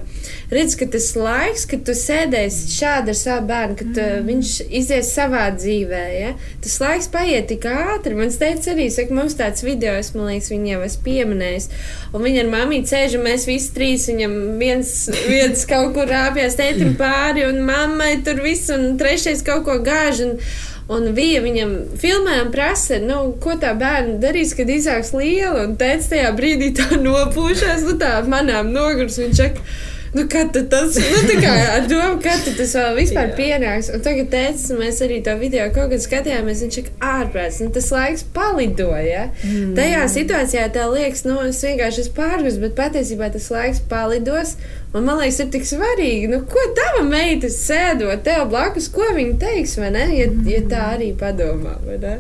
redz, 0.50 0.74
ka 0.80 0.88
tas 0.96 1.12
laiks, 1.14 1.68
kad 1.70 1.84
tu 1.86 1.94
sēdēsi 1.98 2.72
šādi 2.74 3.14
ar 3.14 3.20
savu 3.20 3.46
bērnu, 3.52 3.78
kad 3.78 4.00
uh, 4.02 4.16
viņš 4.26 4.54
izies 4.80 5.12
savā 5.14 5.44
dzīvē, 5.54 6.02
ja? 6.16 6.32
tas 6.64 6.78
laiks 6.82 7.10
paiet 7.14 7.46
tik 7.52 7.68
ātri. 7.70 8.18
Man 8.18 8.34
teica, 8.34 8.72
arī 8.74 8.88
saka, 8.94 9.14
mums 9.14 9.38
tāds 9.38 9.62
video, 9.66 9.94
es 10.02 10.10
man 10.16 10.32
liekas, 10.32 10.50
viņa 10.54 10.72
jau 10.74 10.82
es 10.88 10.98
pieminējis. 11.06 11.70
Un 12.18 12.26
viņa 12.26 12.42
ar 12.42 12.50
mamīti 12.56 12.94
sēž, 12.96 13.20
un 13.20 13.28
mēs 13.30 13.46
visi 13.50 13.76
trīs 13.76 14.08
viņam 14.10 14.34
viens, 14.58 14.96
viens 15.30 15.68
kaut 15.70 15.94
kur 16.00 16.10
rāpjas 16.10 16.58
tētim 16.58 16.98
pāri, 16.98 17.46
un 17.46 17.62
mammai 17.68 18.16
tur 18.26 18.42
viss, 18.42 18.74
un 18.74 18.98
trešais 18.98 19.46
kaut 19.46 19.68
ko 19.70 19.78
gāž. 19.86 20.26
Un, 20.26 20.42
Un 20.88 21.10
bija 21.12 21.42
viņam 21.44 21.74
filmē 22.00 22.38
un 22.46 22.52
prasa, 22.54 23.02
nu, 23.04 23.20
ko 23.44 23.58
tā 23.60 23.74
bērna 23.76 24.22
darīs, 24.24 24.54
kad 24.56 24.70
izaugs 24.72 25.12
liela. 25.18 25.66
Un 25.68 25.76
teica, 25.80 26.14
tajā 26.14 26.32
brīdī 26.38 26.72
tā 26.78 27.02
nopūšās, 27.04 27.84
nu, 27.90 27.98
tā 28.00 28.14
manām 28.32 28.72
nogurs. 28.72 29.20
Viņš 29.20 29.42
saka, 29.42 29.66
Nu, 30.14 30.24
kad 30.30 30.70
tas 30.70 30.96
nu, 30.96 31.36
kā, 31.42 31.54
ar 31.76 31.88
domu, 31.90 32.20
kad 32.24 32.46
tas 32.58 32.72
vēl 32.78 32.96
vispār 32.98 33.34
pienāks. 33.38 33.90
Un 33.94 34.04
tagad, 34.06 34.30
teicis, 34.32 34.72
mēs 34.80 35.02
arī 35.06 35.20
to 35.26 35.36
video 35.38 35.68
kaut 35.76 35.92
kad 35.92 36.04
skatījāmies, 36.04 36.64
viņš 36.64 36.80
ir 36.82 36.90
ārprāts. 37.04 37.60
Nu, 37.62 37.70
tas 37.76 37.90
laiks 37.94 38.24
palidoja. 38.36 39.28
Mm. 39.44 39.76
Tajā 39.78 40.06
situācijā 40.16 40.66
tev 40.74 40.96
liekas, 40.96 41.26
nu, 41.28 41.38
es 41.50 41.62
vienkārši 41.66 42.06
esmu 42.06 42.16
pārgājis, 42.22 42.60
bet 42.64 42.78
patiesībā 42.80 43.30
tas 43.36 43.52
laiks 43.54 43.84
palidos. 43.92 44.56
Un 44.98 45.06
man 45.06 45.20
liekas, 45.22 45.40
ir 45.44 45.52
tik 45.54 45.68
svarīgi, 45.70 46.30
nu, 46.32 46.42
ko 46.50 46.64
tava 46.78 47.04
meita 47.06 47.50
sēdot 47.54 48.24
tev 48.26 48.48
blakus, 48.52 48.90
ko 48.94 49.06
viņa 49.14 49.40
teiks, 49.44 49.78
vai 49.78 49.92
ne? 49.94 50.08
Ja, 50.18 50.30
ja 50.50 50.62
tā 50.72 50.84
arī 50.96 51.12
padomā, 51.18 51.78
vai 51.86 52.00
ne? 52.02 52.16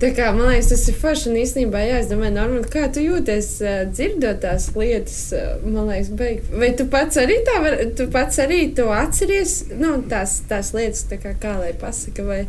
Tā 0.00 0.14
kā, 0.16 0.30
man 0.32 0.48
liekas, 0.48 0.70
tas 0.72 0.86
ir 0.88 0.96
forši. 0.96 1.26
Un 1.28 1.36
īstenībā, 1.42 1.80
jā, 1.84 1.98
es 2.00 2.08
domāju, 2.08 2.32
Norman, 2.38 2.62
kā 2.72 2.86
tu 2.88 3.02
jūties 3.04 3.50
uh, 3.60 3.80
dzirdot 3.90 4.38
tās 4.40 4.70
lietas, 4.72 5.18
uh, 5.36 5.58
man 5.66 5.90
liekas, 5.90 6.08
beig. 6.16 6.40
Vai 6.56 6.70
tu 6.78 6.86
pats 6.88 7.20
arī 7.20 7.36
tā, 7.44 7.58
var, 7.60 7.76
tu 7.98 8.06
pats 8.12 8.40
arī 8.40 8.62
to 8.78 8.88
atceries, 8.96 9.58
nu, 9.76 9.98
tās, 10.08 10.38
tās 10.48 10.72
lietas, 10.76 11.04
tā 11.10 11.20
kā, 11.20 11.34
kā 11.42 11.58
lai 11.60 11.74
pasaka, 11.76 12.24
vai 12.24 12.40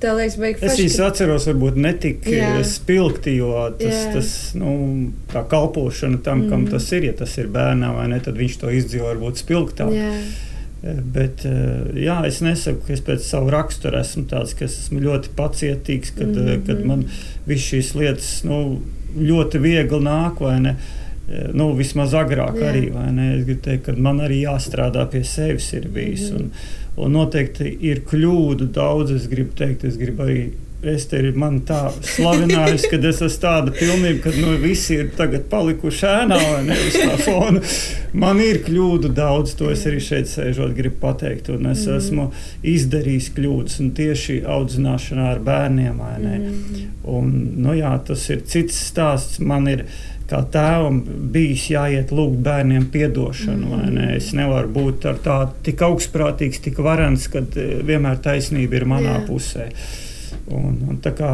tev 0.00 0.18
liekas, 0.18 0.36
beig. 0.40 0.60
Es 0.64 0.78
viņas 0.80 0.98
atceros, 1.06 1.46
varbūt 1.50 1.80
netik 1.80 2.28
jā. 2.30 2.52
spilgti, 2.66 3.36
jo 3.40 3.54
tas, 3.78 3.96
jā. 3.96 4.12
tas, 4.14 4.30
nu, 4.58 4.74
tā 5.32 5.44
kalpošana 5.50 6.22
tam, 6.24 6.46
kam 6.50 6.64
mm. 6.64 6.70
tas 6.74 6.86
ir, 6.96 7.08
ja 7.10 7.16
tas 7.16 7.36
ir 7.40 7.50
bērnām 7.52 7.98
vai 8.00 8.06
ne, 8.12 8.20
tad 8.24 8.38
viņš 8.40 8.60
to 8.62 8.72
izdzīvo 8.80 9.10
varbūt 9.12 9.42
spilgtāk. 9.44 9.92
Jā. 9.96 10.14
Bet 10.80 11.44
eh, 11.44 11.90
jā, 12.06 12.22
es 12.24 12.38
nesaku, 12.40 12.86
ka 12.86 12.94
es 12.94 13.02
pēc 13.04 13.26
savu 13.26 13.52
raksturu 13.52 14.00
esmu 14.00 14.24
tāds, 14.30 14.54
ka 14.56 14.64
es 14.64 14.78
esmu 14.86 15.02
ļoti 15.04 15.34
pacietīgs, 15.36 16.14
kad, 16.16 16.30
mm 16.30 16.46
-hmm. 16.46 16.64
kad 16.66 16.86
man 16.88 17.04
viss 17.46 17.68
šīs 17.68 17.92
lietas 17.98 18.30
nu, 18.48 18.80
ļoti 19.16 19.60
viegli 19.60 20.00
nāk. 20.06 20.40
Eh, 20.40 21.50
nu, 21.52 21.72
vismaz 21.76 22.14
agrāk 22.16 22.56
jā. 22.56 22.70
arī. 22.72 22.86
Es 23.36 23.44
gribu 23.44 23.60
teikt, 23.62 23.84
ka 23.84 23.92
man 23.92 24.20
arī 24.24 24.40
jāstrādā 24.46 25.04
pie 25.10 25.24
sevis 25.24 25.72
ir 25.72 25.88
bijis. 25.88 26.30
Mm 26.30 26.36
-hmm. 26.36 26.40
un, 26.40 26.50
un 27.04 27.14
noteikti 27.18 27.76
ir 27.90 28.04
kļūdu 28.08 28.70
daudz. 28.74 29.14
Es 29.16 29.28
gribu 29.30 29.56
teikt, 29.58 29.86
es 29.88 29.98
gribu 30.00 30.26
arī 30.26 30.42
Es 30.80 31.04
te 31.10 31.18
ir 31.20 31.34
man 31.36 31.58
tā 31.68 31.90
slavinājusi, 31.92 32.88
ka 32.88 32.96
es 33.04 33.18
esmu 33.20 33.40
tāda 33.42 33.72
pilnība, 33.76 34.22
ka 34.24 34.30
nu, 34.32 34.54
visi 34.62 34.96
ir 34.96 35.10
tagad 35.16 35.44
palikuši 35.52 36.06
ēnā 36.08 36.38
vai 36.40 36.62
ne 36.70 36.76
uz 36.86 36.94
tā 36.96 37.18
fona. 37.20 37.60
Man 38.16 38.40
ir 38.40 38.62
kļūdu 38.64 39.10
daudz, 39.12 39.52
to 39.58 39.68
es 39.74 39.84
arī 39.90 40.00
šeit 40.00 40.30
sēžot, 40.30 40.72
gribu 40.78 40.96
pateikt. 41.02 41.50
Un 41.52 41.68
es 41.68 41.84
mm. 41.84 41.98
esmu 41.98 42.26
izdarījis 42.72 43.28
kļūdas, 43.36 43.76
un 43.84 43.92
tieši 43.98 44.38
audzināšanā 44.56 45.28
ar 45.34 45.42
bērniem. 45.44 46.00
Mm. 46.00 46.88
Un, 47.12 47.34
nu, 47.60 47.76
jā, 47.76 47.92
tas 48.08 48.24
ir 48.32 48.40
cits 48.48 48.80
stāsts. 48.88 49.36
Man 49.44 49.68
ir 49.68 49.84
kā 50.30 50.40
tēvam 50.54 51.00
bijis 51.34 51.66
jāiet 51.72 52.12
lūgt 52.14 52.38
bērniem 52.46 52.86
atdošanu. 52.90 53.72
Mm. 53.76 53.90
Ne? 53.96 54.06
Es 54.16 54.30
nevaru 54.36 54.70
būt 54.74 55.08
tādu 55.24 55.50
tik 55.66 55.82
augstprātīgs, 55.86 56.62
tik 56.64 56.78
varants, 56.84 57.28
ka 57.32 57.42
eh, 57.42 57.80
vienmēr 57.86 58.22
taisnība 58.24 58.80
ir 58.80 58.88
manā 58.90 59.18
yeah. 59.18 59.26
pusē. 59.26 59.68
Un, 60.50 60.80
un 60.90 61.02
tā 61.02 61.12
kā 61.18 61.30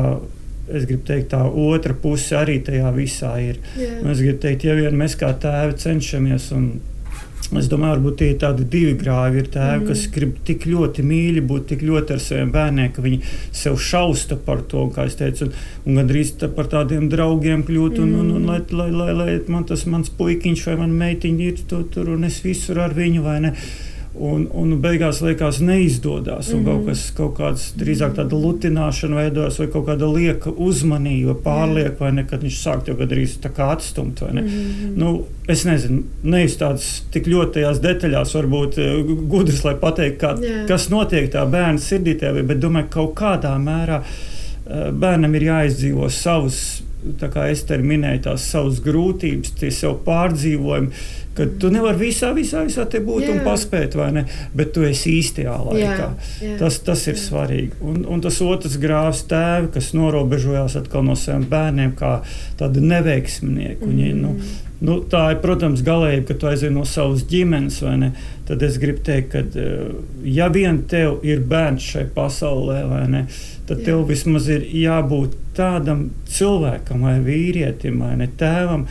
es 0.66 0.86
gribu 0.88 1.04
teikt, 1.06 1.30
tā 1.30 1.44
otra 1.46 1.94
puse 1.94 2.34
arī 2.38 2.58
tajā 2.66 2.90
visā 2.96 3.36
ir. 3.42 3.60
Yeah. 3.78 4.02
Es 4.10 4.22
gribu 4.22 4.40
teikt, 4.42 4.66
ja 4.66 4.76
vien 4.78 4.96
mēs 4.98 5.16
kā 5.20 5.30
tēvi 5.42 5.78
cenšamies. 5.82 6.50
Es 7.54 7.68
domāju, 7.70 7.94
varbūt 7.94 8.16
tie 8.18 8.28
ir 8.32 8.38
tādi 8.42 8.64
divi 8.66 8.96
grāvi. 8.98 9.38
Ir 9.42 9.50
tēvi, 9.54 9.78
mm. 9.78 9.86
kas 9.86 10.04
grib 10.12 10.38
tik 10.48 10.66
ļoti 10.66 11.04
mīļi 11.06 11.44
būt, 11.46 11.68
tik 11.70 11.84
ļoti 11.86 12.16
ar 12.16 12.22
saviem 12.22 12.50
bērniem, 12.54 12.90
ka 12.94 13.04
viņi 13.04 13.20
sev 13.54 13.78
šausta 13.78 14.38
par 14.48 14.64
to, 14.70 14.88
kā 14.94 15.06
es 15.06 15.14
teicu, 15.20 15.46
un, 15.46 15.54
un 15.86 16.00
gandrīz 16.00 16.34
tā 16.40 16.50
par 16.52 16.70
tādiem 16.72 17.06
draugiem 17.12 17.62
kļūt. 17.68 18.00
Un, 18.02 18.14
un, 18.18 18.32
un, 18.34 18.40
un, 18.40 18.48
lai, 18.50 18.60
lai, 18.74 18.88
lai, 18.90 19.12
lai 19.20 19.28
man 19.52 19.68
tas 19.68 19.86
mans 19.90 20.10
puikiņš 20.18 20.64
vai 20.72 20.78
man 20.82 20.96
meitiņa 20.98 21.46
ir 21.46 21.62
tur, 21.70 21.86
tur 21.92 22.10
un 22.16 22.26
es 22.26 22.40
visur 22.44 22.82
ar 22.82 22.96
viņu 22.98 23.22
vai 23.26 23.38
ne. 23.46 23.54
Un, 24.16 24.46
un 24.56 24.70
beigās 24.80 25.18
liekas, 25.20 25.58
neizdodas. 25.60 26.48
Mm 26.52 26.58
-hmm. 26.58 26.64
Kaut 26.64 26.86
kas 26.86 27.00
kaut 27.16 27.34
kāds 27.38 27.64
drīzāk 27.76 28.14
tāda 28.16 28.38
lutināšana 28.40 29.16
veidojas, 29.16 29.58
vai 29.58 29.66
kaut 29.66 29.86
kāda 29.86 30.08
lieka 30.14 30.50
uzmanība, 30.50 31.34
pārlieka, 31.44 31.96
vai 32.00 32.12
ne, 32.12 32.24
kad 32.24 32.42
viņš 32.42 32.60
sāk 32.62 32.88
jau 32.88 32.96
gandrīz 32.96 33.36
tā 33.42 33.50
kā 33.56 33.70
atstumt. 33.72 34.20
Mm 34.20 34.38
-hmm. 34.38 34.96
nu, 34.96 35.24
es 35.48 35.64
nezinu, 35.64 36.02
nevis 36.22 36.56
tādas 36.56 37.02
tik 37.10 37.26
ļoti 37.26 37.52
tajās 37.52 37.80
detaļās, 37.80 38.34
varbūt 38.34 38.78
eh, 38.78 39.04
gudrs, 39.28 39.64
lai 39.64 39.74
pateiktu, 39.74 40.26
kā, 40.26 40.42
yeah. 40.42 40.66
kas 40.68 40.88
notiek 40.90 41.32
tā 41.32 41.50
bērna 41.50 41.78
sirdītē, 41.78 42.42
bet 42.42 42.58
domāju, 42.58 42.86
ka 42.88 42.94
kaut 43.00 43.14
kādā 43.14 43.58
mērā 43.58 44.02
eh, 44.02 44.92
bērnam 44.92 45.34
ir 45.34 45.42
jāizdzīvo 45.42 46.08
savus 46.10 46.82
tā 47.20 47.28
kā 47.32 47.46
es 47.52 47.64
te 47.66 47.78
minēju, 47.78 48.22
tās 48.26 48.48
savas 48.50 48.80
grūtības, 48.84 49.54
tie 49.60 49.70
savu 49.74 50.00
pārdzīvojumu. 50.06 50.90
Kad 51.36 51.56
tu 51.60 51.68
nevari 51.72 52.06
visā, 52.06 52.30
visā, 52.36 52.62
visā 52.64 52.86
te 52.88 53.00
būt 53.04 53.26
jā. 53.26 53.34
un 53.34 53.42
paspēt, 53.44 53.96
vai 53.98 54.08
ne? 54.16 54.24
Bet 54.56 54.72
tu 54.72 54.84
esi 54.88 55.18
īstajā 55.18 55.56
laikā. 55.68 55.80
Jā, 55.80 56.10
jā. 56.40 56.58
Tas, 56.62 56.78
tas 56.86 57.02
ir 57.10 57.18
svarīgi. 57.20 57.74
Un, 57.84 58.04
un 58.08 58.22
tas 58.24 58.38
otrs 58.44 58.78
grāvs 58.80 59.26
tēvi, 59.28 59.72
kas 59.74 59.90
norobežojās 59.96 60.78
atkal 60.80 61.04
no 61.04 61.16
saviem 61.18 61.44
bērniem, 61.50 61.92
kā 61.98 62.18
tādi 62.60 62.84
neveiksminieki. 62.84 63.84
Mm. 63.84 63.90
Viņi, 63.92 64.14
nu, 64.22 64.32
nu, 64.88 64.98
tā 65.12 65.26
ir, 65.34 65.40
protams, 65.44 65.84
galējība, 65.84 66.26
ka 66.30 66.38
tu 66.40 66.48
aizej 66.50 66.72
no 66.72 66.86
savas 66.88 67.26
ģimenes, 67.28 67.80
vai 67.84 67.96
ne? 68.00 68.12
Tad 68.48 68.62
es 68.62 68.78
gribu 68.80 69.02
teikt, 69.04 69.34
ka 69.34 69.42
eh, 69.42 69.90
ja 70.38 70.48
vien 70.54 70.84
tev 70.88 71.24
ir 71.26 71.42
bērns 71.48 71.90
šai 71.92 72.06
pasaulē, 72.16 72.80
ne? 73.12 73.26
Tad 73.66 73.82
jā. 73.82 73.90
tev 73.90 74.06
vismaz 74.08 74.48
ir 74.52 74.64
jābūt 74.72 75.36
tādam 75.56 76.08
cilvēkam 76.30 77.04
vai 77.08 77.18
vīrietim 77.24 78.00
vai 78.04 78.14
ne 78.20 78.28
tēvam, 78.40 78.86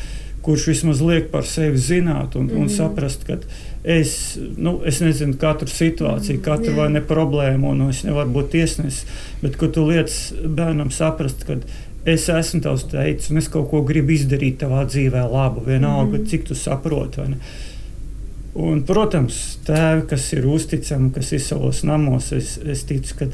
kurš 0.46 0.68
vismaz 0.70 1.02
liek 1.02 1.32
par 1.34 1.48
sevi 1.50 1.80
zināt 1.82 2.36
un, 2.38 2.50
mm. 2.50 2.60
un 2.60 2.68
mhm. 2.68 2.74
saprast, 2.76 3.26
ka 3.28 3.40
es, 3.84 4.14
nu, 4.58 4.78
es 4.86 5.02
nezinu 5.02 5.38
katru 5.42 5.70
situāciju, 5.72 6.38
mhm. 6.38 6.46
katru 6.46 6.74
mm. 6.74 6.80
vai 6.80 6.88
ne 6.94 7.02
problēmu, 7.06 7.74
un 7.74 7.90
es 7.90 8.04
nevaru 8.06 8.34
būt 8.40 8.54
tiesnesis, 8.54 9.04
bet 9.42 9.58
tu 9.60 9.86
liec 9.90 10.14
bērnam 10.46 10.94
saprast, 10.94 11.46
ka 11.48 11.60
es 12.06 12.28
esmu 12.30 12.62
tavs 12.62 12.86
teicis, 12.92 13.32
un 13.34 13.42
es 13.42 13.50
kaut 13.52 13.72
ko 13.72 13.82
gribu 13.86 14.14
izdarīt 14.14 14.60
tavā 14.62 14.86
dzīvē 14.86 15.26
labu, 15.32 15.66
vienalga, 15.66 16.20
mm. 16.20 16.28
cik 16.30 16.50
tu 16.52 16.58
saproti. 16.58 17.26
Un, 18.56 18.82
protams, 18.88 19.40
tēvi, 19.68 20.06
kas 20.12 20.30
ir 20.38 20.46
uzticami, 20.48 21.10
kas 21.16 21.34
ir 21.36 21.42
savos 21.44 21.82
namos, 21.88 22.30
es, 22.38 22.56
es 22.64 22.86
ticu, 22.88 23.18
ka 23.20 23.28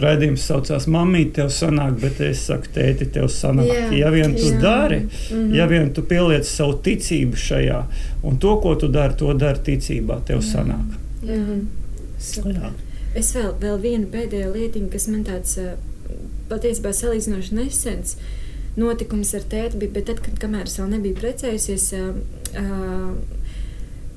Raidījums 0.00 0.46
saucās 0.48 0.86
Māmīte, 0.88 1.34
tev 1.40 1.50
sanāk, 1.52 1.98
bet 2.00 2.20
es 2.24 2.46
saku, 2.48 2.70
tēti, 2.72 3.10
tev 3.12 3.28
sanāk. 3.32 3.68
Jā, 3.68 3.88
ja 3.98 4.12
vien 4.14 4.34
tu 4.36 4.48
jā. 4.48 4.60
dari, 4.60 5.00
mm 5.00 5.08
-hmm. 5.30 5.54
ja 5.54 5.66
vien 5.66 5.92
tu 5.92 6.02
pieliec 6.02 6.46
savu 6.48 6.78
ticību 6.84 7.36
šajā, 7.36 7.82
un 8.22 8.38
to, 8.38 8.56
ko 8.60 8.74
tu 8.74 8.88
dari, 8.88 9.14
to 9.14 9.34
dari 9.34 9.58
ticībā, 9.58 10.20
tev 10.24 10.38
jā. 10.40 10.52
sanāk. 10.52 10.98
Jā. 11.22 11.58
Jā. 12.44 12.72
Es 13.14 13.34
vēl, 13.36 13.52
vēl 13.60 13.80
vienu 13.80 14.06
pēdējo 14.06 14.52
lietiņu, 14.52 14.88
kas 14.88 15.08
man 15.08 15.24
tāds 15.24 15.58
patiesībā 16.48 16.92
salīdzinoši 16.92 17.54
nesens 17.54 18.16
notikums 18.76 19.34
ar 19.36 19.44
tēti 19.52 19.76
bija, 19.82 19.92
bet 19.92 20.08
tad, 20.08 20.20
kad, 20.24 20.38
kamēr 20.40 20.68
es 20.68 20.78
vēl 20.80 20.88
nebiju 20.94 21.18
precējusies, 21.20 21.88
uh, 21.98 22.14
uh, 22.56 23.41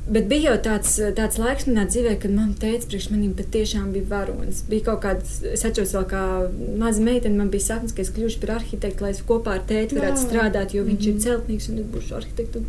Bet 0.06 0.28
bija 0.30 0.52
jau 0.52 0.58
tāds, 0.68 0.92
tāds 1.18 1.40
laiks 1.42 1.66
manā 1.66 1.88
dzīvē, 1.90 2.12
kad 2.22 2.34
man 2.34 2.52
teica, 2.62 2.86
priekš 2.92 3.08
maniem 3.10 3.32
patiešām 3.34 3.88
bija 3.96 4.06
varonis. 4.12 4.60
Bija 4.70 4.92
kaut 4.92 5.00
kāds, 5.02 5.40
es 5.50 5.64
atceros, 5.66 5.96
vēl 5.98 6.04
kā 6.12 6.22
maza 6.78 7.02
meitene, 7.02 7.40
man 7.40 7.50
bija 7.54 7.72
sapnis, 7.72 7.96
ka 7.96 8.04
es 8.04 8.12
kļūšu 8.14 8.44
par 8.44 8.60
arhitektu, 8.60 9.02
lai 9.02 9.16
es 9.16 9.24
kopā 9.26 9.56
ar 9.58 9.64
tēti 9.66 9.98
varētu 9.98 10.20
Jā. 10.20 10.28
strādāt, 10.28 10.76
jo 10.78 10.84
viņš 10.86 11.00
mm 11.00 11.02
-hmm. 11.02 11.10
ir 11.10 11.16
mhm. 11.16 11.24
celtnieks 11.26 11.70
un 11.70 11.80
es 11.82 11.88
būšu 11.96 12.18
arhitekts. 12.20 12.56
Un, 12.56 12.68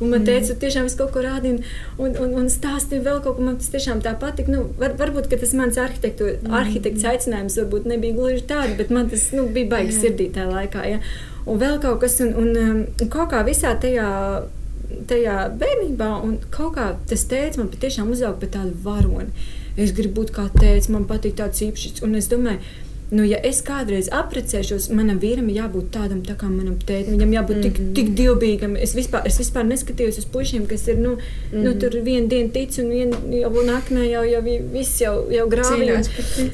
un 0.00 0.10
man 0.10 0.24
teica, 0.24 0.54
mm. 0.54 0.60
tiešām 0.60 0.86
es 0.86 0.94
kaut 0.96 1.10
ko 1.12 1.20
rādīju, 1.20 1.58
un, 1.98 2.16
un, 2.16 2.30
un 2.40 2.46
stāstīju 2.48 3.02
vēl 3.04 3.20
kaut 3.24 3.36
ko, 3.36 3.42
man 3.42 3.58
tas 3.58 3.68
tiešām 3.68 4.00
tā 4.00 4.14
patika. 4.18 4.52
Nu, 4.52 4.62
var, 4.78 4.94
varbūt, 4.96 5.28
tas 5.40 5.52
mans 5.52 5.76
arhitektu, 5.76 6.24
mm. 6.24 6.54
arhitekts 6.60 7.04
aicinājums 7.04 7.58
varbūt 7.60 7.84
nebija 7.84 8.14
gluži 8.14 8.46
tāds, 8.48 8.76
bet 8.78 8.90
man 8.90 9.10
tas 9.10 9.32
nu, 9.32 9.44
bija 9.48 9.68
baigi 9.68 9.92
sirdī 9.92 10.30
tajā 10.32 10.48
laikā. 10.48 10.86
Ja? 10.88 10.98
Un 11.44 11.60
vēl 11.60 11.76
kaut 11.80 12.00
kas, 12.00 12.20
un, 12.20 12.32
un, 12.34 12.56
um, 12.56 12.80
un 13.02 13.08
kaut 13.08 13.30
kā 13.30 13.44
visā 13.44 13.74
tajā 13.80 14.08
tajā 15.08 15.38
bērnībā, 15.60 16.10
un 16.26 16.38
kaut 16.50 16.76
kā 16.76 16.90
tas 17.10 17.24
teica, 17.30 17.62
man 17.62 17.72
patiešām 17.72 18.12
uzauga 18.12 18.40
par 18.42 18.54
tādu 18.58 18.76
varoni. 18.84 19.48
Es 19.80 19.94
gribu 19.96 20.20
būt 20.20 20.34
kā 20.36 20.48
tēvs, 20.54 20.90
man 20.92 21.08
patīk 21.08 21.36
tāds 21.38 21.62
īpašs. 21.64 22.02
Un 22.04 22.16
es 22.18 22.28
domāju, 22.30 22.58
nu, 23.10 23.24
ja 23.26 23.38
es 23.46 23.60
kādreiz 23.66 24.08
apprecēšos, 24.14 24.88
manam 24.94 25.18
vīram 25.22 25.48
ir 25.50 25.60
jābūt 25.60 25.90
tādam 25.94 26.20
tā 26.26 26.36
kā 26.38 26.48
manam 26.50 26.76
tētim. 26.78 27.16
Viņam 27.16 27.34
jābūt 27.36 27.56
mm 27.56 27.62
-hmm. 27.62 27.76
tik, 27.76 27.94
tik 27.98 28.14
dievbijīgam. 28.18 28.76
Es 28.76 28.94
vispār, 28.94 29.26
es 29.26 29.38
vispār 29.40 29.66
neskatījos 29.66 30.18
uz 30.18 30.26
pušiem, 30.34 30.66
kas 30.66 30.88
ir, 30.88 30.98
nu, 30.98 31.10
mm 31.10 31.18
-hmm. 31.52 31.62
nu 31.64 31.74
tur 31.80 32.00
vienu 32.02 32.28
dienu 32.28 32.50
tic 32.50 32.78
un 32.78 32.88
vienu 32.88 33.16
jau 33.40 33.66
naknē 33.66 34.08
jau, 34.10 34.24
jau 34.24 34.42
viss 34.72 35.00
jau, 35.00 35.14
jau 35.30 35.46
grāvījās. 35.48 36.10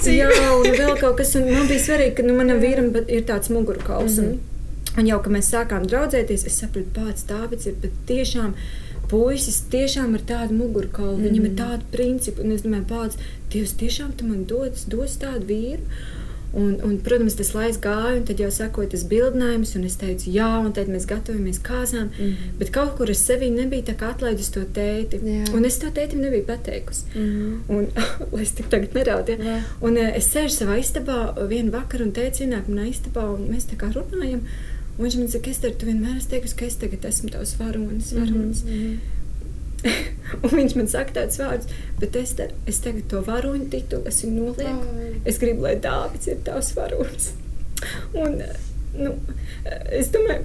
Jā, 0.06 0.28
un 0.58 0.72
vēl 0.80 1.00
kaut 1.00 1.16
kas, 1.16 1.34
un 1.34 1.52
man 1.52 1.66
bija 1.68 1.80
svarīgi, 1.80 2.14
ka 2.14 2.22
nu, 2.22 2.34
manam 2.34 2.60
vīram 2.60 2.92
ir 3.08 3.22
tāds 3.22 3.50
mugurkauls. 3.50 4.18
Mm 4.18 4.24
-hmm. 4.24 4.55
Un, 4.96 5.06
jau, 5.06 5.20
kad 5.22 5.32
mēs 5.36 5.52
sākām 5.52 5.86
draudzēties, 5.86 6.46
es 6.48 6.58
sapratu, 6.62 6.92
pats 6.96 7.28
Dāvids 7.28 7.68
ir 7.70 7.78
patiešām 7.82 8.56
puisis 9.10 9.62
tiešām 9.70 10.16
ir 10.18 10.26
tāda 10.26 10.54
mugurkaula, 10.54 11.16
mm. 11.16 11.24
viņam 11.28 11.48
ir 11.48 11.56
tāda 11.58 11.90
principa. 11.94 12.44
Un 12.44 12.54
es 12.56 12.66
domāju, 12.66 12.88
pats, 12.90 13.24
Dievs, 13.52 13.76
tiešām 13.78 14.14
tu 14.18 14.28
man 14.28 14.46
dos, 14.50 14.86
dos 14.90 15.18
tādu 15.22 15.46
vīru. 15.48 15.82
Un, 16.56 16.78
un, 16.86 16.94
protams, 17.04 17.34
tas 17.36 17.50
laiks 17.52 17.76
gāja, 17.84 18.14
un 18.16 18.22
tad 18.24 18.38
jau 18.40 18.48
sekoja 18.54 18.88
tas 18.94 19.02
bildinājums, 19.10 19.74
un 19.76 19.82
es 19.84 19.98
teicu, 20.00 20.30
jā, 20.32 20.46
un 20.64 20.70
tad 20.72 20.88
mēs 20.88 21.04
gatavojamies 21.10 21.58
kāzām. 21.66 22.06
Mm. 22.14 22.54
Bet 22.60 22.70
kaut 22.72 22.94
kur 22.96 23.10
es 23.12 23.20
sevī 23.26 23.50
nebiju 23.52 23.92
atlaidis 23.92 24.48
to 24.54 24.62
tēti. 24.78 25.20
Jā. 25.20 25.42
Un 25.52 25.68
es 25.68 25.76
to 25.82 25.90
tētim 25.92 26.22
nebiju 26.24 26.46
pateikusi. 26.48 27.10
Mm. 27.12 27.58
Un, 27.68 27.90
lai 28.32 28.46
es 28.46 28.54
tik 28.56 28.70
tagad 28.72 28.96
neraudu. 28.96 29.36
Ja? 29.36 29.58
Un 29.84 30.00
uh, 30.00 30.14
es 30.16 30.30
sēžu 30.32 30.62
savā 30.62 30.78
istabā 30.80 31.18
vienu 31.50 31.74
vakaru, 31.74 32.08
un 32.08 32.16
tēti 32.16 32.46
ienāk 32.46 32.70
manā 32.72 32.88
istabā, 32.88 33.26
un 33.36 33.50
mēs 33.52 33.68
tā 33.68 33.76
kā 33.82 33.92
runājam. 33.92 34.46
Un 34.96 35.04
viņš 35.04 35.18
man 35.20 35.28
saka, 35.28 35.52
Ester, 35.52 35.74
tu 35.76 35.88
vienmēr 35.90 36.16
esi 36.16 36.30
teikusi, 36.32 36.56
ka 36.56 36.66
es 36.66 36.78
tagad 36.80 37.04
esmu 37.04 37.30
tavs 37.34 37.56
varonis. 37.60 38.14
varonis. 38.16 38.64
Mm 38.64 38.72
-hmm. 38.72 39.16
un 40.42 40.52
viņš 40.52 40.76
man 40.78 40.88
saka 40.90 41.18
tādus 41.20 41.40
vārdus, 41.40 41.72
bet 42.00 42.16
es, 42.16 42.34
te, 42.38 42.48
es 42.70 42.80
tagad 42.84 43.08
to 43.10 43.22
varoņu 43.26 43.68
titulu 43.72 44.08
esmu 44.10 44.32
nolieku. 44.34 44.86
Oh. 44.86 45.18
Es 45.28 45.40
gribu, 45.42 45.66
lai 45.66 45.76
Dāvids 45.82 46.30
ir 46.30 46.40
tavs 46.46 46.72
varonis. 46.76 47.32
Un, 48.16 48.40
nu, 48.96 49.12
es 49.92 50.10
domāju, 50.14 50.44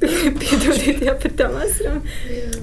piedodiet, 0.42 1.02
jā, 1.06 1.14
par 1.22 1.36
tām 1.38 1.58
asarām. 1.62 2.02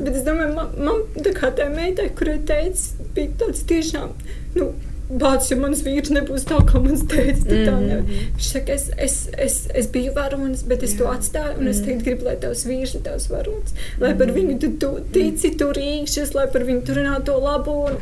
Bet 0.01 0.13
es 0.13 0.25
domāju, 0.27 0.53
man, 0.57 0.73
man 0.77 1.03
tā 1.23 1.35
kā 1.37 1.51
tā 1.57 1.69
meitai, 1.73 2.09
kurai 2.17 2.39
teica, 2.47 3.07
bija 3.15 3.37
tāds 3.43 3.63
tiešām, 3.71 4.15
nu, 4.59 4.71
Bācis, 5.11 5.51
ja 5.51 5.57
mans 5.59 5.81
vīrs 5.83 6.11
nebūs 6.13 6.45
tā, 6.47 6.61
kā 6.67 6.79
mans 6.79 7.03
teica, 7.11 7.41
tad 7.43 7.65
tā 7.67 7.75
nevar. 7.75 8.05
Mhm. 8.05 8.29
Viņš 8.37 8.47
saka, 8.53 8.77
es, 8.77 8.87
es, 8.95 9.17
es, 9.35 9.57
es 9.81 9.91
biju 9.91 10.13
varonis, 10.15 10.63
bet 10.67 10.85
es 10.87 10.95
Jā. 10.95 11.01
to 11.01 11.11
atstāju, 11.11 11.57
un 11.59 11.67
es 11.71 11.81
mhm. 11.81 11.89
tagad 11.89 12.07
gribu, 12.07 12.29
lai 12.29 12.37
tavs 12.45 12.63
vīrs 12.69 12.95
ir 12.95 13.05
tavs 13.07 13.27
varonis. 13.31 13.75
Lai 13.99 14.13
par 14.15 14.31
mhm. 14.31 14.39
viņu 14.39 14.57
tu, 14.63 14.71
tu 14.79 14.93
tici, 15.15 15.53
tu 15.59 15.71
rīkšies, 15.75 16.35
lai 16.37 16.47
par 16.53 16.67
viņu 16.69 16.85
tur 16.87 17.01
runā 17.01 17.19
to 17.27 17.37
labo. 17.41 17.77
Un, 17.91 18.01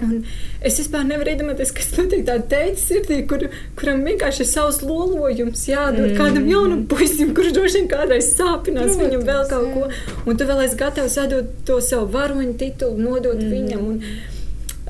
Un 0.00 0.22
es 0.64 0.78
vispār 0.80 1.04
nevaru 1.04 1.34
iedomāties, 1.34 1.72
kas 1.76 1.90
notiek 1.98 2.22
tādā 2.24 2.44
teicis 2.48 2.86
sirdī, 2.88 3.20
kur, 3.28 3.42
kuram 3.76 4.00
vienkārši 4.06 4.44
ir 4.44 4.48
savs 4.48 4.80
lolojums 4.84 5.66
jādod 5.68 6.06
mm. 6.06 6.16
kādam 6.16 6.48
jaunam 6.48 6.86
puisim, 6.88 7.34
kurš 7.36 7.52
droši 7.56 7.80
vien 7.82 7.90
kādreiz 7.90 8.30
sāpinās 8.32 8.94
Protams, 8.94 9.00
viņam 9.02 9.24
vēl 9.28 9.46
kaut 9.50 9.70
ko. 9.74 10.24
Un 10.24 10.40
tu 10.40 10.48
vēl 10.48 10.64
esi 10.64 10.78
gatavs 10.80 11.18
atdot 11.20 11.52
to 11.68 11.80
savu 11.84 12.08
varoņu 12.16 12.56
titulu, 12.60 12.96
nodot 13.10 13.40
mm. 13.40 13.50
viņam. 13.52 13.88
Un, 13.92 14.38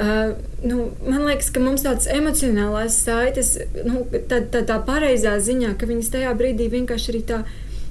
Uh, 0.00 0.30
nu, 0.64 0.90
man 1.04 1.26
liekas, 1.28 1.50
ka 1.52 1.60
mums 1.60 1.84
tādas 1.84 2.06
emocionālās 2.08 2.94
saites, 3.04 3.58
nu, 3.84 4.06
tā, 4.30 4.38
tā, 4.48 4.62
tā 4.64 4.78
pareizā 4.86 5.34
ziņā, 5.44 5.74
ka 5.76 5.88
viņas 5.90 6.12
tajā 6.14 6.30
brīdī 6.38 6.70
vienkārši 6.72 7.12
arī 7.12 7.20
tā. 7.28 7.42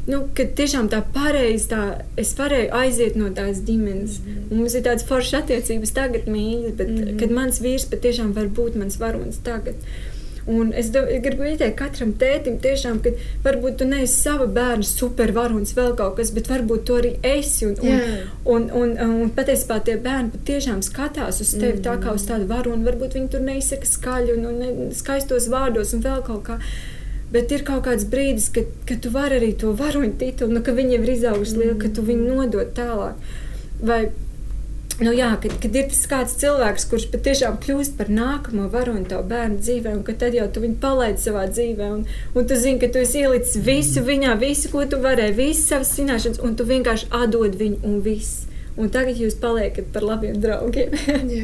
Nu, 0.09 0.23
kad 0.33 0.55
tiešām 0.57 0.87
tā 0.89 1.03
pareizi, 1.13 1.67
tā 1.69 1.81
es 2.17 2.31
varēju 2.33 2.71
aiziet 2.73 3.17
no 3.19 3.29
tās 3.35 3.59
ģimenes. 3.67 4.17
Mm 4.17 4.35
-hmm. 4.35 4.57
Mums 4.57 4.75
ir 4.75 4.83
tādas 4.87 5.05
foršas 5.05 5.43
attiecības 5.43 5.91
tagad, 5.93 6.25
mīļas, 6.25 6.75
bet 6.75 6.89
mm 6.89 6.97
-hmm. 6.97 7.19
kad 7.19 7.31
mans 7.31 7.61
vīrs 7.61 7.85
patiešām 7.91 8.33
var 8.33 8.47
būt 8.47 8.75
mans 8.75 8.97
varonis 8.99 9.37
tagad. 9.43 9.75
Uh, 9.75 10.08
Un 10.49 10.71
es 10.73 10.89
do, 10.93 11.03
gribu 11.21 11.45
ieteikt 11.45 11.77
katram 11.77 12.15
tētim, 12.17 12.55
tiešām, 12.63 12.99
ka 13.05 13.11
varbūt 13.45 13.79
tu 13.81 13.87
neesi 13.89 14.15
sava 14.15 14.47
bērna 14.49 14.85
supervaronis, 14.87 15.75
vēl 15.77 15.93
kaut 15.99 16.15
kas, 16.17 16.31
bet 16.33 16.49
varbūt 16.49 16.85
tu 16.87 16.95
arī 16.97 17.11
esi. 17.25 17.67
Un, 17.69 17.75
un, 17.83 18.05
un, 18.55 18.69
un, 18.81 18.93
un, 19.05 19.17
un 19.25 19.33
patiesībā 19.35 19.77
tie 19.85 19.99
bērni 20.01 20.33
patiešām 20.33 20.81
skatās 20.85 21.41
uz 21.43 21.51
tevi 21.53 21.77
mm. 21.77 21.83
tā 21.85 21.97
kā 22.01 22.15
uz 22.17 22.25
tādu 22.29 22.47
varoni. 22.49 22.87
Varbūt 22.87 23.19
viņi 23.19 23.29
tur 23.35 23.43
neizsaka 23.45 23.89
skaļi 23.89 24.37
un, 24.37 24.47
un 24.49 24.63
ne, 24.63 24.71
skaistos 24.97 25.49
vārdos 25.53 25.93
un 25.93 26.01
vēl 26.05 26.23
kaut 26.25 26.47
kā. 26.47 26.57
Bet 27.29 27.51
ir 27.53 27.61
kaut 27.67 27.83
kāds 27.85 28.07
brīdis, 28.09 28.47
kad, 28.55 28.71
kad 28.89 29.03
tu 29.05 29.11
vari 29.13 29.37
arī 29.37 29.51
to 29.61 29.75
varoņu 29.77 30.15
titulu, 30.17 30.55
nu, 30.55 30.63
ka 30.65 30.73
viņi 30.73 30.97
ir 30.97 31.13
izauguši 31.13 31.59
lieli, 31.59 31.77
ka 31.83 31.93
tu 31.93 32.01
viņu 32.07 32.25
nodod 32.25 32.73
tālāk. 32.77 33.21
Vai 33.85 33.99
Nu, 34.99 35.13
jā, 35.15 35.29
kad, 35.39 35.53
kad 35.63 35.75
ir 35.79 35.85
tas 35.87 36.01
kāds 36.11 36.33
cilvēks, 36.41 36.85
kurš 36.91 37.05
patiešām 37.13 37.55
kļūst 37.63 37.95
par 37.95 38.09
nākamo 38.11 38.65
varoni 38.73 39.07
tavu 39.07 39.29
bērnu 39.31 39.61
dzīvē, 39.63 39.93
un 39.95 40.03
tad 40.23 40.35
jau 40.35 40.47
tu 40.51 40.63
viņu 40.65 40.75
palaidi 40.83 41.23
savā 41.23 41.45
dzīvē, 41.47 41.87
un, 41.95 42.03
un 42.35 42.49
tu 42.49 42.57
zini, 42.59 42.81
ka 42.81 42.91
tu 42.91 42.99
esi 42.99 43.23
ielicis 43.23 43.63
visu 43.63 44.03
viņā, 44.03 44.35
visu, 44.41 44.67
ko 44.73 44.83
tu 44.91 44.99
varēji, 44.99 45.37
visas 45.39 45.71
savas 45.71 45.95
zināšanas, 45.95 46.43
un 46.43 46.59
tu 46.59 46.67
vienkārši 46.67 47.07
atdod 47.15 47.55
viņu 47.61 47.79
un 47.87 48.01
viss. 48.03 48.43
Un 48.79 48.91
tagad 48.91 49.19
jūs 49.19 49.39
paliekat 49.39 49.87
par 49.95 50.03
labiem 50.07 50.35
draugiem. 50.43 50.91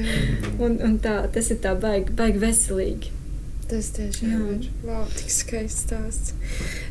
un, 0.63 0.75
un 0.75 0.99
tā, 1.03 1.21
tas 1.31 1.51
ir 1.51 1.63
tā 1.63 1.77
baigi, 1.79 2.11
baigi 2.15 2.43
veselīgi. 2.43 3.14
Tas 3.65 3.87
tiešām 3.95 4.41
ir 4.53 4.65
wow, 4.85 5.05
tik 5.17 5.31
skaists 5.33 5.87
stāsts. 5.87 6.33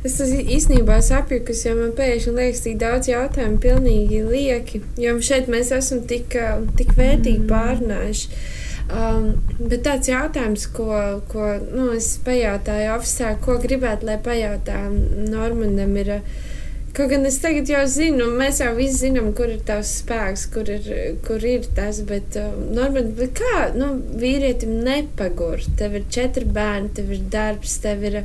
Es 0.06 0.16
īstenībā 0.24 0.96
saprotu, 1.06 1.54
jo 1.54 1.74
man 1.78 1.92
pēkšņi 1.94 2.34
liekas, 2.34 2.62
tik 2.64 2.80
daudz 2.82 3.10
jautājumu 3.12 3.60
pilnīgi 3.62 4.24
lieki. 4.26 4.82
Jo 4.98 5.14
šeit 5.22 5.50
mēs 5.52 5.70
esam 5.76 6.02
tik, 6.10 6.34
tik 6.78 6.96
vērtīgi 6.98 7.44
mm. 7.44 7.50
pārnājuši. 7.52 8.40
Um, 8.84 9.30
bet 9.60 9.84
tāds 9.86 10.10
jautājums, 10.10 10.66
ko, 10.74 10.88
ko 11.30 11.52
nu, 11.62 11.92
es 11.94 12.10
pajautāju 12.26 12.90
oficiāli, 12.98 13.40
ko 13.46 13.56
gribētu, 13.62 14.10
lai 14.10 14.18
pajautā 14.26 14.82
Normandam, 14.90 15.94
ir. 16.02 16.18
Uh, 16.18 16.50
Kaut 16.94 17.10
gan 17.10 17.26
es 17.26 17.40
tagad 17.42 17.66
jau 17.66 17.80
zinu, 17.90 18.28
mēs 18.38 18.60
jau 18.62 18.68
visi 18.76 19.08
zinām, 19.08 19.32
kur 19.34 19.50
ir 19.50 19.64
tavs 19.66 19.96
spēks, 19.98 20.44
kur 20.54 20.68
ir, 20.70 20.84
kur 21.26 21.42
ir 21.42 21.64
tas. 21.74 21.98
Bet, 22.06 22.36
uh, 22.38 22.52
Norman, 22.76 23.08
bet 23.18 23.32
kā 23.40 23.64
nu, 23.74 23.88
vīrietim 24.20 24.76
nepagurt? 24.86 25.72
Tev 25.80 25.96
ir 25.98 26.04
četri 26.14 26.46
bērni, 26.46 26.92
tev 26.94 27.10
ir 27.16 27.24
darbs, 27.32 27.80
tev 27.82 28.06
ir. 28.06 28.20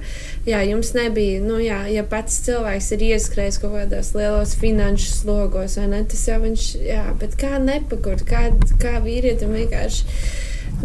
Jā, 0.46 0.62
jums 0.70 0.94
nebija, 0.94 1.42
nu, 1.42 1.58
jā, 1.66 1.80
ja 1.90 2.06
pats 2.06 2.38
cilvēks 2.46 2.92
ir 2.94 3.08
ieskrējis 3.08 3.58
kaut 3.64 3.74
kādos 3.74 4.14
lielos 4.14 4.54
finanšu 4.62 5.16
slogos, 5.16 5.80
vai 5.82 5.90
ne? 5.96 6.04
Tas 6.14 6.28
jau 6.30 6.38
viņš, 6.46 6.70
jā, 6.92 7.08
bet 7.26 7.40
kā 7.42 7.58
nepagurt? 7.66 8.22
Kā, 8.30 8.52
kā 8.78 9.00
vīrietim 9.02 9.58
vienkārši 9.58 10.06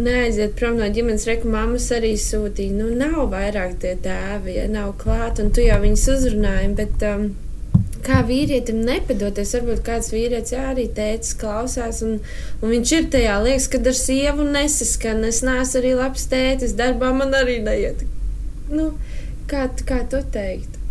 neaiziet 0.01 0.57
prom 0.57 0.81
no 0.81 0.89
ģimenes, 0.89 1.29
reku 1.29 1.53
mammas 1.53 1.91
arī 1.93 2.15
sūtīja. 2.17 2.81
Nu, 2.81 2.89
nav 2.97 3.29
vairāk 3.37 3.77
tie 3.85 3.93
tēvi, 4.01 4.57
ja 4.57 4.67
nav 4.73 4.95
klāt, 5.05 5.37
un 5.37 5.53
tu 5.53 5.61
jau 5.69 5.83
viņus 5.85 6.11
uzrunāji. 6.17 6.77
Bet, 6.81 7.11
um, 7.13 7.29
kā 8.05 8.21
vīrietim 8.25 8.83
nepadoties. 8.85 9.53
Varbūt 9.57 9.81
kāds 9.85 10.11
vīrietis 10.13 10.55
jā, 10.55 10.63
arī 10.71 10.87
teicis, 10.95 11.35
klausās, 11.41 12.01
un, 12.05 12.19
un 12.61 12.73
viņš 12.73 12.93
ir 12.99 13.09
tajā 13.15 13.35
liekas, 13.43 13.67
ka 13.73 13.81
ar 13.81 13.97
sievu 13.99 14.47
nesaskan. 14.47 15.25
Es 15.29 15.41
neesmu 15.45 15.81
arī 15.81 15.93
labs 15.97 16.27
tētis, 16.31 16.75
darbā 16.77 17.11
man 17.17 17.35
arī 17.37 17.59
neiet. 17.65 18.05
Nu, 18.71 18.91
kā, 19.51 19.67
kā 19.85 20.01
tu 20.11 20.21
teiktu? 20.33 20.81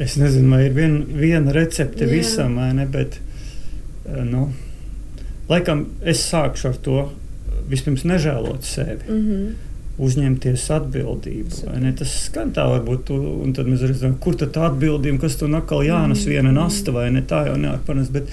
Es 0.00 0.16
nezinu, 0.16 0.54
vai 0.54 0.64
ir 0.70 0.76
vien, 0.76 1.00
viena 1.12 1.52
recepte 1.52 2.06
jā. 2.06 2.12
visam, 2.14 2.56
vai 2.56 2.70
ne, 2.72 2.86
bet 2.88 3.18
eh, 3.20 4.22
nu, 4.24 4.46
laikam 5.50 5.90
es 6.00 6.22
sākšu 6.30 6.70
ar 6.70 6.78
to 6.86 7.02
vispirms 7.70 8.06
nežēlot 8.08 8.64
sevi. 8.66 9.04
Mm 9.06 9.26
-hmm 9.26 9.69
uzņemties 10.00 10.64
atbildību. 10.74 11.60
Tas 11.98 12.14
skan 12.26 12.54
tā, 12.56 12.64
varbūt, 12.70 13.12
un 13.12 13.52
tad 13.56 13.68
mēs 13.70 13.84
redzam, 13.84 14.16
kur 14.22 14.38
tad 14.40 14.54
tā 14.56 14.66
atbildība, 14.70 15.20
kas 15.24 15.36
tur 15.40 15.52
atkal 15.56 15.84
jānes 15.86 16.24
mm. 16.24 16.32
viena 16.32 16.54
nasta 16.56 16.94
vai 16.94 17.08
ne 17.14 17.22
tā 17.26 17.44
jau 17.50 17.58
neatpanes. 17.60 18.10
Bet 18.14 18.32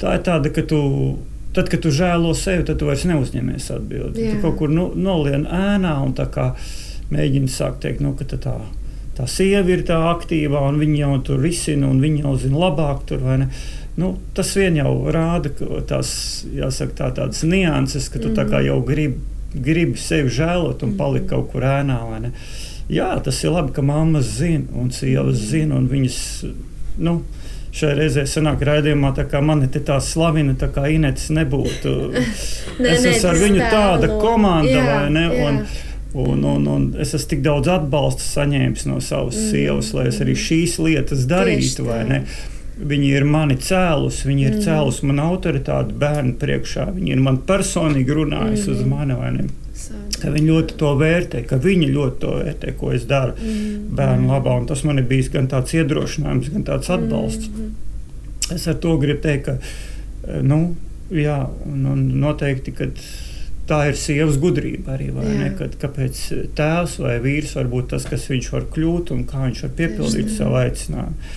tā 0.00 0.18
ir 0.18 0.24
tāda, 0.28 0.52
ka 0.54 0.66
tu. 0.68 0.80
Tad, 1.50 1.66
kad 1.66 1.80
tu 1.82 1.90
žēlo 1.90 2.30
sevi, 2.38 2.62
tad 2.62 2.76
tu 2.78 2.86
vairs 2.86 3.02
neuzņemies 3.10 3.64
atbildību. 3.74 4.36
Tu 4.36 4.42
kaut 4.44 4.54
kur 4.60 4.70
nu, 4.70 4.84
nolien 4.94 5.48
ēnā 5.50 5.96
un 6.04 6.12
mēģini 7.10 7.50
sākt 7.50 7.80
teikt, 7.82 8.04
nu, 8.04 8.12
ka 8.14 8.22
tā, 8.30 8.38
tā, 8.44 8.52
tā 9.18 9.26
sieva 9.26 9.72
ir 9.74 9.82
tā 9.82 9.96
aktīvā 10.12 10.60
un 10.68 10.78
viņa 10.78 11.00
jau 11.00 11.16
tur 11.26 11.42
risina 11.42 11.88
un 11.90 11.98
viņa 11.98 12.22
jau 12.22 12.36
zina 12.44 12.62
labāk. 12.68 13.02
Tur, 13.10 13.26
nu, 13.98 14.12
tas 14.38 14.54
vien 14.54 14.78
jau 14.78 14.94
rāda 15.10 15.50
tās, 15.90 16.12
jāsaka, 16.54 16.94
tā, 17.02 17.10
tādas 17.18 17.42
nianses, 17.42 18.06
ka 18.14 18.22
tu 18.22 18.30
mm. 18.30 18.38
tā 18.38 18.46
kā 18.46 18.62
jau 18.68 18.78
gribi 18.86 19.18
gribi 19.54 19.98
sevi 19.98 20.32
žēlot 20.32 20.84
un 20.86 20.96
palikt 20.98 21.26
mm. 21.26 21.32
kaut 21.34 21.50
kur 21.52 21.66
ēnā. 21.66 22.00
Jā, 22.90 23.12
tas 23.22 23.38
ir 23.44 23.54
labi, 23.54 23.74
ka 23.74 23.84
mammas 23.86 24.32
zina 24.38 24.66
un 24.78 24.90
sievas 24.94 25.38
mm. 25.38 25.50
zina 25.52 25.78
un 25.78 25.90
viņas. 25.90 26.24
Nu, 27.00 27.20
Šai 27.70 27.92
reizē 27.94 28.24
sanāk 28.26 28.64
raidījumā, 28.66 29.12
tā 29.14 29.22
kā 29.30 29.38
mani 29.46 29.68
te 29.70 29.78
tā 29.86 30.00
slavina, 30.02 30.56
tā 30.58 30.66
kā 30.74 30.88
Inês 30.90 31.28
nebūtu. 31.30 31.92
ne, 32.10 32.88
es 32.96 33.04
esmu 33.12 33.28
ar 33.30 33.38
viņu 33.38 33.68
tāda 33.70 34.08
komanda, 34.16 34.72
jā, 34.74 34.82
vai 34.88 35.06
ne? 35.14 35.28
Un, 35.46 35.62
Un, 36.10 36.40
un, 36.42 36.64
un 36.66 36.86
es 36.98 37.12
esmu 37.14 37.28
tik 37.30 37.42
daudz 37.44 37.68
atbalsta 37.70 38.24
saņēmis 38.24 38.88
no 38.88 38.96
savas 38.98 39.36
mm, 39.36 39.50
sievas, 39.52 39.92
lai 39.94 40.08
es 40.10 40.16
arī 40.18 40.32
mm. 40.34 40.40
šīs 40.42 40.72
lietas 40.82 41.20
darītu. 41.30 41.84
Viņi 42.80 43.10
ir 43.12 43.26
mani 43.28 43.56
cēlus, 43.60 44.22
viņi 44.24 44.44
ir 44.46 44.54
mm. 44.54 44.60
cēlus 44.64 45.00
man 45.04 45.20
autoritāti 45.22 45.96
bērnu 46.00 46.36
priekšā. 46.40 46.86
Viņi 46.96 47.12
ir 47.12 47.22
man 47.24 47.40
personīgi 47.48 48.16
runājusi 48.16 48.70
mm. 48.70 48.76
uz 48.76 48.86
mani. 48.88 49.48
ka 50.20 50.30
viņi 50.32 50.52
ļoti 50.52 50.76
to 50.80 50.90
vērtē, 51.00 51.44
ka 51.48 51.56
viņi 51.60 51.90
ļoti 51.92 52.20
to 52.20 52.34
vērtē, 52.40 52.74
ko 52.80 52.92
es 52.96 53.06
daru 53.08 53.36
mm. 53.36 53.88
bērnu 53.96 54.32
labā. 54.32 54.56
Un 54.60 54.68
tas 54.68 54.84
man 54.88 55.00
ir 55.00 55.08
bijis 55.08 55.30
gan 55.32 55.48
tāds 55.48 55.74
iedrošinājums, 55.76 56.52
gan 56.54 56.66
tāds 56.68 56.92
atbalsts. 56.92 57.48
Mm. 57.48 57.72
Es 58.54 58.66
ar 58.68 58.78
to 58.82 58.96
gribu 59.00 59.22
teikt, 59.24 59.48
ka 59.48 59.56
eh, 59.60 60.40
nu, 60.42 60.62
jā, 61.14 61.42
un, 61.68 61.84
un 61.92 62.06
noteikti, 62.22 62.74
tā 63.70 63.84
ir 63.90 63.98
sievas 63.98 64.38
gudrība 64.42 64.96
arī. 64.96 65.12
Kad, 65.58 65.76
kāpēc 65.80 66.24
tēvs 66.58 66.98
vai 67.04 67.18
vīrs 67.22 67.54
var 67.58 67.70
būt 67.70 67.92
tas, 67.94 68.08
kas 68.08 68.26
viņš 68.30 68.50
var 68.56 68.66
kļūt 68.74 69.14
un 69.14 69.24
kā 69.30 69.44
viņš 69.46 69.64
var 69.66 69.76
piepildīt 69.78 70.34
savu 70.34 70.58
aicinājumu. 70.64 71.30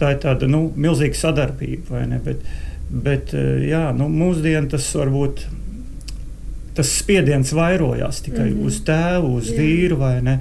Tā 0.00 0.14
ir 0.14 0.20
tāda 0.22 0.48
nu, 0.48 0.66
milzīga 0.76 1.18
sadarbība? 1.18 2.04
Bet, 2.24 2.44
bet 2.90 3.34
eh, 3.36 3.66
jā, 3.70 3.88
nu, 3.96 4.08
mūsdienās 4.12 4.70
tas 4.76 4.90
varbūt 4.96 5.46
tas 6.76 6.90
spiediens 7.00 7.50
vairojās 7.52 8.22
tikai 8.24 8.50
mm 8.50 8.56
-hmm. 8.56 8.66
uz 8.66 8.82
tēvu, 8.86 9.32
uz 9.36 9.50
Jā. 9.50 9.56
vīru 9.58 9.98
vai 10.00 10.20
ne. 10.22 10.38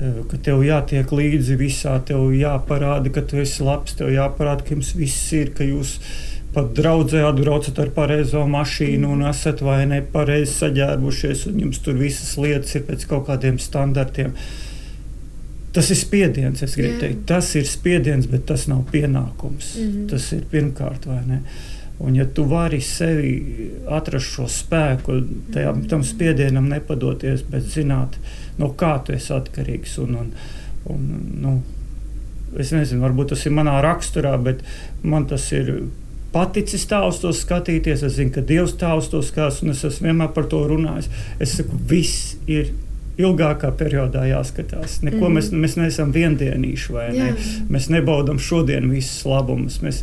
Eh, 0.00 0.22
ka 0.30 0.38
tev 0.40 0.62
jātiek 0.64 1.12
līdzi 1.12 1.56
visā, 1.60 1.98
tev 2.08 2.30
jāparāda, 2.32 3.12
ka 3.12 3.20
tu 3.20 3.36
esi 3.36 3.62
labs, 3.62 3.94
tev 3.98 4.08
jāparāda, 4.08 4.64
ka 4.64 4.74
jums 4.74 4.94
viss 4.96 5.32
ir, 5.36 5.50
ka 5.52 5.64
jūs 5.64 5.98
pat 6.54 6.72
draudzē 6.74 7.20
atbraucat 7.28 7.78
ar 7.78 7.90
pareizo 7.94 8.46
mašīnu 8.48 9.10
un 9.12 9.26
esat 9.28 9.60
vai 9.62 9.84
ne 9.86 10.00
pareizi 10.02 10.56
saģērbušies, 10.56 11.46
un 11.50 11.60
jums 11.66 11.78
tur 11.84 11.94
visas 12.00 12.32
lietas 12.40 12.74
ir 12.74 12.86
pēc 12.88 13.06
kaut 13.06 13.28
kādiem 13.28 13.60
standartiem. 13.60 14.32
Tas 15.72 15.90
ir 15.90 15.98
spiediens, 16.00 16.62
es 16.66 16.74
gribu 16.74 16.96
Jā. 16.96 17.00
teikt. 17.04 17.26
Tas 17.30 17.52
ir 17.54 17.66
spiediens, 17.68 18.26
bet 18.30 18.46
tas 18.46 18.66
nav 18.66 18.84
pienākums. 18.90 19.76
Mm 19.76 19.90
-hmm. 19.90 20.08
Tas 20.10 20.32
ir 20.32 20.42
pirmkārt, 20.50 21.06
vai 21.06 21.20
ne? 21.26 21.42
Un, 21.98 22.14
ja 22.16 22.24
tu 22.24 22.44
vari 22.44 22.80
sevi 22.80 23.70
atrast 23.88 24.26
šo 24.26 24.46
spēku, 24.48 25.18
tajā, 25.52 25.74
tam 25.88 26.04
spiedienam 26.04 26.68
nepadoties, 26.68 27.42
bet 27.50 27.62
zināt, 27.62 28.16
no 28.58 28.70
kā 28.72 28.94
tu 29.04 29.12
esi 29.12 29.32
atkarīgs. 29.32 29.98
Un, 29.98 30.14
un, 30.14 30.32
un, 30.84 31.10
nu, 31.42 31.62
es 32.56 32.72
nezinu, 32.72 33.02
varbūt 33.04 33.34
tas 33.34 33.46
ir 33.46 33.52
manā 33.52 33.76
raksturā, 33.84 34.32
bet 34.42 34.64
man 35.02 35.26
tas 35.26 35.52
ir 35.52 35.74
paticis 36.32 36.86
tā 36.88 37.02
uz 37.06 37.20
to 37.20 37.34
skatīties. 37.36 38.02
Es 38.06 38.16
zinu, 38.16 38.32
ka 38.32 38.40
Dievs 38.40 38.78
tā 38.80 38.94
uz 38.96 39.10
to 39.12 39.20
skatās, 39.22 39.60
un 39.62 39.74
es 39.74 39.84
esmu 39.84 40.10
vienmēr 40.10 40.32
par 40.32 40.48
to 40.50 40.62
runājis. 40.72 41.10
Es 41.38 41.58
saku, 41.58 41.76
viss 41.90 42.36
ir 42.46 42.72
ilgākā 43.20 43.70
periodā 43.78 44.24
jāskatās. 44.30 45.00
Neko 45.06 45.28
mm. 45.28 45.38
mēs, 45.38 45.52
mēs 45.52 45.78
neesam 45.80 46.12
viendienīši, 46.14 46.92
vai 46.96 47.06
ne? 47.14 47.30
Mēs 47.72 47.90
nebaudām 47.92 48.40
šodien 48.42 48.90
visas 48.92 49.22
labumus. 49.28 49.80
Mēs, 49.84 50.02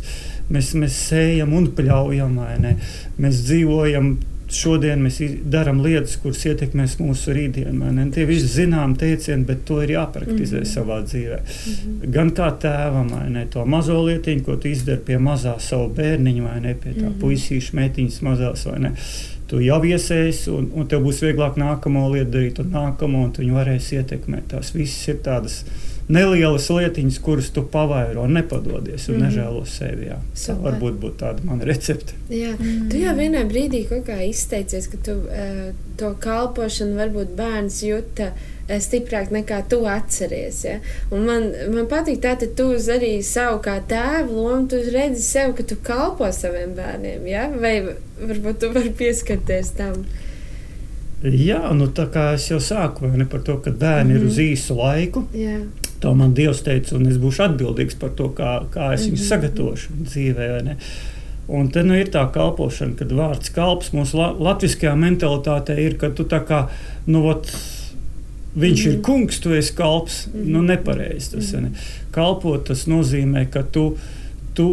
mēs, 0.52 0.72
mēs 0.78 0.98
sējam 1.10 1.54
un 1.58 1.70
pļaujam, 1.76 2.40
vai 2.42 2.56
ne? 2.64 2.74
Mēs 3.20 3.44
dzīvojam. 3.48 4.18
Šodien 4.48 5.02
mēs 5.04 5.18
darām 5.52 5.82
lietas, 5.84 6.14
kuras 6.22 6.40
ietekmēs 6.48 6.94
mūsu 7.02 7.34
rītdienu. 7.36 7.90
Tie 8.14 8.24
visi 8.24 8.46
zinām 8.48 8.94
teicieni, 8.96 9.44
bet 9.44 9.66
to 9.68 9.82
ir 9.84 9.92
jāpraktizē 9.92 10.62
mm 10.62 10.62
-hmm. 10.62 10.70
savā 10.70 11.02
dzīvē. 11.04 11.40
Mm 11.42 11.74
-hmm. 11.74 12.12
Gan 12.14 12.30
kā 12.30 12.48
tēvam, 12.62 13.10
ne? 13.28 13.46
To 13.52 13.66
mazo 13.66 14.00
lietiņu, 14.06 14.44
ko 14.44 14.56
tu 14.56 14.68
izdari 14.68 15.04
pie 15.04 15.18
mazā 15.18 15.58
savu 15.60 15.92
bērniņu, 15.96 16.44
vai 16.44 16.60
ne? 16.60 16.74
Pie 16.74 16.92
tā 16.92 17.02
mm 17.02 17.08
-hmm. 17.08 17.20
puisīša 17.20 17.76
meitiņas 17.76 18.22
mazās, 18.22 18.64
vai 18.66 18.78
ne? 18.78 18.92
Tu 19.48 19.60
jau 19.64 19.78
iesēsi, 19.84 20.50
un, 20.54 20.70
un 20.76 20.88
tev 20.90 21.04
būs 21.06 21.22
vieglāk 21.24 21.58
nākamo 21.60 22.08
lietu 22.12 22.34
darīt, 22.36 22.62
un 22.62 22.72
nākamo, 22.76 23.24
un 23.26 23.32
tu 23.32 23.44
viņu 23.44 23.56
varēsi 23.56 24.00
ietekmēt. 24.00 24.50
Tās 24.52 24.74
visas 24.76 25.08
ir 25.08 25.22
tādas 25.24 25.62
nelielas 26.08 26.68
lietiņas, 26.72 27.18
kuras 27.24 27.50
tu 27.52 27.64
pavairo, 27.68 28.26
nepadodies 28.28 29.08
un 29.08 29.14
mm 29.14 29.20
-hmm. 29.20 29.24
nežēlo 29.26 29.64
sevi. 29.66 30.06
Jā. 30.08 30.18
Tā 30.34 30.56
varbūt 30.64 31.00
būtu 31.02 31.16
tāda 31.20 31.44
mana 31.44 31.64
recepte. 31.64 32.12
Jā, 32.30 32.52
mm 32.52 32.64
-hmm. 32.64 32.90
tu 32.90 32.96
jau 32.96 33.14
vienā 33.16 33.44
brīdī 33.48 33.84
izteicies, 34.28 34.88
ka 34.88 34.96
tu 35.04 35.12
uh, 35.12 35.74
to 35.96 36.14
kalpošanu 36.20 36.96
varbūt 36.96 37.36
bērns 37.36 37.82
jūta 37.82 38.32
stiprāk 38.76 39.32
nekā 39.32 39.62
tu 39.70 39.80
atceries. 39.88 40.60
Ja? 40.66 40.76
Un 41.14 41.24
man, 41.28 41.48
man 41.72 41.88
patīk, 41.90 42.20
tā, 42.24 42.34
ka 42.40 42.48
tu 42.58 42.70
arī 42.76 43.18
savu 43.24 43.62
kā 43.64 43.78
tēvu 43.88 44.36
lomu, 44.36 44.68
tu 44.68 44.80
redzi 44.92 45.24
sev, 45.24 45.54
ka 45.56 45.64
tu 45.64 45.78
kalpo 45.82 46.28
saviem 46.34 46.74
bērniem. 46.76 47.26
Ja? 47.30 47.48
Vai 47.48 47.80
varbūt 48.20 48.60
tu 48.62 48.72
vari 48.74 48.92
pieskarties 48.92 49.72
tam? 49.78 50.02
Jā, 51.22 51.64
nu 51.74 51.88
tā 51.90 52.06
kā 52.14 52.28
es 52.36 52.46
jau 52.46 52.60
sāku 52.62 53.08
ne, 53.10 53.26
par 53.26 53.40
to, 53.42 53.56
ka 53.58 53.72
bērni 53.72 54.14
mm 54.14 54.16
-hmm. 54.16 54.22
ir 54.22 54.26
uz 54.26 54.38
mhm. 54.38 54.52
īsu 54.52 54.76
laiku. 54.76 55.24
Jā. 55.34 55.60
To 56.00 56.14
man 56.14 56.34
Dievs 56.34 56.62
teica, 56.62 56.94
un 56.96 57.06
es 57.06 57.16
būšu 57.16 57.42
atbildīgs 57.42 57.96
par 57.98 58.10
to, 58.10 58.28
kā, 58.28 58.62
kā 58.70 58.92
es 58.94 59.00
mm 59.00 59.06
-hmm. 59.06 59.10
viņus 59.10 59.28
sagatavošu 59.28 59.88
dzīvē. 60.02 60.76
Un 61.48 61.68
te 61.68 61.82
nu 61.82 61.94
ir 61.94 62.10
tā 62.12 62.26
kalpošana, 62.32 62.96
kad 62.96 63.12
vārds 63.12 63.52
kalps 63.54 63.92
mūsu 63.92 64.18
la 64.18 64.32
latviskajā 64.38 64.94
mentalitātē 64.94 65.78
ir, 65.78 65.96
ka 65.96 66.10
tu 66.10 66.24
tā 66.24 66.42
kā, 66.44 66.66
nu, 67.06 67.26
ot, 67.26 67.52
Viņš 68.58 68.84
ir 68.90 69.00
kungs, 69.06 69.40
tu 69.42 69.54
esi 69.54 69.74
kalps. 69.78 70.26
Nu, 70.34 70.62
nepareizi 70.66 71.36
tas 71.36 71.52
ir. 71.54 71.66
Ne? 71.68 71.72
Kalpot 72.14 72.66
tas 72.68 72.86
nozīmē, 72.90 73.46
ka 73.52 73.62
tu, 73.62 73.90
tu 74.54 74.68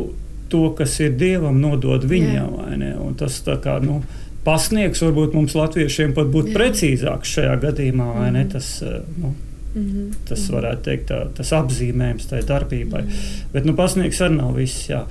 to, 0.50 0.70
kas 0.78 1.00
ir 1.04 1.18
dievam, 1.20 1.60
nodod 1.62 2.06
viņam. 2.10 3.16
Tas 3.20 3.42
tā 3.46 3.60
kā. 3.62 3.80
Nu, 3.84 4.02
Pasniegs 4.46 5.02
varbūt 5.02 5.34
mums, 5.34 5.56
latviešiem, 5.58 6.12
pat 6.14 6.28
būtu 6.30 6.52
Jā. 6.52 6.58
precīzāks 6.60 7.32
šajā 7.34 7.56
gadījumā, 7.64 8.12
vai 8.20 8.28
ne? 8.36 8.46
Tas, 8.52 8.78
eh, 8.86 9.02
nu, 9.22 9.34
Mm 9.76 9.86
-hmm. 9.86 10.14
Tas 10.28 10.50
varētu 10.50 10.82
teikt, 10.84 11.10
tā, 11.12 11.28
tas 11.36 11.50
apzīmējums 11.52 12.30
tai 12.30 12.42
darbībai. 12.42 13.02
Mm 13.02 13.08
-hmm. 13.08 13.52
Bet 13.54 13.66
nu, 13.66 13.74
pasniegs 13.74 14.22
arī 14.22 14.36
nav 14.36 14.56
viss. 14.56 14.90
Jā. 14.90 15.04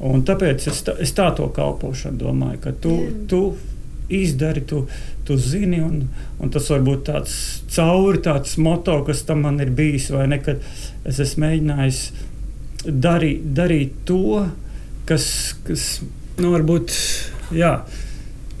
Un 0.00 0.22
tāpēc 0.22 0.68
es 0.68 0.84
tā, 0.84 0.94
es 1.00 1.14
tā 1.14 1.34
to 1.36 1.48
kalpošanu 1.48 2.18
domāju, 2.18 2.60
ka 2.60 2.72
tu, 2.72 2.90
yeah. 2.90 3.12
tu 3.26 3.54
izdari, 4.08 4.60
tu, 4.60 4.86
tu 5.26 5.36
zini. 5.40 5.80
Un, 5.82 6.06
un 6.42 6.52
tas 6.52 6.70
var 6.72 6.84
būt 6.86 7.04
tāds 7.10 7.36
cauri, 7.74 8.22
tāds 8.24 8.56
moto, 8.62 8.98
kas 9.06 9.24
tam 9.28 9.44
man 9.46 9.60
ir 9.62 9.72
bijis, 9.76 10.10
vai 10.14 10.26
ne, 10.30 10.40
kad 10.42 10.62
es 11.06 11.20
esmu 11.22 11.46
mēģinājis 11.46 12.02
darīt, 12.86 13.46
darīt 13.56 14.00
to, 14.08 14.46
kas, 15.08 15.28
kas 15.66 15.88
nu, 16.38 16.52
varbūt, 16.54 16.94
jā, 17.56 17.74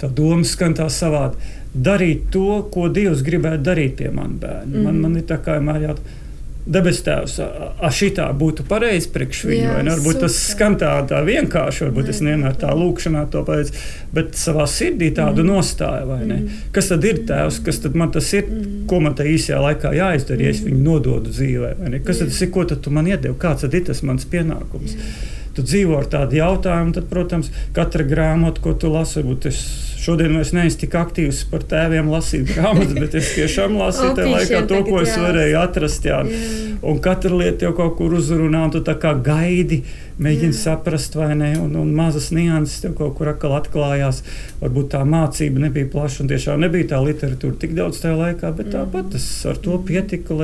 tā 0.00 0.10
doma 0.12 0.46
skan 0.46 0.76
tā 0.78 0.88
savādi. 0.92 1.54
Darīt 1.76 2.30
to, 2.32 2.62
ko 2.72 2.86
Dievs 2.88 3.20
gribētu 3.24 3.66
darīt 3.66 3.98
pie 3.98 4.08
maniem 4.08 4.38
bērniem. 4.40 4.78
Mm. 4.78 4.86
Man, 4.86 5.02
man 5.04 5.18
ir 5.20 5.26
tā 5.28 5.36
kā 5.44 5.58
vienmēr 5.58 5.90
jāatcerās 5.90 6.22
debes 6.66 6.98
tēvs, 7.06 7.36
a 7.78 7.90
šitā 7.94 8.26
būtu 8.36 8.66
pareizi 8.66 9.10
priekš 9.14 9.42
viņu. 9.46 9.66
Jā, 9.68 9.76
varbūt 9.86 10.16
super. 10.16 10.24
tas 10.24 10.38
skan 10.50 10.76
tā, 10.80 10.90
tā 11.08 11.20
vienkārši, 11.26 11.84
varbūt 11.86 12.10
jā, 12.10 12.14
es 12.16 12.22
nevienmēr 12.26 12.58
tā 12.58 12.72
lūkšanā 12.74 13.22
to 13.30 13.44
pateicu, 13.46 13.84
bet 14.16 14.34
savā 14.38 14.66
sirdī 14.70 15.12
tādu 15.14 15.44
mm. 15.44 15.52
nostāju, 15.52 16.10
vai 16.10 16.20
ne? 16.24 16.40
Mm. 16.42 16.66
Kas 16.74 16.90
tad 16.90 17.06
ir 17.06 17.22
tēvs, 17.28 17.60
kas 17.66 17.80
tad 17.84 17.98
man 17.98 18.10
tas 18.14 18.32
ir, 18.34 18.50
mm. 18.50 18.82
ko 18.90 19.00
man 19.04 19.14
tajā 19.18 19.36
īsajā 19.36 19.62
laikā 19.62 19.94
jāizdara, 19.96 20.42
ja 20.42 20.52
es 20.56 20.60
mm. 20.62 20.72
viņu 20.72 20.84
nododu 20.90 21.34
dzīvē, 21.38 21.72
vai 21.80 21.94
ne? 21.94 22.02
Kas 22.02 22.18
jā. 22.18 22.26
tad 22.26 22.34
tas 22.34 22.42
ir, 22.42 22.52
ko 22.58 22.66
tad 22.66 22.82
tu 22.82 22.94
man 22.98 23.10
iedevi, 23.10 23.38
kāds 23.46 23.66
tad 23.66 23.78
ir 23.78 23.86
tas 23.90 24.02
mans 24.06 24.28
pienākums? 24.34 24.98
Jā 24.98 25.32
tu 25.56 25.64
dzīvo 25.64 25.94
ar 25.96 26.04
tādu 26.12 26.36
jautājumu, 26.36 26.92
tad, 26.92 27.06
protams, 27.08 27.46
katra 27.72 28.04
grāmata, 28.04 28.60
ko 28.60 28.74
tu 28.76 28.90
lasi, 28.92 29.22
varbūt 29.22 29.46
es 29.48 29.60
šodien 30.06 30.36
vairs 30.38 30.52
neesmu 30.54 30.80
tik 30.84 30.94
aktīvs 30.98 31.42
par 31.50 31.64
tēviem 31.66 32.10
lasīt 32.12 32.46
grāmatas, 32.52 32.94
bet 32.94 33.16
es 33.18 33.32
tiešām 33.34 33.74
lasīju 33.80 34.12
tajā 34.18 34.32
laikā 34.32 34.60
to, 34.70 34.80
ko 34.86 35.00
es 35.02 35.14
varēju 35.18 35.58
atrast. 35.60 36.06
Jā. 36.06 36.20
Jā. 36.30 36.42
Un 36.86 37.00
katra 37.02 37.32
lieta 37.34 37.66
jau 37.66 37.72
kaut 37.74 37.96
kur 37.98 38.14
uzrunā, 38.18 38.66
un 38.68 38.74
tu 38.74 38.82
tā 38.86 38.94
kā 39.02 39.14
gaidi, 39.26 39.80
mēģini 40.22 40.54
jā. 40.54 40.60
saprast, 40.60 41.16
vai 41.18 41.32
ne, 41.38 41.50
un, 41.58 41.74
un 41.80 41.90
mazas 41.96 42.30
nianses 42.36 42.84
tev 42.84 42.94
kaut 43.00 43.16
kur 43.18 43.32
atkal 43.32 43.56
atklājās. 43.58 44.22
Varbūt 44.62 44.92
tā 44.94 45.02
mācība 45.08 45.66
nebija 45.66 45.90
plaša, 45.92 46.22
un 46.22 46.32
tiešām 46.32 46.62
nebija 46.62 46.92
tā 46.94 47.02
literatūra 47.02 47.58
tik 47.64 47.74
daudz 47.78 48.04
tajā 48.04 48.20
laikā, 48.20 48.54
bet 48.60 48.72
tāpat 48.76 49.12
tas 49.16 49.28
ar 49.50 49.58
to 49.64 49.80
pietika, 49.88 50.36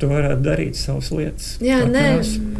tu 0.00 0.08
varētu 0.10 0.44
darīt 0.44 0.76
savas 0.78 1.08
lietas. 1.14 1.52
Jā, 1.64 1.80
nē, 1.88 2.04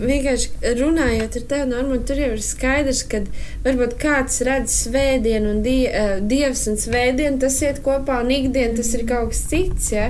vienkārši 0.01 0.72
runājot 0.78 1.37
ar 1.41 1.45
tevi, 1.51 1.68
Norman, 1.70 2.03
tur 2.09 2.20
jau 2.20 2.30
ir 2.34 2.43
skaidrs, 2.45 3.03
ka 3.11 3.20
varbūt 3.66 3.97
kāds 4.01 4.41
redz 4.47 4.74
svētdienu 4.87 5.53
un 5.55 5.61
die, 5.64 5.84
uh, 5.91 6.16
dievs 6.24 6.66
un 6.70 6.78
svētdienu, 6.80 7.41
tas 7.43 7.59
iet 7.64 7.82
kopā 7.84 8.20
un 8.24 8.32
ikdiena 8.32 8.78
tas 8.78 8.93
ir 8.97 9.05
kaut 9.09 9.34
kas 9.34 9.43
cits, 9.51 9.91
ja? 9.93 10.07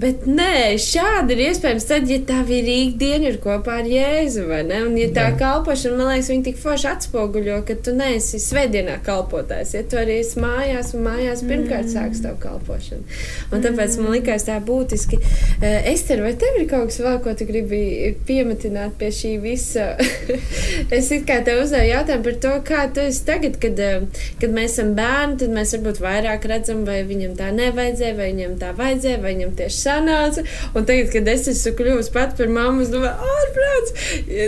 bet 0.00 0.24
nē, 0.30 0.78
šādi 0.80 1.36
ir 1.36 1.44
iespējams 1.50 1.88
tad, 1.90 2.08
ja 2.10 2.20
tā 2.28 2.40
ir 2.56 2.70
ikdiena 2.72 3.30
ir 3.30 3.40
kopā 3.42 3.80
ar 3.82 3.90
Jēzu, 3.90 4.46
vai 4.48 4.62
ne? 4.68 4.80
Un 4.86 4.96
ja 5.00 5.10
tā 5.14 5.28
Jā. 5.30 5.36
kalpošana, 5.40 5.98
man 5.98 6.12
liekas, 6.14 6.30
viņi 6.32 6.46
tik 6.48 6.60
forši 6.62 6.90
atspoguļo, 6.94 7.60
ka 7.68 7.76
tu 7.84 7.94
neesi 7.96 8.40
svētdienā 8.42 9.00
kalpotājs, 9.06 9.74
ja 9.76 9.84
tu 9.84 10.00
arī 10.00 10.20
esi 10.24 10.40
mājās 10.42 10.94
un 10.96 11.04
mājās 11.06 11.44
pirmkārt 11.46 11.92
sāks 11.92 12.22
tavu 12.24 12.40
kalpošanu. 12.42 13.20
Un 13.50 13.64
tāpēc 13.64 13.98
man 14.00 14.14
likās 14.16 14.46
tā 14.48 14.56
būtiski. 14.64 15.20
Uh, 15.20 15.90
Ester, 15.90 16.22
vai 16.24 16.32
tev 16.40 16.60
ir 16.62 16.69
kaut 16.70 16.90
kas 16.90 17.00
vēl, 17.02 17.18
ko 17.24 17.34
tu 17.36 17.46
gribi 17.48 17.82
piemetināt 18.28 18.96
pie 19.00 19.10
šī 19.14 19.34
visa? 19.42 19.92
es 20.96 21.10
it 21.14 21.26
kā 21.28 21.40
tev 21.46 21.64
uzdevu 21.64 21.88
jautājumu 21.90 22.26
par 22.26 22.38
to, 22.44 22.54
kā 22.70 22.84
tu 22.94 23.04
esi 23.04 23.24
tagad, 23.28 23.58
kad, 23.62 23.80
eh, 23.84 24.24
kad 24.40 24.54
mēs 24.54 24.76
esam 24.76 24.94
bērni, 24.98 25.38
tad 25.42 25.54
mēs 25.54 25.74
varbūt 25.76 26.02
vairāk 26.04 26.46
redzam, 26.50 26.84
vai 26.88 27.00
viņam 27.08 27.36
tā 27.38 27.50
nevajadzēja, 27.56 28.16
vai 28.18 28.30
viņam 28.32 28.56
tā 28.60 28.72
vajadzēja, 28.78 29.22
vai 29.24 29.34
viņam 29.34 29.54
tieši 29.58 29.80
sanāca. 29.80 30.46
Un 30.74 30.86
tagad, 30.88 31.10
kad 31.14 31.30
es 31.34 31.48
esmu 31.50 31.74
kļuvusi 31.78 32.14
pat 32.14 32.36
par 32.38 32.52
mammu, 32.54 32.84
es 32.84 32.92
domāju, 32.92 33.30
ārprāts, 33.36 33.94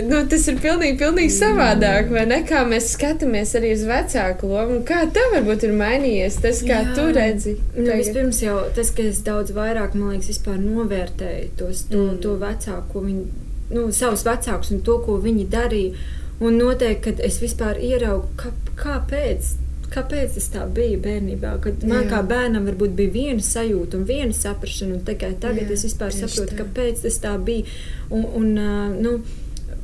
nu, 0.09 0.23
tas 0.31 0.47
ir 0.51 0.59
pilnīgi, 0.63 0.99
pilnīgi 1.01 1.35
savādāk, 1.35 2.11
vai 2.13 2.25
ne? 2.29 2.41
Kā 2.47 2.63
mēs 2.67 2.91
skatāmies 2.95 3.53
arī 3.57 3.73
uz 3.75 3.85
vecāku 3.87 4.49
lomu. 4.51 4.81
Kā 4.87 5.03
tev 5.13 5.35
varbūt 5.37 5.67
ir 5.67 5.75
mainījies 5.77 6.39
tas, 6.43 6.61
kā 6.65 6.81
Jā. 6.83 6.93
tu 6.97 7.07
redzi? 7.15 7.55
Nu, 7.77 7.89
vispirms 7.91 8.41
jau 8.43 8.59
tas, 8.75 8.91
ka 8.95 9.05
es 9.09 9.21
daudz 9.25 9.53
vairāk, 9.55 9.95
man 9.97 10.15
liekas, 10.15 10.31
vispār 10.33 10.59
novērtēju 10.61 11.49
tos, 11.59 11.85
to, 11.91 12.03
mm. 12.11 12.12
To 12.21 12.35
vecāku, 12.41 13.03
viņi, 13.07 13.25
nu, 13.73 13.87
savus 13.95 14.25
vecākus 14.27 14.73
un 14.75 14.83
to, 14.85 14.99
ko 15.05 15.17
viņi 15.23 15.49
darīja. 15.51 16.05
Un 16.43 16.57
noteikti, 16.59 17.03
kad 17.05 17.21
es 17.23 17.37
vispār 17.39 17.77
ieraugu, 17.79 18.27
kā, 18.39 18.49
kāpēc, 18.79 19.53
kāpēc 19.93 20.33
tas 20.35 20.49
tā 20.51 20.65
bija 20.75 20.97
bērnībā. 21.03 21.53
Kad 21.63 21.85
man 21.87 22.07
Jā. 22.07 22.09
kā 22.15 22.21
bērnam 22.27 22.65
varbūt 22.67 22.95
bija 22.97 23.13
viena 23.13 23.45
sajūta 23.45 23.99
un 23.99 24.07
viena 24.09 24.35
saprāšana, 24.35 24.97
un 24.97 25.05
tikai 25.07 25.35
tagad 25.39 25.69
Jā, 25.69 25.77
es 25.77 25.85
vispār 25.87 26.15
saprotu, 26.15 26.55
tā. 26.55 26.63
kāpēc 26.63 27.05
tas 27.05 27.19
tā 27.23 27.35
bija. 27.37 27.69
Un, 28.09 28.25
un, 28.41 28.49
uh, 28.57 28.97
nu, 28.97 29.15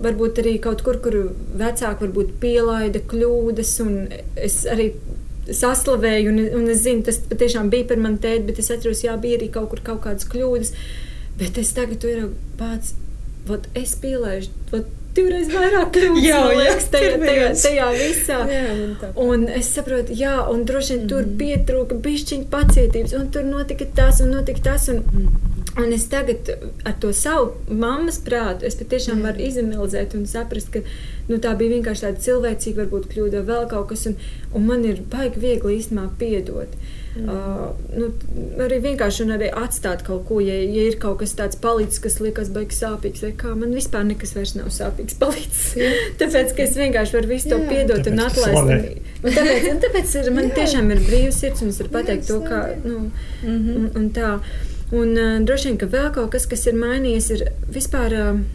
varbūt 0.03 0.41
arī 0.43 0.57
kaut 0.63 0.83
kur, 0.85 0.99
kur 1.03 1.17
vecāki 1.59 2.07
varbūt 2.07 2.35
pielaida 2.41 3.01
kļūdas, 3.11 3.75
un 3.85 3.95
es 4.39 4.61
arī 4.69 4.91
saslavēju, 5.49 6.31
un, 6.31 6.41
un 6.59 6.71
es 6.71 6.83
zinu, 6.85 7.03
tas 7.07 7.19
patiešām 7.29 7.71
bija 7.73 7.87
par 7.89 8.01
mani 8.01 8.21
tēti, 8.21 8.45
bet 8.49 8.61
es 8.61 8.71
atceros, 8.73 9.03
jā, 9.05 9.15
bija 9.21 9.39
arī 9.39 9.49
kaut 9.53 9.69
kur 9.71 9.83
kaut 9.85 10.03
kādas 10.05 10.27
kļūdas. 10.29 10.73
Bet 11.39 11.57
es 11.57 11.73
tagad 11.75 12.03
ir 12.03 12.25
pats, 12.59 12.95
vot 13.47 13.67
es 13.79 13.93
pielaidu, 13.99 14.51
vot 14.71 14.89
divreiz 15.15 15.49
vairāk 15.53 15.91
kļūdas, 15.95 16.25
jā, 16.25 16.39
liekas, 16.53 16.89
tajā, 16.93 17.13
tajā, 17.23 17.51
tajā 17.63 17.87
visā. 17.95 18.39
Jā, 18.51 19.11
un 19.23 19.47
es 19.51 19.71
saprotu, 19.75 20.15
jā, 20.19 20.35
un 20.51 20.65
droši 20.69 20.95
vien 20.95 21.05
mm. 21.05 21.11
tur 21.13 21.23
mhm. 21.23 21.37
pietrūka 21.41 22.01
bišķiņa 22.07 22.49
pacietības, 22.53 23.15
un 23.19 23.31
tur 23.33 23.47
notika 23.47 23.87
tas 24.01 24.21
un 24.25 24.35
notika 24.35 24.69
tas. 24.71 24.89
Un, 24.93 25.03
mm. 25.03 25.58
Un 25.77 25.93
es 25.93 26.07
tagad 26.09 26.49
ar 26.87 26.95
to 26.99 27.11
savu 27.13 27.53
mammas 27.69 28.17
prātu, 28.25 28.65
es 28.67 28.77
patiešām 28.79 29.21
varu 29.23 29.43
izanalizēt 29.45 30.15
un 30.17 30.25
saprast, 30.27 30.71
ka 30.73 30.81
nu, 31.29 31.37
tā 31.37 31.53
bija 31.59 31.75
vienkārši 31.77 32.07
tāda 32.07 32.23
cilvēcīga, 32.25 32.83
varbūt 32.83 33.09
kļūda 33.11 33.43
vēl 33.47 33.67
kaut 33.71 33.91
kas, 33.91 34.07
un, 34.09 34.17
un 34.57 34.65
man 34.65 34.87
ir 34.87 35.03
baigi 35.11 35.43
viegli 35.43 35.77
īstenībā 35.77 36.09
piedot. 36.19 36.73
Mm. 37.17 37.25
Uh, 37.25 37.69
nu, 37.97 38.07
arī 38.61 38.77
vienkārši 38.83 39.25
arī 39.33 39.49
atstāt 39.61 40.03
kaut 40.05 40.27
ko, 40.29 40.39
ja, 40.45 40.53
ja 40.53 40.87
ir 40.89 40.97
kaut 41.01 41.19
kas 41.21 41.33
tāds 41.37 41.57
palicis, 41.59 42.01
kas 42.03 42.19
liekas 42.21 42.51
baigi 42.53 42.77
sāpīgs, 42.77 43.23
vai 43.25 43.31
kā 43.37 43.53
man 43.57 43.73
vispār 43.73 44.05
nekas 44.09 44.35
vairs 44.37 44.55
nav 44.57 44.69
sāpīgs 44.73 45.17
palicis. 45.21 45.77
tāpēc, 46.21 46.53
ka 46.57 46.65
es 46.65 46.77
vienkārši 46.77 47.17
varu 47.17 47.31
visu 47.33 47.53
to 47.53 47.61
piedot 47.69 48.03
tāpēc, 48.05 48.13
un 48.13 48.25
atlaist. 48.25 48.59
Un, 48.59 49.29
un 49.29 49.37
tāpēc, 49.37 49.69
un 49.73 49.85
tāpēc 49.85 50.17
ir, 50.21 50.33
man 50.37 50.49
Jā. 50.51 50.57
tiešām 50.61 50.91
ir 50.95 51.05
brīvs 51.05 51.39
sirds, 51.43 51.65
un 51.65 51.73
es 51.73 51.81
varu 51.81 51.95
pateikt 51.97 52.29
Jā, 52.29 52.33
to, 52.33 52.41
kā, 52.45 52.61
nu, 52.85 52.99
mm 52.99 53.55
-hmm. 53.55 53.77
un, 53.77 53.89
un 54.03 54.11
tā. 54.17 54.33
Un 54.91 55.17
uh, 55.17 55.35
droši 55.45 55.69
vien, 55.69 55.77
ka 55.81 55.89
vēl 55.89 56.09
kaut 56.15 56.31
kas, 56.33 56.47
kas 56.49 56.65
ir 56.69 56.79
mainījies, 56.79 57.33
ir 57.35 57.51
vispār. 57.75 58.17
Uh, 58.21 58.47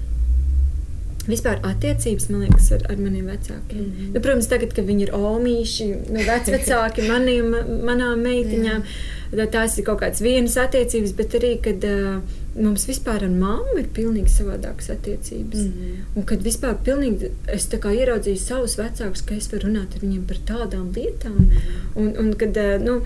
Vispār 1.25 1.57
attiecības, 1.65 2.27
man 2.29 2.43
liekas, 2.45 2.67
ar, 2.77 2.83
ar 2.93 2.99
maniem 3.01 3.31
vecākiem. 3.33 3.79
Mm 3.81 3.93
-hmm. 3.93 4.09
nu, 4.15 4.21
protams, 4.21 4.47
tagad, 4.47 4.75
kad 4.77 4.85
viņi 4.85 5.07
ir 5.07 5.13
omīši, 5.17 5.87
nu, 6.13 6.21
vecāki 6.21 7.07
maniem, 7.13 7.49
manām 7.81 8.21
meitiņām, 8.21 8.85
tad 9.31 9.51
tās 9.55 9.79
ir 9.79 9.87
kaut 9.87 10.03
kādas 10.03 10.21
vienas 10.21 10.59
attiecības, 10.61 11.17
bet 11.17 11.39
arī, 11.41 11.55
kad 11.65 11.85
uh, 11.89 12.21
mums 12.61 12.85
vispār 12.89 13.25
ar 13.25 13.33
mammu 13.33 13.79
ir 13.79 13.89
pilnīgi 13.97 14.37
savādākas 14.37 14.91
attiecības. 14.91 15.59
Mm 15.59 15.73
-hmm. 15.73 16.17
Un 16.17 16.23
kad 16.25 16.45
vispār 16.45 16.77
pilnīgi 16.85 17.31
es 17.47 17.69
ieraudzīju 17.73 18.37
savus 18.37 18.77
vecākus, 18.79 19.25
ka 19.25 19.35
es 19.35 19.53
varu 19.53 19.69
runāt 19.69 19.97
ar 19.97 20.01
viņiem 20.05 20.25
par 20.29 20.37
tādām 20.37 20.93
lietām. 20.97 21.39
Mm 21.39 21.51
-hmm. 21.51 22.01
un, 22.01 22.27
un 22.27 22.35
kad, 22.35 22.57
uh, 22.57 22.85
nu, 22.85 23.03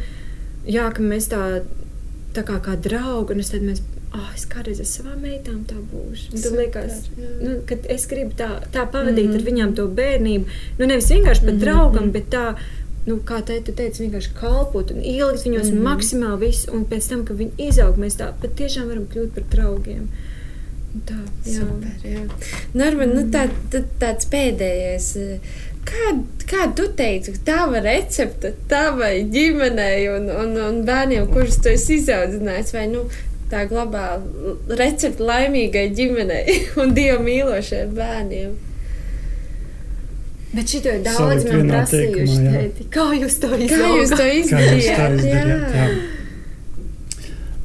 jā, 0.67 0.93
ka 0.93 1.03
mēs 1.03 1.31
tā 1.31 1.63
tā 2.39 2.45
kā, 2.47 2.59
kā 2.65 2.77
draugi, 2.89 3.35
un 3.35 3.45
es 3.45 3.53
tad 3.53 3.65
mēs. 3.67 3.85
Oh, 4.09 4.29
es 4.33 4.47
kādreiz 4.49 4.81
ar 4.81 4.89
savām 4.89 5.21
meitām 5.21 5.61
tā 5.69 5.77
būšu. 5.91 6.39
Tur 6.41 6.55
liekas, 6.57 7.11
nu, 7.19 7.59
ka 7.69 7.77
es 7.93 8.07
gribu 8.09 8.33
tā, 8.39 8.49
tā 8.73 8.87
pavadīt 8.89 9.27
mm 9.27 9.33
-hmm. 9.33 9.35
ar 9.35 9.43
mhm. 9.43 9.49
viņām 9.49 9.75
to 9.77 9.87
bērnību. 10.01 10.45
Nu, 10.79 10.87
nevis 10.87 11.11
vienkārši 11.11 11.45
pat 11.45 11.53
mm 11.53 11.57
-hmm. 11.57 11.65
draugam, 11.65 12.05
mhm. 12.05 12.13
bet 12.13 12.31
tā, 12.31 12.55
nu, 13.07 13.17
kā 13.17 13.43
te 13.45 13.61
tu 13.61 13.73
teici, 13.73 14.03
vienkārši 14.03 14.35
kalpot 14.41 14.91
un 14.91 15.05
ielikt 15.05 15.45
viņos 15.47 15.71
mm 15.71 15.77
-hmm. 15.77 15.83
maksimāli 15.89 16.41
visu. 16.47 16.73
Un 16.73 16.85
pēc 16.85 17.09
tam, 17.09 17.25
kad 17.25 17.37
viņi 17.37 17.69
izaug, 17.69 17.97
mēs 17.97 18.17
tā 18.21 18.33
patiešām 18.43 18.89
varam 18.89 19.07
kļūt 19.13 19.31
par 19.35 19.45
draugiem. 19.51 20.09
Tā, 21.07 21.21
jā. 21.45 21.61
Super, 21.61 22.11
jā. 22.11 22.21
Norman, 22.75 23.09
nu, 23.09 23.23
tā, 23.31 23.49
tā, 23.71 23.83
tāds 24.01 24.25
pēdējais. 24.31 25.17
Uh, 25.17 25.39
Kā, 25.89 26.13
kā 26.51 26.67
tu 26.77 26.89
teici, 26.97 27.33
tava 27.47 27.81
recepte 27.85 28.53
tavai 28.69 29.23
ģimenei 29.33 30.09
un, 30.13 30.29
un, 30.29 30.55
un 30.67 30.83
bērniem, 30.89 31.29
kurus 31.33 31.61
tu 31.65 31.73
esi 31.73 31.97
izaudzinājis, 32.03 32.75
vai 32.77 32.85
nu, 32.93 33.07
tā 33.49 33.65
glabā 33.71 34.19
recepte 34.77 35.25
laimīgai 35.25 35.89
ģimenei 35.97 36.59
un 36.83 36.93
dievu 36.97 37.25
mīlošiem 37.25 37.95
bērniem? 37.97 38.57
Bet 40.49 40.71
šī 40.73 40.79
ir 40.81 41.03
daudz 41.05 41.45
man 41.45 41.67
prasījuši. 41.69 42.87
Kā 42.93 43.11
jūs 43.17 43.35
to 43.43 43.51
izdarījāt? 43.53 43.75
Kā 43.75 43.91
jūs 43.99 44.15
to 44.17 44.29
izdarījāt? 44.43 46.17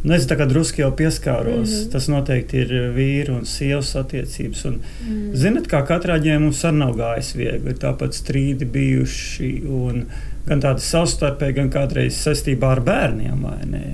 Nu, 0.04 0.12
es 0.18 0.26
tā 0.28 0.36
kā 0.36 0.48
drusku 0.50 0.82
jau 0.82 0.92
pieskāros. 0.92 1.70
Mm 1.70 1.76
-hmm. 1.76 1.92
Tas 1.92 2.08
noteikti 2.08 2.58
ir 2.58 2.74
vīru 2.96 3.38
un 3.38 3.46
sievas 3.46 3.96
attiecības. 3.96 4.66
Un, 4.66 4.80
mm. 5.08 5.36
Zinat, 5.36 5.68
kā 5.68 5.86
katrā 5.88 6.20
ģimenē 6.20 6.40
mums 6.40 6.64
arī 6.66 6.78
nav 6.78 6.96
gājis 6.98 7.36
viegli. 7.36 7.70
Ir 7.70 7.78
tāpat 7.78 8.12
strīdi 8.14 8.66
bijuši. 8.66 9.64
Un, 9.68 10.06
gan 10.48 10.62
tādi 10.62 10.84
savstarpēji, 10.84 11.54
gan 11.54 11.70
kādreiz 11.70 12.18
saistībā 12.20 12.72
ar 12.76 12.82
bērniem. 12.82 13.46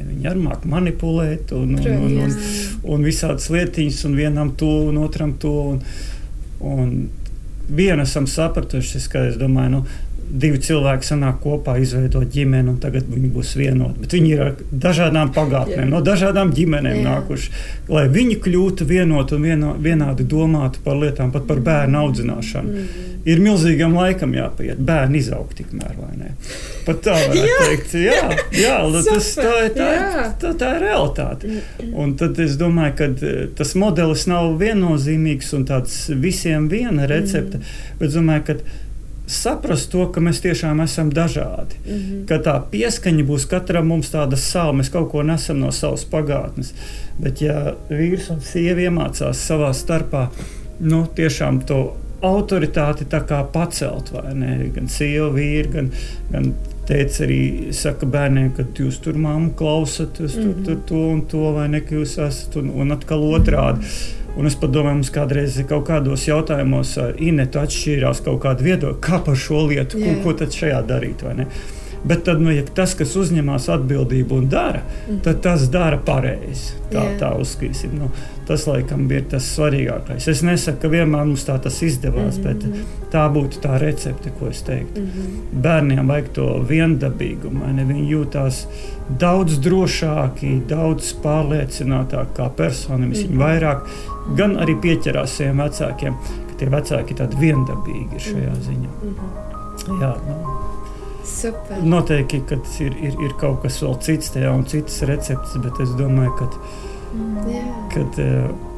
Viņi 0.08 0.30
arī 0.32 0.40
māca 0.40 0.66
manipulēt, 0.66 1.52
un, 1.52 1.76
un, 1.76 1.88
un, 1.88 2.18
un, 2.18 2.36
un 2.84 3.06
visādas 3.06 3.50
lietiņas, 3.50 4.06
un 4.06 4.16
vienam 4.16 4.52
to, 4.58 4.72
un 4.90 4.98
otram 4.98 5.34
to. 5.38 5.56
Un, 5.70 5.82
un 6.60 7.10
vienu 7.70 8.02
esam 8.02 8.26
sapratuši, 8.28 9.02
ka 9.12 9.28
es 9.30 9.38
domāju, 9.38 9.70
nu, 9.70 9.84
divi 10.30 10.60
cilvēki 10.62 11.08
sanāk 11.08 11.40
kopā, 11.44 11.76
izveido 11.82 12.22
ģimeni, 12.22 12.74
un 12.74 12.78
tagad 12.82 13.08
viņi 13.10 13.30
būs 13.34 13.56
vienoti. 13.58 14.04
Bet 14.04 14.16
viņi 14.16 14.32
ir 14.34 14.42
ar 14.46 14.56
dažādām 14.86 15.32
pagātnēm, 15.36 15.86
Jā. 15.88 15.90
no 15.90 16.02
dažādām 16.06 16.54
ģimenēm 16.56 17.00
Jā. 17.00 17.06
nākuši. 17.08 17.54
Lai 17.90 18.06
viņi 18.14 18.38
kļūtu 18.46 18.86
vienoti 18.90 19.38
un 19.38 19.48
vieno, 19.48 19.76
vienādi 19.82 20.26
domātu 20.30 20.84
par 20.86 21.00
lietām, 21.02 21.32
pat 21.34 21.48
par 21.50 21.62
bērnu 21.66 22.02
audzināšanu, 22.04 22.74
mm. 22.74 23.08
ir 23.34 23.42
milzīgam 23.44 23.96
laikam 23.98 24.36
jāpaiet. 24.38 24.82
Bērni 24.90 25.22
izaug 25.24 25.54
tikmēr, 25.58 25.96
vai 25.98 26.12
ne? 26.20 26.34
Pat 26.86 27.02
tā 27.06 27.16
varētu 27.18 27.48
jā. 27.50 27.62
teikt. 27.66 27.96
Jā, 28.04 28.20
jā 28.60 28.76
tas, 29.10 29.32
tā, 29.40 29.56
tā, 29.76 29.88
jā. 29.98 30.28
Tā, 30.42 30.54
tā 30.62 30.76
ir 30.78 30.86
realitāte. 30.86 31.56
Un 31.90 32.14
tad 32.20 32.38
es 32.44 32.54
domāju, 32.62 32.98
ka 33.02 33.10
eh, 33.10 33.40
tas 33.58 33.74
modelis 33.80 34.28
nav 34.30 34.54
viennozīmīgs 34.62 35.56
un 35.58 35.66
tāds 35.70 36.04
visiem 36.14 36.70
viena 36.70 37.10
recepte, 37.10 37.64
mm. 37.64 37.98
bet 38.04 38.14
domāju, 38.14 38.46
ka 38.52 38.88
saprast 39.30 39.92
to, 39.94 40.08
ka 40.14 40.22
mēs 40.24 40.42
tiešām 40.44 40.82
esam 40.84 41.12
dažādi. 41.14 41.78
Mm 41.86 41.94
-hmm. 41.94 42.26
Ka 42.28 42.40
tā 42.46 42.56
pieskaņa 42.72 43.26
būs 43.26 43.48
katram 43.50 43.88
mums 43.88 44.12
tāda 44.12 44.36
sava, 44.36 44.74
mēs 44.74 44.92
kaut 44.92 45.12
ko 45.12 45.24
nesam 45.24 45.60
no 45.60 45.72
savas 45.72 46.06
pagātnes. 46.06 46.74
Bet, 47.20 47.42
ja 47.42 47.74
vīrs 47.90 48.30
un 48.32 48.42
sieva 48.42 48.80
iemācās 48.80 49.46
savā 49.50 49.74
starpā, 49.74 50.28
nu, 50.80 51.08
tiešām 51.16 51.62
to 51.66 51.96
autoritāti 52.22 53.06
pacelt, 53.54 54.12
vai 54.12 54.34
ne? 54.34 54.70
Gan 54.76 54.88
sieva, 54.88 55.30
vīri, 55.30 55.72
gan, 55.72 55.92
gan 56.32 56.54
teica 56.90 57.26
arī 57.26 57.42
saka 57.76 58.08
bērniem, 58.10 58.52
ka 58.58 58.66
jūs 58.76 59.00
tur 59.04 59.18
māmu 59.22 59.54
klausat, 59.58 60.20
jūs 60.20 60.38
tur, 60.38 60.46
mm 60.46 60.54
-hmm. 60.54 60.66
tur 60.66 60.80
to 60.86 61.02
un 61.16 61.26
to, 61.32 61.52
vai 61.56 61.68
ne, 61.70 61.82
ka 61.82 61.96
jūs 61.96 62.18
esat, 62.28 62.56
un, 62.62 62.70
un 62.70 62.98
atkal 62.98 63.24
otrādi. 63.24 63.80
Mm 63.80 63.86
-hmm. 63.86 64.16
Un 64.38 64.46
es 64.46 64.56
domāju, 64.56 64.94
mums 64.94 65.12
kādreiz 65.12 65.58
kaut 65.68 65.88
kādos 65.88 66.28
jautājumos 66.28 66.98
ar 67.02 67.16
Inetu 67.18 67.60
atšķīrās 67.60 68.22
kaut 68.24 68.42
kāda 68.44 68.64
viedokļa, 68.64 69.00
kā 69.02 69.20
par 69.26 69.36
šo 69.36 69.66
lietu, 69.68 69.98
ko, 69.98 70.14
ko 70.24 70.34
tad 70.34 70.54
šajā 70.56 70.84
darīt. 70.88 71.24
Bet 72.04 72.24
tad, 72.24 72.42
nu, 72.42 72.52
ja 72.52 72.64
tas, 72.64 72.94
kas 72.96 73.16
uzņemas 73.20 73.68
atbildību 73.74 74.38
un 74.40 74.46
dara, 74.50 74.86
mm. 74.88 75.20
tad 75.26 75.42
tas 75.44 75.66
dara 75.72 76.00
pareizi. 76.00 76.78
Tā, 76.90 77.02
yeah. 77.04 77.18
tā 77.20 77.32
uzskatīsim. 77.38 77.92
Nu, 78.00 78.08
tas, 78.48 78.64
laikam, 78.70 79.04
ir 79.12 79.26
tas 79.30 79.46
svarīgākais. 79.54 80.30
Es 80.32 80.42
nesaku, 80.46 80.80
ka 80.82 80.92
vienmēr 80.94 81.28
mums 81.28 81.44
tā 81.46 81.58
tas 81.62 81.82
izdevās, 81.86 82.40
mm 82.40 82.46
-hmm. 82.46 82.78
bet 83.02 83.12
tā 83.14 83.26
būtu 83.34 83.60
tā 83.62 83.78
recepte, 83.82 84.32
ko 84.40 84.48
es 84.48 84.62
teiktu. 84.62 85.02
Mm 85.02 85.08
-hmm. 85.08 85.62
Bērniem 85.62 86.08
vajag 86.08 86.30
to 86.34 86.48
viendabīgumu. 86.70 87.66
Viņi 87.88 88.10
jūtās 88.14 88.66
daudz 89.20 89.60
drošāki, 89.60 90.62
daudz 90.68 91.14
pārliecinātāki 91.24 92.34
kā 92.36 92.50
personīgi. 92.50 93.06
Mm 93.06 93.14
-hmm. 93.14 93.28
Viņi 93.28 93.38
vairāk 93.38 93.80
gan 94.36 94.58
arī 94.58 94.80
pieķerās 94.82 95.28
saviem 95.38 95.58
vecākiem, 95.58 96.14
ka 96.50 96.56
tie 96.58 96.70
vecāki 96.70 97.12
ir 97.12 97.18
tādi 97.18 97.36
viendabīgi 97.40 98.20
šajā 98.20 98.50
mhm. 98.50 98.62
ziņā. 98.62 98.90
Mm 99.04 99.16
-hmm. 99.16 100.02
Jā, 100.02 100.16
nu. 100.28 100.59
Super. 101.30 101.84
Noteikti, 101.86 102.42
ka 102.50 102.58
ir, 102.84 102.96
ir, 102.98 103.20
ir 103.26 103.36
kaut 103.42 103.62
kas 103.64 103.80
vēl 103.84 104.00
cits 104.06 104.34
tajā 104.34 104.54
un 104.56 104.66
citas 104.70 105.02
receptes, 105.10 105.56
bet 105.64 105.84
es 105.86 105.94
domāju, 106.00 106.34
ka. 106.40 106.50
Mm, 107.10 107.70
kad, 107.94 108.20
uh, 108.22 108.69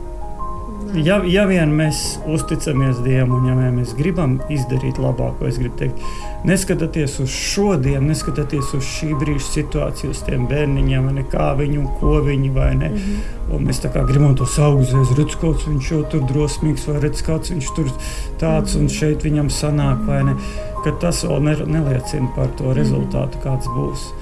ja, 1.00 1.18
ja 1.28 1.44
vien 1.48 1.72
mēs 1.76 2.20
uzticamies 2.30 3.00
Dievam 3.06 3.38
un 3.38 3.48
ja 3.50 3.72
mēs 3.74 3.94
gribam 3.98 4.38
izdarīt 4.52 5.00
labāko, 5.02 5.48
es 5.48 5.60
gribu 5.62 5.78
teikt, 5.80 6.02
neskatoties 6.48 7.20
uz 7.24 7.32
šodien, 7.32 8.08
neskatoties 8.10 8.74
uz 8.78 8.88
šī 8.88 9.12
brīža 9.20 9.48
situāciju, 9.48 10.12
uz 10.16 10.24
tiem 10.28 10.48
bērniņiem, 10.50 11.10
ne, 11.16 11.26
kā 11.32 11.52
viņi 11.60 11.80
un 11.82 11.88
ko 12.00 12.18
viņi 12.26 12.52
vai 12.56 12.74
ne. 12.76 12.90
Mm 12.90 12.98
-hmm. 12.98 13.40
Un 13.52 13.66
mēs 13.68 13.82
tā 13.84 13.92
kā 13.94 14.06
gribam 14.08 14.36
to 14.36 14.46
augstzies, 14.64 15.18
redz, 15.18 15.36
kāds 15.42 15.68
viņš 15.68 15.92
jau 15.92 16.04
tur 16.12 16.22
drosmīgs, 16.22 16.88
vai 16.88 17.00
redz, 17.00 17.22
kāds 17.22 17.52
viņš 17.52 17.74
tur 17.76 17.92
tāds 18.40 18.78
un 18.80 18.90
šeit 18.90 19.24
viņam 19.24 19.50
sanāk, 19.50 20.06
vai 20.08 20.24
ne. 20.24 20.36
Ka 20.84 20.92
tas 20.92 21.24
vēl 21.24 21.42
ne, 21.42 21.56
neliecina 21.66 22.30
par 22.36 22.48
to 22.58 22.74
rezultātu, 22.74 23.38
kāds 23.44 23.68
būs. 23.68 24.14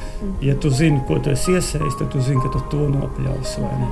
Ja 0.42 0.56
tu 0.56 0.70
zini, 0.70 1.02
ko 1.08 1.20
tu 1.20 1.30
esi 1.30 1.52
iesaistīts, 1.52 2.00
tad 2.00 2.10
tu 2.10 2.20
zini, 2.20 2.42
ka 2.42 2.50
tu 2.50 2.60
to 2.70 2.90
nopļausi 2.90 3.62
vai 3.62 3.80
ne. 3.80 3.88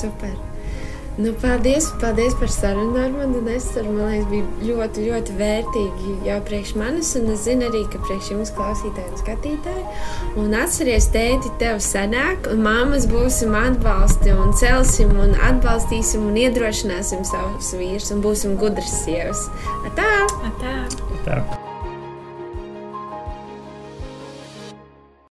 Super! 0.00 0.53
Nu, 1.16 1.32
paldies, 1.32 1.92
paldies 2.00 2.34
par 2.34 2.48
sarunu 2.50 2.98
ar 2.98 3.10
mani. 3.14 3.38
Es 3.54 3.68
ceru, 3.70 3.92
man 3.94 4.08
liekas, 4.10 4.26
bija 4.32 4.46
ļoti, 4.66 5.04
ļoti 5.08 5.34
vērtīgi 5.38 6.14
jau 6.26 6.38
priekš 6.48 6.72
manis, 6.80 7.12
un 7.20 7.28
es 7.30 7.44
zinu 7.46 7.68
arī, 7.68 7.84
ka 7.92 8.00
priekš 8.02 8.30
jums 8.32 8.50
klausītāji 8.56 9.12
un 9.12 9.20
skatītāji. 9.22 9.84
Un 10.42 10.56
atceries, 10.58 11.06
tēti, 11.14 11.52
tev 11.60 11.78
sanāk, 11.86 12.48
un 12.50 12.64
māmas 12.66 13.06
būsim 13.10 13.54
atbalsti 13.58 14.34
un 14.34 14.50
celsim 14.58 15.14
un 15.14 15.36
atbalstīsim 15.50 16.26
un 16.32 16.40
iedrošināsim 16.46 17.22
savus 17.30 17.70
vīrus 17.78 18.10
un 18.14 18.24
būsim 18.24 18.58
gudras 18.58 18.98
sievas. 19.04 19.46
Atā! 19.86 20.10
Atā! 20.50 20.74
Atā. 21.20 21.73